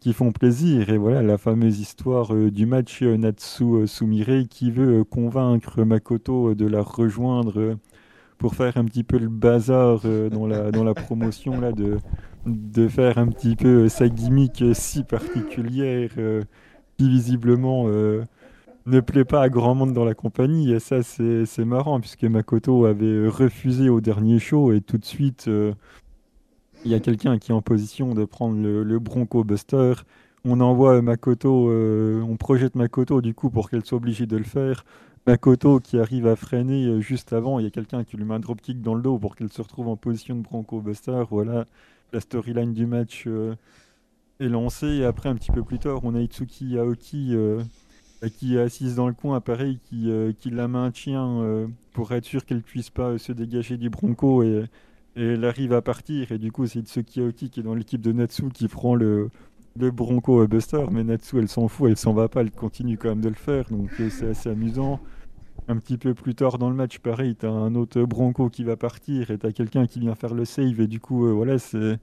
qui 0.00 0.12
font 0.12 0.32
plaisir. 0.32 0.90
Et 0.90 0.98
voilà 0.98 1.22
la 1.22 1.38
fameuse 1.38 1.80
histoire 1.80 2.34
euh, 2.34 2.50
du 2.50 2.66
match 2.66 3.02
euh, 3.02 3.16
Natsu 3.16 3.64
euh, 3.64 3.86
Sumire 3.86 4.46
qui 4.48 4.70
veut 4.70 5.04
convaincre 5.04 5.84
Makoto 5.84 6.54
de 6.54 6.66
la 6.66 6.82
rejoindre 6.82 7.76
pour 8.38 8.54
faire 8.54 8.76
un 8.76 8.84
petit 8.84 9.04
peu 9.04 9.18
le 9.18 9.28
bazar 9.28 10.02
dans, 10.30 10.46
la, 10.46 10.70
dans 10.70 10.84
la 10.84 10.92
promotion, 10.92 11.58
là, 11.58 11.72
de, 11.72 11.96
de 12.44 12.86
faire 12.86 13.16
un 13.16 13.28
petit 13.28 13.56
peu 13.56 13.88
sa 13.88 14.10
gimmick 14.10 14.62
si 14.74 15.04
particulière 15.04 16.10
qui 16.98 17.08
visiblement 17.08 17.88
ne 18.86 19.00
plaît 19.00 19.24
pas 19.24 19.42
à 19.42 19.48
grand 19.48 19.74
monde 19.74 19.92
dans 19.92 20.04
la 20.04 20.14
compagnie. 20.14 20.72
Et 20.72 20.78
ça, 20.78 21.02
c'est 21.02 21.64
marrant, 21.64 22.00
puisque 22.00 22.24
Makoto 22.24 22.86
avait 22.86 23.28
refusé 23.28 23.88
au 23.88 24.00
dernier 24.00 24.38
show 24.38 24.72
et 24.72 24.80
tout 24.80 24.98
de 24.98 25.04
suite, 25.04 25.46
euh, 25.48 25.72
il 26.86 26.92
y 26.92 26.94
a 26.94 27.00
quelqu'un 27.00 27.38
qui 27.38 27.50
est 27.50 27.54
en 27.54 27.62
position 27.62 28.14
de 28.14 28.24
prendre 28.24 28.56
le, 28.62 28.98
Bronco 29.00 29.42
Buster. 29.42 29.94
On 30.44 30.60
envoie 30.60 31.02
Makoto, 31.02 31.68
euh, 31.68 32.22
on 32.22 32.36
projette 32.36 32.76
Makoto 32.76 33.20
du 33.20 33.34
coup 33.34 33.50
pour 33.50 33.68
qu'elle 33.68 33.84
soit 33.84 33.96
obligée 33.96 34.26
de 34.26 34.36
le 34.36 34.44
faire. 34.44 34.84
Makoto 35.26 35.80
qui 35.80 35.98
arrive 35.98 36.28
à 36.28 36.36
freiner 36.36 36.86
euh, 36.86 37.00
juste 37.00 37.32
avant, 37.32 37.58
il 37.58 37.64
y 37.64 37.66
a 37.66 37.70
quelqu'un 37.70 38.04
qui 38.04 38.16
lui 38.16 38.24
met 38.24 38.34
un 38.34 38.38
dropkick 38.38 38.80
dans 38.80 38.94
le 38.94 39.02
dos 39.02 39.18
pour 39.18 39.34
qu'elle 39.34 39.52
se 39.52 39.60
retrouve 39.60 39.88
en 39.88 39.96
position 39.96 40.36
de 40.36 40.42
Bronco 40.42 40.80
Buster. 40.80 41.24
Voilà, 41.28 41.66
la 42.12 42.20
storyline 42.20 42.72
du 42.72 42.86
match 42.86 43.24
euh, 43.26 43.56
est 44.38 44.48
lancée. 44.48 45.02
Après, 45.02 45.28
un 45.28 45.34
petit 45.34 45.50
peu 45.50 45.64
plus 45.64 45.80
tard, 45.80 46.04
on 46.04 46.14
a 46.14 46.20
Itsuki 46.20 46.78
Aoki 46.78 47.34
euh, 47.34 47.64
qui 48.38 48.54
est 48.54 48.60
assise 48.60 48.94
dans 48.94 49.08
le 49.08 49.14
coin, 49.14 49.40
pareil, 49.40 49.80
qui, 49.88 50.50
la 50.50 50.68
maintient 50.68 51.68
pour 51.92 52.12
être 52.12 52.24
sûr 52.24 52.44
qu'elle 52.44 52.62
puisse 52.62 52.90
pas 52.90 53.18
se 53.18 53.32
dégager 53.32 53.76
du 53.76 53.90
Bronco 53.90 54.42
et, 54.42 54.64
et, 55.16 55.22
elle 55.22 55.44
arrive 55.44 55.72
à 55.72 55.82
partir. 55.82 56.32
Et 56.32 56.38
du 56.38 56.52
coup, 56.52 56.66
c'est 56.66 56.80
Itsuki 56.80 57.20
Aoki 57.20 57.50
qui 57.50 57.60
est 57.60 57.62
dans 57.62 57.74
l'équipe 57.74 58.00
de 58.00 58.12
Natsu 58.12 58.50
qui 58.52 58.68
prend 58.68 58.94
le, 58.94 59.30
le 59.78 59.90
Bronco 59.90 60.46
Buster, 60.46 60.86
mais 60.90 61.04
Natsu 61.04 61.38
elle 61.38 61.48
s'en 61.48 61.68
fout, 61.68 61.90
elle 61.90 61.96
s'en 61.96 62.12
va 62.12 62.28
pas, 62.28 62.40
elle 62.40 62.50
continue 62.50 62.98
quand 62.98 63.08
même 63.08 63.20
de 63.20 63.28
le 63.28 63.34
faire, 63.34 63.66
donc 63.70 63.90
euh, 64.00 64.08
c'est 64.10 64.28
assez 64.28 64.48
amusant. 64.48 65.00
Un 65.68 65.78
petit 65.78 65.98
peu 65.98 66.14
plus 66.14 66.34
tard 66.36 66.58
dans 66.58 66.70
le 66.70 66.76
match, 66.76 66.98
pareil, 67.00 67.34
t'as 67.34 67.50
un 67.50 67.74
autre 67.74 68.00
Bronco 68.02 68.48
qui 68.50 68.62
va 68.62 68.76
partir. 68.76 69.32
Et 69.32 69.38
t'as 69.38 69.50
quelqu'un 69.50 69.86
qui 69.86 69.98
vient 69.98 70.14
faire 70.14 70.32
le 70.32 70.44
save. 70.44 70.80
Et 70.80 70.86
du 70.86 71.00
coup, 71.00 71.26
euh, 71.26 71.32
voilà, 71.32 71.58
c'est 71.58 71.98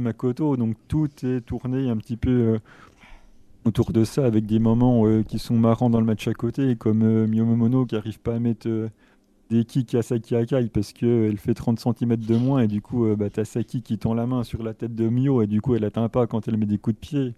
Makoto, 0.00 0.56
donc 0.56 0.76
tout 0.88 1.10
est 1.22 1.42
tourné 1.42 1.90
un 1.90 1.98
petit 1.98 2.16
peu 2.16 2.30
euh, 2.30 2.58
autour 3.66 3.92
de 3.92 4.04
ça 4.04 4.24
avec 4.24 4.46
des 4.46 4.58
moments 4.58 5.04
qui 5.24 5.38
sont 5.38 5.58
marrants 5.58 5.90
dans 5.90 6.00
le 6.00 6.06
match 6.06 6.26
à 6.28 6.32
côté, 6.32 6.76
comme 6.76 7.02
euh, 7.02 7.26
Miyomomono 7.26 7.84
qui 7.84 7.96
arrive 7.96 8.18
pas 8.18 8.36
à 8.36 8.38
mettre 8.38 8.68
des 9.52 9.64
kicks 9.64 9.94
à 9.94 10.02
Saki 10.02 10.34
Akai 10.34 10.68
parce 10.72 10.92
qu'elle 10.92 11.36
fait 11.36 11.54
30 11.54 11.78
cm 11.78 12.16
de 12.16 12.36
moins 12.36 12.60
et 12.62 12.68
du 12.68 12.80
coup, 12.80 13.06
bah, 13.16 13.30
t'as 13.30 13.44
Saki 13.44 13.82
qui 13.82 13.98
tend 13.98 14.14
la 14.14 14.26
main 14.26 14.44
sur 14.44 14.62
la 14.62 14.74
tête 14.74 14.94
de 14.94 15.08
Mio 15.08 15.42
et 15.42 15.46
du 15.46 15.60
coup, 15.60 15.74
elle 15.74 15.84
atteint 15.84 16.08
pas 16.08 16.26
quand 16.26 16.48
elle 16.48 16.56
met 16.56 16.66
des 16.66 16.78
coups 16.78 16.96
de 16.96 17.00
pied. 17.00 17.34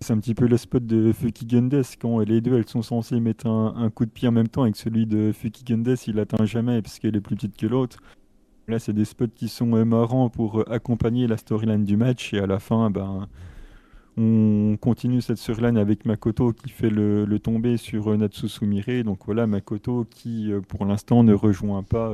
C'est 0.00 0.12
un 0.12 0.18
petit 0.18 0.34
peu 0.34 0.48
le 0.48 0.56
spot 0.56 0.84
de 0.84 1.12
Fuki 1.12 1.46
Gundes 1.46 1.84
quand 2.00 2.18
les 2.18 2.40
deux 2.40 2.56
elles 2.56 2.68
sont 2.68 2.82
censées 2.82 3.20
mettre 3.20 3.46
un, 3.46 3.88
coup 3.90 4.04
de 4.04 4.10
pied 4.10 4.26
en 4.26 4.32
même 4.32 4.48
temps 4.48 4.66
et 4.66 4.72
que 4.72 4.78
celui 4.78 5.06
de 5.06 5.30
Fuki 5.32 5.62
Gundes 5.62 5.96
il 6.08 6.18
atteint 6.18 6.44
jamais 6.44 6.82
parce 6.82 6.98
qu'elle 6.98 7.14
est 7.14 7.20
plus 7.20 7.36
petite 7.36 7.56
que 7.56 7.66
l'autre. 7.66 7.98
Là, 8.66 8.80
c'est 8.80 8.92
des 8.92 9.04
spots 9.04 9.28
qui 9.34 9.48
sont 9.48 9.76
euh, 9.76 9.84
marrants 9.84 10.28
pour 10.28 10.60
euh, 10.60 10.72
accompagner 10.72 11.26
la 11.26 11.36
storyline 11.36 11.84
du 11.84 11.96
match 11.96 12.34
et 12.34 12.40
à 12.40 12.46
la 12.46 12.58
fin, 12.58 12.90
ben, 12.90 13.28
on 14.16 14.76
continue 14.80 15.22
cette 15.22 15.38
storyline 15.38 15.78
avec 15.78 16.04
Makoto 16.04 16.52
qui 16.52 16.68
fait 16.68 16.90
le, 16.90 17.24
le 17.24 17.38
tomber 17.38 17.76
sur 17.76 18.08
euh, 18.08 18.16
Natsu 18.16 18.48
Sumire. 18.48 19.04
Donc 19.04 19.20
voilà, 19.26 19.46
Makoto 19.46 20.06
qui 20.10 20.50
pour 20.68 20.84
l'instant 20.84 21.24
ne 21.24 21.34
rejoint 21.34 21.82
pas 21.82 22.12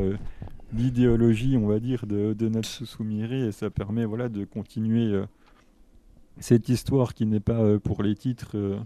l'idéologie, 0.72 1.57
on 1.57 1.66
va 1.66 1.80
dire, 1.80 2.07
de, 2.07 2.34
de 2.34 2.49
Natsu 2.49 2.84
et 3.30 3.53
ça 3.53 3.70
permet 3.70 4.05
voilà, 4.05 4.28
de 4.28 4.44
continuer 4.44 5.22
cette 6.40 6.68
histoire 6.68 7.14
qui 7.14 7.26
n'est 7.26 7.40
pas 7.40 7.61
euh, 7.61 7.78
pour 7.78 8.03
les 8.03 8.14
titres 8.14 8.57
euh, 8.57 8.78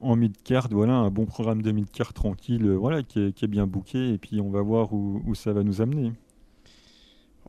en 0.00 0.16
mid-card, 0.16 0.68
voilà, 0.70 0.94
un 0.94 1.10
bon 1.10 1.26
programme 1.26 1.62
de 1.62 1.72
mid-card 1.72 2.12
tranquille, 2.12 2.66
euh, 2.66 2.74
voilà, 2.74 3.02
qui 3.02 3.20
est, 3.20 3.46
bien 3.46 3.66
booké, 3.66 4.12
et 4.12 4.18
puis 4.18 4.40
on 4.40 4.50
va 4.50 4.60
voir 4.60 4.92
où, 4.92 5.34
ça 5.34 5.52
va 5.52 5.62
nous 5.62 5.80
amener. 5.80 6.12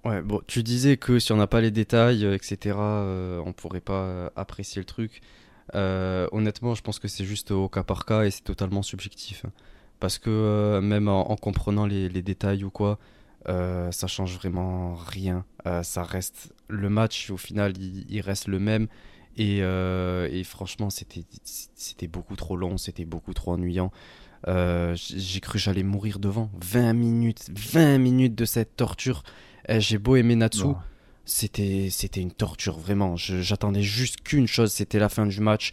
Ouais, 0.05 0.21
bon, 0.21 0.39
tu 0.47 0.61
disais 0.63 0.97
que 0.97 1.19
si 1.19 1.31
on 1.31 1.37
n'a 1.37 1.47
pas 1.47 1.61
les 1.61 1.71
détails, 1.71 2.25
etc., 2.25 2.77
on 2.77 3.53
pourrait 3.53 3.81
pas 3.81 4.31
apprécier 4.35 4.79
le 4.79 4.85
truc. 4.85 5.21
honnêtement, 5.73 6.75
je 6.75 6.81
pense 6.81 6.99
que 6.99 7.07
c'est 7.07 7.25
juste 7.25 7.51
au 7.51 7.67
cas 7.69 7.83
par 7.83 8.05
cas 8.05 8.23
et 8.23 8.31
c'est 8.31 8.43
totalement 8.43 8.83
subjectif. 8.83 9.45
Parce 9.99 10.19
que 10.19 10.79
même 10.81 11.07
en, 11.07 11.35
comprenant 11.35 11.85
les, 11.85 12.21
détails 12.21 12.63
ou 12.63 12.69
quoi, 12.69 12.99
euh, 13.47 13.91
ça 13.91 14.07
change 14.07 14.35
vraiment 14.35 14.95
rien. 14.95 15.45
Euh, 15.67 15.83
ça 15.83 16.03
reste 16.03 16.53
le 16.67 16.89
match 16.89 17.29
au 17.29 17.37
final, 17.37 17.73
il, 17.77 18.21
reste 18.21 18.47
le 18.47 18.59
même. 18.59 18.87
Et, 19.37 19.59
euh, 19.61 20.29
et 20.31 20.43
franchement, 20.43 20.89
c'était 20.89 22.07
beaucoup 22.07 22.35
trop 22.35 22.57
long, 22.57 22.77
c'était 22.77 23.05
beaucoup 23.05 23.33
trop 23.33 23.53
ennuyant. 23.53 23.91
J'ai 24.47 25.39
cru 25.39 25.59
j'allais 25.59 25.83
mourir 25.83 26.19
devant. 26.19 26.49
20 26.61 26.93
minutes, 26.93 27.49
20 27.55 27.97
minutes 27.97 28.35
de 28.35 28.45
cette 28.45 28.75
torture. 28.75 29.23
Eh, 29.67 29.79
j'ai 29.79 29.97
beau 29.97 30.15
aimer 30.15 30.35
Natsu, 30.35 30.67
c'était 31.25 31.87
c'était 31.89 32.21
une 32.21 32.31
torture 32.31 32.77
vraiment. 32.77 33.15
J'attendais 33.15 33.81
juste 33.81 34.21
qu'une 34.21 34.47
chose, 34.47 34.71
c'était 34.71 34.99
la 34.99 35.09
fin 35.09 35.25
du 35.25 35.39
match. 35.39 35.71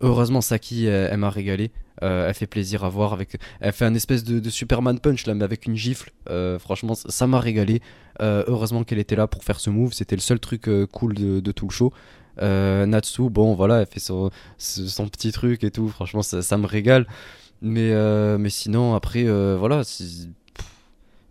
Heureusement, 0.00 0.40
Saki, 0.40 0.86
elle 0.86 1.18
m'a 1.18 1.30
régalé. 1.30 1.72
Euh, 2.02 2.28
elle 2.28 2.34
fait 2.34 2.46
plaisir 2.46 2.84
à 2.84 2.88
voir. 2.88 3.12
Avec... 3.12 3.36
Elle 3.60 3.72
fait 3.72 3.84
un 3.84 3.94
espèce 3.94 4.24
de, 4.24 4.50
Superman 4.50 4.98
punch 5.00 5.26
là, 5.26 5.34
mais 5.34 5.44
avec 5.44 5.66
une 5.66 5.76
gifle. 5.76 6.10
Euh, 6.30 6.58
franchement, 6.58 6.94
ça 6.94 7.26
m'a 7.26 7.40
régalé. 7.40 7.80
Euh, 8.20 8.44
heureusement 8.46 8.84
qu'elle 8.84 8.98
était 8.98 9.16
là 9.16 9.26
pour 9.26 9.44
faire 9.44 9.60
ce 9.60 9.70
move. 9.70 9.92
C'était 9.92 10.16
le 10.16 10.20
seul 10.20 10.38
truc 10.38 10.68
cool 10.92 11.14
de, 11.14 11.52
tout 11.52 11.66
le 11.66 11.72
show. 11.72 11.92
Natsu, 12.40 13.30
bon 13.30 13.54
voilà, 13.54 13.80
elle 13.80 13.86
fait 13.86 14.00
son, 14.00 14.30
son, 14.58 15.08
petit 15.08 15.32
truc 15.32 15.64
et 15.64 15.70
tout. 15.70 15.88
Franchement, 15.88 16.22
ça, 16.22 16.56
me 16.56 16.66
régale. 16.66 17.06
Mais, 17.60 17.92
mais 18.38 18.50
sinon, 18.50 18.94
après, 18.94 19.24
voilà, 19.56 19.82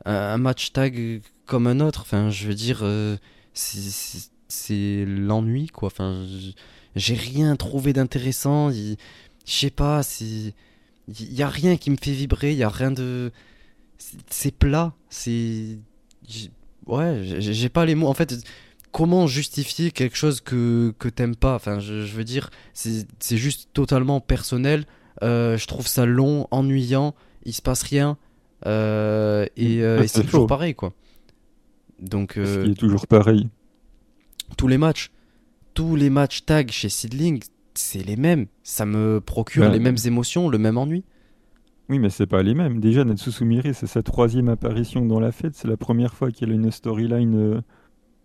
un, 0.06 0.38
match 0.38 0.72
tag 0.74 1.22
comme 1.48 1.68
un 1.68 1.80
autre. 1.80 2.02
Enfin, 2.02 2.30
je 2.30 2.48
veux 2.48 2.54
dire, 2.54 2.86
c'est 3.54 5.06
l'ennui 5.06 5.68
quoi. 5.68 5.88
Enfin, 5.88 6.26
j'ai 6.96 7.16
rien 7.16 7.56
trouvé 7.56 7.94
d'intéressant. 7.94 8.72
Je 8.72 8.96
sais 9.46 9.72
pas, 9.72 10.04
c'est. 10.04 10.54
Il 11.08 11.34
y 11.34 11.42
a 11.42 11.50
rien 11.50 11.78
qui 11.78 11.90
me 11.90 11.96
fait 11.96 12.12
vibrer, 12.12 12.52
il 12.52 12.58
y 12.58 12.64
a 12.64 12.70
rien 12.70 12.92
de. 12.92 13.32
C'est 14.30 14.52
plat, 14.52 14.94
c'est. 15.10 15.80
Ouais, 16.86 17.22
j'ai 17.24 17.70
pas 17.70 17.86
les 17.86 17.96
mots. 17.96 18.08
En 18.08 18.14
fait, 18.14 18.36
comment 18.92 19.28
justifier 19.28 19.92
quelque 19.92 20.18
chose 20.18 20.42
que, 20.42 20.94
que 21.00 21.10
t'aimes 21.10 21.36
pas? 21.36 21.56
Enfin, 21.56 21.80
je, 21.80 21.94
veux 21.94 22.24
dire, 22.24 22.50
c'est 22.74 23.38
juste 23.38 23.70
totalement 23.74 24.20
personnel. 24.20 24.86
Euh, 25.24 25.58
je 25.58 25.68
trouve 25.68 25.88
ça 25.88 26.06
long, 26.06 26.48
ennuyant, 26.52 27.16
il 27.44 27.54
se 27.54 27.62
passe 27.62 27.84
rien. 27.84 28.18
Euh, 28.66 29.46
et, 29.56 29.84
euh, 29.84 30.06
c'est 30.08 30.24
toujours 30.24 30.48
pareil, 30.48 30.76
quoi. 30.76 30.94
Donc. 32.00 32.34
il 32.38 32.72
est 32.72 32.80
toujours 32.80 33.08
pareil. 33.08 33.50
Tous 34.58 34.68
les 34.68 34.78
matchs. 34.78 35.12
Tous 35.74 35.96
les 35.96 36.10
matchs 36.10 36.46
tag 36.46 36.72
chez 36.72 36.90
Seedling, 36.90 37.42
c'est 37.76 38.04
les 38.04 38.16
mêmes. 38.16 38.48
Ça 38.64 38.86
me 38.86 39.22
procure 39.22 39.70
les 39.70 39.80
mêmes 39.80 39.98
émotions, 40.06 40.50
le 40.50 40.58
même 40.58 40.78
ennui. 40.78 41.04
Oui, 41.90 42.00
mais 42.00 42.10
c'est 42.10 42.28
pas 42.28 42.44
les 42.44 42.54
mêmes. 42.54 42.80
Déjà, 42.80 43.06
Natsu 43.06 43.32
Sumire, 43.32 43.64
c'est 43.74 43.88
sa 43.88 44.04
troisième 44.04 44.50
apparition 44.50 45.06
dans 45.06 45.20
la 45.20 45.32
fête. 45.32 45.56
C'est 45.56 45.68
la 45.68 45.78
première 45.78 46.14
fois 46.14 46.32
qu'elle 46.32 46.52
a 46.52 46.54
une 46.54 46.70
storyline 46.70 47.36
euh, 47.36 47.62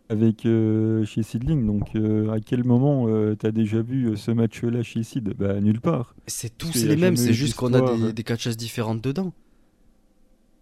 avec 0.09 0.47
euh, 0.47 1.05
chez 1.05 1.23
Seedling. 1.23 1.65
Donc, 1.65 1.95
euh, 1.95 2.31
à 2.31 2.41
quel 2.41 2.65
moment 2.65 3.07
tu 3.37 3.47
as 3.47 3.53
déjà 3.53 3.81
vu 3.81 4.17
ce 4.17 4.33
match-là 4.33 4.83
chez 4.83 5.05
Seed? 5.05 5.35
Bah, 5.39 5.61
nulle 5.61 5.81
part. 5.81 6.17
C'est 6.27 6.59
tous 6.59 6.75
les 6.85 6.97
mêmes, 6.97 7.17
c'est 7.17 7.33
juste 7.33 7.55
qu'on 7.55 7.73
a 7.75 7.97
des, 7.97 8.13
des 8.13 8.23
catcheuses 8.25 8.57
différentes 8.57 9.01
dedans. 9.01 9.33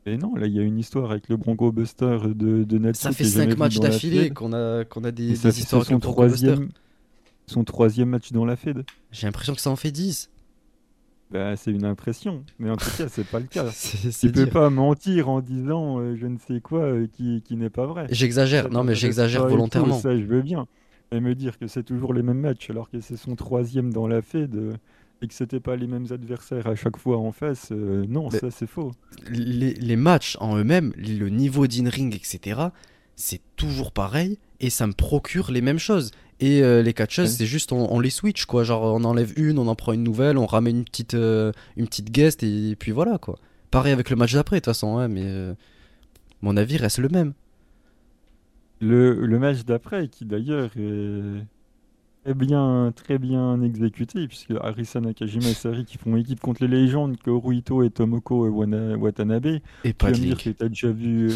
Et 0.07 0.17
non, 0.17 0.35
là, 0.35 0.47
il 0.47 0.55
y 0.55 0.59
a 0.59 0.63
une 0.63 0.79
histoire 0.79 1.11
avec 1.11 1.29
le 1.29 1.37
Bronco 1.37 1.73
Buster 1.73 2.19
de, 2.27 2.65
de 2.65 2.79
Natsu. 2.79 3.03
Ça 3.03 3.13
fait 3.13 3.25
cinq 3.25 3.57
matchs 3.59 3.79
d'affilée 3.79 4.31
qu'on 4.31 4.53
a, 4.53 4.85
qu'on 4.85 5.05
a 5.05 5.11
des, 5.11 5.35
des 5.35 5.61
histoires 5.61 5.83
avec 5.83 5.91
le 5.91 5.99
Bronco 5.99 6.27
Buster 6.27 6.57
son 7.51 7.65
troisième 7.65 8.09
match 8.11 8.33
dans 8.33 8.45
la 8.45 8.57
Fed. 8.57 8.85
J'ai 9.11 9.27
l'impression 9.27 9.55
que 9.55 9.61
ça 9.61 9.71
en 9.71 9.77
fait 9.77 9.91
10. 9.91 10.31
Bah, 11.31 11.57
c'est 11.57 11.71
une 11.71 11.85
impression, 11.85 12.45
mais 12.59 12.71
en 12.71 12.77
tout 12.77 12.91
cas, 12.97 13.09
c'est 13.09 13.27
pas 13.27 13.39
le 13.39 13.47
cas. 13.47 13.71
tu 14.21 14.33
peux 14.33 14.47
pas 14.47 14.69
mentir 14.69 15.29
en 15.29 15.41
disant 15.41 16.01
euh, 16.01 16.17
je 16.17 16.27
ne 16.27 16.39
sais 16.39 16.61
quoi 16.61 16.81
euh, 16.81 17.07
qui, 17.13 17.43
qui 17.43 17.57
n'est 17.57 17.71
pas 17.71 17.87
vrai. 17.87 18.07
J'exagère, 18.11 18.69
non, 18.69 18.83
mais 18.83 18.97
j'exagère 18.97 19.47
volontairement. 19.47 19.99
ça, 19.99 20.17
je 20.17 20.25
veux 20.25 20.43
bien. 20.43 20.67
Et 21.13 21.21
me 21.21 21.35
dire 21.35 21.59
que 21.59 21.67
c'est 21.67 21.83
toujours 21.83 22.15
les 22.15 22.23
mêmes 22.23 22.41
matchs 22.41 22.71
alors 22.71 22.89
que 22.89 23.01
c'est 23.01 23.17
son 23.17 23.37
troisième 23.37 23.93
dans 23.93 24.07
la 24.07 24.23
Fed 24.23 24.55
euh, 24.57 24.73
et 25.23 25.29
que 25.29 25.35
c'était 25.35 25.61
pas 25.61 25.77
les 25.77 25.87
mêmes 25.87 26.07
adversaires 26.11 26.67
à 26.67 26.75
chaque 26.75 26.97
fois 26.97 27.19
en 27.19 27.33
face, 27.33 27.71
non, 27.71 28.31
ça 28.31 28.51
c'est 28.51 28.67
faux. 28.67 28.93
Les, 29.29 29.75
les, 29.75 29.97
matchs 29.97 30.37
en 30.41 30.57
eux-mêmes, 30.57 30.93
le 30.97 31.29
niveau 31.29 31.67
d'in-ring, 31.67 32.15
etc., 32.15 32.71
c'est 33.21 33.43
toujours 33.57 33.93
pareil 33.93 34.39
et 34.61 34.71
ça 34.71 34.87
me 34.87 34.93
procure 34.93 35.51
les 35.51 35.61
mêmes 35.61 35.79
choses. 35.79 36.11
Et 36.41 36.63
euh, 36.63 36.83
les 36.83 36.95
catcheuses, 36.95 37.37
c'est 37.37 37.47
juste 37.47 37.71
on, 37.73 38.01
les 38.01 38.11
switch 38.11 38.47
quoi. 38.47 38.65
Genre 38.65 38.83
on 38.83 39.05
enlève 39.05 39.33
une, 39.37 39.59
on 39.59 39.67
en 39.69 39.75
prend 39.75 39.93
une 39.93 40.03
nouvelle, 40.03 40.39
on 40.39 40.47
ramène 40.47 40.79
une 40.79 40.85
petite, 40.85 41.15
euh, 41.15 41.53
une 41.77 41.87
petite 41.87 42.11
guest 42.11 42.43
et, 42.43 42.77
puis 42.77 42.93
voilà 42.93 43.19
quoi. 43.19 43.39
Pareil 43.71 43.93
avec 43.93 44.09
le 44.11 44.17
match 44.17 44.33
d'après 44.33 44.57
de 44.57 44.61
toute 44.61 44.67
façon, 44.67 44.97
hein, 44.99 45.09
mais 45.09 45.25
euh, 45.25 45.55
mon 46.41 46.57
avis 46.57 46.79
reste 46.79 46.99
le 46.99 47.09
même. 47.09 47.35
Le, 48.81 49.27
le 49.27 49.39
match 49.39 49.65
d'après 49.65 50.09
qui 50.09 50.25
d'ailleurs 50.25 50.71
est 50.77 51.45
très 52.25 52.35
bien, 52.35 52.93
très 52.95 53.19
bien 53.19 53.63
exécuté 53.63 54.27
puisque 54.29 54.53
Arisa 54.61 55.01
Nakajima 55.01 55.49
et 55.49 55.55
Sari 55.55 55.85
qui 55.85 55.99
font 55.99 56.17
équipe 56.17 56.41
contre 56.41 56.65
les 56.65 56.69
légendes 56.69 57.17
Koruito 57.17 57.83
et 57.83 57.91
Tomoko 57.91 58.49
Watanabe. 58.49 59.61
Et 59.85 59.93
pas 59.93 60.13
de 60.13 60.17
dire 60.17 60.39
que 60.39 60.51
tu 60.51 60.65
as 60.65 60.69
déjà 60.69 60.91
vu 60.91 61.31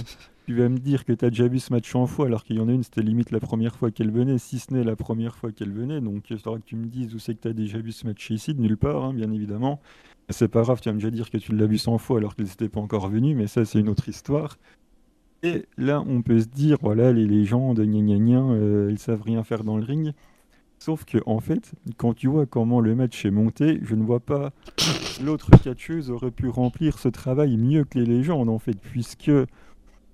tu 0.47 0.55
vas 0.55 0.69
me 0.69 0.79
dire 0.79 1.05
que 1.05 1.13
tu 1.13 1.25
as 1.25 1.31
déjà 1.31 1.49
vu 1.49 1.59
ce 1.59 1.73
match 1.73 1.95
en 1.95 2.07
fois, 2.07 2.27
alors 2.27 2.45
qu'il 2.45 2.57
y 2.57 2.61
en 2.61 2.69
a 2.69 2.73
une, 2.73 2.83
c'était 2.83 3.03
limite 3.03 3.31
la 3.31 3.41
première 3.41 3.77
fois 3.77 3.91
qu'elle 3.91 4.11
venait, 4.11 4.39
si 4.39 4.59
ce 4.59 4.75
n'est 4.75 4.85
la 4.85 4.97
première 4.97 5.37
fois 5.37 5.53
qu'elle 5.53 5.73
venait. 5.73 6.01
Donc, 6.01 6.29
il 6.31 6.39
faudra 6.39 6.59
que 6.59 6.65
tu 6.65 6.77
me 6.77 6.87
dises 6.87 7.15
où 7.15 7.19
c'est 7.19 7.35
que 7.35 7.41
tu 7.41 7.49
as 7.49 7.53
déjà 7.53 7.79
vu 7.79 7.93
ce 7.93 8.07
match 8.07 8.31
ici, 8.31 8.55
de 8.55 8.61
nulle 8.61 8.77
part, 8.77 9.05
hein, 9.05 9.15
bien 9.15 9.31
évidemment. 9.33 9.81
C'est 10.29 10.49
pas 10.49 10.63
grave, 10.63 10.81
tu 10.81 10.89
vas 10.89 10.95
me 10.95 10.99
déjà 10.99 11.11
dire 11.11 11.31
que 11.31 11.39
tu 11.39 11.55
l'as 11.55 11.67
vu 11.67 11.79
100 11.79 11.99
fois 11.99 12.19
alors 12.19 12.35
qu'elle 12.35 12.47
n'était 12.47 12.69
pas 12.69 12.81
encore 12.81 13.09
venue, 13.09 13.35
mais 13.35 13.47
ça, 13.47 13.65
c'est 13.65 13.81
une 13.81 13.89
autre 13.89 14.09
histoire. 14.09 14.59
Et 15.43 15.65
là, 15.77 16.03
on 16.07 16.23
peut 16.23 16.41
se 16.41 16.47
dire, 16.47 16.79
voilà, 16.81 17.13
les 17.13 17.27
légendes, 17.27 17.81
gna 17.81 18.01
gna 18.01 18.19
gna, 18.19 18.41
euh, 18.41 18.89
ils 18.91 18.99
savent 18.99 19.23
rien 19.23 19.45
faire 19.45 19.65
dans 19.65 19.77
le 19.77 19.85
ring. 19.85 20.13
Sauf 20.85 21.07
que, 21.07 21.17
en 21.25 21.41
fait, 21.41 21.73
quand 21.97 22.13
tu 22.13 22.29
vois 22.29 22.45
comment 22.45 22.79
le 22.79 22.95
match 22.95 23.25
est 23.25 23.31
monté, 23.31 23.79
je 23.81 23.95
ne 23.95 24.05
vois 24.05 24.21
pas 24.21 24.53
l'autre 25.25 25.51
catcheuse 25.63 26.11
aurait 26.11 26.31
pu 26.31 26.47
remplir 26.51 26.99
ce 26.99 27.09
travail 27.09 27.57
mieux 27.57 27.85
que 27.85 27.99
les 27.99 28.05
légendes, 28.05 28.51
en 28.51 28.59
fait, 28.59 28.79
puisque 28.79 29.31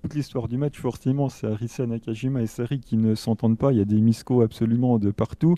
toute 0.00 0.14
l'histoire 0.14 0.46
du 0.46 0.58
match, 0.58 0.78
forcément, 0.78 1.28
c'est 1.28 1.48
Arisa 1.48 1.86
Nakajima 1.86 2.42
et 2.42 2.46
Sari 2.46 2.78
qui 2.78 2.98
ne 2.98 3.16
s'entendent 3.16 3.58
pas. 3.58 3.72
Il 3.72 3.78
y 3.78 3.82
a 3.82 3.84
des 3.84 4.00
miscos 4.00 4.42
absolument 4.42 5.00
de 5.00 5.10
partout. 5.10 5.56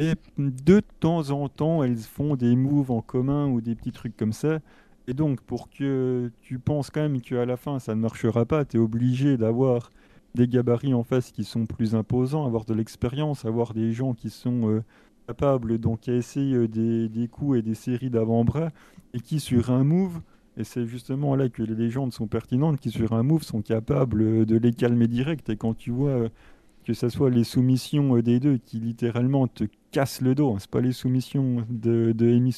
Et 0.00 0.14
de 0.38 0.82
temps 0.98 1.30
en 1.30 1.48
temps, 1.48 1.84
elles 1.84 1.96
font 1.96 2.34
des 2.34 2.56
moves 2.56 2.90
en 2.90 3.02
commun 3.02 3.46
ou 3.46 3.60
des 3.60 3.76
petits 3.76 3.92
trucs 3.92 4.16
comme 4.16 4.32
ça. 4.32 4.58
Et 5.06 5.14
donc, 5.14 5.40
pour 5.40 5.70
que 5.70 6.32
tu 6.42 6.58
penses 6.58 6.90
quand 6.90 7.02
même 7.02 7.20
qu'à 7.20 7.46
la 7.46 7.56
fin, 7.56 7.78
ça 7.78 7.94
ne 7.94 8.00
marchera 8.00 8.44
pas, 8.44 8.64
tu 8.64 8.78
es 8.78 8.80
obligé 8.80 9.36
d'avoir 9.36 9.92
des 10.36 10.46
gabarits 10.46 10.94
en 10.94 11.02
face 11.02 11.32
qui 11.32 11.42
sont 11.42 11.66
plus 11.66 11.96
imposants, 11.96 12.46
avoir 12.46 12.64
de 12.64 12.74
l'expérience, 12.74 13.44
avoir 13.44 13.74
des 13.74 13.92
gens 13.92 14.14
qui 14.14 14.30
sont 14.30 14.70
euh, 14.70 14.84
capables 15.26 15.80
essayer 16.06 16.54
euh, 16.54 16.68
des, 16.68 17.08
des 17.08 17.26
coups 17.26 17.58
et 17.58 17.62
des 17.62 17.74
séries 17.74 18.10
d'avant-bras 18.10 18.70
et 19.14 19.20
qui, 19.20 19.40
sur 19.40 19.70
un 19.70 19.82
move, 19.82 20.20
et 20.56 20.64
c'est 20.64 20.86
justement 20.86 21.36
là 21.36 21.48
que 21.48 21.62
les 21.62 21.74
légendes 21.74 22.12
sont 22.12 22.28
pertinentes, 22.28 22.80
qui 22.80 22.90
sur 22.90 23.12
un 23.12 23.22
move 23.22 23.42
sont 23.42 23.62
capables 23.62 24.46
de 24.46 24.56
les 24.56 24.72
calmer 24.72 25.06
direct. 25.06 25.48
Et 25.50 25.56
quand 25.56 25.74
tu 25.74 25.90
vois 25.90 26.10
euh, 26.10 26.28
que 26.84 26.94
ce 26.94 27.08
soit 27.08 27.30
les 27.30 27.44
soumissions 27.44 28.16
euh, 28.16 28.22
des 28.22 28.40
deux 28.40 28.56
qui 28.56 28.78
littéralement 28.78 29.48
te 29.48 29.64
cassent 29.90 30.22
le 30.22 30.34
dos, 30.34 30.52
hein, 30.52 30.56
c'est 30.58 30.70
pas 30.70 30.80
les 30.80 30.92
soumissions 30.92 31.66
de, 31.68 32.12
de 32.12 32.26
Amy 32.28 32.54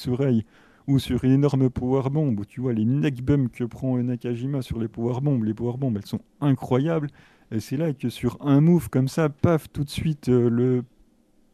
ou 0.86 0.98
sur 0.98 1.24
une 1.24 1.32
énorme 1.32 1.68
powerbomb, 1.68 2.34
où 2.38 2.44
tu 2.44 2.60
vois 2.60 2.72
les 2.72 2.84
neck 2.84 3.22
bumps 3.22 3.50
que 3.52 3.64
prend 3.64 3.98
Nakajima 3.98 4.62
sur 4.62 4.78
les 4.78 4.88
powerbombs, 4.88 5.44
les 5.44 5.52
powerbombs 5.52 5.94
elles 5.96 6.06
sont 6.06 6.22
incroyables. 6.40 7.08
Et 7.50 7.60
c'est 7.60 7.76
là 7.76 7.92
que 7.92 8.08
sur 8.08 8.38
un 8.46 8.60
move 8.60 8.90
comme 8.90 9.08
ça, 9.08 9.28
paf, 9.28 9.70
tout 9.72 9.84
de 9.84 9.90
suite, 9.90 10.28
euh, 10.28 10.50
le 10.50 10.84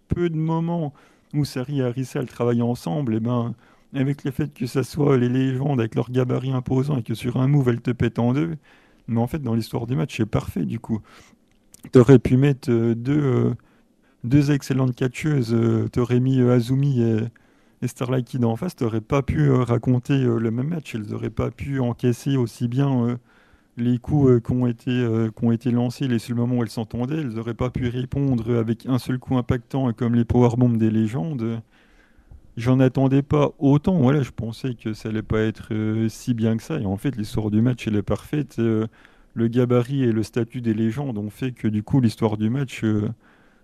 peu 0.08 0.28
de 0.28 0.36
moments 0.36 0.92
où 1.34 1.44
Sari 1.44 1.80
et 1.80 1.84
Arissa 1.84 2.24
travaillent 2.24 2.62
ensemble, 2.62 3.14
et 3.14 3.20
ben 3.20 3.54
avec 3.94 4.24
le 4.24 4.30
fait 4.32 4.52
que 4.52 4.66
ça 4.66 4.82
soit 4.82 5.16
les 5.16 5.28
légendes 5.28 5.80
avec 5.80 5.94
leur 5.94 6.10
gabarit 6.10 6.50
imposant 6.52 6.98
et 6.98 7.02
que 7.02 7.14
sur 7.14 7.36
un 7.36 7.46
move 7.46 7.68
elles 7.68 7.80
te 7.80 7.92
pètent 7.92 8.18
en 8.18 8.32
deux, 8.32 8.56
mais 9.06 9.20
en 9.20 9.26
fait 9.28 9.40
dans 9.40 9.54
l'histoire 9.54 9.86
du 9.86 9.94
match 9.96 10.16
c'est 10.16 10.26
parfait 10.26 10.64
du 10.64 10.80
coup. 10.80 11.00
T'aurais 11.92 12.18
pu 12.18 12.36
mettre 12.36 12.70
euh, 12.70 12.94
deux, 12.94 13.20
euh, 13.22 13.54
deux 14.24 14.50
excellentes 14.50 14.96
catcheuses, 14.96 15.56
t'aurais 15.92 16.20
mis 16.20 16.40
Azumi 16.40 17.02
et, 17.02 17.18
et 17.82 17.88
Starlight 17.88 18.26
Kid 18.26 18.44
en 18.44 18.56
face, 18.56 18.74
t'aurais 18.76 19.00
pas 19.00 19.22
pu 19.22 19.50
raconter 19.50 20.18
le 20.18 20.50
même 20.50 20.68
match, 20.68 20.94
elles 20.94 21.14
auraient 21.14 21.30
pas 21.30 21.50
pu 21.50 21.80
encaisser 21.80 22.36
aussi 22.36 22.68
bien 22.68 23.18
les 23.76 23.98
coups 23.98 24.42
qui, 24.42 24.52
ont 24.52 24.66
été, 24.66 25.28
ont 25.42 25.52
été 25.52 25.70
lancés 25.70 26.08
les 26.08 26.18
seuls 26.18 26.36
moments 26.36 26.56
où 26.56 26.62
elles 26.62 26.70
s'entendaient, 26.70 27.20
elles 27.20 27.38
auraient 27.38 27.54
pas 27.54 27.70
pu 27.70 27.88
répondre 27.88 28.56
avec 28.56 28.86
un 28.86 28.98
seul 28.98 29.18
coup 29.18 29.36
impactant 29.36 29.92
comme 29.92 30.14
les 30.14 30.24
powerbombs 30.24 30.78
des 30.78 30.90
légendes. 30.90 31.60
J'en 32.56 32.78
attendais 32.78 33.22
pas 33.22 33.52
autant. 33.58 33.98
Voilà, 33.98 34.22
je 34.22 34.30
pensais 34.30 34.74
que 34.74 34.92
ça 34.92 35.08
allait 35.08 35.22
pas 35.22 35.40
être 35.40 35.68
euh, 35.72 36.08
si 36.08 36.34
bien 36.34 36.56
que 36.56 36.62
ça. 36.62 36.78
Et 36.78 36.86
en 36.86 36.96
fait, 36.96 37.16
l'histoire 37.16 37.50
du 37.50 37.60
match, 37.60 37.86
elle 37.88 37.96
est 37.96 38.02
parfaite. 38.02 38.56
Euh, 38.60 38.86
le 39.34 39.48
gabarit 39.48 40.04
et 40.04 40.12
le 40.12 40.22
statut 40.22 40.60
des 40.60 40.74
légendes 40.74 41.18
ont 41.18 41.30
fait 41.30 41.52
que 41.52 41.66
du 41.66 41.82
coup, 41.82 42.00
l'histoire 42.00 42.36
du 42.36 42.50
match, 42.50 42.84
euh, 42.84 43.08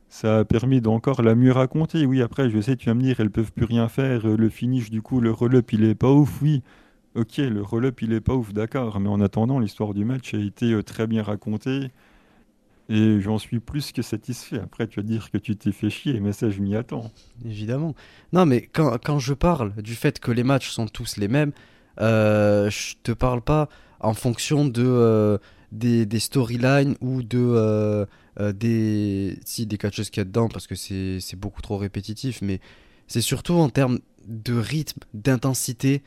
ça 0.09 0.39
a 0.41 0.45
permis 0.45 0.81
d'encore 0.81 1.23
la 1.23 1.37
mieux 1.37 1.53
raconter. 1.53 2.05
Oui, 2.07 2.23
après, 2.23 2.51
je 2.51 2.61
sais, 2.61 2.77
tu 2.77 2.87
vas 2.87 2.95
me 2.95 3.03
dire, 3.03 3.21
elles 3.21 3.31
peuvent 3.31 3.53
plus 3.53 3.67
rien 3.67 3.89
faire. 3.89 4.27
le 4.27 4.49
finish, 4.49 4.91
du 4.91 5.03
coup, 5.03 5.21
le 5.21 5.31
roll-up, 5.31 5.73
il 5.73 5.85
est 5.85 5.95
pas 5.95 6.11
ouf. 6.13 6.43
Oui, 6.43 6.63
ok, 7.15 7.39
le 7.39 7.63
roll-up, 7.63 8.03
il 8.03 8.13
est 8.13 8.21
pas 8.21 8.35
ouf, 8.35 8.53
d'accord. 8.53 9.01
Mais 9.01 9.09
en 9.09 9.21
attendant, 9.21 9.59
l'histoire 9.59 9.95
du 9.95 10.05
match 10.05 10.35
a 10.35 10.39
été 10.39 10.83
très 10.83 11.07
bien 11.07 11.23
racontée. 11.23 11.91
Et 12.89 13.21
j'en 13.21 13.39
suis 13.39 13.61
plus 13.61 13.93
que 13.93 14.03
satisfait. 14.03 14.59
Après, 14.59 14.89
tu 14.89 15.01
vas 15.01 15.07
dire 15.07 15.31
que 15.31 15.39
tu 15.39 15.57
t'es 15.57 15.71
fait 15.71 15.91
chier, 15.91 16.19
mais 16.19 16.33
ça, 16.33 16.51
je 16.51 16.61
m'y 16.61 16.75
attends. 16.75 17.13
Évidemment. 17.45 17.95
Non, 18.33 18.47
mais 18.47 18.63
quand, 18.63 18.99
quand, 19.05 19.21
je 19.21 19.33
parle 19.33 19.73
du 19.81 19.95
fait 19.95 20.19
que 20.19 20.33
les 20.33 20.43
matchs 20.43 20.71
sont 20.71 20.87
tous 20.87 21.17
les 21.17 21.29
mêmes, 21.29 21.53
euh, 22.01 22.69
je 22.69 22.95
te 23.03 23.13
parle 23.13 23.43
pas 23.43 23.69
en 24.01 24.15
fonction 24.15 24.65
de 24.65 24.85
euh, 24.85 25.39
des, 25.73 26.19
storylines 26.19 26.97
ou 27.01 27.23
de 27.23 27.39
euh, 27.39 28.07
euh, 28.41 28.53
des 28.53 29.39
si 29.45 29.67
des 29.67 29.79
catcheuses 29.79 30.11
qu'il 30.11 30.21
y 30.21 30.23
a 30.23 30.25
dedans 30.25 30.49
parce 30.49 30.67
que 30.67 30.75
c'est 30.75 31.37
beaucoup 31.37 31.63
trop 31.63 31.77
répétitif, 31.77 32.43
mais 32.43 32.61
c'est 33.07 33.21
surtout 33.21 33.55
en 33.55 33.69
termes 33.69 34.01
de 34.27 34.59
rythme, 34.59 35.01
d'intensité. 35.15 36.03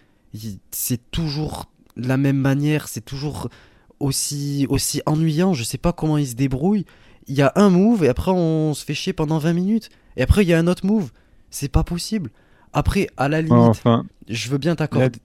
C'est 0.72 1.12
toujours 1.12 1.66
la 1.96 2.18
même 2.18 2.38
manière, 2.38 2.88
c'est 2.88 3.06
toujours 3.06 3.50
aussi, 4.00 4.66
aussi 4.70 5.02
ennuyant. 5.06 5.54
Je 5.54 5.64
sais 5.64 5.78
pas 5.78 5.94
comment 5.94 6.18
il 6.18 6.28
se 6.28 6.36
débrouille. 6.36 6.86
Il 7.28 7.36
y 7.36 7.42
a 7.42 7.52
un 7.56 7.70
move 7.70 8.04
et 8.04 8.10
après 8.10 8.32
on 8.32 8.74
se 8.74 8.84
fait 8.84 8.94
chier 8.94 9.14
pendant 9.14 9.38
20 9.38 9.54
minutes. 9.54 9.90
Et 10.18 10.24
après 10.24 10.44
il 10.44 10.50
y 10.50 10.54
a 10.54 10.60
un 10.60 10.68
autre 10.68 10.86
move. 10.86 11.12
C'est 11.50 11.70
pas 11.70 11.84
possible. 11.84 12.32
Après, 12.74 13.08
à 13.18 13.30
la 13.30 13.42
limite, 13.42 13.54
enfin, 13.54 14.06
je 14.28 14.50
veux 14.50 14.58
bien 14.58 14.76
t'accorder. 14.76 15.20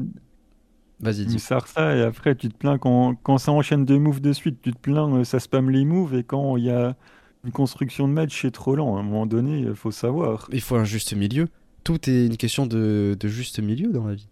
Vas-y, 1.01 1.25
dis. 1.25 1.39
Ça, 1.39 1.61
ça, 1.65 1.97
et 1.97 2.03
après 2.03 2.35
tu 2.35 2.49
te 2.49 2.57
plains 2.57 2.77
quand, 2.77 3.15
quand 3.23 3.39
ça 3.39 3.53
enchaîne 3.53 3.85
deux 3.85 3.99
moves 3.99 4.21
de 4.21 4.33
suite. 4.33 4.61
Tu 4.61 4.73
te 4.73 4.79
plains, 4.79 5.11
euh, 5.15 5.25
ça 5.25 5.41
spam 5.41 5.71
les 5.71 5.85
moves 5.85 6.15
et 6.15 6.25
quand 6.25 6.57
il 6.57 6.65
y 6.65 6.71
a 6.71 6.97
une 7.45 7.53
construction 7.53 8.09
de 8.09 8.13
match, 8.13 8.43
c'est 8.43 8.51
trop 8.51 8.75
lent. 8.75 8.97
À 8.97 9.01
un 9.01 9.03
moment 9.03 9.25
donné, 9.25 9.61
il 9.61 9.75
faut 9.75 9.91
savoir. 9.93 10.49
Il 10.53 10.61
faut 10.61 10.77
un 10.77 10.85
juste 10.85 11.15
milieu. 11.15 11.49
Tout 11.85 12.11
est 12.11 12.27
une 12.27 12.37
question 12.37 12.67
de, 12.67 13.17
de 13.19 13.29
juste 13.29 13.61
milieu 13.61 13.91
dans 13.91 14.07
la 14.07 14.15
vie. 14.15 14.29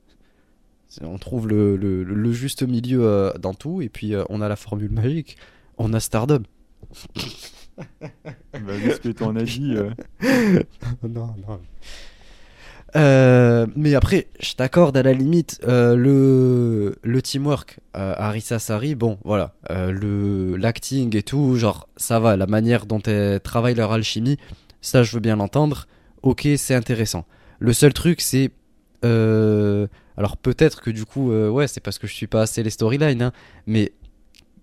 On 1.02 1.18
trouve 1.18 1.48
le, 1.48 1.76
le, 1.76 2.32
juste 2.32 2.62
milieu 2.62 3.04
euh, 3.04 3.32
dans 3.38 3.54
tout, 3.54 3.82
et 3.82 3.88
puis 3.88 4.14
euh, 4.14 4.24
on 4.28 4.40
a 4.40 4.48
la 4.48 4.56
formule 4.56 4.90
magique. 4.90 5.36
On 5.78 5.92
a 5.92 6.00
Stardom. 6.00 6.42
bah, 7.76 7.82
ce 8.52 9.00
que 9.00 9.10
t'en 9.10 9.36
as 9.36 9.42
dit. 9.42 9.74
Euh. 9.74 9.90
non, 11.02 11.34
non. 11.46 11.60
mais 13.76 13.94
après, 13.94 14.28
je 14.40 14.54
t'accorde 14.54 14.96
à 14.96 15.02
la 15.02 15.12
limite 15.12 15.60
le, 15.66 16.96
le 17.02 17.22
teamwork. 17.22 17.80
Arisa 17.92 18.58
Sari, 18.58 18.94
bon, 18.94 19.18
voilà. 19.24 19.54
le 19.68 20.56
l'acting 20.56 21.14
et 21.16 21.22
tout, 21.22 21.56
genre, 21.56 21.88
ça 21.96 22.20
va. 22.20 22.36
La 22.36 22.46
manière 22.46 22.86
dont 22.86 23.00
elles 23.02 23.40
travaillent 23.40 23.74
leur 23.74 23.92
alchimie, 23.92 24.38
ça, 24.80 25.02
je 25.02 25.12
veux 25.12 25.20
bien 25.20 25.36
l'entendre. 25.36 25.86
Ok, 26.22 26.48
c'est 26.56 26.74
intéressant. 26.74 27.26
Le 27.58 27.72
seul 27.72 27.92
truc, 27.92 28.20
c'est 28.20 28.50
alors 29.02 30.36
peut-être 30.36 30.81
que 30.81 30.90
du 30.90 31.05
coup, 31.05 31.31
euh, 31.31 31.48
ouais, 31.48 31.68
c'est 31.68 31.81
parce 31.81 31.98
que 31.98 32.06
je 32.06 32.14
suis 32.14 32.27
pas 32.27 32.43
assez 32.43 32.62
les 32.62 32.70
storylines, 32.70 33.23
hein, 33.23 33.32
mais 33.66 33.93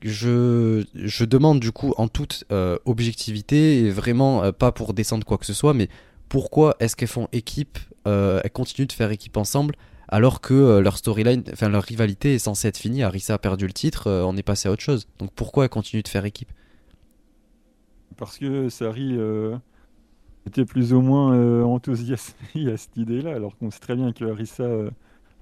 je, 0.02 0.84
je 0.96 1.26
demande 1.26 1.60
du 1.60 1.72
coup 1.72 1.94
en 1.98 2.08
toute 2.08 2.44
euh, 2.52 2.78
objectivité 2.86 3.80
et 3.80 3.92
vraiment 3.92 4.44
euh, 4.44 4.52
pas 4.52 4.72
pour 4.72 4.94
descendre 4.94 5.26
quoi 5.26 5.38
que 5.38 5.46
ce 5.46 5.54
soit, 5.54 5.74
mais 5.74 5.90
pourquoi 6.28 6.76
est-ce 6.80 6.96
qu'elles 6.96 7.08
font 7.08 7.28
équipe, 7.32 7.78
elles 8.06 8.52
continuent 8.52 8.88
de 8.88 8.92
faire 8.92 9.12
équipe 9.12 9.38
ensemble 9.38 9.76
alors 10.10 10.42
que 10.42 10.80
leur 10.80 10.98
storyline, 10.98 11.44
enfin 11.54 11.70
leur 11.70 11.84
rivalité 11.84 12.36
est 12.36 12.40
censée 12.40 12.68
être 12.68 12.78
finie. 12.78 13.02
Arisa 13.02 13.36
a 13.36 13.38
perdu 13.38 13.66
le 13.66 13.74
titre, 13.74 14.10
on 14.10 14.36
est 14.36 14.44
passé 14.44 14.68
à 14.68 14.72
autre 14.72 14.82
chose. 14.82 15.08
Donc 15.20 15.32
pourquoi 15.34 15.64
elles 15.64 15.70
continuent 15.70 16.04
de 16.04 16.08
faire 16.08 16.26
équipe? 16.26 16.52
Parce 18.18 18.38
que 18.38 18.70
Sari 18.70 19.16
était 20.48 20.66
plus 20.66 20.94
ou 20.94 21.02
moins 21.02 21.64
enthousiaste 21.64 22.36
à 22.56 22.78
cette 22.78 22.98
idée-là, 22.98 23.36
alors 23.36 23.58
qu'on 23.58 23.72
sait 23.72 23.80
très 23.80 23.96
bien 23.96 24.12
que 24.12 24.26
Arisa 24.26 24.68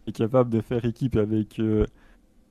est 0.08 0.12
capable 0.12 0.50
de 0.50 0.62
faire 0.62 0.84
équipe 0.86 1.16
avec, 1.16 1.60
euh, 1.60 1.86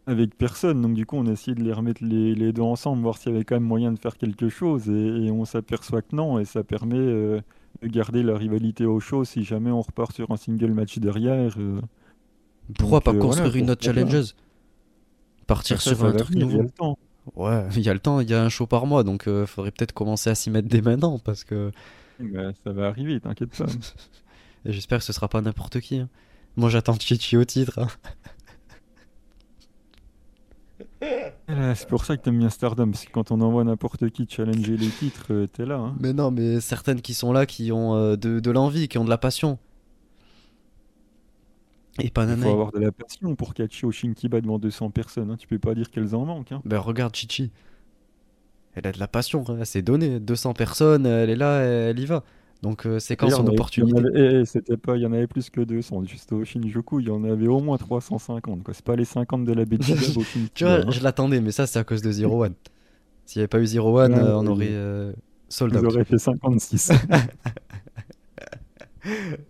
avec 0.07 0.37
personne. 0.37 0.83
Donc 0.83 0.95
du 0.95 1.07
coup, 1.07 1.17
on 1.17 1.27
a 1.27 1.33
essayé 1.33 1.55
de 1.55 1.63
les 1.63 1.73
remettre 1.73 2.03
les, 2.05 2.35
les 2.35 2.53
deux 2.53 2.63
ensemble, 2.63 3.03
voir 3.03 3.19
s'il 3.19 3.33
y 3.33 3.35
avait 3.35 3.45
quand 3.45 3.57
même 3.57 3.65
moyen 3.65 3.93
de 3.93 3.99
faire 3.99 4.17
quelque 4.17 4.49
chose. 4.49 4.89
Et, 4.89 5.31
on 5.31 5.45
s'aperçoit 5.45 6.03
que 6.03 6.15
non, 6.15 6.39
et 6.39 6.45
ça 6.45 6.63
permet 6.63 6.97
euh, 6.97 7.41
de 7.83 7.89
garder 7.89 8.23
la 8.23 8.37
rivalité 8.37 8.87
au 8.87 9.01
chaud 9.01 9.25
si 9.25 9.45
jamais 9.45 9.71
on 9.71 9.81
repart 9.81 10.13
sur 10.13 10.31
un 10.31 10.37
single 10.37 10.73
match 10.73 10.99
derrière. 10.99 11.55
Euh. 11.59 11.81
Pourquoi 12.79 13.01
pas 13.01 13.15
construire 13.15 13.57
une 13.57 13.71
autre 13.71 13.85
challengeuse? 13.85 14.37
Partir 15.47 15.81
sur 15.81 16.05
un 16.05 16.13
truc 16.13 16.37
nouveau. 16.37 16.53
Il 16.53 16.57
y 16.57 16.61
a 16.61 16.63
le 16.63 16.71
temps. 16.71 16.99
Ouais, 17.37 17.67
il 17.77 17.83
y 17.83 17.89
a 17.89 17.93
le 17.93 17.99
temps, 18.01 18.21
il 18.21 18.31
y 18.31 18.35
a 18.35 18.43
un 18.43 18.49
show 18.49 18.67
par 18.67 18.87
mois, 18.87 19.03
donc 19.03 19.25
il 19.27 19.47
faudrait 19.47 19.73
peut-être 19.73 19.93
commencer 19.93 20.31
à 20.31 20.35
s'y 20.35 20.51
mettre 20.51 20.69
dès 20.69 20.81
maintenant 20.81 21.19
parce 21.19 21.45
que. 21.45 21.73
Bah, 22.21 22.53
ça 22.65 22.73
va 22.73 22.89
arriver, 22.89 23.21
t'inquiète 23.21 23.57
pas. 23.57 23.67
J'espère 24.65 24.99
que 24.99 25.05
ce 25.05 25.13
sera 25.13 25.29
pas 25.29 25.41
n'importe 25.41 25.81
qui. 25.81 25.99
Hein. 25.99 26.09
Moi 26.57 26.69
j'attends 26.69 26.99
Chichi 26.99 27.37
au 27.37 27.45
titre. 27.45 27.79
Hein. 27.79 27.89
c'est 31.75 31.89
pour 31.89 32.05
ça 32.05 32.17
que 32.17 32.23
t'aimes 32.23 32.39
bien 32.39 32.51
Stardom, 32.51 32.91
parce 32.91 33.05
que 33.05 33.11
quand 33.11 33.31
on 33.31 33.41
envoie 33.41 33.65
n'importe 33.65 34.11
qui 34.11 34.27
challenger 34.29 34.77
les 34.77 34.89
titres, 34.89 35.27
euh, 35.31 35.47
t'es 35.47 35.65
là. 35.65 35.79
Hein. 35.79 35.97
Mais 36.01 36.13
non, 36.13 36.31
mais 36.31 36.61
certaines 36.61 37.01
qui 37.01 37.15
sont 37.15 37.33
là, 37.33 37.47
qui 37.47 37.73
ont 37.73 37.95
euh, 37.95 38.17
de, 38.17 38.51
l'envie, 38.51 38.89
qui 38.89 38.99
ont 38.99 39.05
de 39.05 39.11
la 39.11 39.19
passion. 39.19 39.59
Et 42.03 42.11
pas 42.11 42.25
Il 42.25 42.37
faut 42.37 42.49
avoir 42.49 42.73
de 42.73 42.79
la 42.79 42.93
passion 42.93 43.35
pour 43.35 43.53
catcher 43.53 43.87
au 43.87 43.93
Shinkiba 43.93 44.41
devant 44.41 44.59
200 44.59 44.91
personnes. 44.91 45.31
Hein. 45.31 45.37
Tu 45.37 45.47
peux 45.47 45.59
pas 45.59 45.75
dire 45.75 45.91
qu'elles 45.91 46.15
en 46.15 46.25
manquent. 46.25 46.53
Hein. 46.53 46.63
Ben 46.65 46.79
regarde 46.79 47.15
Chichi. 47.15 47.51
Elle 48.75 48.87
a 48.87 48.93
de 48.93 48.99
la 48.99 49.09
passion, 49.09 49.45
c'est 49.65 49.83
donné. 49.83 50.21
200 50.21 50.55
personnes, 50.55 51.07
elle 51.07 51.31
est 51.31 51.37
là, 51.37 51.61
elle 51.61 51.99
y 51.99 52.07
va. 52.07 52.23
Donc 52.63 52.87
euh, 52.87 52.99
c'est 52.99 53.17
quand 53.17 53.31
son 53.31 53.47
opportunité. 53.47 54.03
Eh, 54.15 54.41
eh, 54.41 54.45
c'était 54.45 54.77
pas, 54.77 54.97
il 54.97 55.03
y 55.03 55.07
en 55.07 55.13
avait 55.13 55.27
plus 55.27 55.49
que 55.49 55.63
200. 55.63 56.05
Juste 56.05 56.33
au 56.33 56.45
Shinjuku, 56.45 57.01
il 57.01 57.09
y 57.09 57.11
en 57.11 57.25
avait 57.25 57.49
au 57.49 57.61
moins 57.61 57.79
350. 57.79 58.61
C'est 58.73 58.85
pas 58.85 58.97
les 58.97 59.07
50 59.07 59.45
de 59.45 59.53
la 59.53 59.65
BG 59.65 59.95
Tu 60.55 60.65
vois, 60.65 60.75
hein. 60.75 60.91
je 60.91 61.03
l'attendais, 61.03 61.41
mais 61.41 61.53
ça 61.53 61.67
c'est 61.67 61.79
à 61.79 61.85
cause 61.85 62.03
de 62.03 62.13
Zero 62.13 62.45
One. 62.45 62.55
S'il 63.25 63.41
n'y 63.41 63.43
avait 63.43 63.49
pas 63.49 63.61
eu 63.61 63.67
Zero 63.67 63.99
One, 63.99 64.15
euh, 64.15 64.37
on 64.37 64.47
aurait 64.47 64.69
euh, 64.71 65.13
sold 65.49 65.75
out. 65.75 65.83
On 65.85 65.87
aurait 65.87 66.05
fait 66.05 66.19
56. 66.19 66.93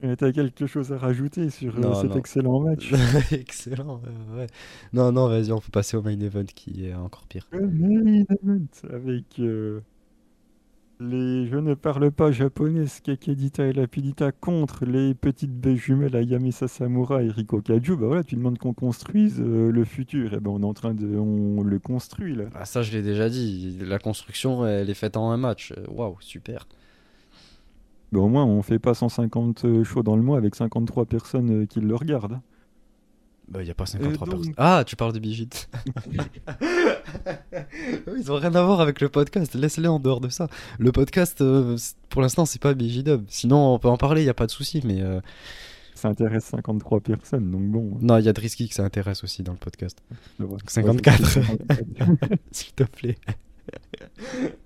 T'as 0.00 0.30
quelque 0.30 0.66
chose 0.66 0.92
à 0.92 0.98
rajouter 0.98 1.48
sur 1.48 1.74
cet 1.96 2.16
excellent 2.16 2.60
match 2.60 2.92
Excellent, 3.32 4.02
ouais. 4.36 4.46
Non, 4.92 5.10
non, 5.10 5.28
vas-y, 5.28 5.52
on 5.52 5.58
peut 5.58 5.70
passer 5.72 5.96
au 5.96 6.02
main 6.02 6.18
event 6.20 6.44
qui 6.44 6.86
est 6.86 6.94
encore 6.94 7.24
pire. 7.26 7.46
Le 7.50 7.66
main 7.66 8.24
event 8.28 8.66
avec 8.92 9.40
les 10.98 11.46
Je 11.46 11.56
ne 11.56 11.74
parle 11.74 12.10
pas 12.10 12.30
japonais, 12.30 12.86
Skakedita 12.86 13.66
et 13.66 13.72
Lapidita 13.72 14.32
contre 14.32 14.84
les 14.84 15.14
petites 15.14 15.52
baies 15.52 15.76
jumelles 15.76 16.16
Ayamisa 16.16 16.68
Samura 16.68 17.22
et 17.22 17.30
Riko 17.30 17.60
Kaju. 17.60 17.96
Bah 17.96 18.06
voilà, 18.06 18.24
tu 18.24 18.36
demandes 18.36 18.58
qu'on 18.58 18.74
construise 18.74 19.40
le 19.40 19.84
futur. 19.84 20.32
Et 20.32 20.36
eh 20.36 20.40
ben 20.40 20.50
on 20.50 20.62
est 20.62 20.66
en 20.66 20.74
train 20.74 20.94
de. 20.94 21.06
On 21.16 21.62
le 21.62 21.78
construit 21.78 22.34
là. 22.34 22.44
Ah, 22.54 22.64
ça, 22.64 22.82
je 22.82 22.92
l'ai 22.92 23.02
déjà 23.02 23.28
dit. 23.28 23.78
La 23.80 23.98
construction, 23.98 24.66
elle 24.66 24.88
est 24.88 24.94
faite 24.94 25.16
en 25.16 25.30
un 25.30 25.36
match. 25.36 25.74
Waouh, 25.88 26.16
super. 26.20 26.66
Bah, 28.12 28.20
au 28.20 28.28
moins, 28.28 28.44
on 28.44 28.62
fait 28.62 28.78
pas 28.78 28.94
150 28.94 29.64
euh, 29.64 29.84
shows 29.84 30.02
dans 30.02 30.16
le 30.16 30.22
mois 30.22 30.38
avec 30.38 30.54
53 30.54 31.06
personnes 31.06 31.62
euh, 31.62 31.66
qui 31.66 31.80
le 31.80 31.94
regardent. 31.94 32.40
Bah, 33.48 33.62
il 33.62 33.64
n'y 33.64 33.70
a 33.70 33.74
pas 33.74 33.86
53 33.86 34.28
personnes. 34.28 34.54
Ah, 34.56 34.82
tu 34.86 34.96
parles 34.96 35.12
de 35.12 35.18
Bigit. 35.18 35.68
Ils 38.18 38.32
ont 38.32 38.36
rien 38.36 38.54
à 38.54 38.62
voir 38.62 38.80
avec 38.80 39.00
le 39.00 39.08
podcast. 39.08 39.54
Laisse-les 39.54 39.88
en 39.88 40.00
dehors 40.00 40.20
de 40.20 40.28
ça. 40.28 40.48
Le 40.78 40.90
podcast, 40.92 41.40
euh, 41.40 41.76
pour 42.08 42.22
l'instant, 42.22 42.44
c'est 42.44 42.60
pas 42.60 42.74
Bigidub. 42.74 43.24
Sinon, 43.28 43.74
on 43.74 43.78
peut 43.78 43.88
en 43.88 43.96
parler, 43.96 44.22
il 44.22 44.24
n'y 44.24 44.30
a 44.30 44.34
pas 44.34 44.46
de 44.46 44.52
souci. 44.52 44.80
Mais. 44.84 45.02
Ça 45.94 46.08
intéresse 46.08 46.44
53 46.44 47.00
personnes, 47.00 47.50
donc 47.50 47.62
bon. 47.70 47.96
Non, 48.02 48.18
il 48.18 48.26
y 48.26 48.28
a 48.28 48.32
Drisky 48.34 48.68
que 48.68 48.74
ça 48.74 48.84
intéresse 48.84 49.24
aussi 49.24 49.42
dans 49.42 49.52
le 49.52 49.58
podcast. 49.58 50.02
54. 50.66 51.38
S'il 52.50 52.74
te 52.74 52.84
plaît. 52.84 53.16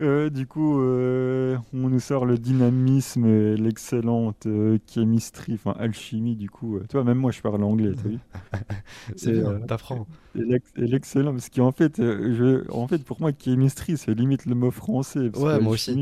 Euh, 0.00 0.30
du 0.30 0.46
coup, 0.46 0.80
euh, 0.80 1.58
on 1.74 1.90
nous 1.90 2.00
sort 2.00 2.24
le 2.24 2.38
dynamisme 2.38 3.26
et 3.26 3.56
l'excellente 3.56 4.46
euh, 4.46 4.78
chemistry, 4.88 5.54
enfin 5.54 5.72
alchimie, 5.78 6.36
du 6.36 6.48
coup. 6.48 6.76
euh. 6.78 6.86
toi, 6.88 7.04
même 7.04 7.18
moi, 7.18 7.30
je 7.32 7.40
parle 7.42 7.62
anglais, 7.64 7.92
vu? 7.92 8.18
C'est 9.16 9.32
Et, 9.32 9.32
bien, 9.32 9.60
t'apprends. 9.66 10.06
et 10.34 10.40
l'ex- 10.44 10.72
et 10.76 10.86
l'excellent, 10.86 11.32
parce 11.32 11.50
qu'en 11.50 11.72
fait, 11.72 11.96
je, 11.98 12.70
en 12.70 12.88
fait, 12.88 13.04
pour 13.04 13.20
moi, 13.20 13.32
chemistry, 13.38 13.96
c'est 13.98 14.14
limite 14.14 14.46
le 14.46 14.54
mot 14.54 14.70
français, 14.70 15.30
parce 15.30 15.44
que 15.44 15.56
Ouais, 15.56 15.58
moi 15.60 15.72
aussi. 15.74 16.00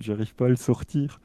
j'arrive 0.00 0.34
pas 0.34 0.46
à 0.46 0.48
le 0.48 0.56
sortir. 0.56 1.20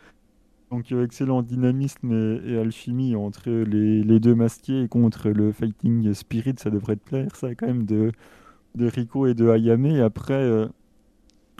Donc, 0.72 0.92
excellent 0.92 1.44
dynamisme 1.44 2.12
et, 2.14 2.54
et 2.54 2.58
alchimie 2.60 3.16
entre 3.16 3.50
les, 3.52 4.04
les 4.04 4.20
deux 4.20 4.36
masqués 4.36 4.88
contre 4.90 5.30
le 5.30 5.52
fighting 5.52 6.14
spirit, 6.14 6.56
ça 6.60 6.70
devrait 6.72 6.98
te 6.98 7.04
plaire, 7.06 7.36
ça, 7.36 7.56
quand 7.56 7.68
même, 7.68 7.86
de, 7.86 8.12
de 8.76 8.88
Rico 8.88 9.28
et 9.28 9.34
de 9.36 9.50
Ayame. 9.50 9.88
Et 9.88 10.02
après. 10.02 10.68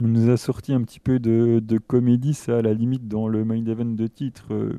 On 0.02 0.08
nous 0.08 0.30
a 0.30 0.36
sorti 0.36 0.72
un 0.72 0.82
petit 0.82 1.00
peu 1.00 1.18
de, 1.18 1.60
de 1.64 1.78
comédie, 1.78 2.34
ça, 2.34 2.58
à 2.58 2.62
la 2.62 2.72
limite, 2.74 3.08
dans 3.08 3.28
le 3.28 3.44
main 3.44 3.64
event 3.66 3.84
de 3.84 4.06
titre. 4.06 4.52
euh, 4.54 4.72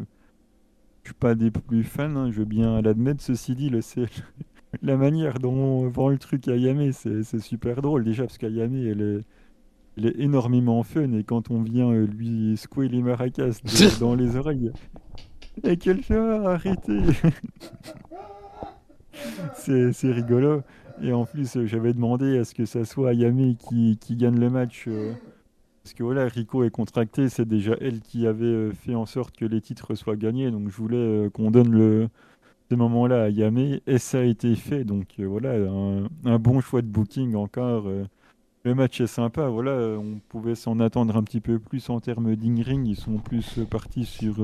je 1.03 1.09
suis 1.09 1.15
pas 1.15 1.35
des 1.35 1.51
plus 1.51 1.83
fans, 1.83 2.15
hein, 2.15 2.31
je 2.31 2.39
veux 2.39 2.45
bien 2.45 2.81
l'admettre. 2.81 3.21
Ceci 3.23 3.55
dit, 3.55 3.69
le, 3.69 3.79
la 4.81 4.97
manière 4.97 5.39
dont 5.39 5.53
on 5.53 5.87
vend 5.89 6.09
le 6.09 6.17
truc 6.17 6.47
à 6.47 6.55
Yame, 6.55 6.91
c'est 6.91 7.39
super 7.39 7.81
drôle. 7.81 8.03
Déjà, 8.03 8.23
parce 8.25 8.37
elle 8.41 8.57
est, 9.01 9.23
elle 9.97 10.05
est 10.07 10.19
énormément 10.19 10.81
fun. 10.83 11.11
Et 11.13 11.23
quand 11.23 11.51
on 11.51 11.61
vient 11.63 11.89
euh, 11.91 12.05
lui 12.07 12.55
secouer 12.57 12.87
les 12.89 13.01
maracas 13.01 13.61
de- 13.63 13.99
dans 13.99 14.15
les 14.15 14.35
oreilles, 14.37 14.71
et 15.63 15.77
quelqu'un, 15.77 16.43
arrêtez! 16.45 16.99
C'est 19.55 19.93
c'est 19.93 20.11
rigolo. 20.11 20.63
Et 21.01 21.13
en 21.13 21.25
plus, 21.25 21.55
euh, 21.57 21.65
j'avais 21.65 21.93
demandé 21.93 22.37
à 22.37 22.45
ce 22.45 22.53
que 22.53 22.65
ça 22.65 22.85
soit 22.85 23.11
Ayame 23.11 23.55
qui, 23.55 23.97
gagne 24.15 24.39
le 24.39 24.49
match. 24.49 24.85
euh, 24.87 25.13
parce 25.83 25.93
que 25.93 26.03
voilà, 26.03 26.25
Rico 26.25 26.63
est 26.63 26.69
contracté, 26.69 27.27
c'est 27.29 27.47
déjà 27.47 27.75
elle 27.81 28.01
qui 28.01 28.27
avait 28.27 28.45
euh, 28.45 28.71
fait 28.71 28.93
en 28.95 29.05
sorte 29.05 29.35
que 29.35 29.45
les 29.45 29.61
titres 29.61 29.95
soient 29.95 30.15
gagnés. 30.15 30.51
Donc 30.51 30.69
je 30.69 30.77
voulais 30.77 31.29
qu'on 31.33 31.51
donne 31.51 31.71
le, 31.71 32.09
ce 32.69 32.75
moment-là 32.75 33.23
à 33.23 33.25
Ayame. 33.27 33.79
Et 33.87 33.97
ça 33.97 34.19
a 34.19 34.23
été 34.23 34.55
fait. 34.55 34.83
Donc 34.83 35.19
voilà, 35.19 35.53
un, 35.53 36.05
un 36.25 36.39
bon 36.39 36.61
choix 36.61 36.81
de 36.81 36.87
booking 36.87 37.35
encore. 37.35 37.87
Le 38.63 38.75
match 38.75 39.01
est 39.01 39.07
sympa. 39.07 39.47
Voilà, 39.49 39.97
on 39.99 40.19
pouvait 40.29 40.53
s'en 40.53 40.79
attendre 40.79 41.17
un 41.17 41.23
petit 41.23 41.41
peu 41.41 41.57
plus 41.57 41.89
en 41.89 41.99
termes 41.99 42.35
d'in-ring. 42.35 42.87
Ils 42.87 42.95
sont 42.95 43.17
plus 43.17 43.59
partis 43.69 44.05
sur 44.05 44.35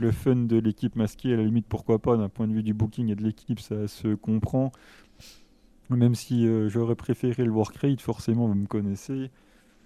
le 0.00 0.10
fun 0.10 0.36
de 0.36 0.56
l'équipe 0.56 0.96
masquée. 0.96 1.34
À 1.34 1.36
la 1.36 1.42
limite, 1.42 1.66
pourquoi 1.68 1.98
pas, 1.98 2.16
d'un 2.16 2.30
point 2.30 2.48
de 2.48 2.54
vue 2.54 2.62
du 2.62 2.72
booking 2.72 3.10
et 3.10 3.14
de 3.14 3.22
l'équipe, 3.22 3.60
ça 3.60 3.88
se 3.88 4.14
comprend. 4.14 4.72
Même 5.96 6.14
si 6.14 6.46
euh, 6.46 6.68
j'aurais 6.68 6.94
préféré 6.96 7.44
le 7.44 7.50
work 7.50 7.76
rate, 7.76 8.00
forcément, 8.00 8.46
vous 8.48 8.54
me 8.54 8.66
connaissez. 8.66 9.30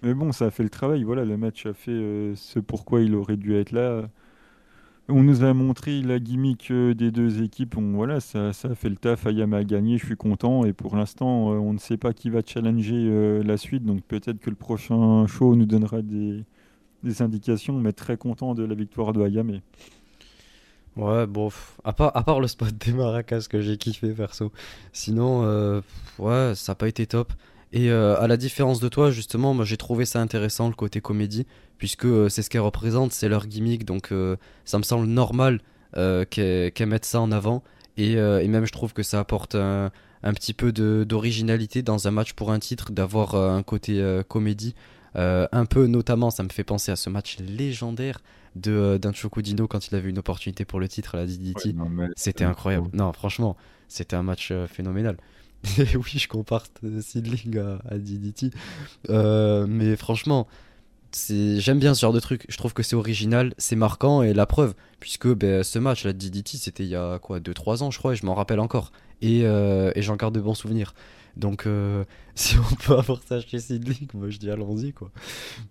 Mais 0.03 0.13
bon, 0.13 0.31
ça 0.31 0.45
a 0.47 0.51
fait 0.51 0.63
le 0.63 0.69
travail. 0.69 1.03
Voilà, 1.03 1.25
le 1.25 1.37
match 1.37 1.65
a 1.65 1.73
fait 1.73 1.91
euh, 1.91 2.35
ce 2.35 2.59
pourquoi 2.59 3.01
il 3.01 3.15
aurait 3.15 3.37
dû 3.37 3.55
être 3.55 3.71
là. 3.71 4.09
On 5.09 5.23
nous 5.23 5.43
a 5.43 5.53
montré 5.53 6.01
la 6.01 6.19
gimmick 6.19 6.71
euh, 6.71 6.93
des 6.93 7.11
deux 7.11 7.41
équipes. 7.43 7.75
Voilà, 7.77 8.19
ça, 8.19 8.53
ça 8.53 8.69
a 8.69 8.75
fait 8.75 8.89
le 8.89 8.97
taf. 8.97 9.25
Ayama 9.27 9.57
a 9.57 9.63
gagné, 9.63 9.97
je 9.97 10.05
suis 10.05 10.17
content. 10.17 10.65
Et 10.65 10.73
pour 10.73 10.95
l'instant, 10.97 11.47
on 11.49 11.73
ne 11.73 11.79
sait 11.79 11.97
pas 11.97 12.13
qui 12.13 12.29
va 12.29 12.41
challenger 12.45 13.41
la 13.43 13.57
suite. 13.57 13.85
Donc 13.85 14.03
peut-être 14.03 14.39
que 14.39 14.49
le 14.49 14.55
prochain 14.55 15.25
show 15.27 15.55
nous 15.55 15.65
donnera 15.65 16.01
des, 16.01 16.43
des 17.03 17.21
indications. 17.21 17.79
Mais 17.79 17.93
très 17.93 18.17
content 18.17 18.53
de 18.55 18.63
la 18.65 18.75
victoire 18.75 19.13
de 19.13 19.21
Ayame. 19.23 19.61
Ouais, 20.97 21.27
bon, 21.27 21.51
à 21.83 21.93
part, 21.93 22.11
à 22.17 22.23
part 22.23 22.39
le 22.39 22.47
spot 22.47 22.75
des 22.75 22.91
maracas 22.91 23.45
que 23.47 23.61
j'ai 23.61 23.77
kiffé 23.77 24.09
perso. 24.09 24.51
Sinon, 24.93 25.43
euh, 25.45 25.81
ouais, 26.17 26.53
ça 26.55 26.71
n'a 26.71 26.75
pas 26.75 26.87
été 26.87 27.05
top. 27.05 27.33
Et 27.71 27.91
euh, 27.91 28.19
à 28.19 28.27
la 28.27 28.35
différence 28.35 28.79
de 28.79 28.89
toi, 28.89 29.11
justement, 29.11 29.53
moi 29.53 29.63
j'ai 29.63 29.77
trouvé 29.77 30.05
ça 30.05 30.19
intéressant 30.21 30.69
le 30.69 30.73
côté 30.73 30.99
comédie, 30.99 31.45
puisque 31.77 32.05
euh, 32.05 32.29
c'est 32.29 32.41
ce 32.41 32.49
qu'elle 32.49 32.61
représente, 32.61 33.11
c'est 33.11 33.29
leur 33.29 33.45
gimmick, 33.45 33.85
donc 33.85 34.11
ça 34.65 34.77
me 34.77 34.83
semble 34.83 35.05
normal 35.05 35.61
qu'elles 35.93 36.71
qu'elles 36.71 36.87
mettent 36.87 37.05
ça 37.05 37.21
en 37.21 37.31
avant. 37.31 37.63
Et, 37.97 38.15
même 38.15 38.65
je 38.65 38.71
trouve 38.71 38.93
que 38.93 39.03
ça 39.03 39.19
apporte 39.19 39.53
un, 39.55 39.91
un 40.23 40.33
petit 40.33 40.53
peu 40.53 40.71
d'originalité 40.71 41.83
dans 41.83 42.07
un 42.07 42.11
match 42.11 42.33
pour 42.33 42.51
un 42.51 42.59
titre, 42.59 42.91
d'avoir 42.91 43.35
un 43.35 43.61
côté 43.61 44.03
comédie. 44.27 44.73
Euh, 45.15 45.47
un 45.51 45.65
peu 45.65 45.87
notamment, 45.87 46.29
ça 46.29 46.43
me 46.43 46.49
fait 46.49 46.63
penser 46.63 46.91
à 46.91 46.95
ce 46.95 47.09
match 47.09 47.37
légendaire 47.39 48.19
de 48.57 48.71
euh, 48.71 49.13
Chocodino 49.13 49.67
quand 49.67 49.87
il 49.87 49.95
avait 49.95 50.09
une 50.09 50.19
opportunité 50.19 50.65
pour 50.65 50.79
le 50.79 50.87
titre 50.87 51.15
à 51.15 51.19
la 51.19 51.25
DDT. 51.25 51.73
C'était 52.15 52.43
incroyable. 52.43 52.89
Non, 52.93 53.13
franchement, 53.13 53.55
c'était 53.87 54.15
un 54.15 54.23
match 54.23 54.49
euh, 54.51 54.67
phénoménal. 54.67 55.17
Et 55.79 55.95
oui, 55.95 56.13
je 56.15 56.27
compare 56.27 56.65
euh, 56.83 57.01
Seedling 57.01 57.57
à, 57.57 57.79
à 57.89 57.97
DDT. 57.97 58.51
Mais 59.09 59.95
franchement, 59.95 60.47
j'aime 61.13 61.79
bien 61.79 61.93
ce 61.93 62.01
genre 62.01 62.13
de 62.13 62.19
truc. 62.19 62.45
Je 62.49 62.57
trouve 62.57 62.73
que 62.73 62.83
c'est 62.83 62.95
original, 62.95 63.53
c'est 63.57 63.75
marquant 63.75 64.21
et 64.23 64.33
la 64.33 64.45
preuve, 64.45 64.73
puisque 64.99 65.27
ben, 65.27 65.63
ce 65.63 65.79
match, 65.79 66.05
la 66.05 66.13
DDT, 66.13 66.57
c'était 66.57 66.83
il 66.83 66.89
y 66.89 66.95
a 66.95 67.19
quoi, 67.19 67.39
2-3 67.39 67.83
ans, 67.83 67.91
je 67.91 67.99
crois, 67.99 68.13
et 68.13 68.15
je 68.15 68.25
m'en 68.25 68.35
rappelle 68.35 68.59
encore. 68.59 68.91
Et, 69.21 69.39
et 69.41 70.01
j'en 70.01 70.15
garde 70.15 70.35
de 70.35 70.41
bons 70.41 70.53
souvenirs. 70.53 70.93
Donc, 71.37 71.65
euh, 71.67 72.03
si 72.35 72.57
on 72.57 72.75
peut 72.75 72.97
avoir 72.97 73.19
ça 73.27 73.39
chez 73.41 73.59
Seedling, 73.59 74.07
moi 74.13 74.29
je 74.29 74.37
dis 74.37 74.49
allons-y, 74.51 74.93
quoi. 74.93 75.09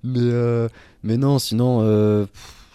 Mais, 0.04 0.20
euh, 0.20 0.68
mais 1.02 1.16
non, 1.16 1.38
sinon, 1.38 1.80
euh, 1.82 2.26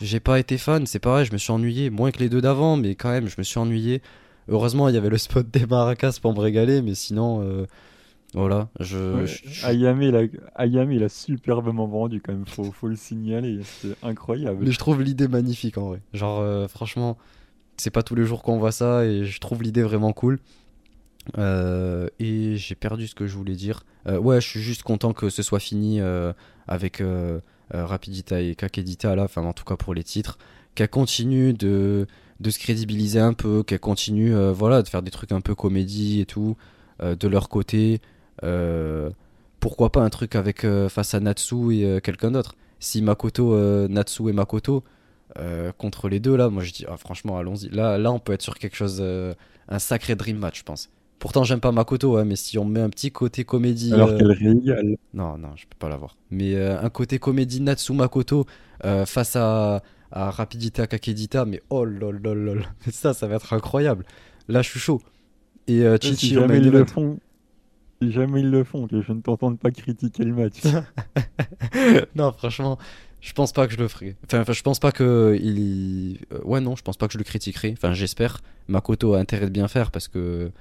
j'ai 0.02 0.20
pas 0.20 0.40
été 0.40 0.58
fan, 0.58 0.86
c'est 0.86 1.00
pareil, 1.00 1.26
je 1.26 1.34
me 1.34 1.38
suis 1.38 1.52
ennuyé, 1.52 1.90
moins 1.90 2.12
que 2.12 2.20
les 2.20 2.30
deux 2.30 2.42
d'avant, 2.42 2.78
mais 2.78 2.96
quand 2.96 3.10
même, 3.10 3.28
je 3.28 3.36
me 3.38 3.44
suis 3.44 3.60
ennuyé. 3.60 4.02
Heureusement, 4.50 4.90
il 4.90 4.96
y 4.96 4.98
avait 4.98 5.10
le 5.10 5.18
spot 5.18 5.50
des 5.50 5.66
maracas 5.66 6.18
pour 6.22 6.34
me 6.34 6.40
régaler, 6.40 6.82
mais 6.82 6.96
sinon, 6.96 7.66
voilà, 8.34 8.70
je, 8.80 8.98
Ouais, 8.98 9.28
je- 9.28 9.50
je- 9.50 9.66
Ayame, 9.66 10.02
il 10.02 10.16
a, 10.16 10.22
Ayame, 10.56 10.92
il 10.94 11.04
a 11.04 11.10
superbement 11.10 11.86
vendu 11.88 12.22
quand 12.22 12.32
même, 12.34 12.46
faut, 12.48 12.72
faut 12.72 12.88
le 12.88 12.96
signaler, 12.96 13.60
c'est 13.64 13.96
incroyable. 14.04 14.64
mais 14.66 14.72
je 14.72 14.80
trouve 14.80 15.02
l'idée 15.02 15.28
magnifique 15.28 15.78
en 15.78 15.88
vrai. 15.90 16.02
Genre, 16.14 16.40
euh, 16.40 16.68
franchement, 16.68 17.18
c'est 17.78 17.90
pas 17.92 18.04
tous 18.04 18.16
les 18.16 18.26
jours 18.26 18.42
qu'on 18.42 18.58
voit 18.58 18.72
ça, 18.72 19.06
et 19.06 19.26
je 19.26 19.40
trouve 19.40 19.64
l'idée 19.64 19.84
vraiment 19.84 20.14
cool. 20.14 20.40
Euh, 21.38 22.08
et 22.20 22.58
j'ai 22.58 22.76
perdu 22.76 23.08
ce 23.08 23.16
que 23.16 23.28
je 23.28 23.36
voulais 23.36 23.56
dire. 23.56 23.84
Euh, 24.08 24.18
ouais, 24.18 24.42
je 24.42 24.48
suis 24.48 24.62
juste 24.62 24.84
content 24.84 25.14
que 25.14 25.30
ce 25.30 25.44
soit 25.44 25.60
fini 25.60 26.00
euh, 26.00 26.34
avec 26.68 27.04
Rapidita 27.72 28.42
et 28.42 28.56
Kakedita 28.56 29.16
là, 29.16 29.24
enfin 29.24 29.44
en 29.44 29.54
tout 29.54 29.64
cas 29.64 29.76
pour 29.76 29.94
les 29.94 30.04
titres, 30.04 30.38
qu'elle 30.76 30.90
continue 30.90 31.54
de, 31.54 32.08
se 32.44 32.60
crédibiliser 32.60 33.20
un 33.20 33.34
peu, 33.34 33.64
qu'elle 33.64 33.80
continue 33.80 34.34
voilà, 34.52 34.82
de 34.82 34.88
faire 34.88 35.02
des 35.02 35.12
trucs 35.12 35.32
un 35.32 35.42
peu 35.42 35.56
comédie 35.56 36.22
et 36.22 36.26
tout, 36.26 36.58
de 37.02 37.28
leur 37.28 37.50
côté. 37.50 38.02
Pourquoi 39.60 39.92
pas 39.92 40.02
un 40.02 40.10
truc 40.10 40.36
avec 40.36 40.66
face 40.90 41.14
à 41.14 41.20
Natsu 41.20 41.76
et 41.76 42.02
quelqu'un 42.02 42.32
d'autre 42.32 42.56
Si 42.80 43.02
Makoto, 43.02 43.88
Natsu 43.88 44.30
et 44.30 44.34
Makoto 44.34 44.84
contre 45.78 46.10
les 46.10 46.20
deux 46.20 46.36
là, 46.36 46.50
moi 46.50 46.64
je 46.64 46.74
dis 46.74 46.86
ah, 46.90 46.98
franchement 46.98 47.38
allons-y. 47.38 47.70
Là, 47.70 47.98
là 47.98 48.12
on 48.12 48.20
peut 48.20 48.34
être 48.34 48.42
sur 48.42 48.56
quelque 48.56 48.76
chose, 48.76 49.02
un 49.02 49.80
sacré 49.80 50.16
dream 50.16 50.38
match 50.38 50.60
je 50.60 50.64
pense. 50.64 50.90
Pourtant, 51.22 51.44
j'aime 51.44 51.60
pas 51.60 51.72
Makoto, 51.72 52.16
ouais, 52.16 52.26
mais 52.26 52.36
si 52.36 52.58
on 52.58 52.66
met 52.66 52.80
un 52.80 52.90
petit 52.90 53.12
côté 53.12 53.44
comédie. 53.44 53.94
Alors 53.94 54.10
euh, 54.10 54.18
qu'elle 54.18 54.32
régale. 54.32 54.98
Non, 55.14 55.38
non, 55.38 55.50
je 55.56 55.66
peux 55.68 55.78
pas 55.78 55.88
l'avoir. 55.88 56.18
Mais 56.32 56.56
euh, 56.56 56.82
un 56.82 56.90
côté 56.90 57.20
comédie 57.20 57.62
Natsu 57.62 57.94
Makoto 57.94 58.48
euh, 58.86 59.06
face 59.06 59.36
à, 59.36 59.84
à 60.12 60.32
Rapidita 60.32 60.88
Kakedita, 60.88 61.46
mais 61.46 61.62
oh 61.70 61.86
lol 61.86 62.20
lol 62.24 62.40
lol. 62.40 62.66
Ça, 62.92 63.14
ça 63.14 63.28
va 63.28 63.36
être 63.36 63.54
incroyable. 63.54 64.04
Là, 64.48 64.64
je 64.64 64.70
suis 64.72 64.80
chaud. 64.80 65.00
Et 65.68 65.84
euh, 65.84 65.96
Si 66.02 66.16
Chichi 66.16 66.38
au 66.38 66.42
jamais 66.42 66.58
ils 66.58 66.72
le 66.72 66.86
font, 66.86 67.20
si 68.02 68.12
jamais 68.12 68.40
ils 68.40 68.50
le 68.50 68.64
font, 68.64 68.88
que 68.88 69.04
je 69.04 69.12
ne 69.12 69.22
t'entende 69.22 69.60
pas 69.60 69.70
critiquer 69.70 70.24
le 70.24 70.34
match. 70.34 70.56
non, 72.16 72.32
franchement, 72.32 72.80
je 73.20 73.32
pense 73.34 73.52
pas 73.52 73.68
que 73.68 73.74
je 73.74 73.78
le 73.78 73.88
ferai. 73.88 74.16
Enfin, 74.26 74.44
je 74.52 74.62
pense 74.64 74.80
pas 74.80 74.92
que 74.92 75.38
il. 75.40 76.18
ouais, 76.44 76.62
non, 76.62 76.76
je 76.76 76.82
pense 76.82 76.98
pas 76.98 77.06
que 77.06 77.14
je 77.14 77.20
le 77.20 77.24
critiquerai. 77.24 77.76
Enfin, 77.78 77.94
j'espère. 77.94 78.42
Makoto 78.68 79.14
a 79.14 79.20
intérêt 79.20 79.46
de 79.46 79.52
bien 79.52 79.68
faire 79.68 79.92
parce 79.92 80.08
que 80.08 80.52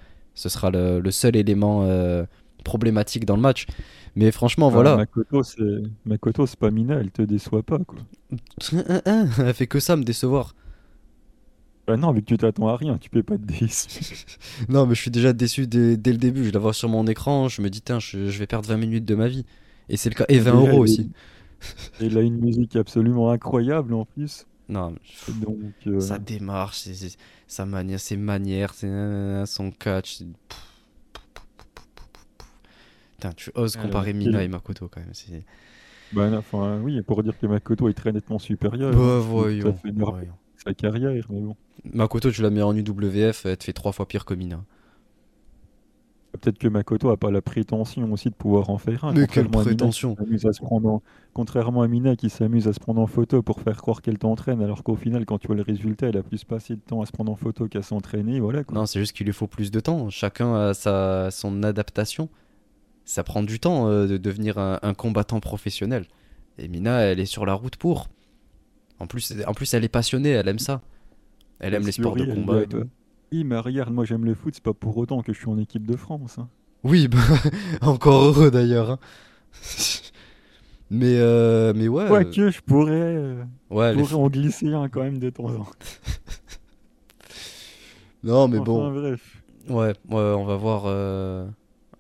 ce 0.41 0.49
sera 0.49 0.71
le, 0.71 1.01
le 1.01 1.11
seul 1.11 1.37
élément 1.37 1.85
euh, 1.85 2.25
problématique 2.65 3.25
dans 3.27 3.37
le 3.37 3.43
match. 3.43 3.67
Mais 4.17 4.31
franchement, 4.33 4.71
Ah, 4.71 4.71
voilà. 4.71 4.97
Makoto, 4.97 5.43
c'est 5.43 5.83
Makoto, 6.05 6.47
c'est 6.47 6.59
pas 6.59 6.71
Mina, 6.71 6.97
elle 7.01 7.11
te 7.13 7.23
déçoit 7.23 7.63
pas 7.63 7.79
quoi. 7.85 7.99
Elle 9.39 9.55
fait 9.55 9.67
que 9.67 9.81
ça 9.81 9.97
me 9.97 10.05
décevoir. 10.05 10.55
Bah 11.87 11.97
non, 11.97 12.13
vu 12.13 12.21
que 12.21 12.27
tu 12.27 12.37
t'attends 12.37 12.69
à 12.69 12.77
rien, 12.77 12.99
tu 12.99 13.11
peux 13.11 13.23
pas 13.23 13.37
te 13.37 13.43
déçu. 13.43 13.89
Non, 14.69 14.87
mais 14.87 14.95
je 14.95 15.01
suis 15.01 15.11
déjà 15.11 15.33
déçu 15.33 15.67
dès, 15.67 15.97
dès 15.97 16.13
le 16.13 16.19
début. 16.19 16.45
Je 16.45 16.51
la 16.53 16.59
vois 16.59 16.73
sur 16.75 16.89
mon 16.89 17.07
écran, 17.07 17.49
je 17.49 17.63
me 17.63 17.71
dis, 17.71 17.81
tiens, 17.83 17.99
je, 17.99 18.29
je 18.31 18.39
vais 18.39 18.47
perdre 18.47 18.69
20 18.69 18.77
minutes 18.77 19.05
de 19.05 19.15
ma 19.15 19.29
vie. 19.29 19.45
Et 19.89 19.97
c'est 19.97 20.09
le 20.11 20.15
cas. 20.15 20.25
Et 20.29 20.39
20 20.39 20.55
Déjà, 20.55 20.57
euros 20.57 20.79
aussi. 20.83 21.11
Il 22.01 22.19
a 22.19 22.23
une 22.23 22.39
musique 22.41 22.75
absolument 22.75 23.31
incroyable 23.31 23.95
en 23.95 24.05
plus. 24.05 24.47
Non, 24.71 24.95
Donc, 25.29 25.59
euh, 25.87 26.01
sa 26.01 26.19
démarche, 26.19 26.87
sa 27.47 27.67
manière, 27.67 28.01
ses 28.01 28.17
manières, 28.17 28.73
son 28.75 29.71
catch. 29.73 30.23
Putain, 33.15 33.33
tu 33.33 33.51
oses 33.55 33.77
Alors, 33.77 33.87
comparer 33.87 34.13
quel- 34.13 34.17
Mina 34.17 34.43
et 34.43 34.49
Makoto 34.49 34.89
quand 34.89 35.01
même. 35.01 35.13
Non, 36.13 36.39
enfin, 36.39 36.81
oui, 36.83 37.03
pour 37.03 37.23
dire 37.23 37.39
que 37.39 37.47
Makoto 37.47 37.89
est 37.89 37.95
très 37.95 38.13
nettement 38.13 38.39
supérieur. 38.39 38.93
Bah, 38.93 38.99
hein, 38.99 39.21
ça 39.21 39.27
voyons, 39.29 39.75
fait 39.75 39.91
voyons. 39.93 40.33
sa 40.57 40.73
carrière, 40.75 41.27
mais 41.31 41.41
bon. 41.41 41.57
Makoto, 41.85 42.31
tu 42.31 42.43
la 42.43 42.51
mets 42.51 42.63
en 42.63 42.75
UWF, 42.75 43.47
elle 43.47 43.57
te 43.57 43.65
fait 43.65 43.73
trois 43.73 43.93
fois 43.93 44.07
pire 44.09 44.25
que 44.25 44.35
Mina. 44.35 44.65
Peut-être 46.41 46.59
que 46.59 46.69
Makoto 46.69 47.11
a 47.11 47.17
pas 47.17 47.31
la 47.31 47.43
prétention 47.43 48.11
aussi 48.13 48.29
de 48.31 48.35
pouvoir 48.35 48.71
en 48.71 48.79
faire 48.79 49.05
un. 49.05 49.13
Mais 49.13 49.27
quelle 49.27 49.45
contrairement 49.49 49.61
à 49.61 49.65
Mina 49.65 49.71
qui 49.71 49.77
prétention 49.77 50.17
s'amuse 50.17 50.47
à 50.47 50.53
se 50.53 50.61
prendre 50.61 50.89
en- 50.89 51.03
Contrairement 51.33 51.83
à 51.83 51.89
Mina 51.89 52.17
qui 52.17 52.31
s'amuse 52.31 52.67
à 52.69 52.73
se 52.73 52.81
prendre 52.81 53.01
en 53.01 53.07
photo 53.07 53.43
pour 53.43 53.61
faire 53.61 53.77
croire 53.77 54.03
qu'elle 54.03 54.19
t'entraîne, 54.19 54.63
alors 54.63 54.83
qu'au 54.83 54.97
final, 54.97 55.25
quand 55.27 55.39
tu 55.39 55.47
vois 55.47 55.57
le 55.57 55.63
résultat, 55.63 56.09
elle 56.09 56.17
a 56.17 56.23
plus 56.23 56.45
passé 56.45 56.75
de 56.75 56.81
temps 56.81 57.03
à 57.03 57.07
se 57.07 57.13
prendre 57.13 57.31
en 57.31 57.37
photo 57.37 57.69
qu'à 57.69 57.83
s'entraîner. 57.83 58.41
Voilà 58.41 58.65
quoi. 58.65 58.77
Non, 58.77 58.87
c'est 58.87 58.99
juste 59.01 59.13
qu'il 59.13 59.27
lui 59.27 59.33
faut 59.33 59.47
plus 59.47 59.71
de 59.71 59.81
temps. 59.81 60.09
Chacun 60.11 60.55
a 60.55 60.75
sa, 60.75 61.31
son 61.31 61.63
adaptation. 61.63 62.29
Ça 63.05 63.23
prend 63.25 63.43
du 63.43 63.59
temps 63.61 63.89
euh, 63.89 64.07
de 64.07 64.17
devenir 64.17 64.59
un, 64.59 64.79
un 64.83 64.95
combattant 64.95 65.41
professionnel. 65.41 66.05
Et 66.59 66.69
Mina, 66.69 67.01
elle 67.01 67.21
est 67.21 67.27
sur 67.27 67.47
la 67.47 67.55
route 67.55 67.77
pour. 67.77 68.09
En 68.99 69.07
plus, 69.07 69.35
en 69.47 69.55
plus, 69.55 69.73
elle 69.75 69.85
est 69.85 69.89
passionnée, 69.89 70.31
elle 70.31 70.47
aime 70.49 70.59
ça. 70.59 70.83
Elle 71.59 71.75
aime 71.75 71.85
les 71.85 71.93
sports 71.93 72.17
de 72.17 72.25
combat 72.35 72.63
et 72.63 72.67
tout. 72.67 72.85
Euh, 73.33 73.37
Oui, 73.37 73.45
mais 73.45 73.59
regarde, 73.59 73.93
moi 73.93 74.05
j'aime 74.05 74.25
le 74.25 74.35
foot, 74.35 74.55
c'est 74.55 74.63
pas 74.63 74.75
pour 74.75 74.97
autant 74.97 75.23
que 75.23 75.33
je 75.33 75.39
suis 75.39 75.49
en 75.49 75.59
équipe 75.59 75.87
de 75.87 75.97
France. 75.97 76.37
hein. 76.39 76.49
Oui, 76.85 77.09
bah, 77.09 77.19
encore 77.83 78.23
heureux 78.25 78.51
d'ailleurs. 78.51 78.91
hein. 78.91 78.99
Mais, 80.93 81.19
euh, 81.19 81.73
mais 81.73 81.87
ouais. 81.87 82.03
euh, 82.03 82.09
Quoique, 82.09 82.51
je 82.51 82.61
pourrais, 82.63 82.91
euh, 82.95 83.45
ouais, 83.71 83.95
pourrais 83.95 84.15
en 84.15 84.29
glisser 84.29 84.75
un 84.75 84.89
quand 84.89 85.03
même 85.05 85.19
de 85.19 85.31
temps 85.31 85.45
en 85.45 85.59
temps. 85.59 85.71
Non, 88.25 88.49
mais 88.49 88.59
Enfin, 88.59 88.65
bon. 88.65 88.93
bref. 88.93 89.43
Ouais, 89.69 89.93
ouais, 90.11 90.35
on 90.35 90.45
va 90.45 90.57
voir, 90.57 90.83
euh, 90.87 91.47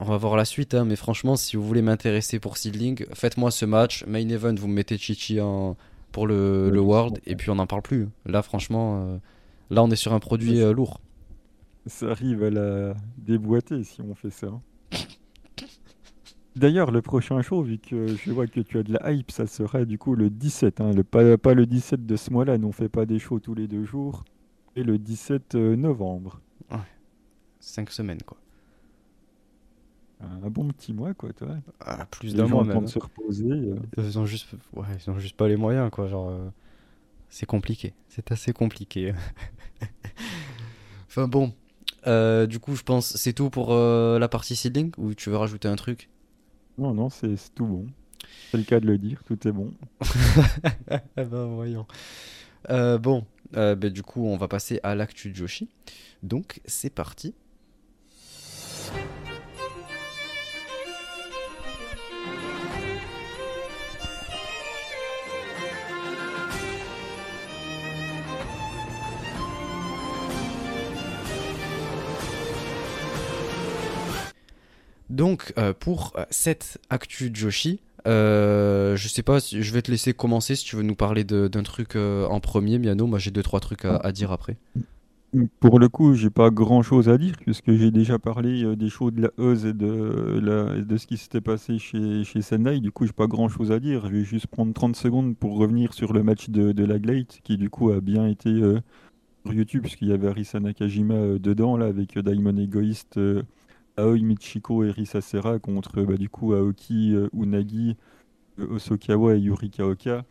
on 0.00 0.04
va 0.04 0.16
voir 0.16 0.36
la 0.36 0.44
suite. 0.44 0.74
hein, 0.74 0.84
mais 0.84 0.96
franchement, 0.96 1.36
si 1.36 1.56
vous 1.56 1.62
voulez 1.66 1.82
m'intéresser 1.82 2.38
pour 2.40 2.56
Seedling, 2.56 3.04
faites-moi 3.14 3.50
ce 3.50 3.64
match. 3.64 4.04
Main 4.06 4.28
event, 4.28 4.54
vous 4.54 4.68
me 4.68 4.74
mettez 4.74 4.98
Chichi 4.98 5.40
en... 5.40 5.76
pour 6.12 6.26
le, 6.26 6.70
World. 6.80 7.20
Et 7.26 7.36
puis 7.36 7.50
on 7.50 7.54
n'en 7.54 7.66
parle 7.66 7.82
plus. 7.82 8.08
Là, 8.26 8.42
franchement, 8.42 9.04
euh, 9.06 9.16
là, 9.70 9.82
on 9.82 9.90
est 9.90 9.96
sur 9.96 10.12
un 10.12 10.18
produit 10.20 10.60
euh, 10.60 10.72
lourd. 10.72 11.00
Ça 11.86 12.10
arrive 12.10 12.42
à 12.44 12.50
la 12.50 12.94
déboîter 13.18 13.82
si 13.84 14.00
on 14.02 14.14
fait 14.14 14.30
ça. 14.30 14.48
D'ailleurs, 16.56 16.90
le 16.90 17.00
prochain 17.00 17.40
show, 17.42 17.62
vu 17.62 17.78
que 17.78 18.08
je 18.08 18.32
vois 18.32 18.46
que 18.46 18.60
tu 18.60 18.78
as 18.78 18.82
de 18.82 18.92
la 18.92 19.12
hype, 19.12 19.30
ça 19.30 19.46
sera 19.46 19.84
du 19.84 19.98
coup 19.98 20.14
le 20.14 20.28
17. 20.30 20.80
hein, 20.80 20.90
le, 20.92 21.04
pas, 21.04 21.38
pas 21.38 21.54
le 21.54 21.64
17 21.64 22.04
de 22.04 22.16
ce 22.16 22.30
mois-là, 22.32 22.58
nous 22.58 22.68
on 22.68 22.72
fait 22.72 22.88
pas 22.88 23.06
des 23.06 23.18
shows 23.18 23.38
tous 23.38 23.54
les 23.54 23.68
deux 23.68 23.84
jours. 23.84 24.24
Et 24.76 24.82
le 24.82 24.98
17 24.98 25.54
novembre. 25.54 26.40
Cinq 27.62 27.90
semaines, 27.90 28.22
quoi. 28.24 28.38
Un 30.22 30.48
bon 30.50 30.68
petit 30.68 30.92
mois, 30.94 31.12
quoi, 31.14 31.32
toi. 31.32 31.56
Ah, 31.80 32.06
plus 32.10 32.34
d'un 32.34 32.46
mois 32.46 32.64
même. 32.64 32.84
de 32.84 32.88
se 32.88 32.98
reposer. 32.98 33.50
euh. 33.50 33.76
Ils 33.98 34.18
ont 34.18 34.24
juste, 34.26 34.48
ouais, 34.74 34.86
ils 34.98 35.10
ont 35.10 35.18
juste 35.18 35.36
pas 35.36 35.46
les 35.48 35.56
moyens, 35.56 35.90
quoi. 35.90 36.06
Genre, 36.08 36.30
euh, 36.30 36.48
c'est 37.28 37.46
compliqué. 37.46 37.92
C'est 38.08 38.32
assez 38.32 38.52
compliqué. 38.52 39.12
enfin 41.08 41.28
bon. 41.28 41.52
Euh, 42.06 42.46
du 42.46 42.58
coup, 42.58 42.76
je 42.76 42.82
pense 42.82 43.16
c'est 43.16 43.32
tout 43.32 43.50
pour 43.50 43.72
euh, 43.72 44.18
la 44.18 44.28
partie 44.28 44.56
seedling 44.56 44.92
ou 44.96 45.14
tu 45.14 45.30
veux 45.30 45.36
rajouter 45.36 45.68
un 45.68 45.76
truc? 45.76 46.08
Non, 46.78 46.94
non, 46.94 47.10
c'est 47.10 47.34
tout 47.54 47.66
bon. 47.66 47.86
C'est 48.50 48.58
le 48.58 48.64
cas 48.64 48.80
de 48.80 48.86
le 48.86 48.98
dire, 48.98 49.22
tout 49.24 49.46
est 49.46 49.52
bon. 49.52 49.72
Ben 51.16 51.46
voyons. 51.46 51.86
Euh, 52.70 52.98
bon, 52.98 53.24
ben, 53.52 53.76
du 53.76 54.02
coup, 54.02 54.26
on 54.26 54.36
va 54.36 54.48
passer 54.48 54.80
à 54.82 54.94
l'actu 54.94 55.30
de 55.30 55.36
Joshi. 55.36 55.68
Donc, 56.22 56.60
c'est 56.64 56.90
parti. 56.90 57.34
Donc, 75.10 75.52
euh, 75.58 75.74
pour 75.78 76.12
euh, 76.16 76.24
cette 76.30 76.78
actu 76.88 77.30
Joshi, 77.34 77.80
euh, 78.06 78.96
je 78.96 79.08
sais 79.08 79.24
pas, 79.24 79.38
je 79.40 79.72
vais 79.72 79.82
te 79.82 79.90
laisser 79.90 80.14
commencer 80.14 80.54
si 80.54 80.64
tu 80.64 80.76
veux 80.76 80.82
nous 80.82 80.94
parler 80.94 81.24
d'un 81.24 81.62
truc 81.64 81.96
euh, 81.96 82.26
en 82.26 82.38
premier, 82.40 82.78
Miano. 82.78 83.06
Moi, 83.06 83.18
j'ai 83.18 83.32
deux, 83.32 83.42
trois 83.42 83.60
trucs 83.60 83.84
à, 83.84 84.12
dire 84.12 84.30
après. 84.30 84.56
Pour 85.58 85.78
le 85.78 85.88
coup, 85.88 86.14
j'ai 86.14 86.30
pas 86.30 86.50
grand 86.50 86.82
chose 86.82 87.08
à 87.08 87.18
dire 87.18 87.34
puisque 87.40 87.72
j'ai 87.72 87.90
déjà 87.90 88.18
parlé 88.18 88.74
des 88.74 88.88
shows 88.88 89.10
de 89.10 89.22
la 89.22 89.30
Euse 89.38 89.64
et 89.66 89.72
de, 89.72 90.40
la, 90.42 90.80
de 90.80 90.96
ce 90.96 91.06
qui 91.06 91.16
s'était 91.16 91.40
passé 91.40 91.78
chez, 91.78 92.24
chez 92.24 92.40
Sendai. 92.40 92.80
Du 92.80 92.90
coup, 92.90 93.06
j'ai 93.06 93.12
pas 93.12 93.26
grand 93.26 93.48
chose 93.48 93.70
à 93.70 93.80
dire. 93.80 94.06
Je 94.06 94.12
vais 94.12 94.24
juste 94.24 94.46
prendre 94.46 94.72
30 94.72 94.96
secondes 94.96 95.36
pour 95.36 95.56
revenir 95.56 95.92
sur 95.92 96.12
le 96.12 96.22
match 96.22 96.50
de, 96.50 96.72
de 96.72 96.84
la 96.84 96.98
Glade 96.98 97.26
qui, 97.44 97.58
du 97.58 97.68
coup, 97.68 97.90
a 97.90 98.00
bien 98.00 98.26
été 98.26 98.50
sur 99.44 99.54
YouTube 99.54 99.82
puisqu'il 99.82 100.08
y 100.08 100.12
avait 100.12 100.28
Arisa 100.28 100.58
Nakajima 100.58 101.38
dedans, 101.38 101.76
là, 101.76 101.86
avec 101.86 102.18
Daimon 102.18 102.56
Egoist, 102.56 103.18
Aoi 104.02 104.20
Michiko 104.22 104.84
et 104.84 104.90
Risa 104.90 105.20
Sera 105.20 105.58
contre, 105.58 106.02
bah, 106.02 106.16
du 106.16 106.28
coup, 106.28 106.52
Aoki, 106.54 107.14
euh, 107.14 107.28
Unagi, 107.34 107.96
euh, 108.58 108.74
Osokawa 108.76 109.36
et 109.36 109.40
Yuri 109.40 109.70
Kaoka. 109.70 110.24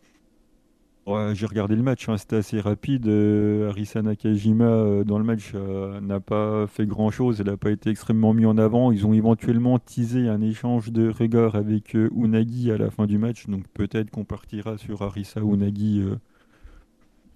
Ouais, 1.07 1.33
j'ai 1.33 1.47
regardé 1.47 1.75
le 1.75 1.81
match, 1.81 2.07
hein, 2.07 2.17
c'était 2.17 2.35
assez 2.35 2.59
rapide. 2.59 3.07
Euh, 3.07 3.69
Arisa 3.69 4.01
Nakajima, 4.03 4.65
euh, 4.65 5.03
dans 5.03 5.17
le 5.17 5.23
match, 5.23 5.53
euh, 5.55 5.99
n'a 6.01 6.19
pas 6.19 6.67
fait 6.67 6.85
grand-chose. 6.85 7.41
Elle 7.41 7.47
n'a 7.47 7.57
pas 7.57 7.71
été 7.71 7.89
extrêmement 7.89 8.31
mis 8.33 8.45
en 8.45 8.57
avant. 8.59 8.91
Ils 8.91 9.07
ont 9.07 9.13
éventuellement 9.13 9.79
teasé 9.79 10.27
un 10.29 10.39
échange 10.41 10.91
de 10.91 11.09
regards 11.09 11.55
avec 11.55 11.95
Unagi 11.95 12.71
à 12.71 12.77
la 12.77 12.91
fin 12.91 13.07
du 13.07 13.17
match. 13.17 13.47
Donc 13.47 13.67
peut-être 13.73 14.11
qu'on 14.11 14.23
partira 14.23 14.77
sur 14.77 15.01
Arisa 15.01 15.41
Unagi 15.41 16.03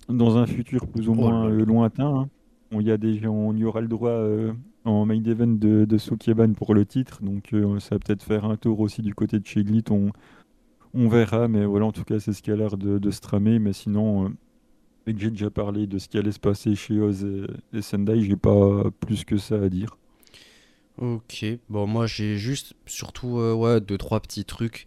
dans 0.07 0.37
un 0.37 0.45
futur 0.45 0.85
plus 0.87 1.09
ou 1.09 1.15
moins 1.15 1.49
lointain. 1.49 2.15
hein. 2.15 2.29
On 2.71 2.79
y, 2.81 2.91
a 2.91 2.97
déjà, 2.97 3.29
on 3.29 3.55
y 3.55 3.63
aura 3.65 3.81
le 3.81 3.87
droit 3.87 4.19
en 4.85 5.05
main 5.05 5.23
event 5.23 5.47
de, 5.47 5.85
de 5.85 5.97
Sukeban 5.97 6.53
pour 6.53 6.73
le 6.73 6.85
titre. 6.85 7.21
Donc 7.21 7.53
euh, 7.53 7.79
ça 7.79 7.95
va 7.95 7.99
peut-être 7.99 8.23
faire 8.23 8.45
un 8.45 8.57
tour 8.57 8.79
aussi 8.79 9.01
du 9.01 9.13
côté 9.13 9.39
de 9.39 9.45
chez 9.45 9.63
Glit. 9.63 9.83
On, 9.89 10.11
on 10.93 11.07
verra, 11.07 11.47
mais 11.47 11.65
voilà, 11.65 11.85
en 11.85 11.91
tout 11.91 12.03
cas, 12.03 12.19
c'est 12.19 12.33
ce 12.33 12.41
qui 12.41 12.51
a 12.51 12.55
l'air 12.55 12.77
de, 12.77 12.99
de 12.99 13.11
se 13.11 13.21
tramer. 13.21 13.59
Mais 13.59 13.73
sinon, 13.73 14.25
euh, 14.25 14.29
j'ai 15.07 15.29
déjà 15.29 15.49
parlé 15.49 15.87
de 15.87 15.97
ce 15.97 16.07
qui 16.07 16.17
allait 16.17 16.31
se 16.31 16.39
passer 16.39 16.75
chez 16.75 16.99
Oz 16.99 17.23
et, 17.23 17.77
et 17.77 17.81
Sendai, 17.81 18.21
j'ai 18.21 18.35
pas 18.35 18.83
plus 18.99 19.23
que 19.25 19.37
ça 19.37 19.55
à 19.55 19.69
dire. 19.69 19.97
Ok, 20.99 21.43
bon, 21.69 21.87
moi 21.87 22.05
j'ai 22.05 22.37
juste 22.37 22.75
surtout 22.85 23.39
euh, 23.39 23.53
ouais, 23.53 23.81
deux, 23.81 23.97
trois 23.97 24.19
petits 24.19 24.45
trucs. 24.45 24.85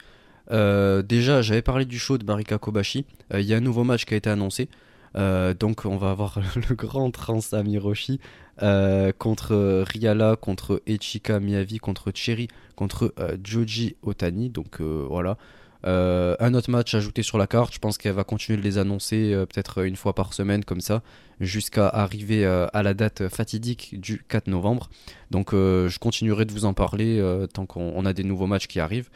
Euh, 0.53 1.03
déjà, 1.03 1.43
j'avais 1.43 1.63
parlé 1.63 1.85
du 1.85 1.99
show 1.99 2.17
de 2.17 2.25
Marika 2.25 2.59
Kobashi. 2.59 3.05
Il 3.35 3.41
y 3.41 3.53
a 3.53 3.57
un 3.57 3.61
nouveau 3.61 3.83
match 3.83 4.05
qui 4.05 4.15
a 4.15 4.17
été 4.17 4.31
annoncé. 4.31 4.69
Euh, 5.17 5.55
donc, 5.55 5.85
on 5.85 5.97
va 5.97 6.11
avoir 6.11 6.39
le 6.69 6.75
grand 6.75 7.11
Trans 7.11 7.41
Amiroshi 7.53 8.21
euh, 8.63 9.13
contre 9.17 9.55
euh, 9.55 9.85
Riala, 9.85 10.37
contre 10.37 10.83
Echika 10.87 11.41
Miyavi, 11.41 11.79
contre 11.79 12.11
Cherry, 12.15 12.49
contre 12.75 13.15
Joji 13.43 13.97
Otani. 14.03 14.51
Donc, 14.51 14.81
voilà. 14.81 15.37
Un 15.85 16.55
autre 16.55 16.71
match 16.71 16.95
ajouté 16.95 17.23
sur 17.23 17.39
la 17.39 17.47
carte. 17.47 17.73
Je 17.73 17.79
pense 17.79 17.97
qu'elle 17.97 18.13
va 18.13 18.25
continuer 18.25 18.59
de 18.59 18.63
les 18.63 18.77
annoncer 18.77 19.33
peut-être 19.49 19.85
une 19.85 19.95
fois 19.95 20.15
par 20.15 20.35
semaine, 20.35 20.65
comme 20.65 20.81
ça, 20.81 21.03
jusqu'à 21.41 21.89
arriver 21.89 22.45
à 22.45 22.83
la 22.83 22.93
date 22.93 23.29
fatidique 23.29 23.99
du 24.01 24.23
4 24.29 24.49
novembre. 24.49 24.91
Donc 25.31 25.53
je 25.53 25.99
continuerai 25.99 26.45
de 26.45 26.53
vous 26.53 26.65
en 26.65 26.75
parler 26.75 27.23
tant 27.55 27.67
qu'on 27.67 27.93
on 27.95 28.05
a 28.05 28.13
des 28.13 28.25
nouveaux 28.25 28.49
matchs 28.49 28.67
qui 28.67 28.81
arrivent. 28.81 29.11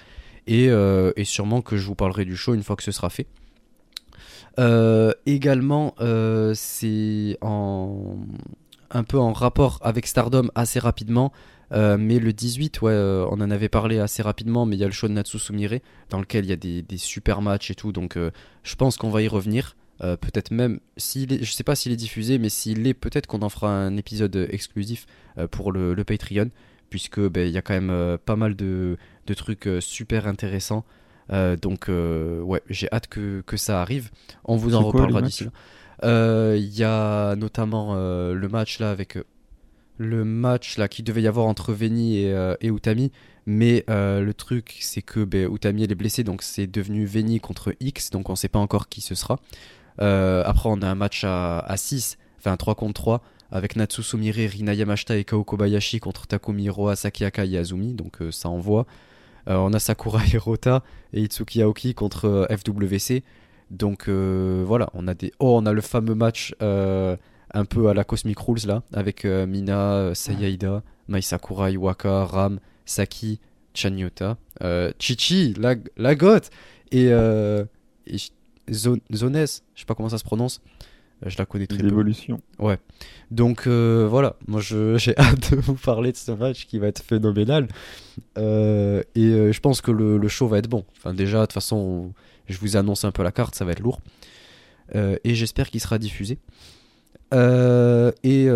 Et 0.46 0.70
sûrement 1.24 1.60
que 1.60 1.76
je 1.76 1.86
vous 1.86 1.96
parlerai 1.96 2.24
du 2.24 2.36
show 2.36 2.54
une 2.54 2.62
fois 2.62 2.76
que 2.76 2.84
ce 2.84 2.92
sera 2.92 3.10
fait. 3.10 3.26
Euh, 4.58 5.12
également, 5.26 5.94
euh, 6.00 6.52
c'est 6.54 7.38
un 7.42 9.04
peu 9.04 9.18
en 9.18 9.32
rapport 9.32 9.78
avec 9.82 10.06
Stardom 10.06 10.48
assez 10.54 10.78
rapidement. 10.78 11.32
euh, 11.72 11.96
mais 11.96 12.18
le 12.18 12.32
18, 12.32 12.82
ouais, 12.82 12.92
on 12.92 13.34
en 13.34 13.50
avait 13.50 13.68
parlé 13.68 13.98
assez 14.00 14.22
rapidement, 14.22 14.66
mais 14.66 14.76
il 14.76 14.80
y 14.80 14.84
a 14.84 14.88
le 14.88 14.92
show 14.92 15.06
de 15.06 15.12
Natsu 15.12 15.38
Sumire 15.38 15.78
dans 16.08 16.18
lequel 16.18 16.44
il 16.44 16.50
y 16.50 16.52
a 16.52 16.56
des, 16.56 16.84
super 16.98 17.42
matchs 17.42 17.70
et 17.70 17.74
tout, 17.76 17.92
donc 17.92 18.18
je 18.62 18.76
pense 18.76 18.96
qu'on 18.96 19.10
va 19.10 19.22
y 19.22 19.28
revenir. 19.28 19.76
Peut-être 20.00 20.50
même, 20.50 20.80
s'il 20.96 21.32
est, 21.32 21.44
je 21.44 21.52
sais 21.52 21.62
pas 21.62 21.76
s'il 21.76 21.92
est 21.92 21.96
diffusé, 21.96 22.38
mais 22.38 22.48
s'il 22.48 22.86
est, 22.86 22.94
peut-être 22.94 23.26
qu'on 23.26 23.42
en 23.42 23.50
fera 23.50 23.70
un 23.70 23.96
épisode 23.96 24.48
exclusif 24.50 25.06
pour 25.52 25.70
le, 25.72 25.94
Patreon, 26.02 26.50
puisque 26.88 27.20
ben, 27.20 27.46
il 27.46 27.52
y 27.52 27.58
a 27.58 27.62
quand 27.62 27.78
même 27.80 28.18
pas 28.18 28.36
mal 28.36 28.56
de, 28.56 28.96
trucs 29.36 29.68
super 29.78 30.26
intéressants. 30.26 30.84
Euh, 31.32 31.56
donc 31.56 31.88
euh, 31.88 32.40
ouais, 32.40 32.62
j'ai 32.68 32.88
hâte 32.92 33.06
que, 33.06 33.42
que 33.46 33.56
ça 33.56 33.80
arrive. 33.82 34.10
On 34.44 34.56
vous 34.56 34.74
en 34.74 34.82
quoi, 34.82 34.92
reparlera 34.92 35.22
d'ici 35.22 35.44
là. 35.44 35.50
Euh, 36.04 36.56
Il 36.58 36.76
y 36.76 36.84
a 36.84 37.36
notamment 37.36 37.94
le 37.94 38.48
match 38.48 38.78
là 38.78 38.90
avec 38.90 39.16
le 40.00 40.24
match 40.24 40.78
là 40.78 40.88
qui 40.88 41.02
devait 41.02 41.20
y 41.20 41.26
avoir 41.26 41.46
entre 41.46 41.74
Veni 41.74 42.20
et, 42.20 42.32
euh, 42.32 42.54
et 42.62 42.68
Utami, 42.68 43.12
mais 43.44 43.84
euh, 43.90 44.22
le 44.22 44.32
truc 44.32 44.78
c'est 44.80 45.02
que 45.02 45.22
ben, 45.24 45.52
Utami 45.52 45.84
elle 45.84 45.92
est 45.92 45.94
blessée, 45.94 46.24
donc 46.24 46.42
c'est 46.42 46.66
devenu 46.66 47.04
Veni 47.04 47.38
contre 47.38 47.74
X, 47.80 48.08
donc 48.10 48.30
on 48.30 48.34
sait 48.34 48.48
pas 48.48 48.58
encore 48.58 48.88
qui 48.88 49.02
ce 49.02 49.14
sera. 49.14 49.38
Euh, 50.00 50.42
après 50.46 50.70
on 50.72 50.80
a 50.80 50.88
un 50.88 50.94
match 50.94 51.24
à, 51.24 51.58
à 51.58 51.76
6, 51.76 52.16
enfin 52.38 52.56
3 52.56 52.76
contre 52.76 52.94
3 52.94 53.22
avec 53.52 53.76
Natsu 53.76 54.02
Sumire, 54.02 54.36
Rina 54.36 54.72
Yamashita 54.72 55.18
et 55.18 55.24
Kao 55.24 55.44
Kobayashi 55.44 56.00
contre 56.00 56.26
Takumi 56.26 56.64
Hiroa, 56.64 56.96
Sakiaka 56.96 57.44
et 57.44 57.58
Azumi, 57.58 57.92
donc 57.92 58.18
ça 58.30 58.48
envoie. 58.48 58.86
Euh, 59.50 59.56
on 59.56 59.72
a 59.72 59.78
Sakura 59.78 60.24
Hirota 60.24 60.82
et 61.12 61.22
Itsuki 61.22 61.60
Aoki 61.62 61.94
contre 61.94 62.26
euh, 62.26 62.46
FWC. 62.56 63.22
Donc 63.70 64.08
euh, 64.08 64.64
voilà, 64.66 64.88
on 64.94 65.06
a 65.08 65.14
des 65.14 65.32
oh, 65.38 65.58
on 65.60 65.66
a 65.66 65.72
le 65.72 65.80
fameux 65.80 66.14
match 66.14 66.54
un 66.60 67.64
peu 67.64 67.88
à 67.88 67.94
la 67.94 68.04
Cosmic 68.04 68.38
Rules 68.38 68.66
là 68.66 68.82
avec 68.92 69.24
Mina, 69.24 70.12
Sayaida, 70.14 70.82
Mai 71.08 71.20
Sakurai, 71.20 71.76
Waka, 71.76 72.24
Ram, 72.24 72.60
Saki, 72.84 73.40
Chanyota, 73.74 74.36
Chichi, 74.98 75.54
la, 75.54 75.74
la 75.96 76.14
et, 76.92 77.08
euh, 77.12 77.64
Zones, 78.72 79.00
je 79.10 79.46
sais 79.46 79.86
pas 79.86 79.94
comment 79.94 80.08
ça 80.08 80.18
se 80.18 80.24
prononce. 80.24 80.60
Je 81.26 81.36
la 81.36 81.44
connais 81.46 81.66
très. 81.66 81.82
L'évolution. 81.82 82.40
Ouais. 82.58 82.78
Donc 83.30 83.66
euh, 83.66 84.06
voilà, 84.08 84.36
moi 84.48 84.60
je- 84.60 84.96
j'ai 84.98 85.16
hâte 85.18 85.52
de 85.52 85.56
vous 85.56 85.74
parler 85.74 86.12
de 86.12 86.16
ce 86.16 86.32
match 86.32 86.66
qui 86.66 86.78
va 86.78 86.86
être 86.86 87.02
phénoménal. 87.02 87.68
Euh, 88.38 89.02
et 89.14 89.24
euh, 89.26 89.52
je 89.52 89.60
pense 89.60 89.80
que 89.82 89.90
le, 89.90 90.16
le 90.18 90.28
show 90.28 90.48
va 90.48 90.58
être 90.58 90.68
bon. 90.68 90.84
Enfin 90.96 91.12
déjà, 91.14 91.40
de 91.40 91.44
toute 91.44 91.52
façon, 91.52 91.76
on- 91.76 92.12
je 92.48 92.58
vous 92.58 92.76
annonce 92.76 93.04
un 93.04 93.12
peu 93.12 93.22
la 93.22 93.32
carte, 93.32 93.54
ça 93.54 93.64
va 93.64 93.72
être 93.72 93.80
lourd. 93.80 94.00
Euh, 94.94 95.16
et 95.24 95.34
j'espère 95.34 95.68
qu'il 95.70 95.80
sera 95.80 95.98
diffusé. 95.98 96.38
Et, 97.32 98.46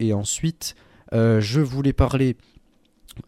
et 0.00 0.12
ensuite, 0.12 0.74
je 1.12 1.60
voulais 1.60 1.92
parler 1.94 2.36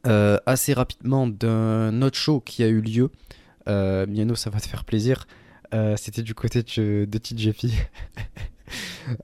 assez 0.05 0.72
rapidement 0.72 1.27
d'un 1.27 2.02
autre 2.02 2.16
show 2.18 2.40
qui 2.40 2.62
a 2.62 2.68
eu 2.68 2.81
lieu. 2.81 3.10
Miano, 3.66 4.35
ça 4.35 4.51
va 4.51 4.60
te 4.60 4.66
faire 4.68 4.85
plaisir. 4.85 5.27
Euh, 5.74 5.97
C'était 5.97 6.22
du 6.22 6.34
côté 6.34 6.62
de, 6.62 7.06
de 7.09 7.18
TJP. 7.18 7.66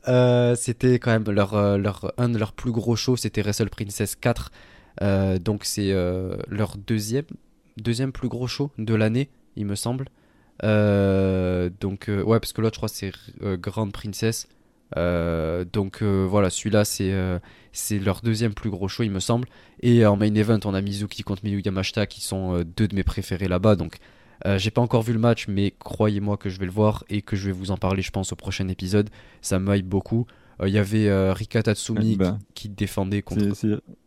Euh, 0.08 0.56
c'était 0.56 0.98
quand 0.98 1.12
même 1.12 1.30
leur, 1.30 1.54
euh, 1.54 1.78
leur, 1.78 2.12
un 2.18 2.28
de 2.28 2.38
leurs 2.38 2.52
plus 2.52 2.72
gros 2.72 2.96
shows, 2.96 3.16
c'était 3.16 3.42
Wrestle 3.42 3.70
Princess 3.70 4.16
4. 4.16 4.50
Euh, 5.02 5.38
donc 5.38 5.64
c'est 5.64 5.92
leur 6.48 6.76
deuxième, 6.76 7.26
deuxième 7.76 8.12
plus 8.12 8.28
gros 8.28 8.46
show 8.46 8.70
de 8.78 8.94
l'année, 8.94 9.28
il 9.56 9.66
me 9.66 9.74
semble. 9.74 10.06
Donc 10.62 12.06
ouais, 12.08 12.40
parce 12.40 12.52
que 12.52 12.60
l'autre 12.60 12.74
je 12.74 12.78
crois 12.78 12.88
c'est 12.88 13.12
euh, 13.42 13.56
Grand 13.56 13.90
Princess. 13.90 14.48
Donc 14.96 16.02
voilà, 16.02 16.50
celui-là 16.50 16.84
c'est 16.84 17.14
c'est 17.72 17.98
leur 17.98 18.22
deuxième 18.22 18.54
plus 18.54 18.70
gros 18.70 18.88
show, 18.88 19.02
il 19.02 19.10
me 19.10 19.20
semble. 19.20 19.46
Et 19.80 20.04
en 20.06 20.16
main 20.16 20.34
event, 20.34 20.60
on 20.64 20.74
a 20.74 20.80
Mizuki 20.80 21.22
contre 21.22 21.44
Miyu 21.44 21.60
Yamashita 21.64 22.06
qui 22.06 22.20
sont 22.20 22.64
deux 22.76 22.88
de 22.88 22.96
mes 22.96 23.04
préférés 23.04 23.48
là-bas. 23.48 23.76
Donc 23.76 23.98
euh, 24.44 24.58
j'ai 24.58 24.70
pas 24.70 24.82
encore 24.82 25.02
vu 25.02 25.12
le 25.12 25.18
match, 25.18 25.46
mais 25.48 25.72
croyez-moi 25.78 26.36
que 26.36 26.50
je 26.50 26.58
vais 26.58 26.66
le 26.66 26.72
voir 26.72 27.04
et 27.08 27.22
que 27.22 27.36
je 27.36 27.46
vais 27.46 27.52
vous 27.52 27.70
en 27.70 27.76
parler, 27.76 28.02
je 28.02 28.10
pense, 28.10 28.32
au 28.32 28.36
prochain 28.36 28.68
épisode. 28.68 29.08
Ça 29.40 29.58
me 29.58 29.74
hype 29.76 29.86
beaucoup. 29.86 30.26
Euh, 30.60 30.68
Il 30.68 30.74
y 30.74 30.78
avait 30.78 31.08
euh, 31.08 31.32
Rika 31.34 31.62
Tatsumi 31.62 32.12
Eh 32.12 32.16
ben, 32.16 32.38
qui, 32.54 32.68
qui 32.68 32.74
défendait 32.74 33.22
contre. 33.22 33.54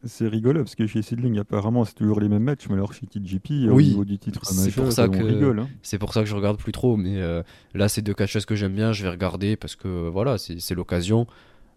C'est- 0.03 0.27
rigolo 0.27 0.63
parce 0.63 0.75
que 0.75 0.87
chez 0.87 1.01
Sidling, 1.01 1.37
apparemment, 1.39 1.85
c'est 1.85 1.93
toujours 1.93 2.19
les 2.19 2.27
mêmes 2.29 2.43
matchs, 2.43 2.67
mais 2.69 2.75
alors 2.75 2.93
chez 2.93 3.05
TGP, 3.05 3.69
au 3.69 3.73
Oui, 3.73 3.89
niveau 3.89 4.05
du 4.05 4.17
titre 4.17 4.39
c'est 4.45 4.71
pour 4.71 4.91
ça 4.91 5.07
que- 5.07 5.21
rigole. 5.21 5.59
hein. 5.59 5.69
C'est 5.83 5.97
pour 5.99 6.13
ça 6.13 6.21
que 6.21 6.27
je 6.27 6.35
regarde 6.35 6.57
plus 6.57 6.71
trop, 6.71 6.97
mais 6.97 7.17
euh, 7.21 7.43
là 7.75 7.87
c'est 7.89 8.01
deux 8.01 8.13
catcheuses 8.15 8.45
que 8.45 8.55
j'aime 8.55 8.73
bien, 8.73 8.93
je 8.93 9.03
vais 9.03 9.09
regarder 9.09 9.55
parce 9.57 9.75
que 9.75 9.87
euh, 9.87 10.09
voilà, 10.09 10.37
c'est 10.37 10.73
l'occasion. 10.75 11.27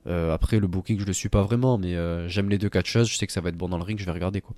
Euh, 0.09 0.33
après 0.35 0.59
le 0.59 0.67
booking 0.67 0.99
je 0.99 1.05
le 1.05 1.13
suis 1.13 1.29
pas 1.29 1.43
vraiment, 1.43 1.77
mais 1.79 1.95
euh, 1.95 2.27
j'aime 2.29 2.49
les 2.49 2.59
deux 2.59 2.69
catcheuses, 2.71 3.09
je 3.09 3.17
sais 3.17 3.27
que 3.27 3.33
ça 3.33 3.41
va 3.41 3.51
être 3.51 3.57
bon 3.57 3.69
dans 3.69 3.77
le 3.79 3.85
ring, 3.85 3.99
je 4.01 4.05
vais 4.07 4.11
regarder 4.13 4.41
quoi. 4.41 4.57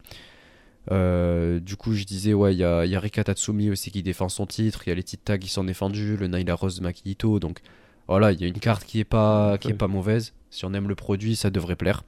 Euh, 0.90 1.60
du 1.60 1.76
coup 1.76 1.94
je 1.94 2.04
disais 2.04 2.34
ouais, 2.34 2.54
il 2.54 2.58
y 2.58 2.64
a, 2.64 2.84
il 2.84 2.90
y 2.90 2.96
a 2.96 3.00
Rika 3.00 3.24
Tatsumi 3.24 3.70
aussi 3.70 3.90
qui 3.90 4.02
défend 4.02 4.28
son 4.28 4.44
titre, 4.44 4.82
il 4.86 4.90
y 4.90 4.92
a 4.92 4.94
les 4.94 5.02
tags 5.02 5.38
qui 5.38 5.48
sont 5.48 5.64
défendus, 5.64 6.18
le 6.18 6.26
Naila 6.26 6.54
Rose 6.54 6.80
Makito, 6.82 7.40
donc 7.40 7.60
voilà, 8.06 8.32
il 8.32 8.40
y 8.40 8.44
a 8.44 8.48
une 8.48 8.60
carte 8.60 8.84
qui 8.84 9.00
est 9.00 9.04
pas, 9.04 9.56
qui 9.56 9.68
est 9.68 9.74
pas 9.74 9.88
mauvaise. 9.88 10.34
Si 10.50 10.66
on 10.66 10.74
aime 10.74 10.88
le 10.88 10.94
produit, 10.94 11.36
ça 11.36 11.48
devrait 11.48 11.74
plaire. 11.74 12.02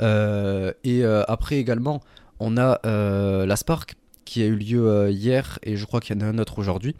Euh, 0.00 0.72
et 0.82 1.04
euh, 1.04 1.24
après 1.28 1.56
également, 1.56 2.00
on 2.38 2.56
a 2.56 2.80
la 2.84 3.56
Spark 3.56 3.96
qui 4.24 4.42
a 4.42 4.46
eu 4.46 4.56
lieu 4.56 5.10
hier 5.10 5.58
et 5.62 5.76
je 5.76 5.84
crois 5.84 6.00
qu'il 6.00 6.16
y 6.16 6.18
en 6.18 6.22
a 6.22 6.28
un 6.28 6.38
autre 6.38 6.58
aujourd'hui. 6.58 6.96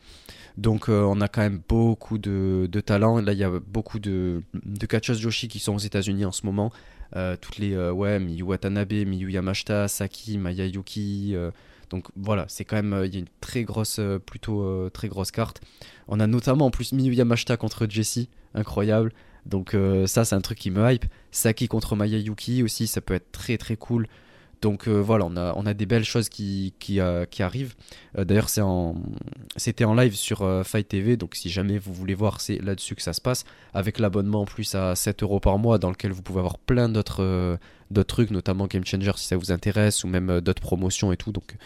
Donc 0.59 0.89
on 0.89 1.21
a 1.23 1.29
quand 1.29 1.41
même 1.41 1.63
beaucoup 1.67 2.19
de, 2.19 2.69
de 2.71 2.81
talent. 2.81 3.23
Là 3.23 3.33
il 3.33 3.39
y 3.39 3.45
a 3.45 3.51
beaucoup 3.51 3.99
de, 3.99 4.43
de 4.53 4.85
catcheuses 4.85 5.21
Joshi 5.21 5.49
qui 5.49 5.61
sont 5.61 5.75
aux 5.75 5.79
États-Unis 5.79 6.27
en 6.27 6.33
ce 6.33 6.45
moment. 6.45 6.71
Euh, 7.17 7.37
toutes 7.41 7.59
les 7.59 7.75
euh, 7.75 7.93
ouais 7.93 8.19
Miyu 8.19 8.43
Watanabe, 8.43 8.93
Miyu 8.93 9.31
Yamashita, 9.31 9.89
Saki, 9.89 10.39
Maya 10.39 10.67
Yuki. 10.67 11.33
euh, 11.35 11.51
donc 11.91 12.07
voilà, 12.15 12.45
c'est 12.49 12.65
quand 12.65 12.77
même 12.77 13.03
il 13.05 13.13
y 13.13 13.17
a 13.17 13.21
une 13.21 13.27
très 13.41 13.65
grosse 13.65 14.01
plutôt 14.25 14.89
très 14.91 15.09
grosse 15.09 15.33
carte. 15.33 15.61
On 16.07 16.21
a 16.21 16.29
notamment 16.29 16.67
en 16.67 16.71
plus 16.71 16.93
Miyu 16.93 17.13
Yamashita 17.15 17.57
contre 17.57 17.87
Jessie, 17.89 18.29
incroyable. 18.55 19.13
Donc 19.45 19.77
ça 20.07 20.25
c'est 20.25 20.37
un 20.37 20.41
truc 20.41 20.59
qui 20.59 20.71
me 20.71 20.89
hype. 20.89 21.05
Saki 21.33 21.67
contre 21.67 21.97
Maya 21.97 22.19
Yuki 22.19 22.63
aussi, 22.63 22.87
ça 22.87 23.01
peut 23.01 23.15
être 23.15 23.33
très 23.33 23.59
très 23.59 23.75
cool. 23.75 24.07
Donc 24.61 24.89
euh, 24.89 25.01
voilà, 25.01 25.27
on 25.27 25.67
a, 25.67 25.75
des 25.75 25.87
belles 25.87 26.05
choses 26.05 26.29
qui, 26.29 26.75
euh, 26.99 27.25
arrivent. 27.39 27.75
Euh, 28.19 28.25
D'ailleurs, 28.25 28.49
c'était 29.57 29.85
en 29.85 29.95
live 29.95 30.15
sur 30.15 30.65
Fight 30.65 30.87
TV, 30.87 31.17
donc 31.17 31.35
si 31.35 31.49
jamais 31.49 31.79
vous 31.79 31.95
voulez 31.95 32.15
voir, 32.15 32.41
c'est 32.41 32.59
là-dessus 32.59 32.95
que 32.95 33.03
ça 33.03 33.13
se 33.13 33.21
passe. 33.21 33.45
Avec 33.73 33.99
l'abonnement 33.99 34.43
en 34.43 34.45
plus 34.45 34.75
à 34.75 34.95
7 34.95 35.23
euros 35.23 35.41
par 35.41 35.59
mois, 35.59 35.79
dans 35.79 35.91
lequel 35.91 36.13
vous 36.13 36.23
pouvez 36.23 36.41
avoir 36.41 36.59
plein 36.59 36.89
d'autres 36.89 37.59
trucs, 38.07 38.31
notamment 38.31 38.67
Game 38.67 38.85
Changer 38.85 39.13
si 39.17 39.27
ça 39.27 39.37
vous 39.37 39.51
intéresse, 39.51 40.05
ou 40.05 40.09
même 40.09 40.41
d'autres 40.41 40.63
promotions 40.63 41.13
et 41.13 41.17
tout. 41.17 41.33
Donc 41.33 41.57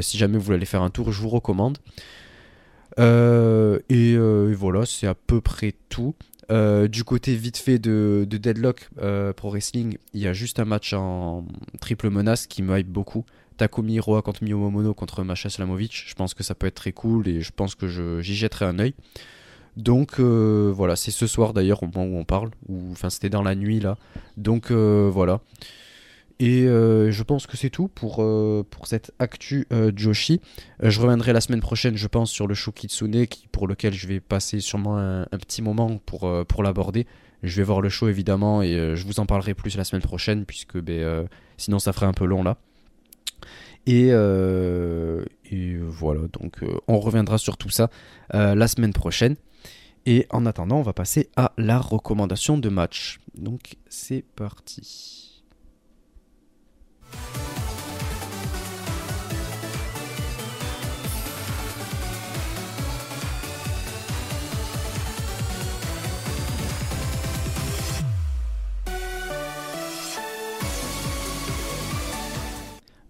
si 0.00 0.16
jamais 0.16 0.38
vous 0.38 0.44
voulez 0.44 0.56
aller 0.56 0.66
faire 0.66 0.82
un 0.82 0.90
tour, 0.90 1.10
je 1.10 1.20
vous 1.20 1.28
recommande. 1.28 1.78
Et 2.98 4.16
voilà, 4.54 4.86
c'est 4.86 5.08
à 5.08 5.14
peu 5.14 5.40
près 5.40 5.74
tout. 5.88 6.14
Euh, 6.50 6.88
du 6.88 7.04
côté 7.04 7.34
vite 7.34 7.56
fait 7.56 7.78
de, 7.78 8.26
de 8.28 8.36
Deadlock 8.36 8.88
euh, 9.00 9.32
Pro 9.32 9.50
Wrestling, 9.50 9.96
il 10.12 10.20
y 10.20 10.26
a 10.26 10.32
juste 10.32 10.58
un 10.58 10.64
match 10.64 10.92
en 10.92 11.46
triple 11.80 12.10
menace 12.10 12.46
qui 12.46 12.62
me 12.62 12.78
hype 12.78 12.88
beaucoup. 12.88 13.24
Takumi 13.56 13.94
Hiroa 13.94 14.22
contre 14.22 14.42
Miyo 14.42 14.58
Momono 14.58 14.94
contre 14.94 15.22
Masha 15.22 15.50
Slamovic. 15.50 16.04
Je 16.06 16.14
pense 16.14 16.34
que 16.34 16.42
ça 16.42 16.54
peut 16.54 16.66
être 16.66 16.74
très 16.74 16.92
cool 16.92 17.28
et 17.28 17.42
je 17.42 17.52
pense 17.54 17.74
que 17.74 18.20
j'y 18.20 18.34
jetterai 18.34 18.64
un 18.64 18.78
œil. 18.78 18.94
Donc 19.76 20.18
euh, 20.18 20.72
voilà, 20.74 20.96
c'est 20.96 21.10
ce 21.10 21.26
soir 21.26 21.52
d'ailleurs 21.52 21.82
au 21.82 21.86
moment 21.86 22.04
où 22.04 22.18
on 22.18 22.24
parle, 22.24 22.50
enfin 22.90 23.08
c'était 23.08 23.30
dans 23.30 23.42
la 23.42 23.54
nuit 23.54 23.80
là. 23.80 23.96
Donc 24.36 24.70
voilà. 24.70 25.40
Et 26.38 26.62
euh, 26.62 27.10
je 27.10 27.22
pense 27.22 27.46
que 27.46 27.56
c'est 27.56 27.70
tout 27.70 27.88
pour, 27.88 28.22
euh, 28.22 28.66
pour 28.68 28.86
cette 28.86 29.12
actu 29.18 29.66
euh, 29.72 29.92
Joshi. 29.94 30.40
Je 30.82 31.00
reviendrai 31.00 31.32
la 31.32 31.40
semaine 31.40 31.60
prochaine, 31.60 31.96
je 31.96 32.06
pense, 32.06 32.30
sur 32.30 32.46
le 32.46 32.54
show 32.54 32.72
Kitsune, 32.72 33.26
qui, 33.26 33.48
pour 33.48 33.66
lequel 33.66 33.92
je 33.92 34.06
vais 34.06 34.20
passer 34.20 34.60
sûrement 34.60 34.98
un, 34.98 35.26
petit 35.38 35.62
moment 35.62 35.98
pour, 35.98 36.30
pour 36.46 36.62
l'aborder. 36.62 37.06
Je 37.42 37.56
vais 37.56 37.64
voir 37.64 37.80
le 37.80 37.88
show 37.88 38.08
évidemment 38.08 38.62
et 38.62 38.94
je 38.94 39.04
vous 39.04 39.18
en 39.18 39.26
parlerai 39.26 39.54
plus 39.54 39.76
la 39.76 39.84
semaine 39.84 40.02
prochaine, 40.02 40.44
puisque 40.44 40.78
ben, 40.78 41.26
sinon 41.56 41.78
ça 41.78 41.92
ferait 41.92 42.06
un 42.06 42.12
peu 42.12 42.24
long 42.24 42.42
là. 42.42 42.56
Et, 43.86 44.12
voilà, 45.80 46.20
donc 46.32 46.60
on 46.86 47.00
reviendra 47.00 47.38
sur 47.38 47.56
tout 47.56 47.70
ça 47.70 47.90
la 48.32 48.68
semaine 48.68 48.92
prochaine. 48.92 49.36
Et 50.06 50.26
en 50.30 50.46
attendant, 50.46 50.78
on 50.78 50.82
va 50.82 50.92
passer 50.92 51.30
à 51.36 51.52
la 51.56 51.78
recommandation 51.78 52.58
de 52.58 52.68
match. 52.68 53.20
Donc 53.34 53.76
c'est 53.88 54.24
parti. 54.34 55.31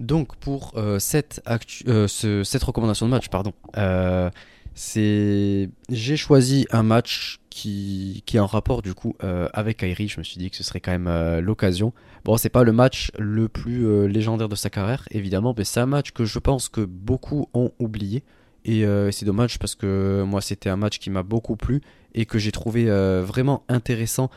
Donc 0.01 0.35
pour 0.37 0.73
euh, 0.77 0.99
cette, 0.99 1.41
actu- 1.47 1.85
euh, 1.89 2.09
ce- 2.09 2.43
cette 2.43 2.63
recommandation 2.65 3.07
de 3.07 3.11
match, 3.13 3.29
pardon, 3.29 3.53
euh, 3.77 4.31
j'ai 4.75 6.17
choisi 6.17 6.67
un 6.71 6.83
match 6.83 7.39
qui, 7.53 8.23
qui 8.25 8.39
est 8.39 8.41
en 8.41 8.47
rapport 8.47 8.81
du 8.81 8.95
coup 8.95 9.15
euh, 9.23 9.49
avec 9.53 9.79
Kairi. 9.79 10.09
Je 10.09 10.19
me 10.19 10.25
suis 10.25 10.39
dit 10.39 10.51
que 10.51 10.57
ce 10.57 10.65
serait 10.65 10.81
quand 10.81 10.91
même 10.91 11.07
euh, 11.07 11.41
l'occasion. 11.41 11.93
Bon, 12.25 12.37
c'est 12.37 12.49
pas 12.49 12.65
le 12.65 12.73
match 12.73 13.13
le 13.19 13.49
plus 13.49 13.87
euh, 13.87 14.07
légendaire 14.07 14.49
de 14.49 14.55
sa 14.55 14.71
carrière, 14.71 15.05
évidemment, 15.11 15.55
mais 15.57 15.65
c'est 15.65 15.81
un 15.81 15.87
match 15.87 16.13
que 16.13 16.25
je 16.25 16.39
pense 16.39 16.69
que 16.69 16.81
beaucoup 16.81 17.49
ont 17.53 17.71
oublié. 17.79 18.23
Et 18.65 18.85
c'est 19.11 19.25
dommage 19.25 19.59
parce 19.59 19.75
que 19.75 20.23
moi 20.23 20.41
c'était 20.41 20.69
un 20.69 20.77
match 20.77 21.01
qui 21.01 21.11
m'a 21.11 21.25
beaucoup 21.25 21.57
plu 21.57 21.81
et 22.15 22.27
que 22.27 22.39
j'ai 22.39 22.53
trouvé 22.53 22.85
vraiment 22.85 23.65
intéressant 23.69 24.31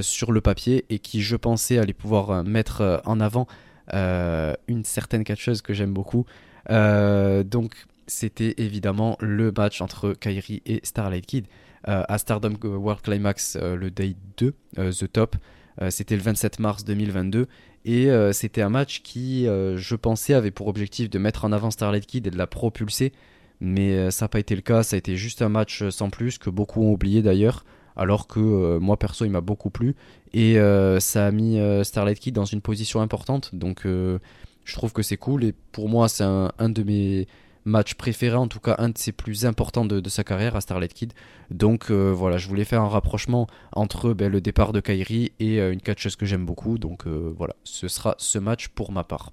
sur 0.00 0.30
le 0.30 0.40
papier 0.40 0.84
et 0.90 1.00
qui 1.00 1.22
je 1.22 1.34
pensais 1.34 1.78
allait 1.78 1.92
pouvoir 1.92 2.44
mettre 2.44 3.02
en 3.04 3.18
avant 3.18 3.48
une 3.92 4.84
certaine 4.84 5.24
catcheuse 5.24 5.60
que 5.60 5.74
j'aime 5.74 5.92
beaucoup. 5.92 6.24
Donc 6.70 7.74
c'était 8.06 8.54
évidemment 8.58 9.16
le 9.18 9.50
match 9.50 9.80
entre 9.80 10.12
Kairi 10.12 10.62
et 10.66 10.78
Starlight 10.84 11.26
Kid 11.26 11.46
à 11.84 12.18
Stardom 12.18 12.54
World 12.62 13.02
Climax 13.02 13.56
euh, 13.60 13.76
le 13.76 13.90
Day 13.90 14.16
2, 14.38 14.54
euh, 14.78 14.92
The 14.92 15.10
Top. 15.12 15.36
Euh, 15.82 15.90
c'était 15.90 16.16
le 16.16 16.22
27 16.22 16.60
mars 16.60 16.84
2022 16.84 17.48
et 17.84 18.10
euh, 18.10 18.32
c'était 18.32 18.62
un 18.62 18.70
match 18.70 19.02
qui, 19.02 19.46
euh, 19.46 19.76
je 19.76 19.96
pensais, 19.96 20.34
avait 20.34 20.50
pour 20.50 20.68
objectif 20.68 21.10
de 21.10 21.18
mettre 21.18 21.44
en 21.44 21.52
avant 21.52 21.70
Starlight 21.70 22.06
Kid 22.06 22.26
et 22.26 22.30
de 22.30 22.38
la 22.38 22.46
propulser, 22.46 23.12
mais 23.60 23.92
euh, 23.92 24.10
ça 24.10 24.24
n'a 24.24 24.28
pas 24.28 24.38
été 24.38 24.54
le 24.54 24.62
cas. 24.62 24.82
Ça 24.82 24.96
a 24.96 24.98
été 24.98 25.16
juste 25.16 25.42
un 25.42 25.48
match 25.48 25.82
euh, 25.82 25.90
sans 25.90 26.10
plus 26.10 26.38
que 26.38 26.48
beaucoup 26.48 26.82
ont 26.82 26.92
oublié 26.92 27.22
d'ailleurs, 27.22 27.64
alors 27.96 28.26
que 28.26 28.40
euh, 28.40 28.80
moi 28.80 28.98
perso 28.98 29.24
il 29.24 29.30
m'a 29.30 29.40
beaucoup 29.40 29.70
plu 29.70 29.94
et 30.32 30.58
euh, 30.58 30.98
ça 31.00 31.26
a 31.26 31.30
mis 31.30 31.58
euh, 31.58 31.84
Starlight 31.84 32.18
Kid 32.18 32.34
dans 32.34 32.44
une 32.44 32.60
position 32.60 33.00
importante. 33.00 33.54
Donc 33.54 33.84
euh, 33.84 34.18
je 34.64 34.74
trouve 34.74 34.92
que 34.92 35.02
c'est 35.02 35.16
cool 35.18 35.44
et 35.44 35.52
pour 35.72 35.88
moi 35.88 36.08
c'est 36.08 36.24
un, 36.24 36.52
un 36.58 36.68
de 36.70 36.82
mes 36.82 37.26
match 37.64 37.94
préféré, 37.94 38.36
en 38.36 38.48
tout 38.48 38.60
cas 38.60 38.76
un 38.78 38.90
de 38.90 38.98
ses 38.98 39.12
plus 39.12 39.46
importants 39.46 39.84
de, 39.84 40.08
sa 40.08 40.24
carrière 40.24 40.56
à 40.56 40.60
Starlight 40.60 40.92
Kid. 40.92 41.12
Donc 41.50 41.90
voilà, 41.90 42.36
je 42.36 42.48
voulais 42.48 42.64
faire 42.64 42.82
un 42.82 42.88
rapprochement 42.88 43.46
entre 43.72 44.12
ben, 44.12 44.30
le 44.30 44.40
départ 44.40 44.72
de 44.72 44.80
Kairi 44.80 45.32
et 45.40 45.60
une 45.60 45.80
catcheuse 45.80 46.16
que 46.16 46.26
j'aime 46.26 46.46
beaucoup. 46.46 46.78
Donc 46.78 47.06
voilà, 47.06 47.54
ce 47.64 47.88
sera 47.88 48.14
ce 48.18 48.38
match 48.38 48.68
pour 48.68 48.92
ma 48.92 49.04
part. 49.04 49.30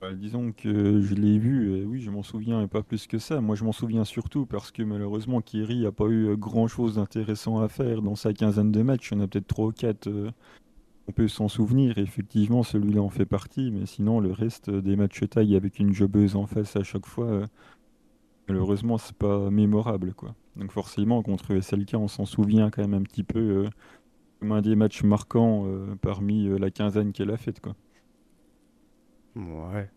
Bah, 0.00 0.14
disons 0.14 0.52
que 0.52 1.02
je 1.02 1.14
l'ai 1.14 1.38
vu, 1.38 1.84
oui, 1.84 2.00
je 2.00 2.10
m'en 2.10 2.22
souviens, 2.22 2.62
et 2.62 2.68
pas 2.68 2.82
plus 2.82 3.06
que 3.06 3.18
ça. 3.18 3.42
Moi, 3.42 3.54
je 3.54 3.64
m'en 3.64 3.72
souviens 3.72 4.04
surtout 4.04 4.46
parce 4.46 4.70
que 4.70 4.82
malheureusement, 4.82 5.42
Kiri 5.42 5.82
n'a 5.82 5.92
pas 5.92 6.06
eu 6.06 6.36
grand-chose 6.36 6.94
d'intéressant 6.94 7.60
à 7.60 7.68
faire 7.68 8.00
dans 8.00 8.14
sa 8.14 8.32
quinzaine 8.32 8.72
de 8.72 8.80
matchs. 8.80 9.10
Il 9.10 9.18
y 9.18 9.20
en 9.20 9.24
a 9.24 9.26
peut-être 9.26 9.46
3 9.48 9.66
ou 9.66 9.72
4 9.72 10.08
on 11.10 11.12
peut 11.12 11.26
s'en 11.26 11.48
souvenir. 11.48 11.98
Effectivement, 11.98 12.62
celui-là 12.62 13.02
en 13.02 13.08
fait 13.08 13.26
partie, 13.26 13.72
mais 13.72 13.84
sinon, 13.84 14.20
le 14.20 14.30
reste 14.30 14.70
des 14.70 14.94
matchs 14.94 15.28
taille 15.28 15.56
avec 15.56 15.80
une 15.80 15.92
jobbeuse 15.92 16.36
en 16.36 16.46
face 16.46 16.76
à 16.76 16.84
chaque 16.84 17.04
fois, 17.04 17.26
euh, 17.26 17.46
malheureusement, 18.48 18.96
c'est 18.96 19.16
pas 19.16 19.50
mémorable. 19.50 20.14
quoi. 20.14 20.36
Donc 20.54 20.70
forcément, 20.70 21.20
contre 21.22 21.60
SLK, 21.60 21.94
on 21.94 22.06
s'en 22.06 22.26
souvient 22.26 22.70
quand 22.70 22.82
même 22.82 22.94
un 22.94 23.02
petit 23.02 23.24
peu 23.24 23.40
euh, 23.40 23.68
comme 24.38 24.52
un 24.52 24.62
des 24.62 24.76
matchs 24.76 25.02
marquants 25.02 25.64
euh, 25.66 25.96
parmi 26.00 26.48
la 26.60 26.70
quinzaine 26.70 27.12
qu'elle 27.12 27.32
a 27.32 27.36
faite. 27.36 27.58
quoi. 27.60 27.74
Ouais. 29.34 29.90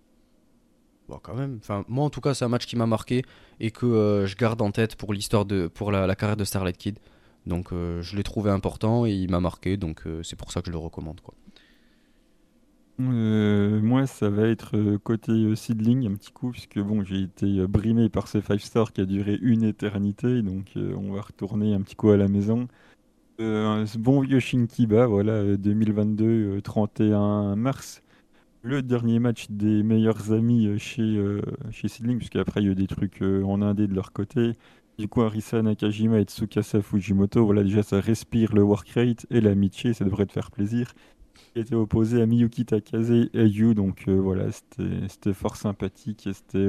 Bon, 1.10 1.20
quand 1.22 1.36
même. 1.36 1.60
Enfin, 1.62 1.86
moi, 1.88 2.06
en 2.06 2.10
tout 2.10 2.22
cas, 2.22 2.34
c'est 2.34 2.46
un 2.46 2.50
match 2.50 2.66
qui 2.66 2.76
m'a 2.76 2.88
marqué 2.88 3.22
et 3.60 3.70
que 3.70 4.26
je 4.26 4.36
garde 4.36 4.64
en 4.64 4.72
tête 4.72 4.96
pour 4.96 5.14
l'histoire 5.14 5.46
de, 5.46 5.68
pour 5.68 5.92
la, 5.92 6.16
carrière 6.16 6.38
de 6.38 6.44
Starlight 6.44 6.78
Kid. 6.78 6.98
Donc, 7.46 7.74
euh, 7.74 8.02
je 8.02 8.16
l'ai 8.16 8.24
trouvé 8.24 8.52
important 8.52 9.06
et 9.06 9.12
il 9.12 9.30
m'a 9.30 9.40
marqué. 9.40 9.78
Donc, 9.78 10.04
euh, 10.06 10.24
c'est 10.24 10.36
pour 10.36 10.52
ça 10.52 10.62
que 10.62 10.68
je 10.68 10.72
le 10.72 10.78
recommande, 10.78 11.22
quoi. 11.22 11.34
moi, 13.00 14.08
ça 14.08 14.30
va 14.30 14.48
être 14.48 14.98
côté 14.98 15.56
seedling 15.56 16.08
un 16.08 16.16
petit 16.16 16.32
coup, 16.32 16.52
puisque 16.52 16.80
bon, 16.80 17.04
j'ai 17.04 17.22
été 17.22 17.68
brimé 17.68 18.10
par 18.10 18.28
ce 18.28 18.40
5 18.42 18.60
star 18.60 18.94
qui 18.94 19.02
a 19.02 19.06
duré 19.06 19.38
une 19.42 19.64
éternité, 19.64 20.42
donc 20.42 20.74
on 20.76 21.12
va 21.14 21.22
retourner 21.22 21.74
un 21.74 21.82
petit 21.82 21.96
coup 21.96 22.12
à 22.12 22.18
la 22.18 22.28
maison. 22.28 22.68
ce 23.40 23.98
bon 23.98 24.22
vieux 24.22 24.40
Shinkiba, 24.40 25.08
voilà, 25.08 25.58
2022, 25.58 26.62
31 26.62 27.56
mars 27.56 28.04
le 28.64 28.82
dernier 28.82 29.20
match 29.20 29.48
des 29.50 29.84
meilleurs 29.84 30.32
amis 30.32 30.68
euh, 30.68 30.78
chez, 30.78 31.02
euh, 31.02 31.42
chez 31.72 31.88
Sidling, 31.90 32.18
puisqu'après 32.18 32.62
il 32.62 32.66
y 32.66 32.70
a 32.70 32.72
eu 32.72 32.76
des 32.76 32.88
trucs 32.88 33.22
euh, 33.22 33.44
en 33.44 33.62
indé 33.62 33.88
de 33.88 33.94
leur 33.94 34.14
côté. 34.14 34.54
Du 35.00 35.08
coup, 35.08 35.22
Arisa 35.22 35.62
Nakajima 35.62 36.20
et 36.20 36.24
Tsukasa 36.24 36.82
Fujimoto, 36.82 37.46
voilà, 37.46 37.64
déjà 37.64 37.84
ça 37.84 38.00
respire 38.00 38.54
le 38.54 38.62
work 38.62 38.90
rate 38.90 39.26
et 39.32 39.42
l'amitié, 39.42 39.94
ça 39.94 40.06
devrait 40.06 40.26
te 40.26 40.34
faire 40.34 40.52
plaisir. 40.52 40.94
Qui 41.54 41.60
était 41.60 41.76
opposé 41.76 42.22
à 42.22 42.26
Miyuki 42.26 42.66
Takase 42.66 43.12
et 43.12 43.30
Yu, 43.34 43.74
donc 43.74 44.08
voilà, 44.08 44.46
c'était 44.52 45.34
fort 45.34 45.56
sympathique 45.56 46.28
et 46.28 46.34
c'était 46.34 46.68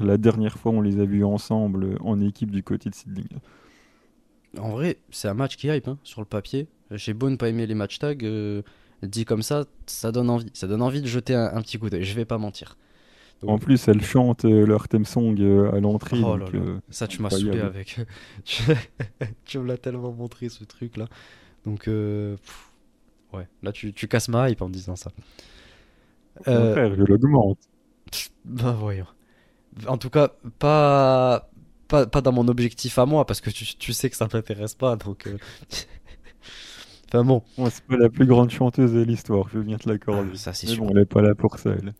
la 0.00 0.18
dernière 0.18 0.58
fois 0.58 0.72
on 0.72 0.80
les 0.80 0.98
a 0.98 1.04
vus 1.04 1.24
ensemble 1.24 1.96
en 2.00 2.20
équipe 2.20 2.50
du 2.50 2.64
côté 2.64 2.90
de 2.90 2.94
Sidling. 2.94 3.28
En 4.58 4.70
vrai, 4.70 4.98
c'est 5.10 5.28
un 5.28 5.34
match 5.34 5.56
qui 5.56 5.68
hype 5.68 5.86
hein, 5.86 5.98
sur 6.02 6.20
le 6.20 6.26
papier. 6.26 6.66
J'ai 6.90 7.14
beau 7.14 7.30
ne 7.30 7.36
pas 7.36 7.48
aimer 7.48 7.66
les 7.66 7.74
match 7.74 7.98
tags 7.98 8.16
dit 9.02 9.24
comme 9.24 9.42
ça, 9.42 9.64
ça 9.86 10.12
donne 10.12 10.30
envie. 10.30 10.50
Ça 10.54 10.66
donne 10.66 10.82
envie 10.82 11.02
de 11.02 11.06
jeter 11.06 11.34
un, 11.34 11.60
petit 11.62 11.78
coup 11.78 11.90
d'œil, 11.90 12.04
je 12.04 12.14
vais 12.14 12.24
pas 12.24 12.38
mentir. 12.38 12.76
En 13.46 13.58
plus, 13.58 13.88
elles 13.88 14.02
chantent 14.02 14.44
euh, 14.44 14.66
leur 14.66 14.88
theme 14.88 15.04
song 15.04 15.36
euh, 15.40 15.72
à 15.72 15.80
l'entrée. 15.80 16.20
Oh 16.22 16.38
euh, 16.54 16.78
ça, 16.90 17.08
tu 17.08 17.20
m'as 17.22 17.30
saoulé 17.30 17.60
avec. 17.60 18.00
tu 19.44 19.58
me 19.58 19.66
l'as 19.66 19.78
tellement 19.78 20.12
montré 20.12 20.48
ce 20.48 20.64
truc 20.64 20.96
là. 20.96 21.06
Donc, 21.64 21.86
ouais, 21.86 23.48
là 23.62 23.72
tu, 23.72 23.92
tu, 23.92 24.08
casses 24.08 24.28
ma 24.28 24.50
hype 24.50 24.62
en 24.62 24.68
disant 24.68 24.96
ça. 24.96 25.10
frère, 26.42 26.94
je 26.94 27.02
l'augmente. 27.02 27.58
Bah 28.44 28.76
voyons. 28.78 29.06
En 29.86 29.96
tout 29.96 30.10
cas, 30.10 30.30
pas, 30.58 31.48
pas, 31.88 32.06
pas 32.06 32.20
dans 32.20 32.32
mon 32.32 32.46
objectif 32.48 32.98
à 32.98 33.06
moi, 33.06 33.24
parce 33.24 33.40
que 33.40 33.50
tu, 33.50 33.64
tu 33.64 33.92
sais 33.92 34.10
que 34.10 34.16
ça 34.16 34.28
m'intéresse 34.32 34.74
pas. 34.74 34.96
Donc, 34.96 35.28
bon. 37.12 37.42
c'est 37.70 37.84
pas 37.84 37.96
la 37.96 38.10
plus 38.10 38.26
grande 38.26 38.50
chanteuse 38.50 38.92
de 38.92 39.02
l'histoire, 39.02 39.48
je 39.48 39.60
viens 39.60 39.78
te 39.78 39.88
l'accorder. 39.88 40.30
Ah, 40.34 40.36
ça, 40.36 40.52
c'est 40.52 40.66
sûr. 40.66 40.84
elle 40.90 40.98
est 40.98 41.06
pas 41.06 41.22
là 41.22 41.34
pour 41.34 41.58
ça, 41.58 41.70
elle. 41.70 41.94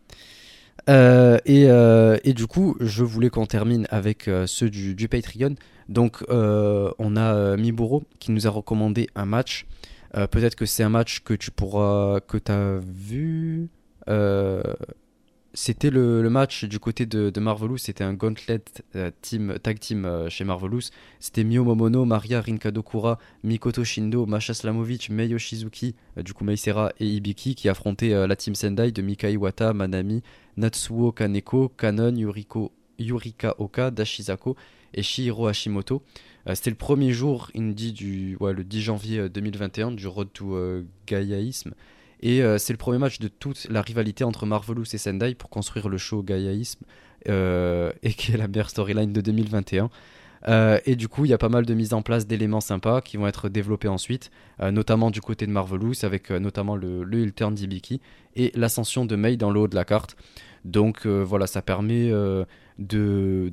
Euh, 0.89 1.39
et, 1.45 1.67
euh, 1.69 2.19
et, 2.25 2.33
du 2.33 2.47
coup, 2.47 2.77
je 2.81 3.05
voulais 3.05 3.31
qu'on 3.31 3.47
termine 3.47 3.87
avec 3.91 4.29
euh, 4.29 4.47
ceux 4.47 4.71
du, 4.71 4.95
du, 4.95 5.09
Patreon. 5.09 5.55
Donc, 5.89 6.25
on 6.29 7.17
a 7.17 7.57
Miburo 7.57 8.05
qui 8.19 8.31
nous 8.33 8.47
a 8.47 8.51
recommandé 8.51 9.09
un 9.15 9.27
match. 9.27 9.67
Peut-être 10.13 10.55
que 10.55 10.67
c'est 10.67 10.83
un 10.83 10.89
match 10.89 11.21
que 11.21 11.35
tu 11.35 11.51
pourras, 11.51 12.21
que 12.21 12.39
tu 12.39 12.53
as 12.53 12.79
vu 12.87 13.69
c'était 15.55 15.91
le, 15.91 16.29
match 16.31 16.65
du 16.65 16.79
côté 16.79 17.05
de, 17.05 17.39
Marvelous, 17.39 17.77
c'était 17.77 18.05
un 18.05 18.15
gauntlet 18.15 18.63
euh, 18.97 19.11
team, 19.21 19.59
tag 19.63 19.79
team 19.79 20.05
euh, 20.05 20.31
chez 20.31 20.45
Marvelous. 20.45 20.89
C'était 21.21 21.45
Mio 21.45 21.65
Momono, 21.65 22.05
Maria 22.05 22.41
Rinkadokura, 22.41 23.19
Mikoto 23.43 23.85
Shindo, 23.85 24.25
Masha 24.25 24.55
Slamovic, 24.55 25.11
Mei 25.11 25.29
Yoshizuki, 25.29 25.95
euh, 26.17 26.23
du 26.23 26.33
coup 26.33 26.47
et 26.49 27.07
Ibiki 27.07 27.55
qui 27.55 27.69
affrontaient 27.69 28.27
la 28.27 28.37
team 28.37 28.55
Sendai 28.55 28.93
de 28.93 29.03
Mika 29.03 29.29
Iwata, 29.31 29.73
Manami, 29.75 30.23
Natsuo 30.57 31.13
Kaneko, 31.13 31.69
Kanon, 31.69 32.17
Yuriko, 32.17 32.73
Yurika 32.99 33.55
Oka, 33.59 33.91
Dashizako 33.91 34.57
et 34.95 35.03
Shihiro 35.03 35.47
Hashimoto. 35.47 36.03
c'était 36.55 36.71
le 36.71 36.77
premier 36.77 37.13
jour, 37.13 37.51
indie 37.57 37.93
du 37.93 38.37
le 38.41 38.65
10 38.65 38.81
janvier 38.83 39.29
2021 39.29 39.93
du 39.93 40.07
Road 40.07 40.29
to 40.33 40.85
Gaiaisme. 41.07 41.75
Et 42.23 42.43
euh, 42.43 42.57
c'est 42.57 42.73
le 42.73 42.79
premier 42.79 42.99
match 42.99 43.19
de 43.19 43.29
toute 43.29 43.67
la 43.69 43.83
rivalité 43.83 44.25
entre 44.25 44.47
Marvelous 44.47 44.85
et 44.93 44.99
Sendai 44.99 45.35
pour 45.35 45.51
construire 45.51 45.89
le 45.89 45.99
show 45.99 46.23
Gaiaisme, 46.23 46.85
euh, 47.29 47.93
et 48.03 48.13
qui 48.15 48.33
est 48.33 48.37
la 48.37 48.49
meilleure 48.49 48.71
storyline 48.71 49.13
de 49.13 49.21
2021. 49.21 49.91
Euh, 50.49 50.79
et 50.87 50.97
du 50.97 51.09
coup, 51.09 51.25
il 51.25 51.31
y 51.31 51.35
a 51.35 51.39
pas 51.39 51.49
mal 51.49 51.67
de 51.67 51.75
mise 51.75 51.95
en 51.95 52.03
place 52.03 52.27
d'éléments 52.27 52.61
sympas 52.61 53.01
qui 53.01 53.17
vont 53.17 53.27
être 53.27 53.49
développés 53.49 53.89
ensuite, 53.89 54.31
notamment 54.61 55.11
du 55.11 55.21
côté 55.21 55.47
de 55.47 55.53
Marvelous, 55.53 56.05
avec 56.05 56.31
notamment 56.31 56.77
le, 56.77 57.05
le 57.05 57.31
turn 57.31 57.55
d'Ibiki 57.55 58.01
et 58.35 58.51
l'ascension 58.55 59.05
de 59.05 59.15
Mei 59.15 59.37
dans 59.37 59.51
le 59.51 59.61
haut 59.61 59.69
de 59.69 59.77
la 59.77 59.85
carte. 59.85 60.17
Donc 60.65 61.07
voilà, 61.07 61.47
ça 61.47 61.63
permet 61.63 62.09
de, 62.09 62.47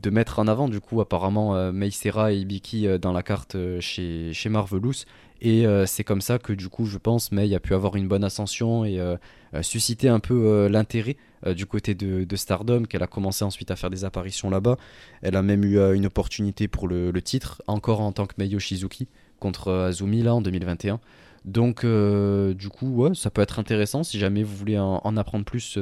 de, 0.01 0.09
mettre 0.09 0.39
en 0.39 0.47
avant 0.47 0.67
du 0.67 0.79
coup 0.79 0.99
apparemment 0.99 1.71
Mei 1.71 1.91
Sera 1.91 2.33
et 2.33 2.37
Ibiki 2.37 2.87
dans 2.99 3.11
la 3.11 3.21
carte 3.21 3.55
chez, 3.79 4.33
chez 4.33 4.49
Marvelous 4.49 5.05
et 5.41 5.65
euh, 5.65 5.85
c'est 5.85 6.03
comme 6.03 6.21
ça 6.21 6.37
que 6.37 6.51
du 6.51 6.67
coup, 6.69 6.85
je 6.85 6.97
pense, 6.97 7.31
May 7.31 7.53
a 7.55 7.59
pu 7.59 7.73
avoir 7.73 7.95
une 7.95 8.07
bonne 8.07 8.23
ascension 8.23 8.83
et 8.83 8.99
euh, 8.99 9.15
euh, 9.53 9.61
susciter 9.61 10.09
un 10.09 10.19
peu 10.19 10.67
l'intérêt 10.67 11.17
du 11.55 11.65
côté 11.65 11.95
de, 11.95 12.35
Stardom, 12.35 12.83
qu'elle 12.83 13.03
a 13.03 13.07
commencé 13.07 13.45
ensuite 13.45 13.71
à 13.71 13.77
faire 13.77 13.89
des 13.89 14.03
apparitions 14.03 14.49
là-bas. 14.49 14.75
Elle 15.21 15.37
a 15.37 15.41
même 15.41 15.63
eu 15.63 15.79
une 15.95 16.05
opportunité 16.05 16.67
pour 16.67 16.89
le, 16.89 17.21
titre, 17.21 17.61
encore 17.67 18.01
en 18.01 18.11
tant 18.11 18.25
que 18.25 18.33
Mei 18.37 18.59
Shizuki, 18.59 19.07
contre 19.39 19.71
Azumi 19.71 20.21
là 20.21 20.35
en 20.35 20.41
2021. 20.41 20.99
Donc, 21.45 21.85
du 21.85 22.69
coup, 22.69 23.13
ça 23.15 23.29
peut 23.29 23.41
être 23.41 23.57
intéressant 23.57 24.03
si 24.03 24.19
jamais 24.19 24.43
vous 24.43 24.53
voulez 24.53 24.77
en, 24.77 25.15
apprendre 25.15 25.45
plus 25.45 25.79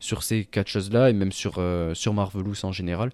sur 0.00 0.22
ces 0.24 0.44
catcheuses-là 0.44 1.10
et 1.10 1.12
même 1.12 1.30
sur, 1.30 1.62
sur 1.94 2.12
Marvelous 2.12 2.64
en 2.64 2.72
général. 2.72 3.12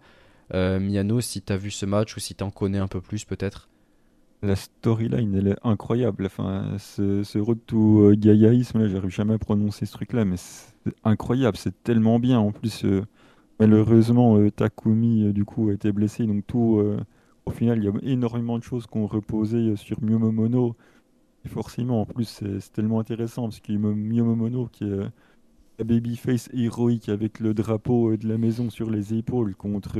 Miano, 0.55 1.21
si 1.21 1.43
tu 1.43 1.53
as 1.53 1.59
vu 1.59 1.71
ce 1.71 1.85
match 1.85 2.17
ou 2.17 2.21
si 2.21 2.35
tu 2.35 2.43
en 2.43 2.51
connais 2.51 2.79
un 2.79 2.89
peu 2.89 3.03
plus 3.03 3.27
peut-être 3.27 3.69
la 4.43 4.57
storyline, 4.57 5.35
elle 5.35 5.49
est 5.49 5.59
incroyable. 5.63 6.27
Enfin, 6.27 6.77
ce, 6.79 7.23
ce 7.23 7.39
road 7.39 7.59
to 7.67 8.11
euh, 8.11 8.15
Gaiaisme, 8.17 8.81
là, 8.81 8.89
j'arrive 8.89 9.11
jamais 9.11 9.35
à 9.35 9.39
prononcer 9.39 9.87
ce 9.87 9.93
truc-là, 9.93 10.25
mais 10.25 10.37
c'est 10.37 10.95
incroyable, 11.05 11.57
c'est 11.57 11.83
tellement 11.83 12.19
bien. 12.19 12.39
En 12.41 12.53
plus, 12.53 12.85
euh, 12.85 13.05
malheureusement, 13.61 14.37
euh, 14.39 14.51
Takumi, 14.51 15.33
du 15.33 15.45
coup, 15.45 15.71
a 15.71 15.73
été 15.75 15.93
blessé, 15.93 16.27
donc 16.27 16.47
tout, 16.47 16.83
au 17.47 17.51
final, 17.51 17.79
il 17.79 17.85
y 17.85 17.89
a 17.89 17.93
énormément 18.03 18.59
de 18.59 18.65
choses 18.65 18.87
qu'on 18.87 19.07
reposait 19.07 19.77
sur 19.77 20.03
Miyomomono. 20.03 20.77
Et 21.45 21.49
forcément, 21.49 22.03
en 22.03 22.07
plus, 22.07 22.25
c'est 22.25 22.73
tellement 22.73 23.01
intéressant, 23.01 23.45
parce 23.45 23.61
que 23.61 23.73
Miyomomono, 23.73 24.69
qui 24.73 24.85
est 24.85 24.99
la 25.79 25.85
babyface 25.85 26.49
héroïque 26.53 27.09
avec 27.09 27.41
le 27.41 27.55
drapeau 27.55 28.17
de 28.17 28.29
la 28.29 28.39
maison 28.39 28.71
sur 28.71 28.91
les 28.91 29.15
épaules 29.15 29.55
contre 29.57 29.99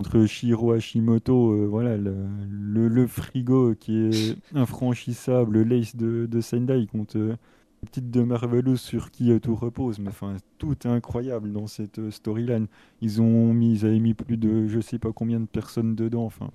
contre 0.00 0.24
Shiro 0.24 0.72
Hashimoto, 0.72 1.52
euh, 1.52 1.66
voilà, 1.66 1.98
le, 1.98 2.88
le, 2.88 3.06
frigo 3.06 3.74
qui 3.74 3.98
est 3.98 4.34
infranchissable, 4.54 5.62
l'ace 5.62 5.94
de, 5.94 6.24
de 6.24 6.40
Sendai 6.40 6.86
contre 6.86 7.18
euh, 7.18 7.36
la 7.82 7.86
petite 7.86 8.10
de 8.10 8.22
Marvelous 8.22 8.78
sur 8.78 9.10
qui 9.10 9.30
euh, 9.30 9.38
tout 9.38 9.54
repose. 9.54 9.98
Mais 9.98 10.08
enfin, 10.08 10.36
tout 10.56 10.72
est 10.72 10.86
incroyable 10.86 11.52
dans 11.52 11.66
cette 11.66 12.08
storyline. 12.08 12.66
Ils 13.02 13.20
ont 13.20 13.52
mis, 13.52 13.74
ils 13.74 13.84
avaient 13.84 13.98
mis 13.98 14.14
plus 14.14 14.38
de 14.38 14.66
je 14.68 14.80
sais 14.80 14.98
pas 14.98 15.12
combien 15.12 15.38
de 15.38 15.44
personnes 15.44 15.94
dedans. 15.94 16.24
Enfin, 16.24 16.50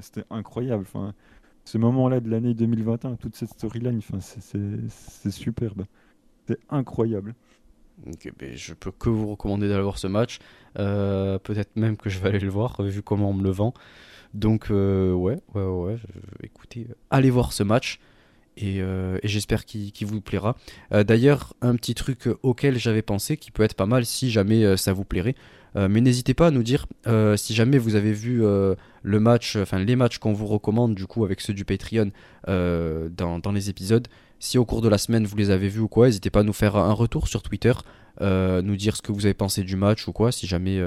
c'était 0.00 0.24
incroyable. 0.30 0.84
Enfin, 0.86 1.14
ce 1.64 1.78
moment-là 1.78 2.20
de 2.20 2.30
l'année 2.30 2.54
2021, 2.54 3.16
toute 3.16 3.34
cette 3.34 3.50
storyline, 3.50 3.98
enfin, 3.98 4.20
c'est 4.20 5.30
superbe. 5.32 5.84
C'est 6.46 6.60
incroyable. 6.70 7.34
Ben, 8.38 8.56
je 8.56 8.74
peux 8.74 8.90
que 8.90 9.08
vous 9.08 9.30
recommander 9.30 9.68
d'aller 9.68 9.82
voir 9.82 9.98
ce 9.98 10.06
match. 10.06 10.38
Euh, 10.78 11.38
peut-être 11.38 11.76
même 11.76 11.96
que 11.96 12.10
je 12.10 12.18
vais 12.18 12.28
aller 12.28 12.40
le 12.40 12.50
voir, 12.50 12.82
vu 12.82 13.02
comment 13.02 13.30
on 13.30 13.34
me 13.34 13.44
le 13.44 13.50
vend. 13.50 13.74
Donc, 14.34 14.70
euh, 14.70 15.12
ouais, 15.12 15.38
ouais, 15.54 15.64
ouais, 15.64 15.96
écoutez, 16.42 16.88
allez 17.10 17.30
voir 17.30 17.52
ce 17.52 17.62
match. 17.62 18.00
Et, 18.56 18.80
euh, 18.82 19.18
j'espère 19.24 19.64
qu'il 19.64 19.92
vous 20.06 20.20
plaira. 20.20 20.56
D'ailleurs, 20.90 21.54
un 21.60 21.76
petit 21.76 21.94
truc 21.94 22.28
auquel 22.42 22.78
j'avais 22.78 23.02
pensé, 23.02 23.36
qui 23.36 23.50
peut 23.50 23.62
être 23.62 23.74
pas 23.74 23.86
mal 23.86 24.04
si 24.04 24.30
jamais 24.30 24.76
ça 24.76 24.92
vous 24.92 25.04
plairait. 25.04 25.34
mais 25.74 26.00
n'hésitez 26.00 26.34
pas 26.34 26.48
à 26.48 26.50
nous 26.50 26.62
dire 26.62 26.86
si 27.36 27.54
jamais 27.54 27.78
vous 27.78 27.94
avez 27.94 28.12
vu 28.12 28.42
le 28.42 29.20
match, 29.20 29.56
enfin 29.56 29.78
les 29.78 29.96
matchs 29.96 30.18
qu'on 30.18 30.32
vous 30.32 30.46
recommande 30.46 30.94
du 30.94 31.06
coup 31.06 31.24
avec 31.24 31.40
ceux 31.40 31.54
du 31.54 31.64
Patreon 31.64 32.10
dans, 32.46 33.52
les 33.52 33.70
épisodes. 33.70 34.06
Si 34.44 34.58
au 34.58 34.66
cours 34.66 34.82
de 34.82 34.90
la 34.90 34.98
semaine 34.98 35.24
vous 35.24 35.36
les 35.36 35.48
avez 35.48 35.68
vus 35.68 35.80
ou 35.80 35.88
quoi, 35.88 36.04
n'hésitez 36.04 36.28
pas 36.28 36.40
à 36.40 36.42
nous 36.42 36.52
faire 36.52 36.76
un 36.76 36.92
retour 36.92 37.28
sur 37.28 37.42
Twitter, 37.42 37.72
nous 38.20 38.76
dire 38.76 38.94
ce 38.94 39.00
que 39.00 39.10
vous 39.10 39.24
avez 39.24 39.32
pensé 39.32 39.62
du 39.62 39.74
match 39.74 40.06
ou 40.06 40.12
quoi, 40.12 40.32
si 40.32 40.46
jamais 40.46 40.82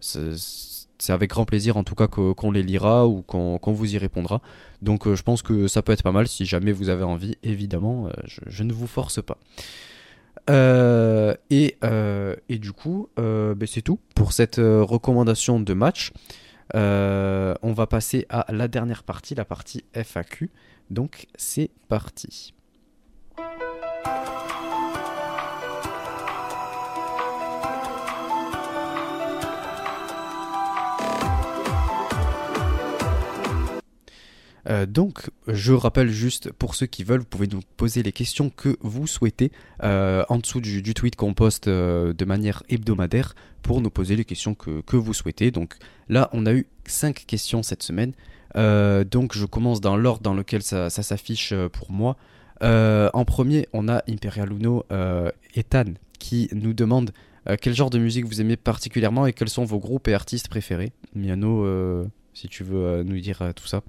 c'est 0.00 1.12
avec 1.12 1.30
grand 1.30 1.44
plaisir 1.44 1.76
en 1.76 1.84
tout 1.84 1.94
cas 1.94 2.08
qu'on 2.08 2.50
les 2.50 2.64
lira 2.64 3.06
ou 3.06 3.22
qu'on 3.22 3.72
vous 3.72 3.94
y 3.94 3.96
répondra. 3.96 4.42
Donc 4.82 5.08
je 5.14 5.22
pense 5.22 5.42
que 5.42 5.68
ça 5.68 5.82
peut 5.82 5.92
être 5.92 6.02
pas 6.02 6.10
mal 6.10 6.26
si 6.26 6.46
jamais 6.46 6.72
vous 6.72 6.88
avez 6.88 7.04
envie, 7.04 7.38
évidemment, 7.44 8.08
je, 8.24 8.64
ne 8.64 8.72
vous 8.72 8.88
force 8.88 9.20
pas. 9.22 9.38
et, 11.48 11.76
et, 12.48 12.58
du 12.58 12.72
coup, 12.72 13.08
ben, 13.16 13.66
c'est 13.66 13.82
tout 13.82 14.00
pour 14.16 14.32
cette 14.32 14.56
recommandation 14.56 15.60
de 15.60 15.74
match. 15.74 16.10
on 16.74 17.72
va 17.72 17.86
passer 17.86 18.26
à 18.30 18.52
la 18.52 18.66
dernière 18.66 19.04
partie, 19.04 19.36
la 19.36 19.44
partie 19.44 19.84
FAQ. 19.94 20.50
Donc 20.90 21.26
c'est 21.36 21.70
parti. 21.88 22.52
Euh, 34.68 34.86
donc, 34.86 35.30
je 35.46 35.72
rappelle 35.72 36.10
juste 36.10 36.52
pour 36.52 36.74
ceux 36.74 36.86
qui 36.86 37.04
veulent, 37.04 37.20
vous 37.20 37.26
pouvez 37.26 37.46
nous 37.46 37.60
poser 37.76 38.02
les 38.02 38.12
questions 38.12 38.50
que 38.50 38.76
vous 38.80 39.06
souhaitez 39.06 39.52
euh, 39.82 40.24
en 40.28 40.38
dessous 40.38 40.60
du, 40.60 40.94
tweet 40.94 41.16
qu'on 41.16 41.34
poste 41.34 41.68
euh, 41.68 42.12
de 42.12 42.24
manière 42.24 42.62
hebdomadaire 42.68 43.34
pour 43.62 43.80
nous 43.80 43.90
poser 43.90 44.16
les 44.16 44.24
questions 44.24 44.54
que, 44.54 44.96
vous 44.96 45.14
souhaitez. 45.14 45.50
Donc 45.50 45.74
là, 46.08 46.28
on 46.32 46.46
a 46.46 46.52
eu 46.52 46.66
5 46.86 47.24
questions 47.26 47.62
cette 47.62 47.82
semaine. 47.82 48.12
donc, 48.54 49.36
je 49.36 49.44
commence 49.44 49.80
dans 49.80 49.96
l'ordre 49.96 50.22
dans 50.22 50.34
lequel 50.34 50.62
ça, 50.62 50.90
s'affiche 50.90 51.52
pour 51.72 51.90
moi. 51.90 52.16
en 52.62 53.24
premier, 53.24 53.68
on 53.72 53.88
a 53.88 54.02
Imperial 54.08 54.52
Uno 54.52 54.84
Ethan 55.54 55.94
qui 56.18 56.48
nous 56.52 56.74
demande 56.74 57.10
quel 57.60 57.74
genre 57.74 57.90
de 57.90 57.98
musique 57.98 58.24
vous 58.24 58.40
aimez 58.40 58.56
particulièrement 58.56 59.26
et 59.26 59.32
quels 59.32 59.48
sont 59.48 59.64
vos 59.64 59.78
groupes 59.78 60.06
et 60.08 60.14
artistes 60.14 60.48
préférés? 60.48 60.92
Miano, 61.16 62.06
si 62.34 62.48
tu 62.48 62.62
veux 62.62 63.02
nous 63.02 63.18
dire 63.18 63.52
tout 63.56 63.66
ça. 63.66 63.82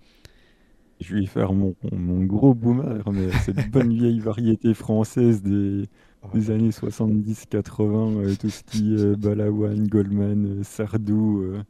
Je 0.99 1.15
vais 1.15 1.25
faire 1.25 1.53
mon, 1.53 1.75
mon 1.91 2.23
gros 2.23 2.53
boomer, 2.53 3.03
mais 3.11 3.31
cette 3.43 3.69
bonne 3.71 3.93
vieille 3.93 4.19
variété 4.19 4.73
française 4.73 5.41
des, 5.43 5.87
des 6.33 6.51
années 6.51 6.69
70-80, 6.69 8.17
euh, 8.17 8.35
tout 8.35 8.49
ce 8.49 8.63
qui 8.63 8.95
est 8.95 9.15
Balawan, 9.15 9.87
Goldman, 9.87 10.59
euh, 10.59 10.63
Sardou, 10.63 11.41
euh, 11.41 11.63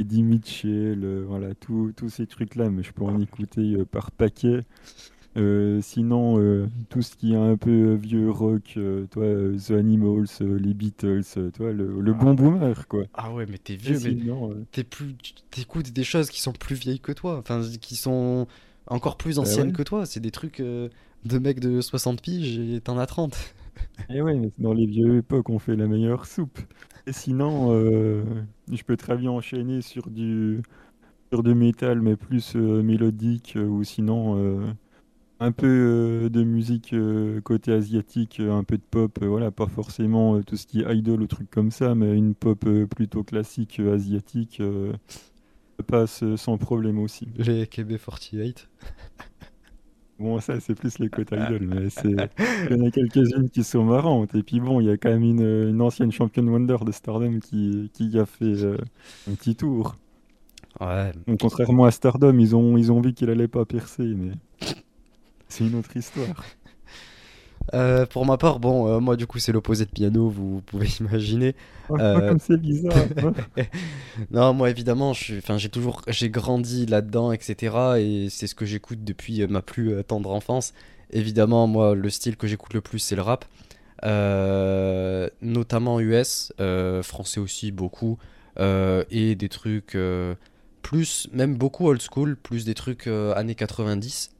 Eddie 0.00 0.24
Mitchell, 0.24 1.24
voilà, 1.26 1.54
tous 1.54 1.92
ces 2.08 2.26
trucs-là, 2.26 2.68
mais 2.68 2.82
je 2.82 2.92
peux 2.92 3.04
en 3.04 3.20
écouter 3.20 3.76
par 3.90 4.10
paquet. 4.10 4.64
Sinon, 5.80 6.68
tout 6.88 7.02
ce 7.02 7.16
qui 7.16 7.32
est 7.32 7.36
un 7.36 7.56
peu 7.56 7.94
vieux 7.94 8.30
rock, 8.30 8.78
toi, 9.10 9.26
The 9.66 9.72
Animals, 9.72 10.26
les 10.40 10.74
Beatles, 10.74 11.50
toi, 11.52 11.72
le, 11.72 12.00
le 12.00 12.12
bon 12.12 12.34
boomer, 12.34 12.86
quoi. 12.88 13.04
Ah 13.14 13.32
ouais, 13.32 13.46
mais 13.48 13.58
t'es 13.58 13.76
vieux, 13.76 13.98
mais 14.04 14.16
t'es 14.72 14.84
plus, 14.84 15.14
t'écoutes 15.50 15.90
des 15.92 16.04
choses 16.04 16.30
qui 16.30 16.40
sont 16.40 16.52
plus 16.52 16.76
vieilles 16.76 17.00
que 17.00 17.12
toi, 17.12 17.38
enfin, 17.38 17.62
qui 17.80 17.96
sont 17.96 18.46
encore 18.86 19.16
plus 19.16 19.36
bah 19.36 19.42
anciennes 19.42 19.72
que 19.72 19.82
toi. 19.82 20.06
C'est 20.06 20.20
des 20.20 20.30
trucs 20.30 20.60
de 20.60 21.38
mecs 21.38 21.60
de 21.60 21.80
60 21.80 22.20
piges 22.22 22.58
et 22.58 22.80
t'en 22.80 22.98
as 22.98 23.06
30. 23.06 23.54
Et 24.08 24.14
eh 24.16 24.22
ouais, 24.22 24.34
mais 24.34 24.50
dans 24.58 24.72
les 24.72 24.86
vieux 24.86 25.16
époques, 25.16 25.50
on 25.50 25.58
fait 25.58 25.76
la 25.76 25.86
meilleure 25.86 26.26
soupe. 26.26 26.58
Et 27.06 27.12
sinon, 27.12 27.70
je 27.72 28.82
peux 28.82 28.96
très 28.96 29.16
bien 29.16 29.30
enchaîner 29.30 29.82
sur 29.82 30.10
du, 30.10 30.62
sur 31.32 31.42
du 31.42 31.54
métal, 31.54 32.00
mais 32.00 32.16
plus 32.16 32.54
mélodique, 32.54 33.56
ou 33.56 33.84
sinon 33.84 34.74
un 35.44 35.52
peu 35.52 36.28
de 36.32 36.42
musique 36.44 36.94
côté 37.44 37.72
asiatique, 37.72 38.40
un 38.40 38.64
peu 38.64 38.76
de 38.76 38.82
pop, 38.82 39.18
voilà, 39.22 39.50
pas 39.50 39.66
forcément 39.66 40.42
tout 40.42 40.56
ce 40.56 40.66
qui 40.66 40.80
est 40.80 40.96
idol 40.96 41.22
ou 41.22 41.26
trucs 41.26 41.50
comme 41.50 41.70
ça, 41.70 41.94
mais 41.94 42.16
une 42.16 42.34
pop 42.34 42.64
plutôt 42.90 43.22
classique 43.22 43.80
asiatique 43.80 44.62
passe 45.86 46.24
sans 46.36 46.58
problème 46.58 46.98
aussi. 46.98 47.28
Les 47.36 47.64
KB48 47.64 48.66
Bon, 50.18 50.40
ça, 50.40 50.60
c'est 50.60 50.76
plus 50.76 50.98
les 51.00 51.08
côtes 51.08 51.32
idol, 51.32 51.60
mais 51.62 51.88
il 52.04 52.70
y 52.70 52.80
en 52.80 52.86
a 52.86 52.90
quelques-unes 52.90 53.50
qui 53.50 53.64
sont 53.64 53.82
marrantes. 53.82 54.34
Et 54.36 54.44
puis 54.44 54.60
bon, 54.60 54.80
il 54.80 54.86
y 54.86 54.90
a 54.90 54.96
quand 54.96 55.10
même 55.10 55.24
une, 55.24 55.80
ancienne 55.80 56.12
championne 56.12 56.48
Wonder 56.48 56.76
de 56.84 56.92
Stardom 56.92 57.40
qui, 57.40 57.90
qui 57.92 58.16
a 58.16 58.24
fait 58.24 58.44
euh, 58.44 58.76
un 59.28 59.34
petit 59.34 59.56
tour. 59.56 59.96
Ouais. 60.80 61.10
Donc, 61.26 61.40
contrairement 61.40 61.84
à 61.84 61.90
Stardom, 61.90 62.38
ils 62.38 62.54
ont, 62.54 62.76
ils 62.76 62.92
ont 62.92 63.00
vu 63.00 63.12
qu'il 63.12 63.28
allait 63.28 63.48
pas 63.48 63.64
percer, 63.64 64.04
mais 64.04 64.32
c'est 65.54 65.64
une 65.64 65.76
autre 65.76 65.96
histoire. 65.96 66.44
Euh, 67.72 68.04
pour 68.04 68.26
ma 68.26 68.36
part, 68.36 68.60
bon, 68.60 68.88
euh, 68.88 69.00
moi 69.00 69.16
du 69.16 69.26
coup 69.26 69.38
c'est 69.38 69.50
l'opposé 69.50 69.86
de 69.86 69.90
piano, 69.90 70.28
vous 70.28 70.60
pouvez 70.66 70.86
imaginer. 71.00 71.54
Oh, 71.88 71.96
comme 71.96 72.38
c'est 72.38 72.60
bizarre. 72.60 72.92
non, 74.30 74.52
moi 74.52 74.68
évidemment, 74.68 75.14
j'ai 75.14 75.40
toujours, 75.70 76.02
j'ai 76.08 76.28
grandi 76.28 76.84
là-dedans, 76.84 77.32
etc. 77.32 77.74
Et 77.98 78.28
c'est 78.28 78.46
ce 78.46 78.54
que 78.54 78.66
j'écoute 78.66 79.02
depuis 79.02 79.46
ma 79.46 79.62
plus 79.62 80.04
tendre 80.04 80.30
enfance. 80.30 80.74
Évidemment, 81.10 81.66
moi 81.66 81.94
le 81.94 82.10
style 82.10 82.36
que 82.36 82.46
j'écoute 82.46 82.74
le 82.74 82.82
plus 82.82 82.98
c'est 82.98 83.16
le 83.16 83.22
rap, 83.22 83.46
notamment 85.40 86.00
US, 86.00 86.52
français 87.02 87.40
aussi 87.40 87.72
beaucoup, 87.72 88.18
et 88.58 89.34
des 89.34 89.48
trucs 89.48 89.96
plus, 90.84 91.28
même 91.32 91.56
beaucoup 91.56 91.88
old 91.88 92.00
school, 92.00 92.36
plus 92.36 92.64
des 92.64 92.74
trucs 92.74 93.08
années 93.08 93.56
90. 93.56 94.30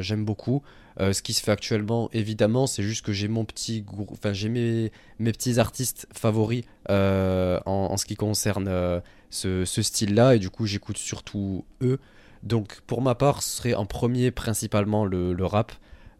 J'aime 0.00 0.24
beaucoup. 0.24 0.62
Euh, 1.00 1.12
ce 1.12 1.22
qui 1.22 1.32
se 1.32 1.42
fait 1.42 1.52
actuellement, 1.52 2.10
évidemment, 2.12 2.66
c'est 2.66 2.82
juste 2.82 3.04
que 3.04 3.12
j'ai 3.12 3.28
mon 3.28 3.44
petit 3.44 3.84
enfin 4.12 4.32
j'ai 4.32 4.48
mes, 4.48 4.92
mes 5.18 5.32
petits 5.32 5.58
artistes 5.58 6.06
favoris 6.12 6.64
euh, 6.90 7.58
en, 7.64 7.96
ce 7.96 8.04
qui 8.04 8.16
concerne 8.16 8.68
euh, 8.68 9.00
ce, 9.30 9.64
style-là, 9.64 10.34
et 10.34 10.38
du 10.38 10.50
coup 10.50 10.66
j'écoute 10.66 10.98
surtout 10.98 11.64
eux. 11.80 11.98
Donc 12.42 12.80
pour 12.86 13.02
ma 13.02 13.14
part, 13.14 13.42
ce 13.42 13.56
serait 13.56 13.74
en 13.74 13.86
premier 13.86 14.30
principalement 14.30 15.04
le, 15.04 15.44
rap, 15.44 15.72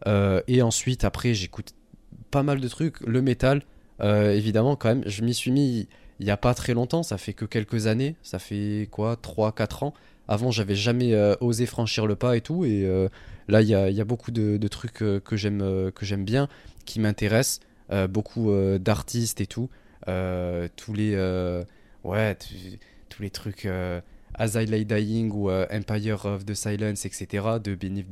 et 0.05 0.61
ensuite 0.61 1.03
après 1.03 1.33
j'écoute 1.33 1.73
pas 2.31 2.43
mal 2.43 2.59
de 2.59 2.67
trucs, 2.67 3.01
le 3.01 3.21
métal, 3.21 3.63
évidemment 4.01 4.75
quand 4.75 4.89
même, 4.89 5.03
je 5.05 5.23
m'y 5.23 5.33
suis 5.33 5.51
mis 5.51 5.89
il 6.21 6.25
n'y 6.25 6.31
a 6.31 6.37
pas 6.37 6.53
très 6.53 6.73
longtemps, 6.73 7.03
ça 7.03 7.17
fait 7.17 7.33
que 7.33 7.45
quelques 7.45 7.87
années, 7.87 8.15
ça 8.23 8.39
fait 8.39 8.87
quoi, 8.91 9.15
3-4 9.15 9.85
ans. 9.85 9.93
Avant, 10.27 10.51
j'avais 10.51 10.75
jamais 10.75 11.13
osé 11.41 11.65
franchir 11.65 12.07
le 12.07 12.15
pas 12.15 12.37
et 12.37 12.41
tout, 12.41 12.63
et 12.63 12.87
Là, 13.51 13.61
il 13.61 13.67
y 13.67 14.01
a, 14.01 14.05
beaucoup 14.05 14.31
de, 14.31 14.67
trucs 14.69 15.01
euh, 15.01 15.19
que 15.19 15.35
j'aime 15.35 15.61
euh, 15.61 15.91
que 15.91 16.15
bien, 16.15 16.47
qui 16.85 17.01
m'intéressent, 17.01 17.59
euh, 17.91 18.07
beaucoup 18.07 18.49
d'artistes 18.79 19.41
et 19.41 19.45
tout, 19.45 19.69
tous 20.05 20.93
les 20.93 21.63
ouais 22.03 22.37
tous 23.09 23.21
les 23.21 23.29
trucs 23.29 23.67
As 24.35 24.55
I 24.55 24.65
Lay 24.65 24.85
Dying 24.85 25.31
ou 25.31 25.49
Empire 25.49 26.25
of 26.25 26.45
the 26.45 26.53
Silence, 26.53 27.05
etc. 27.05 27.59
de 27.63 27.75
Beneath 27.75 28.09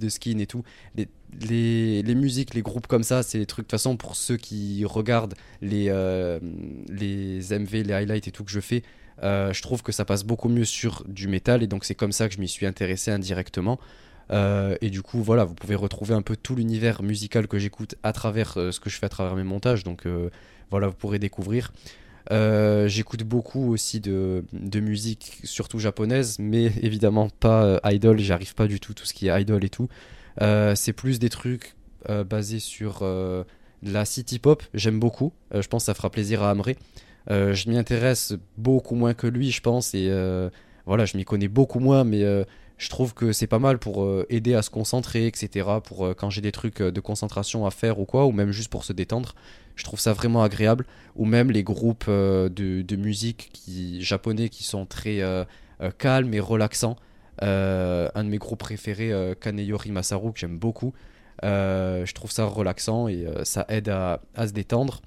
the 0.00 0.08
Skin 0.08 0.38
et 0.38 0.46
tout. 0.46 0.62
Les, 0.94 2.02
les, 2.02 2.14
musiques, 2.14 2.54
les 2.54 2.62
groupes 2.62 2.86
comme 2.86 3.02
ça, 3.02 3.22
c'est 3.22 3.38
des 3.38 3.46
trucs 3.46 3.66
de 3.66 3.70
toute 3.70 3.78
façon 3.78 3.96
pour 3.96 4.16
ceux 4.16 4.36
qui 4.36 4.84
regardent 4.84 5.34
les, 5.62 5.92
les 6.88 7.58
MV, 7.58 7.82
les 7.84 7.92
highlights 7.92 8.28
et 8.28 8.32
tout 8.32 8.44
que 8.44 8.50
je 8.50 8.60
fais. 8.60 8.82
je 9.22 9.62
trouve 9.62 9.82
que 9.82 9.92
ça 9.92 10.04
passe 10.04 10.24
beaucoup 10.24 10.48
mieux 10.48 10.64
sur 10.64 11.04
du 11.08 11.28
métal 11.28 11.62
et 11.62 11.66
donc 11.66 11.84
c'est 11.84 11.94
comme 11.94 12.12
ça 12.12 12.28
que 12.28 12.34
je 12.34 12.40
m'y 12.40 12.48
suis 12.48 12.66
intéressé 12.66 13.10
indirectement. 13.10 13.78
Euh, 14.30 14.76
et 14.80 14.90
du 14.90 15.02
coup, 15.02 15.22
voilà, 15.22 15.44
vous 15.44 15.54
pouvez 15.54 15.74
retrouver 15.74 16.14
un 16.14 16.22
peu 16.22 16.36
tout 16.36 16.54
l'univers 16.54 17.02
musical 17.02 17.48
que 17.48 17.58
j'écoute 17.58 17.96
à 18.02 18.12
travers 18.12 18.56
euh, 18.56 18.70
ce 18.70 18.80
que 18.80 18.90
je 18.90 18.96
fais 18.96 19.06
à 19.06 19.08
travers 19.08 19.34
mes 19.34 19.42
montages. 19.42 19.84
Donc 19.84 20.06
euh, 20.06 20.30
voilà, 20.70 20.88
vous 20.88 20.94
pourrez 20.94 21.18
découvrir. 21.18 21.72
J'écoute 22.30 23.22
beaucoup 23.24 23.72
aussi 23.72 24.00
de, 24.00 24.44
de, 24.52 24.80
musique, 24.80 25.40
surtout 25.44 25.78
japonaise, 25.78 26.36
mais 26.38 26.66
évidemment 26.82 27.28
pas 27.28 27.80
idol. 27.84 28.18
J'arrive 28.18 28.54
pas 28.54 28.66
du 28.66 28.80
tout 28.80 28.94
tout 28.94 29.04
ce 29.04 29.14
qui 29.14 29.28
est 29.28 29.40
idol 29.40 29.64
et 29.64 29.70
tout. 29.70 29.88
c'est 30.40 30.92
plus 30.92 31.18
des 31.18 31.28
trucs 31.28 31.74
basés 32.28 32.60
sur 32.60 33.04
la 33.82 34.04
city 34.04 34.38
pop. 34.38 34.62
J'aime 34.74 35.00
beaucoup. 35.00 35.32
je 35.52 35.66
pense 35.66 35.82
que 35.82 35.86
ça 35.86 35.94
fera 35.94 36.10
plaisir 36.10 36.42
à 36.42 36.50
Amré. 36.50 36.76
je 37.28 37.68
m'y 37.68 37.76
intéresse 37.76 38.34
beaucoup 38.56 38.94
moins 38.94 39.14
que 39.14 39.26
lui, 39.26 39.50
je 39.50 39.60
pense, 39.60 39.94
et 39.94 40.10
voilà, 40.86 41.04
je 41.04 41.16
m'y 41.16 41.24
connais 41.24 41.48
beaucoup 41.48 41.80
moins, 41.80 42.04
mais 42.04 42.24
je 42.80 42.88
trouve 42.88 43.12
que 43.12 43.32
c'est 43.32 43.46
pas 43.46 43.58
mal 43.58 43.78
pour 43.78 44.04
euh, 44.04 44.24
aider 44.30 44.54
à 44.54 44.62
se 44.62 44.70
concentrer, 44.70 45.26
etc. 45.26 45.68
Pour 45.84 46.06
euh, 46.06 46.14
quand 46.14 46.30
j'ai 46.30 46.40
des 46.40 46.50
trucs 46.50 46.80
euh, 46.80 46.90
de 46.90 46.98
concentration 47.00 47.66
à 47.66 47.70
faire 47.70 48.00
ou 48.00 48.06
quoi, 48.06 48.24
ou 48.24 48.32
même 48.32 48.52
juste 48.52 48.70
pour 48.70 48.84
se 48.84 48.94
détendre. 48.94 49.34
Je 49.76 49.84
trouve 49.84 50.00
ça 50.00 50.14
vraiment 50.14 50.42
agréable. 50.42 50.86
Ou 51.14 51.26
même 51.26 51.50
les 51.50 51.62
groupes 51.62 52.08
de, 52.08 52.96
musique 52.96 53.50
qui, 53.52 54.02
japonais 54.02 54.48
qui 54.48 54.64
sont 54.64 54.86
très 54.86 55.20
calmes 55.98 56.34
et 56.34 56.40
relaxants. 56.40 56.96
un 57.40 58.24
de 58.24 58.28
mes 58.28 58.36
groupes 58.38 58.58
préférés, 58.58 59.12
Kaneyori 59.40 59.90
Masaru, 59.90 60.32
que 60.32 60.38
j'aime 60.38 60.58
beaucoup. 60.58 60.92
je 61.42 62.12
trouve 62.12 62.30
ça 62.30 62.44
relaxant 62.44 63.08
et 63.08 63.26
ça 63.44 63.64
aide 63.70 63.88
à, 63.88 64.20
se 64.36 64.52
détendre. 64.52 65.00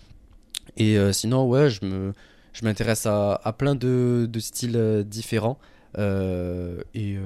Et 0.76 0.98
sinon, 1.12 1.48
ouais, 1.48 1.70
je 1.70 1.86
me 1.86 2.14
je 2.54 2.66
m'intéresse 2.66 3.06
à, 3.06 3.56
plein 3.56 3.76
de, 3.76 4.28
styles 4.40 5.04
différents. 5.06 5.60
Et, 5.98 7.18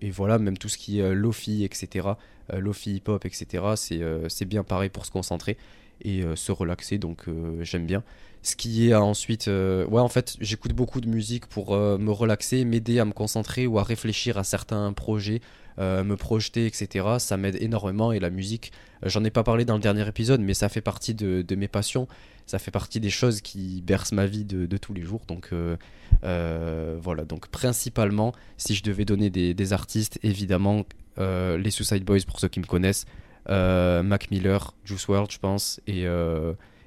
et, 0.00 0.10
voilà, 0.10 0.38
même 0.38 0.58
tout 0.58 0.68
ce 0.68 0.78
qui 0.78 1.00
est 1.00 1.14
lofi, 1.14 1.64
etc. 1.64 2.08
lofi 2.52 2.96
hip-hop, 2.96 3.24
etc. 3.24 3.74
C'est 4.28 4.44
bien 4.44 4.64
pareil 4.64 4.90
pour 4.90 5.06
se 5.06 5.10
concentrer 5.10 5.56
et 6.02 6.24
se 6.34 6.52
relaxer, 6.52 6.98
donc 6.98 7.26
j'aime 7.62 7.86
bien. 7.86 8.02
Ce 8.42 8.56
qui 8.56 8.88
est 8.88 8.94
ensuite. 8.94 9.48
ouais, 9.48 10.00
en 10.00 10.08
fait, 10.08 10.36
j'écoute 10.40 10.72
beaucoup 10.72 11.00
de 11.00 11.08
musique 11.08 11.46
pour 11.46 11.76
me 11.76 12.10
relaxer, 12.10 12.64
m'aider 12.64 12.98
à 12.98 13.04
me 13.04 13.12
concentrer 13.12 13.66
ou 13.66 13.78
à 13.78 13.82
réfléchir 13.82 14.38
à 14.38 14.44
certains 14.44 14.92
projets 14.92 15.40
euh, 15.80 16.04
me 16.04 16.16
projeter, 16.16 16.66
etc. 16.66 17.06
Ça 17.18 17.38
m'aide 17.38 17.56
énormément 17.62 18.12
et 18.12 18.20
la 18.20 18.28
musique, 18.28 18.70
euh, 19.02 19.08
j'en 19.08 19.24
ai 19.24 19.30
pas 19.30 19.42
parlé 19.42 19.64
dans 19.64 19.76
le 19.76 19.80
dernier 19.80 20.06
épisode, 20.06 20.40
mais 20.42 20.52
ça 20.52 20.68
fait 20.68 20.82
partie 20.82 21.14
de, 21.14 21.54
mes 21.54 21.68
passions, 21.68 22.06
ça 22.44 22.58
fait 22.58 22.70
partie 22.70 23.00
des 23.00 23.08
choses 23.08 23.40
qui 23.40 23.80
bercent 23.80 24.12
ma 24.12 24.26
vie 24.26 24.44
de, 24.44 24.76
tous 24.76 24.92
les 24.92 25.00
jours. 25.00 25.22
Donc 25.26 25.50
euh, 25.52 26.98
voilà, 27.00 27.24
donc 27.24 27.48
principalement, 27.48 28.34
si 28.58 28.74
je 28.74 28.82
devais 28.82 29.06
donner 29.06 29.30
des, 29.30 29.72
artistes, 29.72 30.18
évidemment, 30.22 30.84
les 31.16 31.70
Suicide 31.70 32.04
Boys 32.04 32.24
pour 32.26 32.40
ceux 32.40 32.48
qui 32.48 32.60
me 32.60 32.66
connaissent, 32.66 33.06
Mac 33.48 34.30
Miller, 34.30 34.74
Juice 34.84 35.08
WRLD, 35.08 35.30
je 35.30 35.38
pense, 35.38 35.80
et 35.86 36.04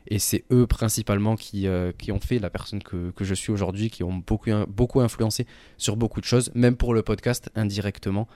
et 0.08 0.20
c'est 0.20 0.44
eux 0.52 0.68
principalement 0.68 1.36
qui, 1.36 1.68
qui, 1.98 2.12
ont 2.12 2.20
fait 2.20 2.40
la 2.40 2.50
personne 2.50 2.84
que, 2.84 3.12
que 3.12 3.24
je 3.24 3.34
suis 3.34 3.52
aujourd'hui, 3.52 3.90
qui 3.90 4.04
ont 4.04 4.14
beaucoup, 4.14 4.52
beaucoup 4.68 5.00
influencé 5.02 5.48
sur 5.78 5.96
beaucoup 5.96 6.20
de 6.20 6.26
choses, 6.26 6.52
même 6.54 6.76
pour 6.76 6.94
le 6.94 7.02
podcast 7.02 7.50
indirectement. 7.56 8.28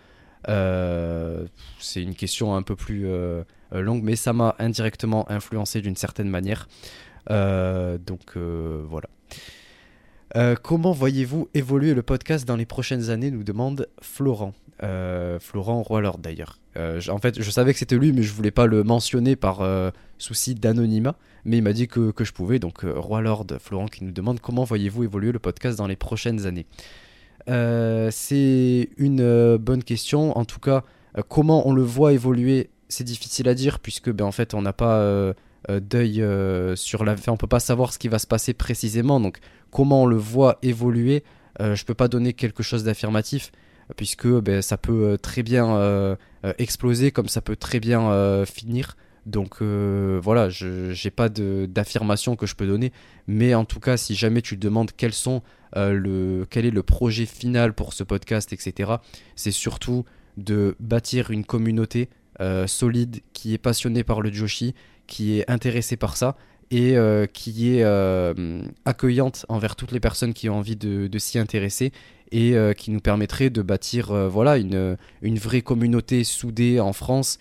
Euh, 0.49 1.45
c'est 1.79 2.01
une 2.01 2.15
question 2.15 2.55
un 2.55 2.61
peu 2.61 2.75
plus 2.75 3.07
euh, 3.07 3.43
longue, 3.71 4.03
mais 4.03 4.15
ça 4.15 4.33
m'a 4.33 4.55
indirectement 4.59 5.29
influencé 5.29 5.81
d'une 5.81 5.95
certaine 5.95 6.29
manière. 6.29 6.67
Euh, 7.29 7.97
donc 7.97 8.37
voilà. 8.37 9.09
comment 10.61 10.91
voyez-vous 10.91 11.49
évoluer 11.53 11.93
le 11.93 12.03
podcast 12.03 12.47
dans 12.47 12.55
les 12.55 12.65
prochaines 12.65 13.09
années 13.09 13.31
nous 13.31 13.43
demande 13.43 13.87
Florent. 14.01 14.53
Florent 14.79 15.81
Roilord 15.81 16.19
d'ailleurs. 16.19 16.59
En 16.77 17.17
fait, 17.17 17.41
je 17.41 17.51
savais 17.51 17.73
que 17.73 17.79
c'était 17.79 17.97
lui, 17.97 18.11
mais 18.11 18.23
je 18.23 18.33
voulais 18.33 18.51
pas 18.51 18.67
le 18.67 18.83
mentionner 18.83 19.35
par 19.35 19.61
souci 20.17 20.55
d'anonymat. 20.55 21.15
Mais 21.45 21.57
il 21.57 21.63
m'a 21.63 21.73
dit 21.73 21.87
que, 21.87 22.13
je 22.19 22.31
pouvais. 22.31 22.59
Donc, 22.59 22.81
Roilord 22.83 23.45
Florent 23.59 23.87
qui 23.87 24.03
nous 24.03 24.11
demande 24.11 24.39
comment 24.39 24.63
voyez-vous 24.63 25.03
évoluer 25.03 25.31
le 25.31 25.39
podcast 25.39 25.77
dans 25.77 25.87
les 25.87 25.95
prochaines 25.95 26.45
années. 26.45 26.65
Euh, 27.49 28.09
c'est 28.11 28.89
une 28.97 29.21
euh, 29.21 29.57
bonne 29.57 29.83
question. 29.83 30.37
En 30.37 30.45
tout 30.45 30.59
cas, 30.59 30.83
euh, 31.17 31.21
comment 31.27 31.67
on 31.67 31.73
le 31.73 31.81
voit 31.81 32.13
évoluer, 32.13 32.69
c'est 32.89 33.03
difficile 33.03 33.47
à 33.47 33.53
dire 33.53 33.79
puisque 33.79 34.11
ben, 34.11 34.25
en 34.25 34.31
fait 34.31 34.53
on 34.53 34.61
n'a 34.61 34.73
pas 34.73 35.33
d'œil 35.69 36.23
sur 36.75 37.03
la. 37.03 37.13
Enfin, 37.13 37.31
on 37.31 37.37
peut 37.37 37.47
pas 37.47 37.59
savoir 37.59 37.93
ce 37.93 37.99
qui 37.99 38.07
va 38.07 38.19
se 38.19 38.27
passer 38.27 38.53
précisément. 38.53 39.19
Donc 39.19 39.39
comment 39.71 40.03
on 40.03 40.05
le 40.05 40.15
voit 40.15 40.57
évoluer, 40.61 41.23
je 41.59 41.83
peux 41.83 41.93
pas 41.93 42.07
donner 42.07 42.33
quelque 42.33 42.63
chose 42.63 42.83
d'affirmatif 42.83 43.51
puisque 43.95 44.27
ben, 44.27 44.61
ça 44.61 44.77
peut 44.77 45.17
très 45.21 45.43
bien 45.43 46.17
exploser 46.57 47.11
comme 47.11 47.27
ça 47.27 47.41
peut 47.41 47.55
très 47.55 47.79
bien 47.79 48.45
finir. 48.45 48.97
Donc 49.25 49.61
voilà, 49.61 50.49
je 50.49 50.91
n'ai 50.91 51.11
pas 51.11 51.29
d'affirmation 51.29 52.35
que 52.35 52.45
je 52.45 52.55
peux 52.55 52.67
donner, 52.67 52.91
mais 53.27 53.55
en 53.55 53.65
tout 53.65 53.79
cas, 53.79 53.97
si 53.97 54.15
jamais 54.15 54.41
tu 54.41 54.55
te 54.55 54.61
demandes 54.61 54.91
euh, 55.75 56.45
quel 56.49 56.65
est 56.65 56.71
le 56.71 56.83
projet 56.83 57.25
final 57.25 57.73
pour 57.73 57.93
ce 57.93 58.03
podcast, 58.03 58.53
etc. 58.53 58.93
C'est 59.35 59.51
surtout 59.51 60.05
de 60.37 60.75
bâtir 60.79 61.31
une 61.31 61.43
communauté 61.43 62.09
euh, 62.39 62.67
solide 62.67 63.21
qui 63.33 63.53
est 63.53 63.57
passionnée 63.57 64.03
par 64.03 64.21
le 64.21 64.31
Joshi, 64.31 64.75
qui 65.07 65.39
est 65.39 65.49
intéressée 65.49 65.97
par 65.97 66.17
ça 66.17 66.35
et 66.69 66.97
euh, 66.97 67.25
qui 67.25 67.69
est 67.69 67.83
accueillante 68.85 69.45
envers 69.49 69.75
toutes 69.75 69.91
les 69.91 69.99
personnes 69.99 70.33
qui 70.33 70.49
ont 70.49 70.57
envie 70.57 70.75
de, 70.75 71.17
s'y 71.17 71.39
intéresser 71.39 71.91
et 72.31 72.55
qui 72.77 72.91
nous 72.91 72.99
permettrait 72.99 73.49
de 73.49 73.61
bâtir 73.61 74.11
voilà 74.29 74.57
une, 74.57 74.97
une 75.21 75.37
vraie 75.37 75.61
communauté 75.61 76.23
soudée 76.23 76.79
en 76.79 76.93
France 76.93 77.39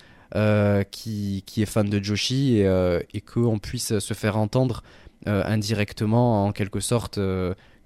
qui, 0.91 1.43
qui, 1.45 1.63
est 1.63 1.67
fan 1.67 1.89
de 1.89 2.03
Joshi 2.03 2.59
et, 2.59 3.01
et 3.13 3.21
qu'on 3.21 3.59
puisse 3.59 3.99
se 3.99 4.15
faire 4.15 4.37
entendre 4.37 4.83
indirectement 5.27 6.47
en 6.47 6.53
quelque 6.53 6.81
sorte 6.81 7.19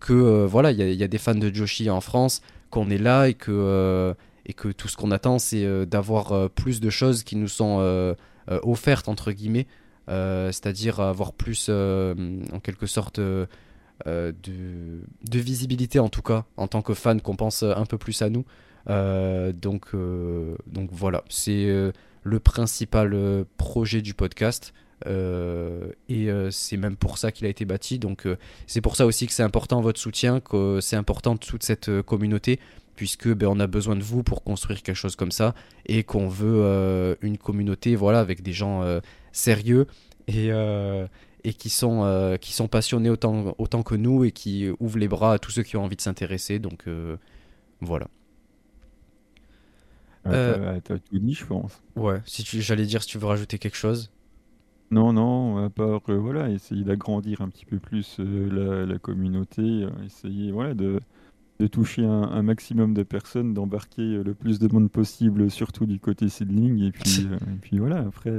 que 0.01 0.13
euh, 0.15 0.47
voilà, 0.47 0.73
il 0.73 0.81
y, 0.81 1.05
a 1.05 1.09
des 1.09 1.19
fans 1.19 1.35
de 1.35 1.55
Joshi 1.55 1.91
en 1.91 2.01
France, 2.01 2.41
qu'on 2.71 2.91
est 2.91 2.99
là 2.99 3.29
et 3.29 3.35
que, 3.35 3.53
euh, 3.53 4.15
et 4.47 4.55
que 4.55 4.69
tout 4.69 4.89
ce 4.89 4.97
qu'on 4.97 5.11
attend, 5.11 5.39
c'est 5.39 5.65
euh, 5.65 5.85
d'avoir 5.85 6.51
plus 6.51 6.81
de 6.81 6.91
choses 6.91 7.23
qui 7.23 7.37
nous 7.37 7.49
sont 7.49 8.17
offertes, 8.49 9.09
entre 9.09 9.31
guillemets, 9.31 9.69
c'est-à-dire 10.09 10.99
avoir 10.99 11.33
plus, 11.33 11.69
en 11.69 12.61
quelque 12.61 12.87
sorte, 12.87 13.21
de, 14.07 14.33
de, 15.31 15.39
visibilité, 15.39 15.99
en 15.99 16.09
tout 16.09 16.23
cas, 16.23 16.45
en 16.57 16.69
tant 16.69 16.83
que 16.83 16.95
fan, 16.95 17.21
qu'on 17.21 17.37
pense 17.37 17.63
un 17.63 17.87
peu 17.87 17.99
plus 17.99 18.23
à 18.23 18.31
nous. 18.31 18.45
donc, 18.87 19.95
donc 20.67 20.91
voilà, 20.93 21.25
c'est 21.29 21.93
le 22.23 22.41
principal 22.41 23.45
projet 23.57 24.03
du 24.03 24.15
podcast. 24.15 24.73
Euh, 25.07 25.89
et 26.09 26.31
euh, 26.31 26.51
c'est 26.51 26.77
même 26.77 26.97
pour 26.97 27.19
ça 27.19 27.33
qu'il 27.33 27.47
a 27.47 27.49
été 27.49 27.65
bâti. 27.65 27.99
Donc 27.99 28.27
euh, 28.27 28.37
c'est 28.67 28.81
pour 28.81 28.97
ça 28.97 29.07
aussi 29.07 29.27
que 29.27 29.33
c'est 29.33 29.43
important 29.43 29.81
votre 29.81 30.01
soutien, 30.01 30.41
que 30.41 30.81
c'est 30.81 30.97
important 30.97 31.37
toute 31.37 31.63
cette 31.63 32.03
communauté, 32.03 32.61
puisque 32.97 33.29
ben, 33.29 33.49
on 33.49 33.61
a 33.61 33.67
besoin 33.67 33.97
de 33.97 34.03
vous 34.03 34.23
pour 34.23 34.43
construire 34.43 34.83
quelque 34.83 34.97
chose 34.97 35.17
comme 35.17 35.33
ça, 35.33 35.55
et 35.87 36.05
qu'on 36.05 36.29
veut 36.29 37.17
une 37.23 37.39
communauté 37.39 37.97
voilà, 37.97 38.21
avec 38.21 38.43
des 38.43 38.53
gens 38.53 38.83
sérieux 39.33 39.87
et, 40.29 40.51
et 41.45 41.53
qui, 41.53 41.71
sont, 41.71 42.37
qui 42.41 42.53
sont 42.53 42.69
passionnés 42.69 43.11
autant, 43.11 43.55
autant 43.59 43.83
que 43.83 43.95
nous 43.95 44.25
et 44.25 44.33
qui 44.33 44.69
ouvrent 44.81 44.99
les 44.99 45.09
bras 45.09 45.35
à 45.35 45.39
tous 45.39 45.51
ceux 45.51 45.63
qui 45.63 45.77
ont 45.77 45.85
envie 45.85 45.97
de 45.97 46.01
s'intéresser. 46.01 46.59
Donc 46.59 46.85
voilà. 47.81 48.09
T'as 50.25 50.81
tout 50.81 51.19
dit, 51.19 51.35
je 51.35 51.47
pense. 51.47 51.83
Ouais, 51.97 52.21
si 52.25 52.45
j'allais 52.61 52.87
dire 52.87 53.03
si 53.03 53.09
tu 53.09 53.19
veux 53.19 53.27
rajouter 53.27 53.59
quelque 53.59 53.77
chose. 53.77 54.11
Non, 54.91 55.13
non, 55.13 55.65
à 55.65 55.71
part, 55.71 56.03
euh, 56.09 56.17
voilà, 56.17 56.51
essayer 56.51 56.83
d'agrandir 56.83 57.43
un 57.43 57.49
petit 57.49 57.65
peu 57.65 57.79
plus 57.79 58.17
euh, 58.19 58.87
la, 58.87 58.99
communauté, 58.99 59.63
euh, 59.63 59.91
essayer 60.05 60.51
voilà, 60.51 60.75
de, 60.75 60.99
de 61.61 61.67
toucher 61.69 62.05
un, 62.05 62.43
maximum 62.43 62.93
de 62.93 63.05
personnes, 63.05 63.55
d'embarquer 63.55 64.03
le 64.03 64.35
plus 64.35 64.59
de 64.59 64.67
monde 64.67 64.91
possible, 64.91 65.49
surtout 65.49 65.87
du 65.87 66.01
côté 66.01 66.29
seedling, 66.29 66.83
et 66.83 66.91
puis, 66.91 67.21
et 67.53 67.59
puis 67.61 67.79
voilà, 67.79 67.99
après, 68.01 68.33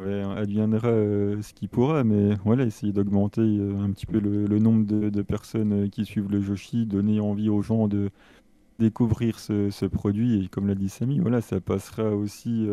ouais, 0.00 0.22
adviendra 0.36 0.90
ce 0.90 1.52
qui 1.52 1.68
pourra, 1.68 2.04
mais 2.04 2.34
voilà, 2.44 2.64
essayer 2.64 2.92
d'augmenter 2.92 3.40
un 3.40 3.90
petit 3.92 4.06
peu 4.06 4.18
le, 4.18 4.58
nombre 4.58 4.84
de, 4.86 5.22
personnes 5.22 5.88
qui 5.90 6.04
suivent 6.04 6.30
le 6.30 6.40
Joshi, 6.40 6.86
donner 6.86 7.20
envie 7.20 7.48
aux 7.48 7.62
gens 7.62 7.88
de 7.88 8.10
découvrir 8.78 9.38
ce, 9.38 9.86
produit, 9.86 10.44
et 10.44 10.48
comme 10.48 10.66
l'a 10.66 10.74
dit 10.74 10.88
Samy, 10.88 11.18
voilà, 11.18 11.40
ça 11.40 11.60
passera 11.60 12.10
aussi 12.10 12.68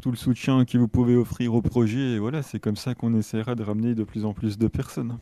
tout 0.00 0.10
le 0.10 0.16
soutien 0.16 0.64
que 0.64 0.78
vous 0.78 0.88
pouvez 0.88 1.16
offrir 1.16 1.54
au 1.54 1.62
projet. 1.62 2.12
Et 2.12 2.18
voilà, 2.18 2.42
c'est 2.42 2.58
comme 2.58 2.76
ça 2.76 2.94
qu'on 2.94 3.14
essaiera 3.14 3.54
de 3.54 3.62
ramener 3.62 3.94
de 3.94 4.04
plus 4.04 4.24
en 4.24 4.32
plus 4.32 4.58
de 4.58 4.68
personnes. 4.68 5.18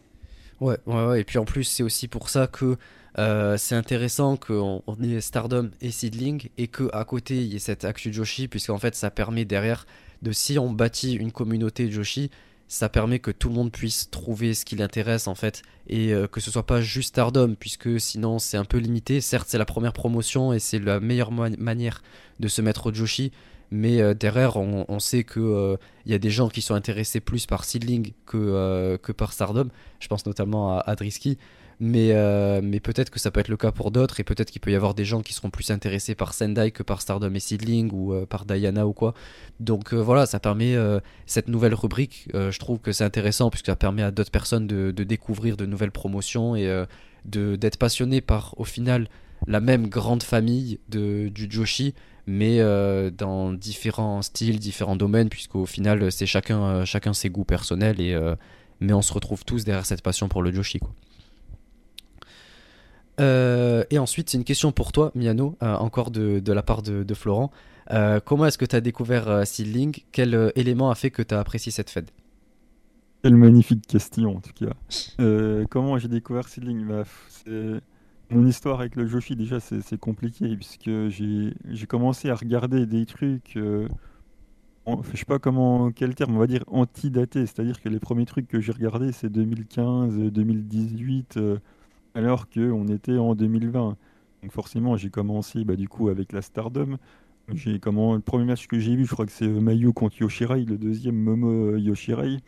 Ouais, 0.60 0.76
ouais, 0.86 1.06
ouais. 1.06 1.20
et 1.22 1.24
puis 1.24 1.38
en 1.38 1.44
plus, 1.44 1.64
c'est 1.64 1.82
aussi 1.82 2.06
pour 2.06 2.28
ça 2.28 2.46
que 2.46 2.76
euh, 3.18 3.56
c'est 3.56 3.74
intéressant 3.74 4.36
qu'on 4.36 4.82
on 4.86 5.02
ait 5.02 5.20
Stardom 5.20 5.70
et 5.80 5.90
Seedling 5.90 6.50
et 6.58 6.68
qu'à 6.68 7.04
côté 7.04 7.36
il 7.36 7.52
y 7.52 7.56
ait 7.56 7.60
cette 7.60 7.84
actu 7.84 8.12
Joshi, 8.12 8.46
puisqu'en 8.46 8.78
fait 8.78 8.94
ça 8.94 9.10
permet 9.10 9.44
derrière 9.44 9.86
de 10.22 10.32
si 10.32 10.58
on 10.58 10.72
bâtit 10.72 11.14
une 11.14 11.32
communauté 11.32 11.90
Joshi, 11.90 12.30
ça 12.68 12.88
permet 12.88 13.18
que 13.18 13.32
tout 13.32 13.48
le 13.48 13.54
monde 13.54 13.72
puisse 13.72 14.10
trouver 14.10 14.54
ce 14.54 14.64
qui 14.64 14.76
l'intéresse 14.76 15.26
en 15.26 15.34
fait 15.34 15.62
et 15.88 16.12
euh, 16.12 16.28
que 16.28 16.40
ce 16.40 16.52
soit 16.52 16.66
pas 16.66 16.80
juste 16.80 17.08
Stardom 17.08 17.56
puisque 17.58 18.00
sinon 18.00 18.38
c'est 18.38 18.56
un 18.56 18.64
peu 18.64 18.78
limité 18.78 19.20
certes 19.20 19.48
c'est 19.50 19.58
la 19.58 19.64
première 19.64 19.92
promotion 19.92 20.52
et 20.52 20.60
c'est 20.60 20.78
la 20.78 21.00
meilleure 21.00 21.32
manière 21.32 22.00
de 22.38 22.46
se 22.46 22.62
mettre 22.62 22.86
au 22.86 22.94
Joshi 22.94 23.32
mais 23.72 24.00
euh, 24.00 24.14
derrière, 24.14 24.56
on, 24.56 24.98
sait 24.98 25.22
qu'il 25.24 25.42
euh, 25.42 25.76
y 26.04 26.14
a 26.14 26.18
des 26.18 26.30
gens 26.30 26.48
qui 26.48 26.60
sont 26.60 26.74
intéressés 26.74 27.20
plus 27.20 27.46
par 27.46 27.64
Seedling 27.64 28.12
que, 28.26 28.98
que 29.00 29.12
par 29.12 29.32
Stardom. 29.32 29.68
Je 30.00 30.08
pense 30.08 30.26
notamment 30.26 30.76
à 30.76 30.80
Adrisky. 30.80 31.38
Mais, 31.82 32.12
mais 32.62 32.78
peut-être 32.78 33.08
que 33.08 33.18
ça 33.18 33.30
peut 33.30 33.40
être 33.40 33.48
le 33.48 33.56
cas 33.56 33.72
pour 33.72 33.90
d'autres, 33.90 34.20
et 34.20 34.24
peut-être 34.24 34.50
qu'il 34.50 34.60
peut 34.60 34.70
y 34.70 34.74
avoir 34.74 34.92
des 34.92 35.06
gens 35.06 35.22
qui 35.22 35.32
seront 35.32 35.48
plus 35.48 35.70
intéressés 35.70 36.14
par 36.14 36.34
Sendai 36.34 36.72
que 36.72 36.82
par 36.82 37.00
Stardom 37.00 37.32
et 37.34 37.40
Seedling, 37.40 37.90
ou 37.92 38.14
par 38.26 38.44
Diana 38.44 38.86
ou 38.86 38.92
quoi. 38.92 39.14
Donc 39.60 39.94
voilà, 39.94 40.26
ça 40.26 40.40
permet 40.40 40.76
cette 41.24 41.48
nouvelle 41.48 41.72
rubrique. 41.72 42.28
je 42.34 42.58
trouve 42.58 42.80
que 42.80 42.92
c'est 42.92 43.04
intéressant, 43.04 43.48
puisque 43.48 43.66
ça 43.66 43.76
permet 43.76 44.02
à 44.02 44.10
d'autres 44.10 44.30
personnes 44.30 44.66
de, 44.66 44.90
de, 44.90 45.04
découvrir 45.04 45.56
de 45.56 45.64
nouvelles 45.64 45.90
promotions 45.90 46.54
et 46.54 46.84
d'être 47.24 47.78
passionnés 47.78 48.20
par, 48.20 48.54
au 48.58 48.64
final, 48.64 49.08
la 49.46 49.60
même 49.60 49.88
grande 49.88 50.22
famille 50.22 50.80
de, 50.88 51.28
du 51.28 51.50
Joshi, 51.50 51.94
mais 52.26 52.60
euh, 52.60 53.10
dans 53.10 53.52
différents 53.52 54.22
styles, 54.22 54.58
différents 54.58 54.96
domaines, 54.96 55.28
puisqu'au 55.28 55.66
final, 55.66 56.12
c'est 56.12 56.26
chacun, 56.26 56.62
euh, 56.62 56.84
chacun 56.84 57.12
ses 57.12 57.30
goûts 57.30 57.44
personnels, 57.44 58.00
et, 58.00 58.14
euh, 58.14 58.34
mais 58.80 58.92
on 58.92 59.02
se 59.02 59.12
retrouve 59.12 59.44
tous 59.44 59.64
derrière 59.64 59.86
cette 59.86 60.02
passion 60.02 60.28
pour 60.28 60.42
le 60.42 60.52
Joshi. 60.52 60.78
Quoi. 60.78 60.92
Et 63.20 63.98
ensuite, 63.98 64.30
c'est 64.30 64.38
une 64.38 64.44
question 64.44 64.72
pour 64.72 64.92
toi, 64.92 65.12
Miano, 65.14 65.56
encore 65.60 66.10
de, 66.10 66.40
de, 66.40 66.52
la 66.52 66.62
part 66.62 66.82
de, 66.82 67.02
de 67.02 67.14
Florent. 67.14 67.50
comment 68.24 68.46
est-ce 68.46 68.58
que 68.58 68.64
tu 68.64 68.76
as 68.76 68.80
découvert 68.80 69.46
Seedling? 69.46 69.96
Quel 70.12 70.52
élément 70.56 70.90
a 70.90 70.94
fait 70.94 71.10
que 71.10 71.22
tu 71.22 71.34
as 71.34 71.40
apprécié 71.40 71.70
cette 71.72 71.90
fête? 71.90 72.12
Quelle 73.22 73.36
magnifique 73.36 73.86
question 73.86 74.36
en 74.36 74.40
tout 74.40 74.52
cas. 74.54 74.72
Euh, 75.20 75.66
comment 75.68 75.98
j'ai 75.98 76.08
découvert 76.08 76.48
Seedling? 76.48 76.86
Bah, 76.86 77.04
Mon 78.30 78.46
histoire 78.46 78.80
avec 78.80 78.96
le 78.96 79.06
Joshi 79.06 79.36
déjà 79.36 79.60
c'est 79.60 79.98
compliqué 79.98 80.56
puisque 80.56 80.90
j'ai 81.08 81.86
commencé 81.86 82.30
à 82.30 82.34
regarder 82.34 82.86
des 82.86 83.04
trucs, 83.04 83.56
euh, 83.56 83.86
je 84.86 85.16
sais 85.16 85.24
pas 85.26 85.38
comment, 85.38 85.90
quel 85.90 86.14
terme, 86.14 86.36
on 86.36 86.38
va 86.38 86.46
dire 86.46 86.64
anti-daté, 86.68 87.40
c'est-à-dire 87.44 87.82
que 87.82 87.88
les 87.88 87.98
premiers 87.98 88.24
trucs 88.24 88.48
que 88.48 88.60
j'ai 88.60 88.72
regardés 88.72 89.12
c'est 89.12 89.28
2015, 89.28 90.16
2018, 90.16 91.36
euh, 91.36 91.58
alors 92.14 92.48
qu'on 92.48 92.88
était 92.88 93.18
en 93.18 93.34
2020. 93.34 93.96
Donc 94.42 94.52
forcément 94.52 94.96
j'ai 94.96 95.10
commencé 95.10 95.64
bah, 95.64 95.76
du 95.76 95.88
coup 95.88 96.08
avec 96.08 96.32
la 96.32 96.42
Stardom. 96.42 96.96
J'ai 97.52 97.80
comment 97.80 98.14
le 98.14 98.20
premier 98.20 98.44
match 98.44 98.66
que 98.68 98.78
j'ai 98.78 98.94
vu, 98.94 99.04
je 99.06 99.12
crois 99.12 99.26
que 99.26 99.32
c'est 99.32 99.48
Mayu 99.48 99.92
contre 99.92 100.20
Yoshirai, 100.20 100.64
le 100.64 100.78
deuxième 100.78 101.16
Momo 101.16 101.76
Yoshirai. 101.76 102.38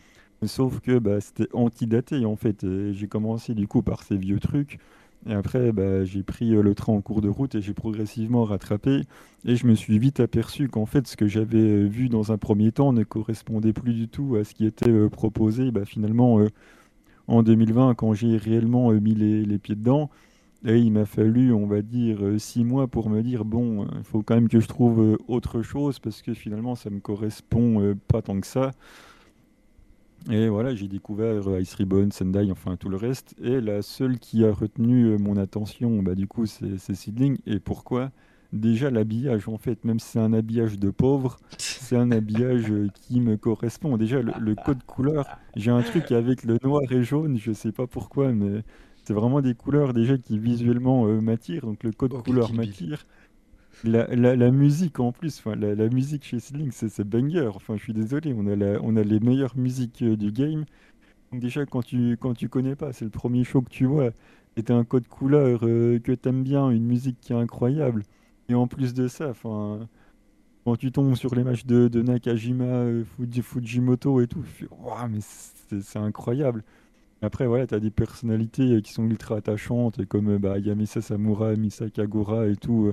Sauf 0.44 0.80
que 0.80 0.98
bah, 0.98 1.20
c'était 1.20 1.48
anti-daté 1.52 2.24
en 2.24 2.36
fait. 2.36 2.66
J'ai 2.92 3.08
commencé 3.08 3.54
du 3.54 3.66
coup 3.66 3.82
par 3.82 4.02
ces 4.02 4.16
vieux 4.16 4.40
trucs. 4.40 4.78
Et 5.26 5.34
après, 5.34 5.72
bah, 5.72 6.04
j'ai 6.04 6.22
pris 6.22 6.54
euh, 6.54 6.62
le 6.62 6.74
train 6.74 6.92
en 6.92 7.00
cours 7.00 7.20
de 7.20 7.28
route 7.28 7.54
et 7.54 7.60
j'ai 7.60 7.74
progressivement 7.74 8.44
rattrapé. 8.44 9.02
Et 9.44 9.56
je 9.56 9.66
me 9.66 9.74
suis 9.74 9.98
vite 9.98 10.18
aperçu 10.20 10.68
qu'en 10.68 10.86
fait, 10.86 11.06
ce 11.06 11.16
que 11.16 11.28
j'avais 11.28 11.58
euh, 11.58 11.86
vu 11.86 12.08
dans 12.08 12.32
un 12.32 12.38
premier 12.38 12.72
temps 12.72 12.92
ne 12.92 13.04
correspondait 13.04 13.72
plus 13.72 13.94
du 13.94 14.08
tout 14.08 14.36
à 14.36 14.44
ce 14.44 14.54
qui 14.54 14.66
était 14.66 14.90
euh, 14.90 15.08
proposé. 15.08 15.70
Bah, 15.70 15.84
finalement, 15.84 16.40
en 17.28 17.42
2020, 17.42 17.94
quand 17.94 18.14
j'ai 18.14 18.36
réellement 18.36 18.92
mis 18.92 19.14
les, 19.14 19.58
pieds 19.58 19.74
dedans, 19.74 20.10
et 20.64 20.78
il 20.78 20.92
m'a 20.92 21.06
fallu, 21.06 21.52
on 21.52 21.66
va 21.66 21.82
dire, 21.82 22.18
six 22.38 22.64
mois 22.64 22.86
pour 22.86 23.10
me 23.10 23.22
dire 23.22 23.44
bon, 23.44 23.86
il 23.96 24.04
faut 24.04 24.22
quand 24.22 24.34
même 24.34 24.48
que 24.48 24.60
je 24.60 24.68
trouve 24.68 25.18
autre 25.26 25.62
chose 25.62 25.98
parce 25.98 26.22
que 26.22 26.34
finalement, 26.34 26.74
ça 26.74 26.90
me 26.90 27.00
correspond 27.00 27.96
pas 28.08 28.22
tant 28.22 28.40
que 28.40 28.46
ça. 28.46 28.70
Et 30.30 30.48
voilà, 30.48 30.74
j'ai 30.74 30.86
découvert 30.86 31.48
euh, 31.48 31.60
Ice 31.60 31.74
Ribbon, 31.74 32.10
Sendai, 32.10 32.50
enfin 32.52 32.76
tout 32.76 32.88
le 32.88 32.96
reste. 32.96 33.34
Et 33.42 33.60
la 33.60 33.82
seule 33.82 34.18
qui 34.18 34.44
a 34.44 34.52
retenu 34.52 35.06
euh, 35.06 35.18
mon 35.18 35.36
attention, 35.36 36.02
bah, 36.02 36.14
du 36.14 36.28
coup, 36.28 36.46
c'est 36.46 36.94
Seedling. 36.94 37.38
Et 37.46 37.58
pourquoi? 37.58 38.10
Déjà, 38.52 38.90
l'habillage, 38.90 39.48
en 39.48 39.56
fait, 39.56 39.84
même 39.84 39.98
si 39.98 40.10
c'est 40.10 40.18
un 40.18 40.32
habillage 40.32 40.78
de 40.78 40.90
pauvre, 40.90 41.38
c'est 41.58 41.96
un 41.96 42.10
habillage 42.10 42.70
euh, 42.70 42.88
qui 42.94 43.20
me 43.20 43.36
correspond. 43.36 43.96
Déjà, 43.96 44.20
le, 44.20 44.54
code 44.54 44.82
couleur, 44.84 45.26
j'ai 45.56 45.70
un 45.70 45.82
truc 45.82 46.12
avec 46.12 46.44
le 46.44 46.58
noir 46.62 46.82
et 46.90 47.02
jaune, 47.02 47.38
je 47.38 47.52
sais 47.52 47.72
pas 47.72 47.86
pourquoi, 47.86 48.32
mais 48.32 48.62
c'est 49.04 49.14
vraiment 49.14 49.40
des 49.40 49.54
couleurs 49.54 49.94
déjà 49.94 50.18
qui 50.18 50.38
visuellement 50.38 51.06
m'attirent. 51.06 51.62
Donc, 51.62 51.82
le 51.82 51.92
code 51.92 52.12
couleur 52.22 52.52
m'attire. 52.52 53.06
La, 53.84 54.06
la, 54.14 54.50
musique 54.52 55.00
en 55.00 55.10
plus, 55.10 55.38
enfin, 55.38 55.56
la, 55.56 55.74
la 55.74 55.88
musique 55.88 56.24
chez 56.24 56.38
Sling, 56.38 56.70
c'est 56.70 57.02
banger. 57.02 57.50
Enfin, 57.52 57.76
je 57.76 57.82
suis 57.82 57.92
désolé, 57.92 58.32
on 58.36 58.46
a, 58.46 58.54
la, 58.54 58.80
on 58.82 58.96
a 58.96 59.02
les 59.02 59.18
meilleures 59.18 59.56
musiques 59.56 60.02
euh, 60.02 60.16
du 60.16 60.30
game. 60.30 60.66
Donc 61.32 61.40
déjà, 61.40 61.66
quand 61.66 61.82
tu, 61.82 62.16
quand 62.20 62.34
tu 62.34 62.48
connais 62.48 62.76
pas, 62.76 62.92
c'est 62.92 63.04
le 63.04 63.10
premier 63.10 63.42
show 63.42 63.60
que 63.60 63.70
tu 63.70 63.86
vois, 63.86 64.10
et 64.56 64.62
t'as 64.62 64.74
un 64.74 64.84
code 64.84 65.08
couleur 65.08 65.60
euh, 65.64 65.98
que 65.98 66.12
t'aimes 66.12 66.44
bien, 66.44 66.70
une 66.70 66.84
musique 66.84 67.18
qui 67.20 67.32
est 67.32 67.36
incroyable. 67.36 68.04
Et 68.48 68.54
en 68.54 68.66
plus 68.66 68.94
de 68.94 69.08
ça, 69.08 69.30
enfin, 69.30 69.88
quand 70.64 70.76
tu 70.76 70.92
tombes 70.92 71.14
sur 71.14 71.34
les 71.34 71.44
matchs 71.44 71.64
de, 71.64 71.88
de 71.88 72.02
Nakajima, 72.02 72.64
euh, 72.64 73.04
Fujimoto 73.42 74.20
et 74.20 74.26
tout, 74.26 74.44
mais 75.10 75.20
c'est 75.20 75.98
incroyable. 75.98 76.64
Après, 77.22 77.46
voilà, 77.46 77.66
t'as 77.66 77.78
des 77.78 77.90
personnalités 77.90 78.82
qui 78.82 78.92
sont 78.92 79.04
ultra 79.04 79.36
attachantes, 79.36 80.04
comme 80.06 80.38
bah, 80.38 80.58
Yamisa 80.58 81.00
Samura, 81.00 81.54
Misa 81.54 81.88
Kagura 81.88 82.48
et 82.48 82.56
tout 82.56 82.90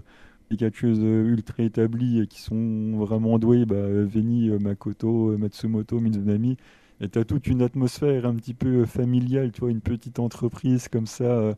des 0.49 0.57
catcheuses 0.57 0.99
euh, 1.01 1.25
ultra 1.25 1.63
établies 1.63 2.27
qui 2.27 2.41
sont 2.41 2.97
vraiment 2.97 3.39
douées, 3.39 3.65
bah, 3.65 3.75
Veni, 3.87 4.49
euh, 4.49 4.59
Makoto, 4.59 5.31
euh, 5.31 5.37
Matsumoto, 5.37 5.99
Mizunami. 5.99 6.57
Et 7.01 7.09
tu 7.09 7.19
as 7.19 7.25
toute 7.25 7.47
une 7.47 7.61
atmosphère 7.61 8.25
un 8.25 8.35
petit 8.35 8.53
peu 8.53 8.85
familiale, 8.85 9.51
tu 9.51 9.61
vois, 9.61 9.71
une 9.71 9.81
petite 9.81 10.19
entreprise 10.19 10.89
comme 10.89 11.05
ça 11.07 11.55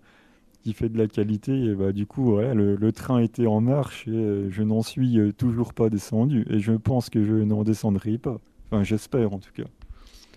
qui 0.62 0.74
fait 0.74 0.90
de 0.90 0.98
la 0.98 1.08
qualité. 1.08 1.54
Et 1.54 1.76
bah, 1.76 1.92
du 1.92 2.06
coup, 2.06 2.38
le, 2.38 2.92
train 2.92 3.20
était 3.20 3.48
en 3.48 3.62
marche 3.62 4.08
et 4.08 4.48
je 4.50 4.64
n'en 4.64 4.82
suis 4.82 5.20
toujours 5.38 5.74
pas 5.74 5.90
descendu. 5.90 6.46
Et 6.50 6.60
je 6.60 6.74
pense 6.74 7.10
que 7.10 7.24
je 7.24 7.34
n'en 7.34 7.64
descendrai 7.64 8.18
pas. 8.18 8.40
Enfin, 8.72 8.84
j'espère 8.84 9.34
en 9.34 9.40
tout 9.40 9.52
cas. 9.54 9.64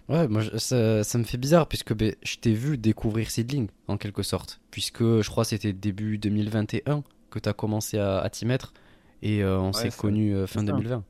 Ouais, 0.09 0.29
moi 0.29 0.43
ça, 0.59 1.03
ça 1.03 1.19
me 1.19 1.25
fait 1.25 1.39
bizarre 1.39 1.67
puisque 1.67 1.95
ben, 1.95 2.15
je 2.23 2.37
t'ai 2.37 2.53
vu 2.53 2.77
découvrir 2.77 3.31
Seedling 3.31 3.69
en 3.89 3.97
quelque 3.97 4.23
sorte. 4.23 4.61
Puisque 4.71 5.03
je 5.03 5.31
crois 5.31 5.45
c'était 5.45 5.73
début 5.73 6.19
2021 6.19 7.03
que 7.31 7.39
tu 7.39 7.49
as 7.49 7.55
commencé 7.55 7.99
à, 7.99 8.29
t'y 8.31 8.45
mettre 8.45 8.75
et 9.23 9.43
euh, 9.43 9.59
on 9.59 9.73
s'est 9.73 9.91
connu 9.91 10.35
euh, 10.35 10.47
fin 10.47 10.63
2020. 10.63 11.05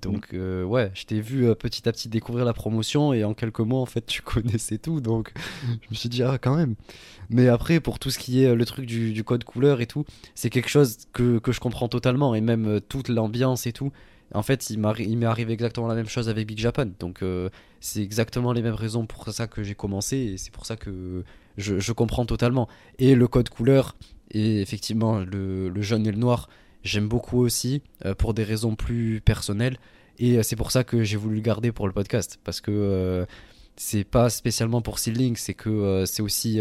Donc 0.00 0.34
euh, 0.34 0.64
ouais, 0.64 0.90
je 0.94 1.04
t'ai 1.04 1.20
vu 1.20 1.54
petit 1.54 1.88
à 1.88 1.92
petit 1.92 2.08
découvrir 2.08 2.44
la 2.44 2.52
promotion 2.52 3.12
et 3.12 3.24
en 3.24 3.34
quelques 3.34 3.60
mois 3.60 3.80
en 3.80 3.86
fait 3.86 4.04
tu 4.06 4.22
connaissais 4.22 4.78
tout 4.78 5.00
donc 5.00 5.32
je 5.64 5.88
me 5.90 5.94
suis 5.94 6.08
dit 6.08 6.22
ah 6.22 6.38
quand 6.38 6.56
même. 6.56 6.74
Mais 7.30 7.48
après 7.48 7.80
pour 7.80 7.98
tout 7.98 8.10
ce 8.10 8.18
qui 8.18 8.42
est 8.42 8.54
le 8.54 8.64
truc 8.64 8.86
du, 8.86 9.24
code 9.24 9.44
couleur 9.44 9.80
et 9.80 9.86
tout, 9.86 10.04
c'est 10.34 10.50
quelque 10.50 10.68
chose 10.68 10.98
que, 11.12 11.38
que, 11.38 11.52
je 11.52 11.60
comprends 11.60 11.88
totalement 11.88 12.34
et 12.34 12.40
même 12.40 12.80
toute 12.88 13.08
l'ambiance 13.08 13.66
et 13.66 13.72
tout. 13.72 13.92
En 14.34 14.42
fait 14.42 14.70
il 14.70 14.78
m'est 14.78 15.26
arrivé 15.26 15.52
exactement 15.52 15.86
la 15.86 15.94
même 15.94 16.08
chose 16.08 16.28
avec 16.28 16.46
Big 16.46 16.58
Japan 16.58 16.86
donc 16.98 17.22
c'est 17.80 18.02
exactement 18.02 18.52
les 18.52 18.62
mêmes 18.62 18.74
raisons 18.74 19.06
pour 19.06 19.28
ça 19.28 19.46
que 19.46 19.62
j'ai 19.62 19.74
commencé 19.74 20.16
et 20.16 20.38
c'est 20.38 20.52
pour 20.52 20.64
ça 20.64 20.76
que 20.76 21.22
je, 21.58 21.78
je 21.78 21.92
comprends 21.92 22.24
totalement. 22.24 22.66
Et 22.98 23.14
le 23.14 23.28
code 23.28 23.50
couleur 23.50 23.94
et 24.32 24.60
effectivement, 24.60 25.18
le, 25.20 25.70
jaune 25.82 26.06
et 26.06 26.12
le 26.12 26.18
noir, 26.18 26.48
j'aime 26.84 27.08
beaucoup 27.08 27.40
aussi, 27.40 27.82
euh, 28.04 28.14
pour 28.14 28.34
des 28.34 28.44
raisons 28.44 28.74
plus 28.74 29.20
personnelles. 29.20 29.76
Et 30.18 30.38
euh, 30.38 30.42
c'est 30.42 30.56
pour 30.56 30.70
ça 30.70 30.84
que 30.84 31.02
j'ai 31.02 31.16
voulu 31.16 31.36
le 31.36 31.40
garder 31.42 31.72
pour 31.72 31.86
le 31.86 31.92
podcast. 31.92 32.38
Parce 32.44 32.60
que 32.60 32.70
euh, 32.70 33.26
c'est 33.76 34.04
pas 34.04 34.30
spécialement 34.30 34.82
pour 34.82 34.98
Seedling, 34.98 35.36
c'est 35.36 35.54
que 35.54 36.04
c'est 36.06 36.20
aussi 36.20 36.60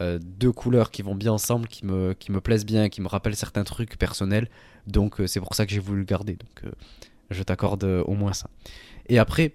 deux 0.00 0.52
couleurs 0.52 0.92
qui 0.92 1.02
vont 1.02 1.16
bien 1.16 1.32
ensemble, 1.32 1.66
qui 1.66 1.84
me, 1.84 2.14
qui 2.14 2.30
me 2.30 2.40
plaisent 2.40 2.64
bien, 2.64 2.88
qui 2.88 3.00
me 3.00 3.08
rappellent 3.08 3.34
certains 3.34 3.64
trucs 3.64 3.98
personnels. 3.98 4.48
Donc 4.86 5.16
c'est 5.26 5.40
pour 5.40 5.56
ça 5.56 5.66
que 5.66 5.72
j'ai 5.72 5.80
voulu 5.80 5.98
le 6.00 6.06
garder. 6.06 6.34
Donc 6.34 6.72
je 7.30 7.42
t'accorde 7.42 7.82
au 7.82 8.14
moins 8.14 8.32
ça. 8.32 8.48
Et 9.08 9.18
après, 9.18 9.52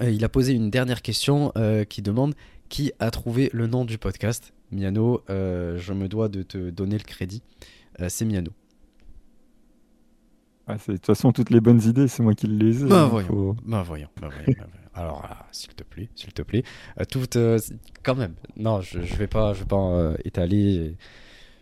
il 0.00 0.24
a 0.24 0.28
posé 0.28 0.52
une 0.52 0.70
dernière 0.70 1.02
question 1.02 1.52
qui 1.88 2.00
demande 2.00 2.36
qui 2.68 2.92
a 3.00 3.10
trouvé 3.10 3.50
le 3.52 3.66
nom 3.66 3.84
du 3.84 3.98
podcast? 3.98 4.52
Miano, 4.70 5.24
je 5.28 5.92
me 5.92 6.06
dois 6.06 6.28
de 6.28 6.42
te 6.42 6.70
donner 6.70 6.96
le 6.96 7.04
crédit. 7.04 7.42
C'est 8.06 8.24
Miano. 8.24 8.52
Ah, 10.66 10.74
de 10.74 10.92
toute 10.92 11.06
façon, 11.06 11.32
toutes 11.32 11.50
les 11.50 11.60
bonnes 11.60 11.82
idées, 11.82 12.08
c'est 12.08 12.22
moi 12.22 12.34
qui 12.34 12.46
les 12.46 12.84
ai. 12.84 12.88
Bah, 12.88 13.06
voyons. 13.10 13.56
Bah, 13.64 13.82
voyons. 13.86 14.08
Bah, 14.20 14.28
voyons. 14.30 14.60
Alors, 14.94 15.28
s'il 15.50 15.74
te 15.74 15.82
plaît, 15.82 16.08
s'il 16.14 16.32
te 16.32 16.42
plaît. 16.42 16.62
Euh, 17.00 17.04
toutes, 17.04 17.36
quand 18.02 18.14
même. 18.14 18.34
Non, 18.56 18.80
je, 18.80 19.00
je 19.02 19.16
vais 19.16 19.26
pas, 19.26 19.52
je 19.52 19.60
vais 19.60 19.66
pas 19.66 20.14
étaler. 20.24 20.96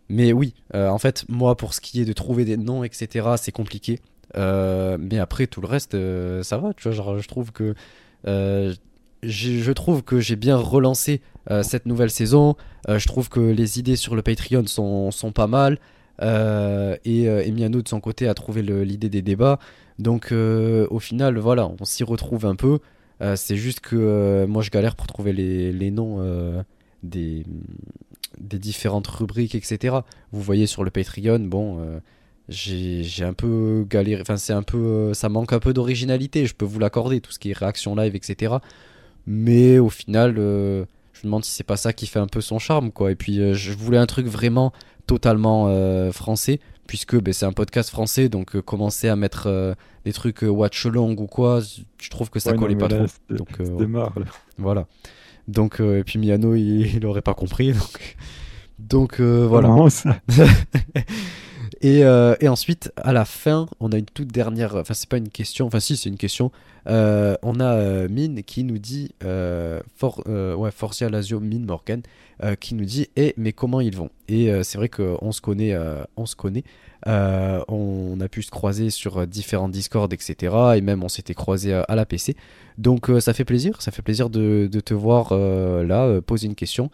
Mais 0.08 0.32
oui, 0.32 0.54
en 0.74 0.98
fait, 0.98 1.24
moi, 1.28 1.56
pour 1.56 1.72
ce 1.72 1.80
qui 1.80 2.02
est 2.02 2.04
de 2.04 2.12
trouver 2.12 2.44
des 2.44 2.56
noms, 2.58 2.84
etc., 2.84 3.30
c'est 3.38 3.52
compliqué. 3.52 4.00
mais 4.36 5.18
après, 5.18 5.46
tout 5.46 5.62
le 5.62 5.66
reste, 5.66 5.96
ça 6.42 6.58
va. 6.58 6.74
Tu 6.74 6.82
vois, 6.82 6.92
genre, 6.92 7.18
je 7.18 7.28
trouve 7.28 7.52
que 7.52 7.74
je 9.22 9.72
trouve 9.72 10.02
que 10.02 10.20
j'ai 10.20 10.36
bien 10.36 10.56
relancé 10.56 11.20
euh, 11.50 11.62
cette 11.62 11.86
nouvelle 11.86 12.10
saison. 12.10 12.56
Euh, 12.88 12.98
je 12.98 13.06
trouve 13.06 13.28
que 13.28 13.40
les 13.40 13.78
idées 13.78 13.96
sur 13.96 14.14
le 14.14 14.22
Patreon 14.22 14.66
sont, 14.66 15.10
sont 15.10 15.32
pas 15.32 15.46
mal. 15.46 15.78
Euh, 16.22 16.96
et 17.04 17.24
Emiano 17.24 17.82
de 17.82 17.88
son 17.88 18.00
côté 18.00 18.28
a 18.28 18.34
trouvé 18.34 18.62
l'idée 18.62 19.08
des 19.08 19.22
débats. 19.22 19.58
Donc 19.98 20.32
au 20.32 20.98
final, 20.98 21.38
voilà, 21.38 21.70
on 21.80 21.84
s'y 21.84 22.04
retrouve 22.04 22.46
un 22.46 22.56
peu. 22.56 22.78
C'est 23.36 23.56
juste 23.56 23.80
que 23.80 24.46
moi 24.48 24.62
je 24.62 24.70
galère 24.70 24.96
pour 24.96 25.06
trouver 25.06 25.32
les, 25.32 25.72
les 25.72 25.90
noms 25.90 26.22
des, 27.02 27.44
des 28.40 28.58
différentes 28.58 29.06
rubriques, 29.06 29.54
etc. 29.54 29.96
Vous 30.32 30.40
voyez 30.42 30.66
sur 30.66 30.84
le 30.84 30.90
Patreon, 30.90 31.40
bon 31.40 32.00
j'ai 32.48 33.24
un 33.24 33.32
peu 33.32 33.86
galéré. 33.88 34.20
Enfin, 34.20 34.36
c'est 34.36 34.52
un 34.52 34.62
peu. 34.62 35.14
Ça 35.14 35.28
manque 35.28 35.52
un 35.52 35.58
peu 35.58 35.72
d'originalité, 35.72 36.46
je 36.46 36.54
peux 36.54 36.64
vous 36.64 36.78
l'accorder, 36.78 37.20
tout 37.20 37.32
ce 37.32 37.38
qui 37.38 37.50
est 37.50 37.56
réaction 37.56 37.94
live, 37.94 38.14
etc. 38.14 38.54
Mais 39.26 39.78
au 39.78 39.88
final, 39.88 40.36
euh, 40.38 40.84
me 41.22 41.28
demande 41.28 41.44
si 41.44 41.52
c'est 41.52 41.64
pas 41.64 41.76
ça 41.76 41.92
qui 41.92 42.06
fait 42.06 42.18
un 42.18 42.26
peu 42.26 42.40
son 42.40 42.58
charme, 42.58 42.90
quoi. 42.90 43.10
Et 43.10 43.14
puis, 43.14 43.40
euh, 43.40 43.54
je 43.54 43.72
voulais 43.72 43.98
un 43.98 44.06
truc 44.06 44.26
vraiment 44.26 44.72
totalement 45.06 45.66
euh, 45.68 46.12
français, 46.12 46.60
puisque 46.86 47.16
ben, 47.20 47.32
c'est 47.32 47.46
un 47.46 47.52
podcast 47.52 47.90
français, 47.90 48.28
donc 48.28 48.60
commencer 48.60 49.08
à 49.08 49.16
mettre 49.16 49.76
des 50.04 50.12
trucs 50.12 50.42
watch 50.42 50.86
long 50.86 51.12
ou 51.12 51.26
quoi, 51.26 51.60
je 51.98 52.10
trouve 52.10 52.30
que 52.30 52.38
ça 52.38 52.52
collait 52.54 52.76
pas 52.76 52.88
trop. 52.88 53.06
Donc, 53.30 53.48
Voilà. 54.58 54.86
Donc, 55.48 55.80
et 55.80 56.04
puis 56.04 56.18
Miano, 56.18 56.54
il, 56.54 56.96
il 56.96 57.06
aurait 57.06 57.22
pas 57.22 57.34
compris, 57.34 57.72
donc. 57.72 58.16
Donc 58.78 59.20
voilà. 59.20 59.68
Et, 61.80 62.04
euh, 62.04 62.34
et 62.40 62.48
ensuite, 62.48 62.92
à 62.96 63.12
la 63.12 63.24
fin, 63.24 63.66
on 63.80 63.92
a 63.92 63.98
une 63.98 64.06
toute 64.06 64.28
dernière. 64.28 64.76
Enfin, 64.76 64.94
c'est 64.94 65.08
pas 65.08 65.16
une 65.16 65.28
question. 65.28 65.66
Enfin, 65.66 65.80
si, 65.80 65.96
c'est 65.96 66.08
une 66.08 66.16
question. 66.16 66.50
Euh, 66.88 67.36
on 67.42 67.60
a 67.60 67.74
euh, 67.74 68.08
Mine 68.08 68.42
qui 68.42 68.64
nous 68.64 68.78
dit. 68.78 69.14
Euh, 69.24 69.80
ouais, 70.04 70.70
Forcia 70.70 71.08
Lazio, 71.08 71.40
Mine 71.40 71.64
Morgan, 71.64 72.02
qui 72.60 72.74
nous 72.74 72.84
dit 72.84 73.08
Eh, 73.16 73.34
mais 73.36 73.52
comment 73.52 73.80
ils 73.80 73.96
vont? 73.96 74.10
Et 74.28 74.50
c'est 74.64 74.78
vrai 74.78 74.88
qu'on 74.88 75.32
se 75.32 75.40
connaît. 75.40 75.76
on 76.16 76.26
se 76.26 76.36
connaît. 76.36 76.64
On 77.06 78.18
a 78.20 78.28
pu 78.28 78.42
se 78.42 78.50
croiser 78.50 78.90
sur 78.90 79.26
différents 79.26 79.68
Discord, 79.68 80.12
etc. 80.12 80.54
Et 80.76 80.80
même 80.80 81.04
on 81.04 81.08
s'était 81.08 81.34
croisé 81.34 81.72
à, 81.72 81.94
la 81.94 82.04
PC. 82.04 82.36
Donc 82.78 83.10
ça 83.20 83.32
fait 83.32 83.44
plaisir. 83.44 83.80
Ça 83.80 83.92
fait 83.92 84.02
plaisir 84.02 84.28
de, 84.28 84.68
te 84.84 84.94
voir 84.94 85.34
là, 85.34 86.20
poser 86.20 86.48
une 86.48 86.56
question. 86.56 86.90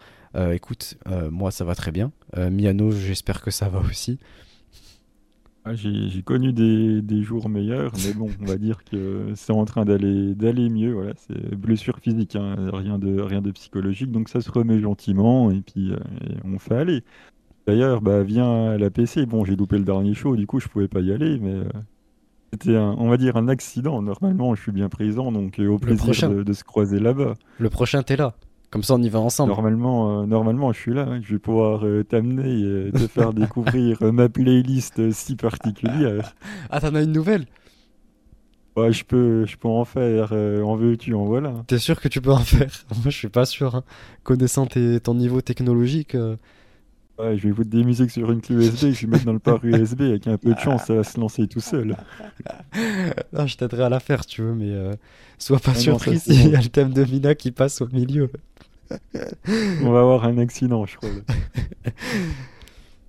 Écoute, 0.51 0.97
moi 1.31 1.49
ça 1.49 1.65
va 1.65 1.73
très 1.73 1.91
bien. 1.91 2.11
Miano, 2.37 2.91
j'espère 2.91 3.41
que 3.41 3.49
ça 3.49 3.69
va 3.69 3.79
aussi. 3.79 4.19
Ah, 5.65 5.75
j'ai 5.75 6.23
connu 6.23 6.53
des, 6.53 7.01
des 7.01 7.21
jours 7.21 7.49
meilleurs, 7.49 7.91
mais 8.03 8.13
bon, 8.13 8.29
on 8.41 8.45
va 8.45 8.57
dire 8.57 8.83
que 8.85 9.33
c'est 9.35 9.51
en 9.51 9.65
train 9.65 9.83
d'aller 9.85 10.33
d'aller 10.33 10.69
mieux. 10.69 10.93
Voilà, 10.93 11.13
c'est 11.15 11.55
blessure 11.55 11.99
physique, 11.99 12.35
hein, 12.35 12.55
rien 12.73 12.97
de 12.97 13.19
rien 13.19 13.41
de 13.41 13.51
psychologique, 13.51 14.09
donc 14.11 14.29
ça 14.29 14.41
se 14.41 14.49
remet 14.49 14.79
gentiment 14.79 15.51
et 15.51 15.61
puis 15.61 15.91
euh, 15.91 15.97
et 16.21 16.35
on 16.45 16.57
fait 16.59 16.75
aller. 16.75 17.03
D'ailleurs, 17.67 18.01
bah 18.01 18.23
viens 18.23 18.71
à 18.71 18.77
la 18.77 18.89
PC. 18.89 19.25
Bon, 19.25 19.45
j'ai 19.45 19.55
loupé 19.55 19.77
le 19.77 19.83
dernier 19.83 20.13
show, 20.13 20.35
du 20.35 20.47
coup 20.47 20.59
je 20.59 20.67
pouvais 20.69 20.87
pas 20.87 21.01
y 21.01 21.11
aller, 21.11 21.39
mais 21.39 21.53
euh, 21.55 21.65
c'était 22.53 22.77
on 22.77 23.09
va 23.09 23.17
dire 23.17 23.35
un 23.37 23.47
accident. 23.47 24.01
Normalement, 24.01 24.55
je 24.55 24.61
suis 24.61 24.71
bien 24.71 24.89
présent, 24.89 25.31
donc 25.31 25.59
euh, 25.59 25.67
au 25.67 25.77
plaisir 25.77 26.29
de, 26.29 26.43
de 26.43 26.53
se 26.53 26.63
croiser 26.63 26.99
là-bas. 26.99 27.33
Le 27.57 27.69
prochain, 27.69 28.01
t'es 28.01 28.15
là. 28.15 28.35
Comme 28.71 28.83
ça, 28.83 28.93
on 28.93 29.01
y 29.01 29.09
va 29.09 29.19
ensemble. 29.19 29.49
Normalement, 29.51 30.21
euh, 30.21 30.25
normalement, 30.27 30.71
je 30.73 30.79
suis 30.79 30.93
là. 30.93 31.03
hein. 31.09 31.21
Je 31.23 31.33
vais 31.33 31.39
pouvoir 31.39 31.85
euh, 31.85 32.03
t'amener 32.03 32.87
et 32.87 32.91
te 32.91 33.07
faire 33.07 33.33
découvrir 33.33 33.97
euh, 34.03 34.11
ma 34.11 34.29
playlist 34.29 34.99
euh, 34.99 35.11
si 35.11 35.35
particulière. 35.35 36.35
Ah, 36.69 36.79
t'en 36.79 36.93
as 36.93 37.01
une 37.01 37.11
nouvelle? 37.11 37.45
Ouais, 38.75 38.93
je 38.93 39.03
peux, 39.03 39.45
je 39.45 39.57
peux 39.57 39.67
en 39.67 39.83
faire. 39.83 40.29
euh, 40.31 40.61
en 40.63 40.75
veux-tu, 40.75 41.13
en 41.13 41.25
voilà. 41.25 41.63
T'es 41.67 41.79
sûr 41.79 41.99
que 41.99 42.07
tu 42.07 42.21
peux 42.21 42.31
en 42.31 42.37
faire? 42.39 42.71
Moi, 42.91 43.05
je 43.05 43.17
suis 43.17 43.29
pas 43.29 43.45
sûr. 43.45 43.75
hein. 43.75 43.83
Connaissant 44.23 44.67
tes- 44.67 44.99
ton 45.01 45.15
niveau 45.15 45.41
technologique. 45.41 46.15
euh, 46.15 46.37
Ouais, 47.19 47.37
je 47.37 47.47
vais 47.49 47.53
foutre 47.53 47.69
des 47.69 47.83
musiques 47.83 48.11
sur 48.11 48.31
une 48.31 48.41
clé 48.41 48.55
USB, 48.55 48.91
je 48.93 49.01
vais 49.01 49.07
mettre 49.07 49.25
dans 49.25 49.33
le 49.33 49.39
pare 49.39 49.59
USB. 49.65 50.01
Avec 50.03 50.27
un 50.27 50.37
peu 50.37 50.53
de 50.53 50.59
chance, 50.59 50.85
ça 50.85 50.95
va 50.95 51.03
se 51.03 51.19
lancer 51.19 51.47
tout 51.47 51.59
seul. 51.59 51.97
Ah, 53.35 53.45
je 53.45 53.55
t'aiderai 53.57 53.83
à 53.83 53.89
la 53.89 53.99
faire, 53.99 54.21
si 54.23 54.29
tu 54.29 54.41
veux, 54.41 54.53
mais 54.53 54.69
euh, 54.71 54.93
sois 55.37 55.59
pas 55.59 55.71
Ah 55.71 55.83
non, 55.83 55.97
surpris 55.97 56.19
s'il 56.19 56.47
y 56.49 56.55
a 56.55 56.61
le 56.61 56.69
thème 56.69 56.93
de 56.93 57.03
Mina 57.03 57.35
qui 57.35 57.51
passe 57.51 57.81
au 57.81 57.87
milieu. 57.87 58.31
On 59.83 59.91
va 59.91 59.99
avoir 59.99 60.25
un 60.25 60.37
accident, 60.37 60.85
je 60.85 60.97
crois. 60.97 61.09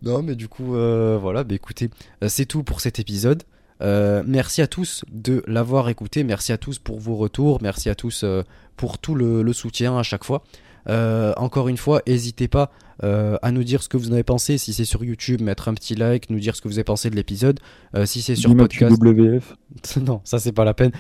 Non, 0.02 0.22
mais 0.22 0.34
du 0.34 0.48
coup, 0.48 0.76
euh, 0.76 1.18
voilà, 1.20 1.44
bah 1.44 1.54
écoutez, 1.54 1.90
euh, 2.24 2.28
c'est 2.30 2.46
tout 2.46 2.62
pour 2.62 2.80
cet 2.80 2.98
épisode. 2.98 3.42
Euh, 3.82 4.22
merci 4.26 4.62
à 4.62 4.66
tous 4.66 5.04
de 5.10 5.42
l'avoir 5.46 5.90
écouté, 5.90 6.24
merci 6.24 6.52
à 6.52 6.58
tous 6.58 6.78
pour 6.78 6.98
vos 6.98 7.16
retours, 7.16 7.58
merci 7.62 7.90
à 7.90 7.94
tous 7.94 8.22
euh, 8.24 8.42
pour 8.76 8.98
tout 8.98 9.14
le, 9.14 9.42
le 9.42 9.52
soutien 9.52 9.98
à 9.98 10.02
chaque 10.02 10.24
fois. 10.24 10.42
Euh, 10.88 11.32
encore 11.36 11.68
une 11.68 11.76
fois, 11.76 12.02
n'hésitez 12.06 12.48
pas 12.48 12.70
euh, 13.02 13.36
à 13.42 13.52
nous 13.52 13.64
dire 13.64 13.82
ce 13.82 13.88
que 13.88 13.96
vous 13.96 14.10
en 14.10 14.12
avez 14.12 14.22
pensé. 14.22 14.58
Si 14.58 14.72
c'est 14.72 14.84
sur 14.84 15.04
YouTube, 15.04 15.40
mettre 15.40 15.68
un 15.68 15.74
petit 15.74 15.94
like, 15.94 16.30
nous 16.30 16.40
dire 16.40 16.56
ce 16.56 16.62
que 16.62 16.68
vous 16.68 16.78
avez 16.78 16.84
pensé 16.84 17.10
de 17.10 17.16
l'épisode. 17.16 17.60
Euh, 17.94 18.06
si 18.06 18.22
c'est 18.22 18.36
sur 18.36 18.50
tu 18.50 18.56
podcast, 18.56 18.96
WF. 19.02 19.56
non, 20.04 20.20
ça 20.24 20.38
c'est 20.38 20.52
pas 20.52 20.64
la 20.64 20.74
peine. 20.74 20.92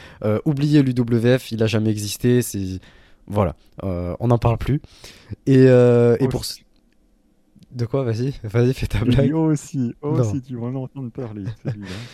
Oubliez 0.44 0.82
l'UWF, 0.82 1.52
il 1.52 1.62
a 1.62 1.66
jamais 1.66 1.90
existé. 1.90 2.42
C'est 2.42 2.80
voilà, 3.30 3.54
euh, 3.84 4.14
on 4.20 4.28
n'en 4.28 4.38
parle 4.38 4.58
plus. 4.58 4.80
Et, 5.46 5.66
euh, 5.68 6.16
et 6.20 6.28
pour 6.28 6.44
ce- 6.44 6.60
de 7.72 7.86
quoi 7.86 8.02
Vas-y, 8.02 8.34
vas-y, 8.42 8.74
fais 8.74 8.86
ta 8.88 9.04
blague. 9.04 9.32
oh 9.34 9.44
aussi, 9.50 9.94
oh 10.02 10.18
aussi, 10.18 10.42
tu 10.42 10.56
vas 10.56 10.66
en 10.66 10.74
entendre 10.74 11.10
parler. 11.10 11.44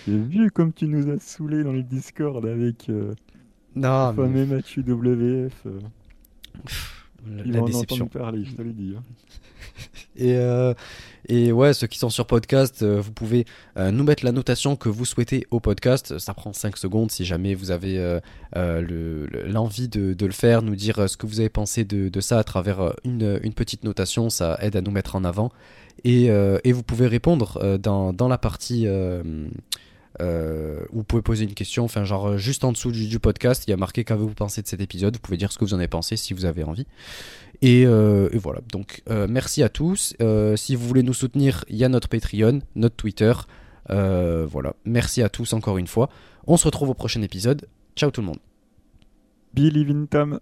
J'ai 0.06 0.18
vu 0.18 0.50
comme 0.50 0.72
tu 0.72 0.86
nous 0.86 1.08
as 1.10 1.18
saoulés 1.18 1.64
dans 1.64 1.72
les 1.72 1.82
Discord 1.82 2.44
avec 2.44 2.88
euh, 2.90 3.14
Non, 3.74 4.12
le 4.12 4.16
mais 4.16 4.44
fameux 4.44 4.46
match 4.56 4.78
WF. 4.78 5.62
euh, 5.66 5.80
la, 7.26 7.42
tu 7.42 7.50
la 7.50 7.60
en 7.60 7.64
déception. 7.64 8.04
entendre 8.04 8.10
parler, 8.10 8.44
je 8.44 8.54
te 8.54 8.62
l'ai 8.62 8.72
dit. 8.72 8.94
hein. 8.98 9.02
Et, 10.16 10.34
euh, 10.36 10.74
et 11.28 11.52
ouais, 11.52 11.74
ceux 11.74 11.86
qui 11.86 11.98
sont 11.98 12.10
sur 12.10 12.26
podcast, 12.26 12.82
euh, 12.82 13.00
vous 13.00 13.12
pouvez 13.12 13.46
euh, 13.76 13.90
nous 13.90 14.04
mettre 14.04 14.24
la 14.24 14.32
notation 14.32 14.76
que 14.76 14.88
vous 14.88 15.04
souhaitez 15.04 15.46
au 15.50 15.60
podcast. 15.60 16.18
Ça 16.18 16.34
prend 16.34 16.52
5 16.52 16.76
secondes 16.76 17.10
si 17.10 17.24
jamais 17.24 17.54
vous 17.54 17.70
avez 17.70 17.98
euh, 17.98 18.20
le- 18.54 19.26
le- 19.26 19.46
l'envie 19.48 19.88
de, 19.88 20.14
le 20.24 20.32
faire, 20.32 20.62
nous 20.62 20.76
dire 20.76 21.08
ce 21.08 21.16
que 21.16 21.26
vous 21.26 21.40
avez 21.40 21.48
pensé 21.48 21.84
de, 21.84 22.20
ça 22.20 22.38
à 22.38 22.44
travers 22.44 22.94
une, 23.04 23.40
petite 23.54 23.84
notation. 23.84 24.30
Ça 24.30 24.56
aide 24.60 24.76
à 24.76 24.80
nous 24.80 24.90
mettre 24.90 25.16
en 25.16 25.24
avant. 25.24 25.50
Et, 26.04 26.30
vous 26.72 26.82
pouvez 26.82 27.06
répondre 27.06 27.78
dans, 27.78 28.28
la 28.28 28.38
partie 28.38 28.86
où 28.88 30.22
vous 30.92 31.04
pouvez 31.04 31.22
poser 31.22 31.44
une 31.44 31.54
question. 31.54 31.84
Enfin, 31.84 32.04
genre 32.04 32.38
juste 32.38 32.64
en 32.64 32.72
dessous 32.72 32.92
du 32.92 33.18
podcast, 33.18 33.64
il 33.66 33.70
y 33.70 33.74
a 33.74 33.76
marqué 33.76 34.04
qu'avez-vous 34.04 34.34
pensé 34.34 34.62
de 34.62 34.68
cet 34.68 34.80
épisode. 34.80 35.14
Vous 35.14 35.20
pouvez 35.20 35.38
dire 35.38 35.50
ce 35.50 35.58
que 35.58 35.64
vous 35.64 35.74
en 35.74 35.78
avez 35.78 35.88
pensé 35.88 36.16
si 36.16 36.34
vous 36.34 36.44
avez 36.44 36.62
envie. 36.64 36.86
Et, 37.62 37.86
euh, 37.86 38.28
et 38.32 38.38
voilà, 38.38 38.60
donc 38.72 39.02
euh, 39.10 39.26
merci 39.28 39.62
à 39.62 39.68
tous. 39.68 40.14
Euh, 40.20 40.56
si 40.56 40.74
vous 40.74 40.86
voulez 40.86 41.02
nous 41.02 41.14
soutenir, 41.14 41.64
il 41.68 41.76
y 41.76 41.84
a 41.84 41.88
notre 41.88 42.08
Patreon, 42.08 42.60
notre 42.74 42.96
Twitter. 42.96 43.32
Voilà, 43.88 44.74
merci 44.84 45.22
à 45.22 45.28
tous 45.28 45.52
encore 45.52 45.78
une 45.78 45.86
fois. 45.86 46.10
On 46.46 46.56
se 46.56 46.64
retrouve 46.64 46.90
au 46.90 46.94
prochain 46.94 47.22
épisode. 47.22 47.66
Ciao 47.94 48.10
tout 48.10 48.20
le 48.20 48.26
monde. 48.26 48.38
Believe 49.54 49.90
in 49.90 50.06
Tom. 50.06 50.40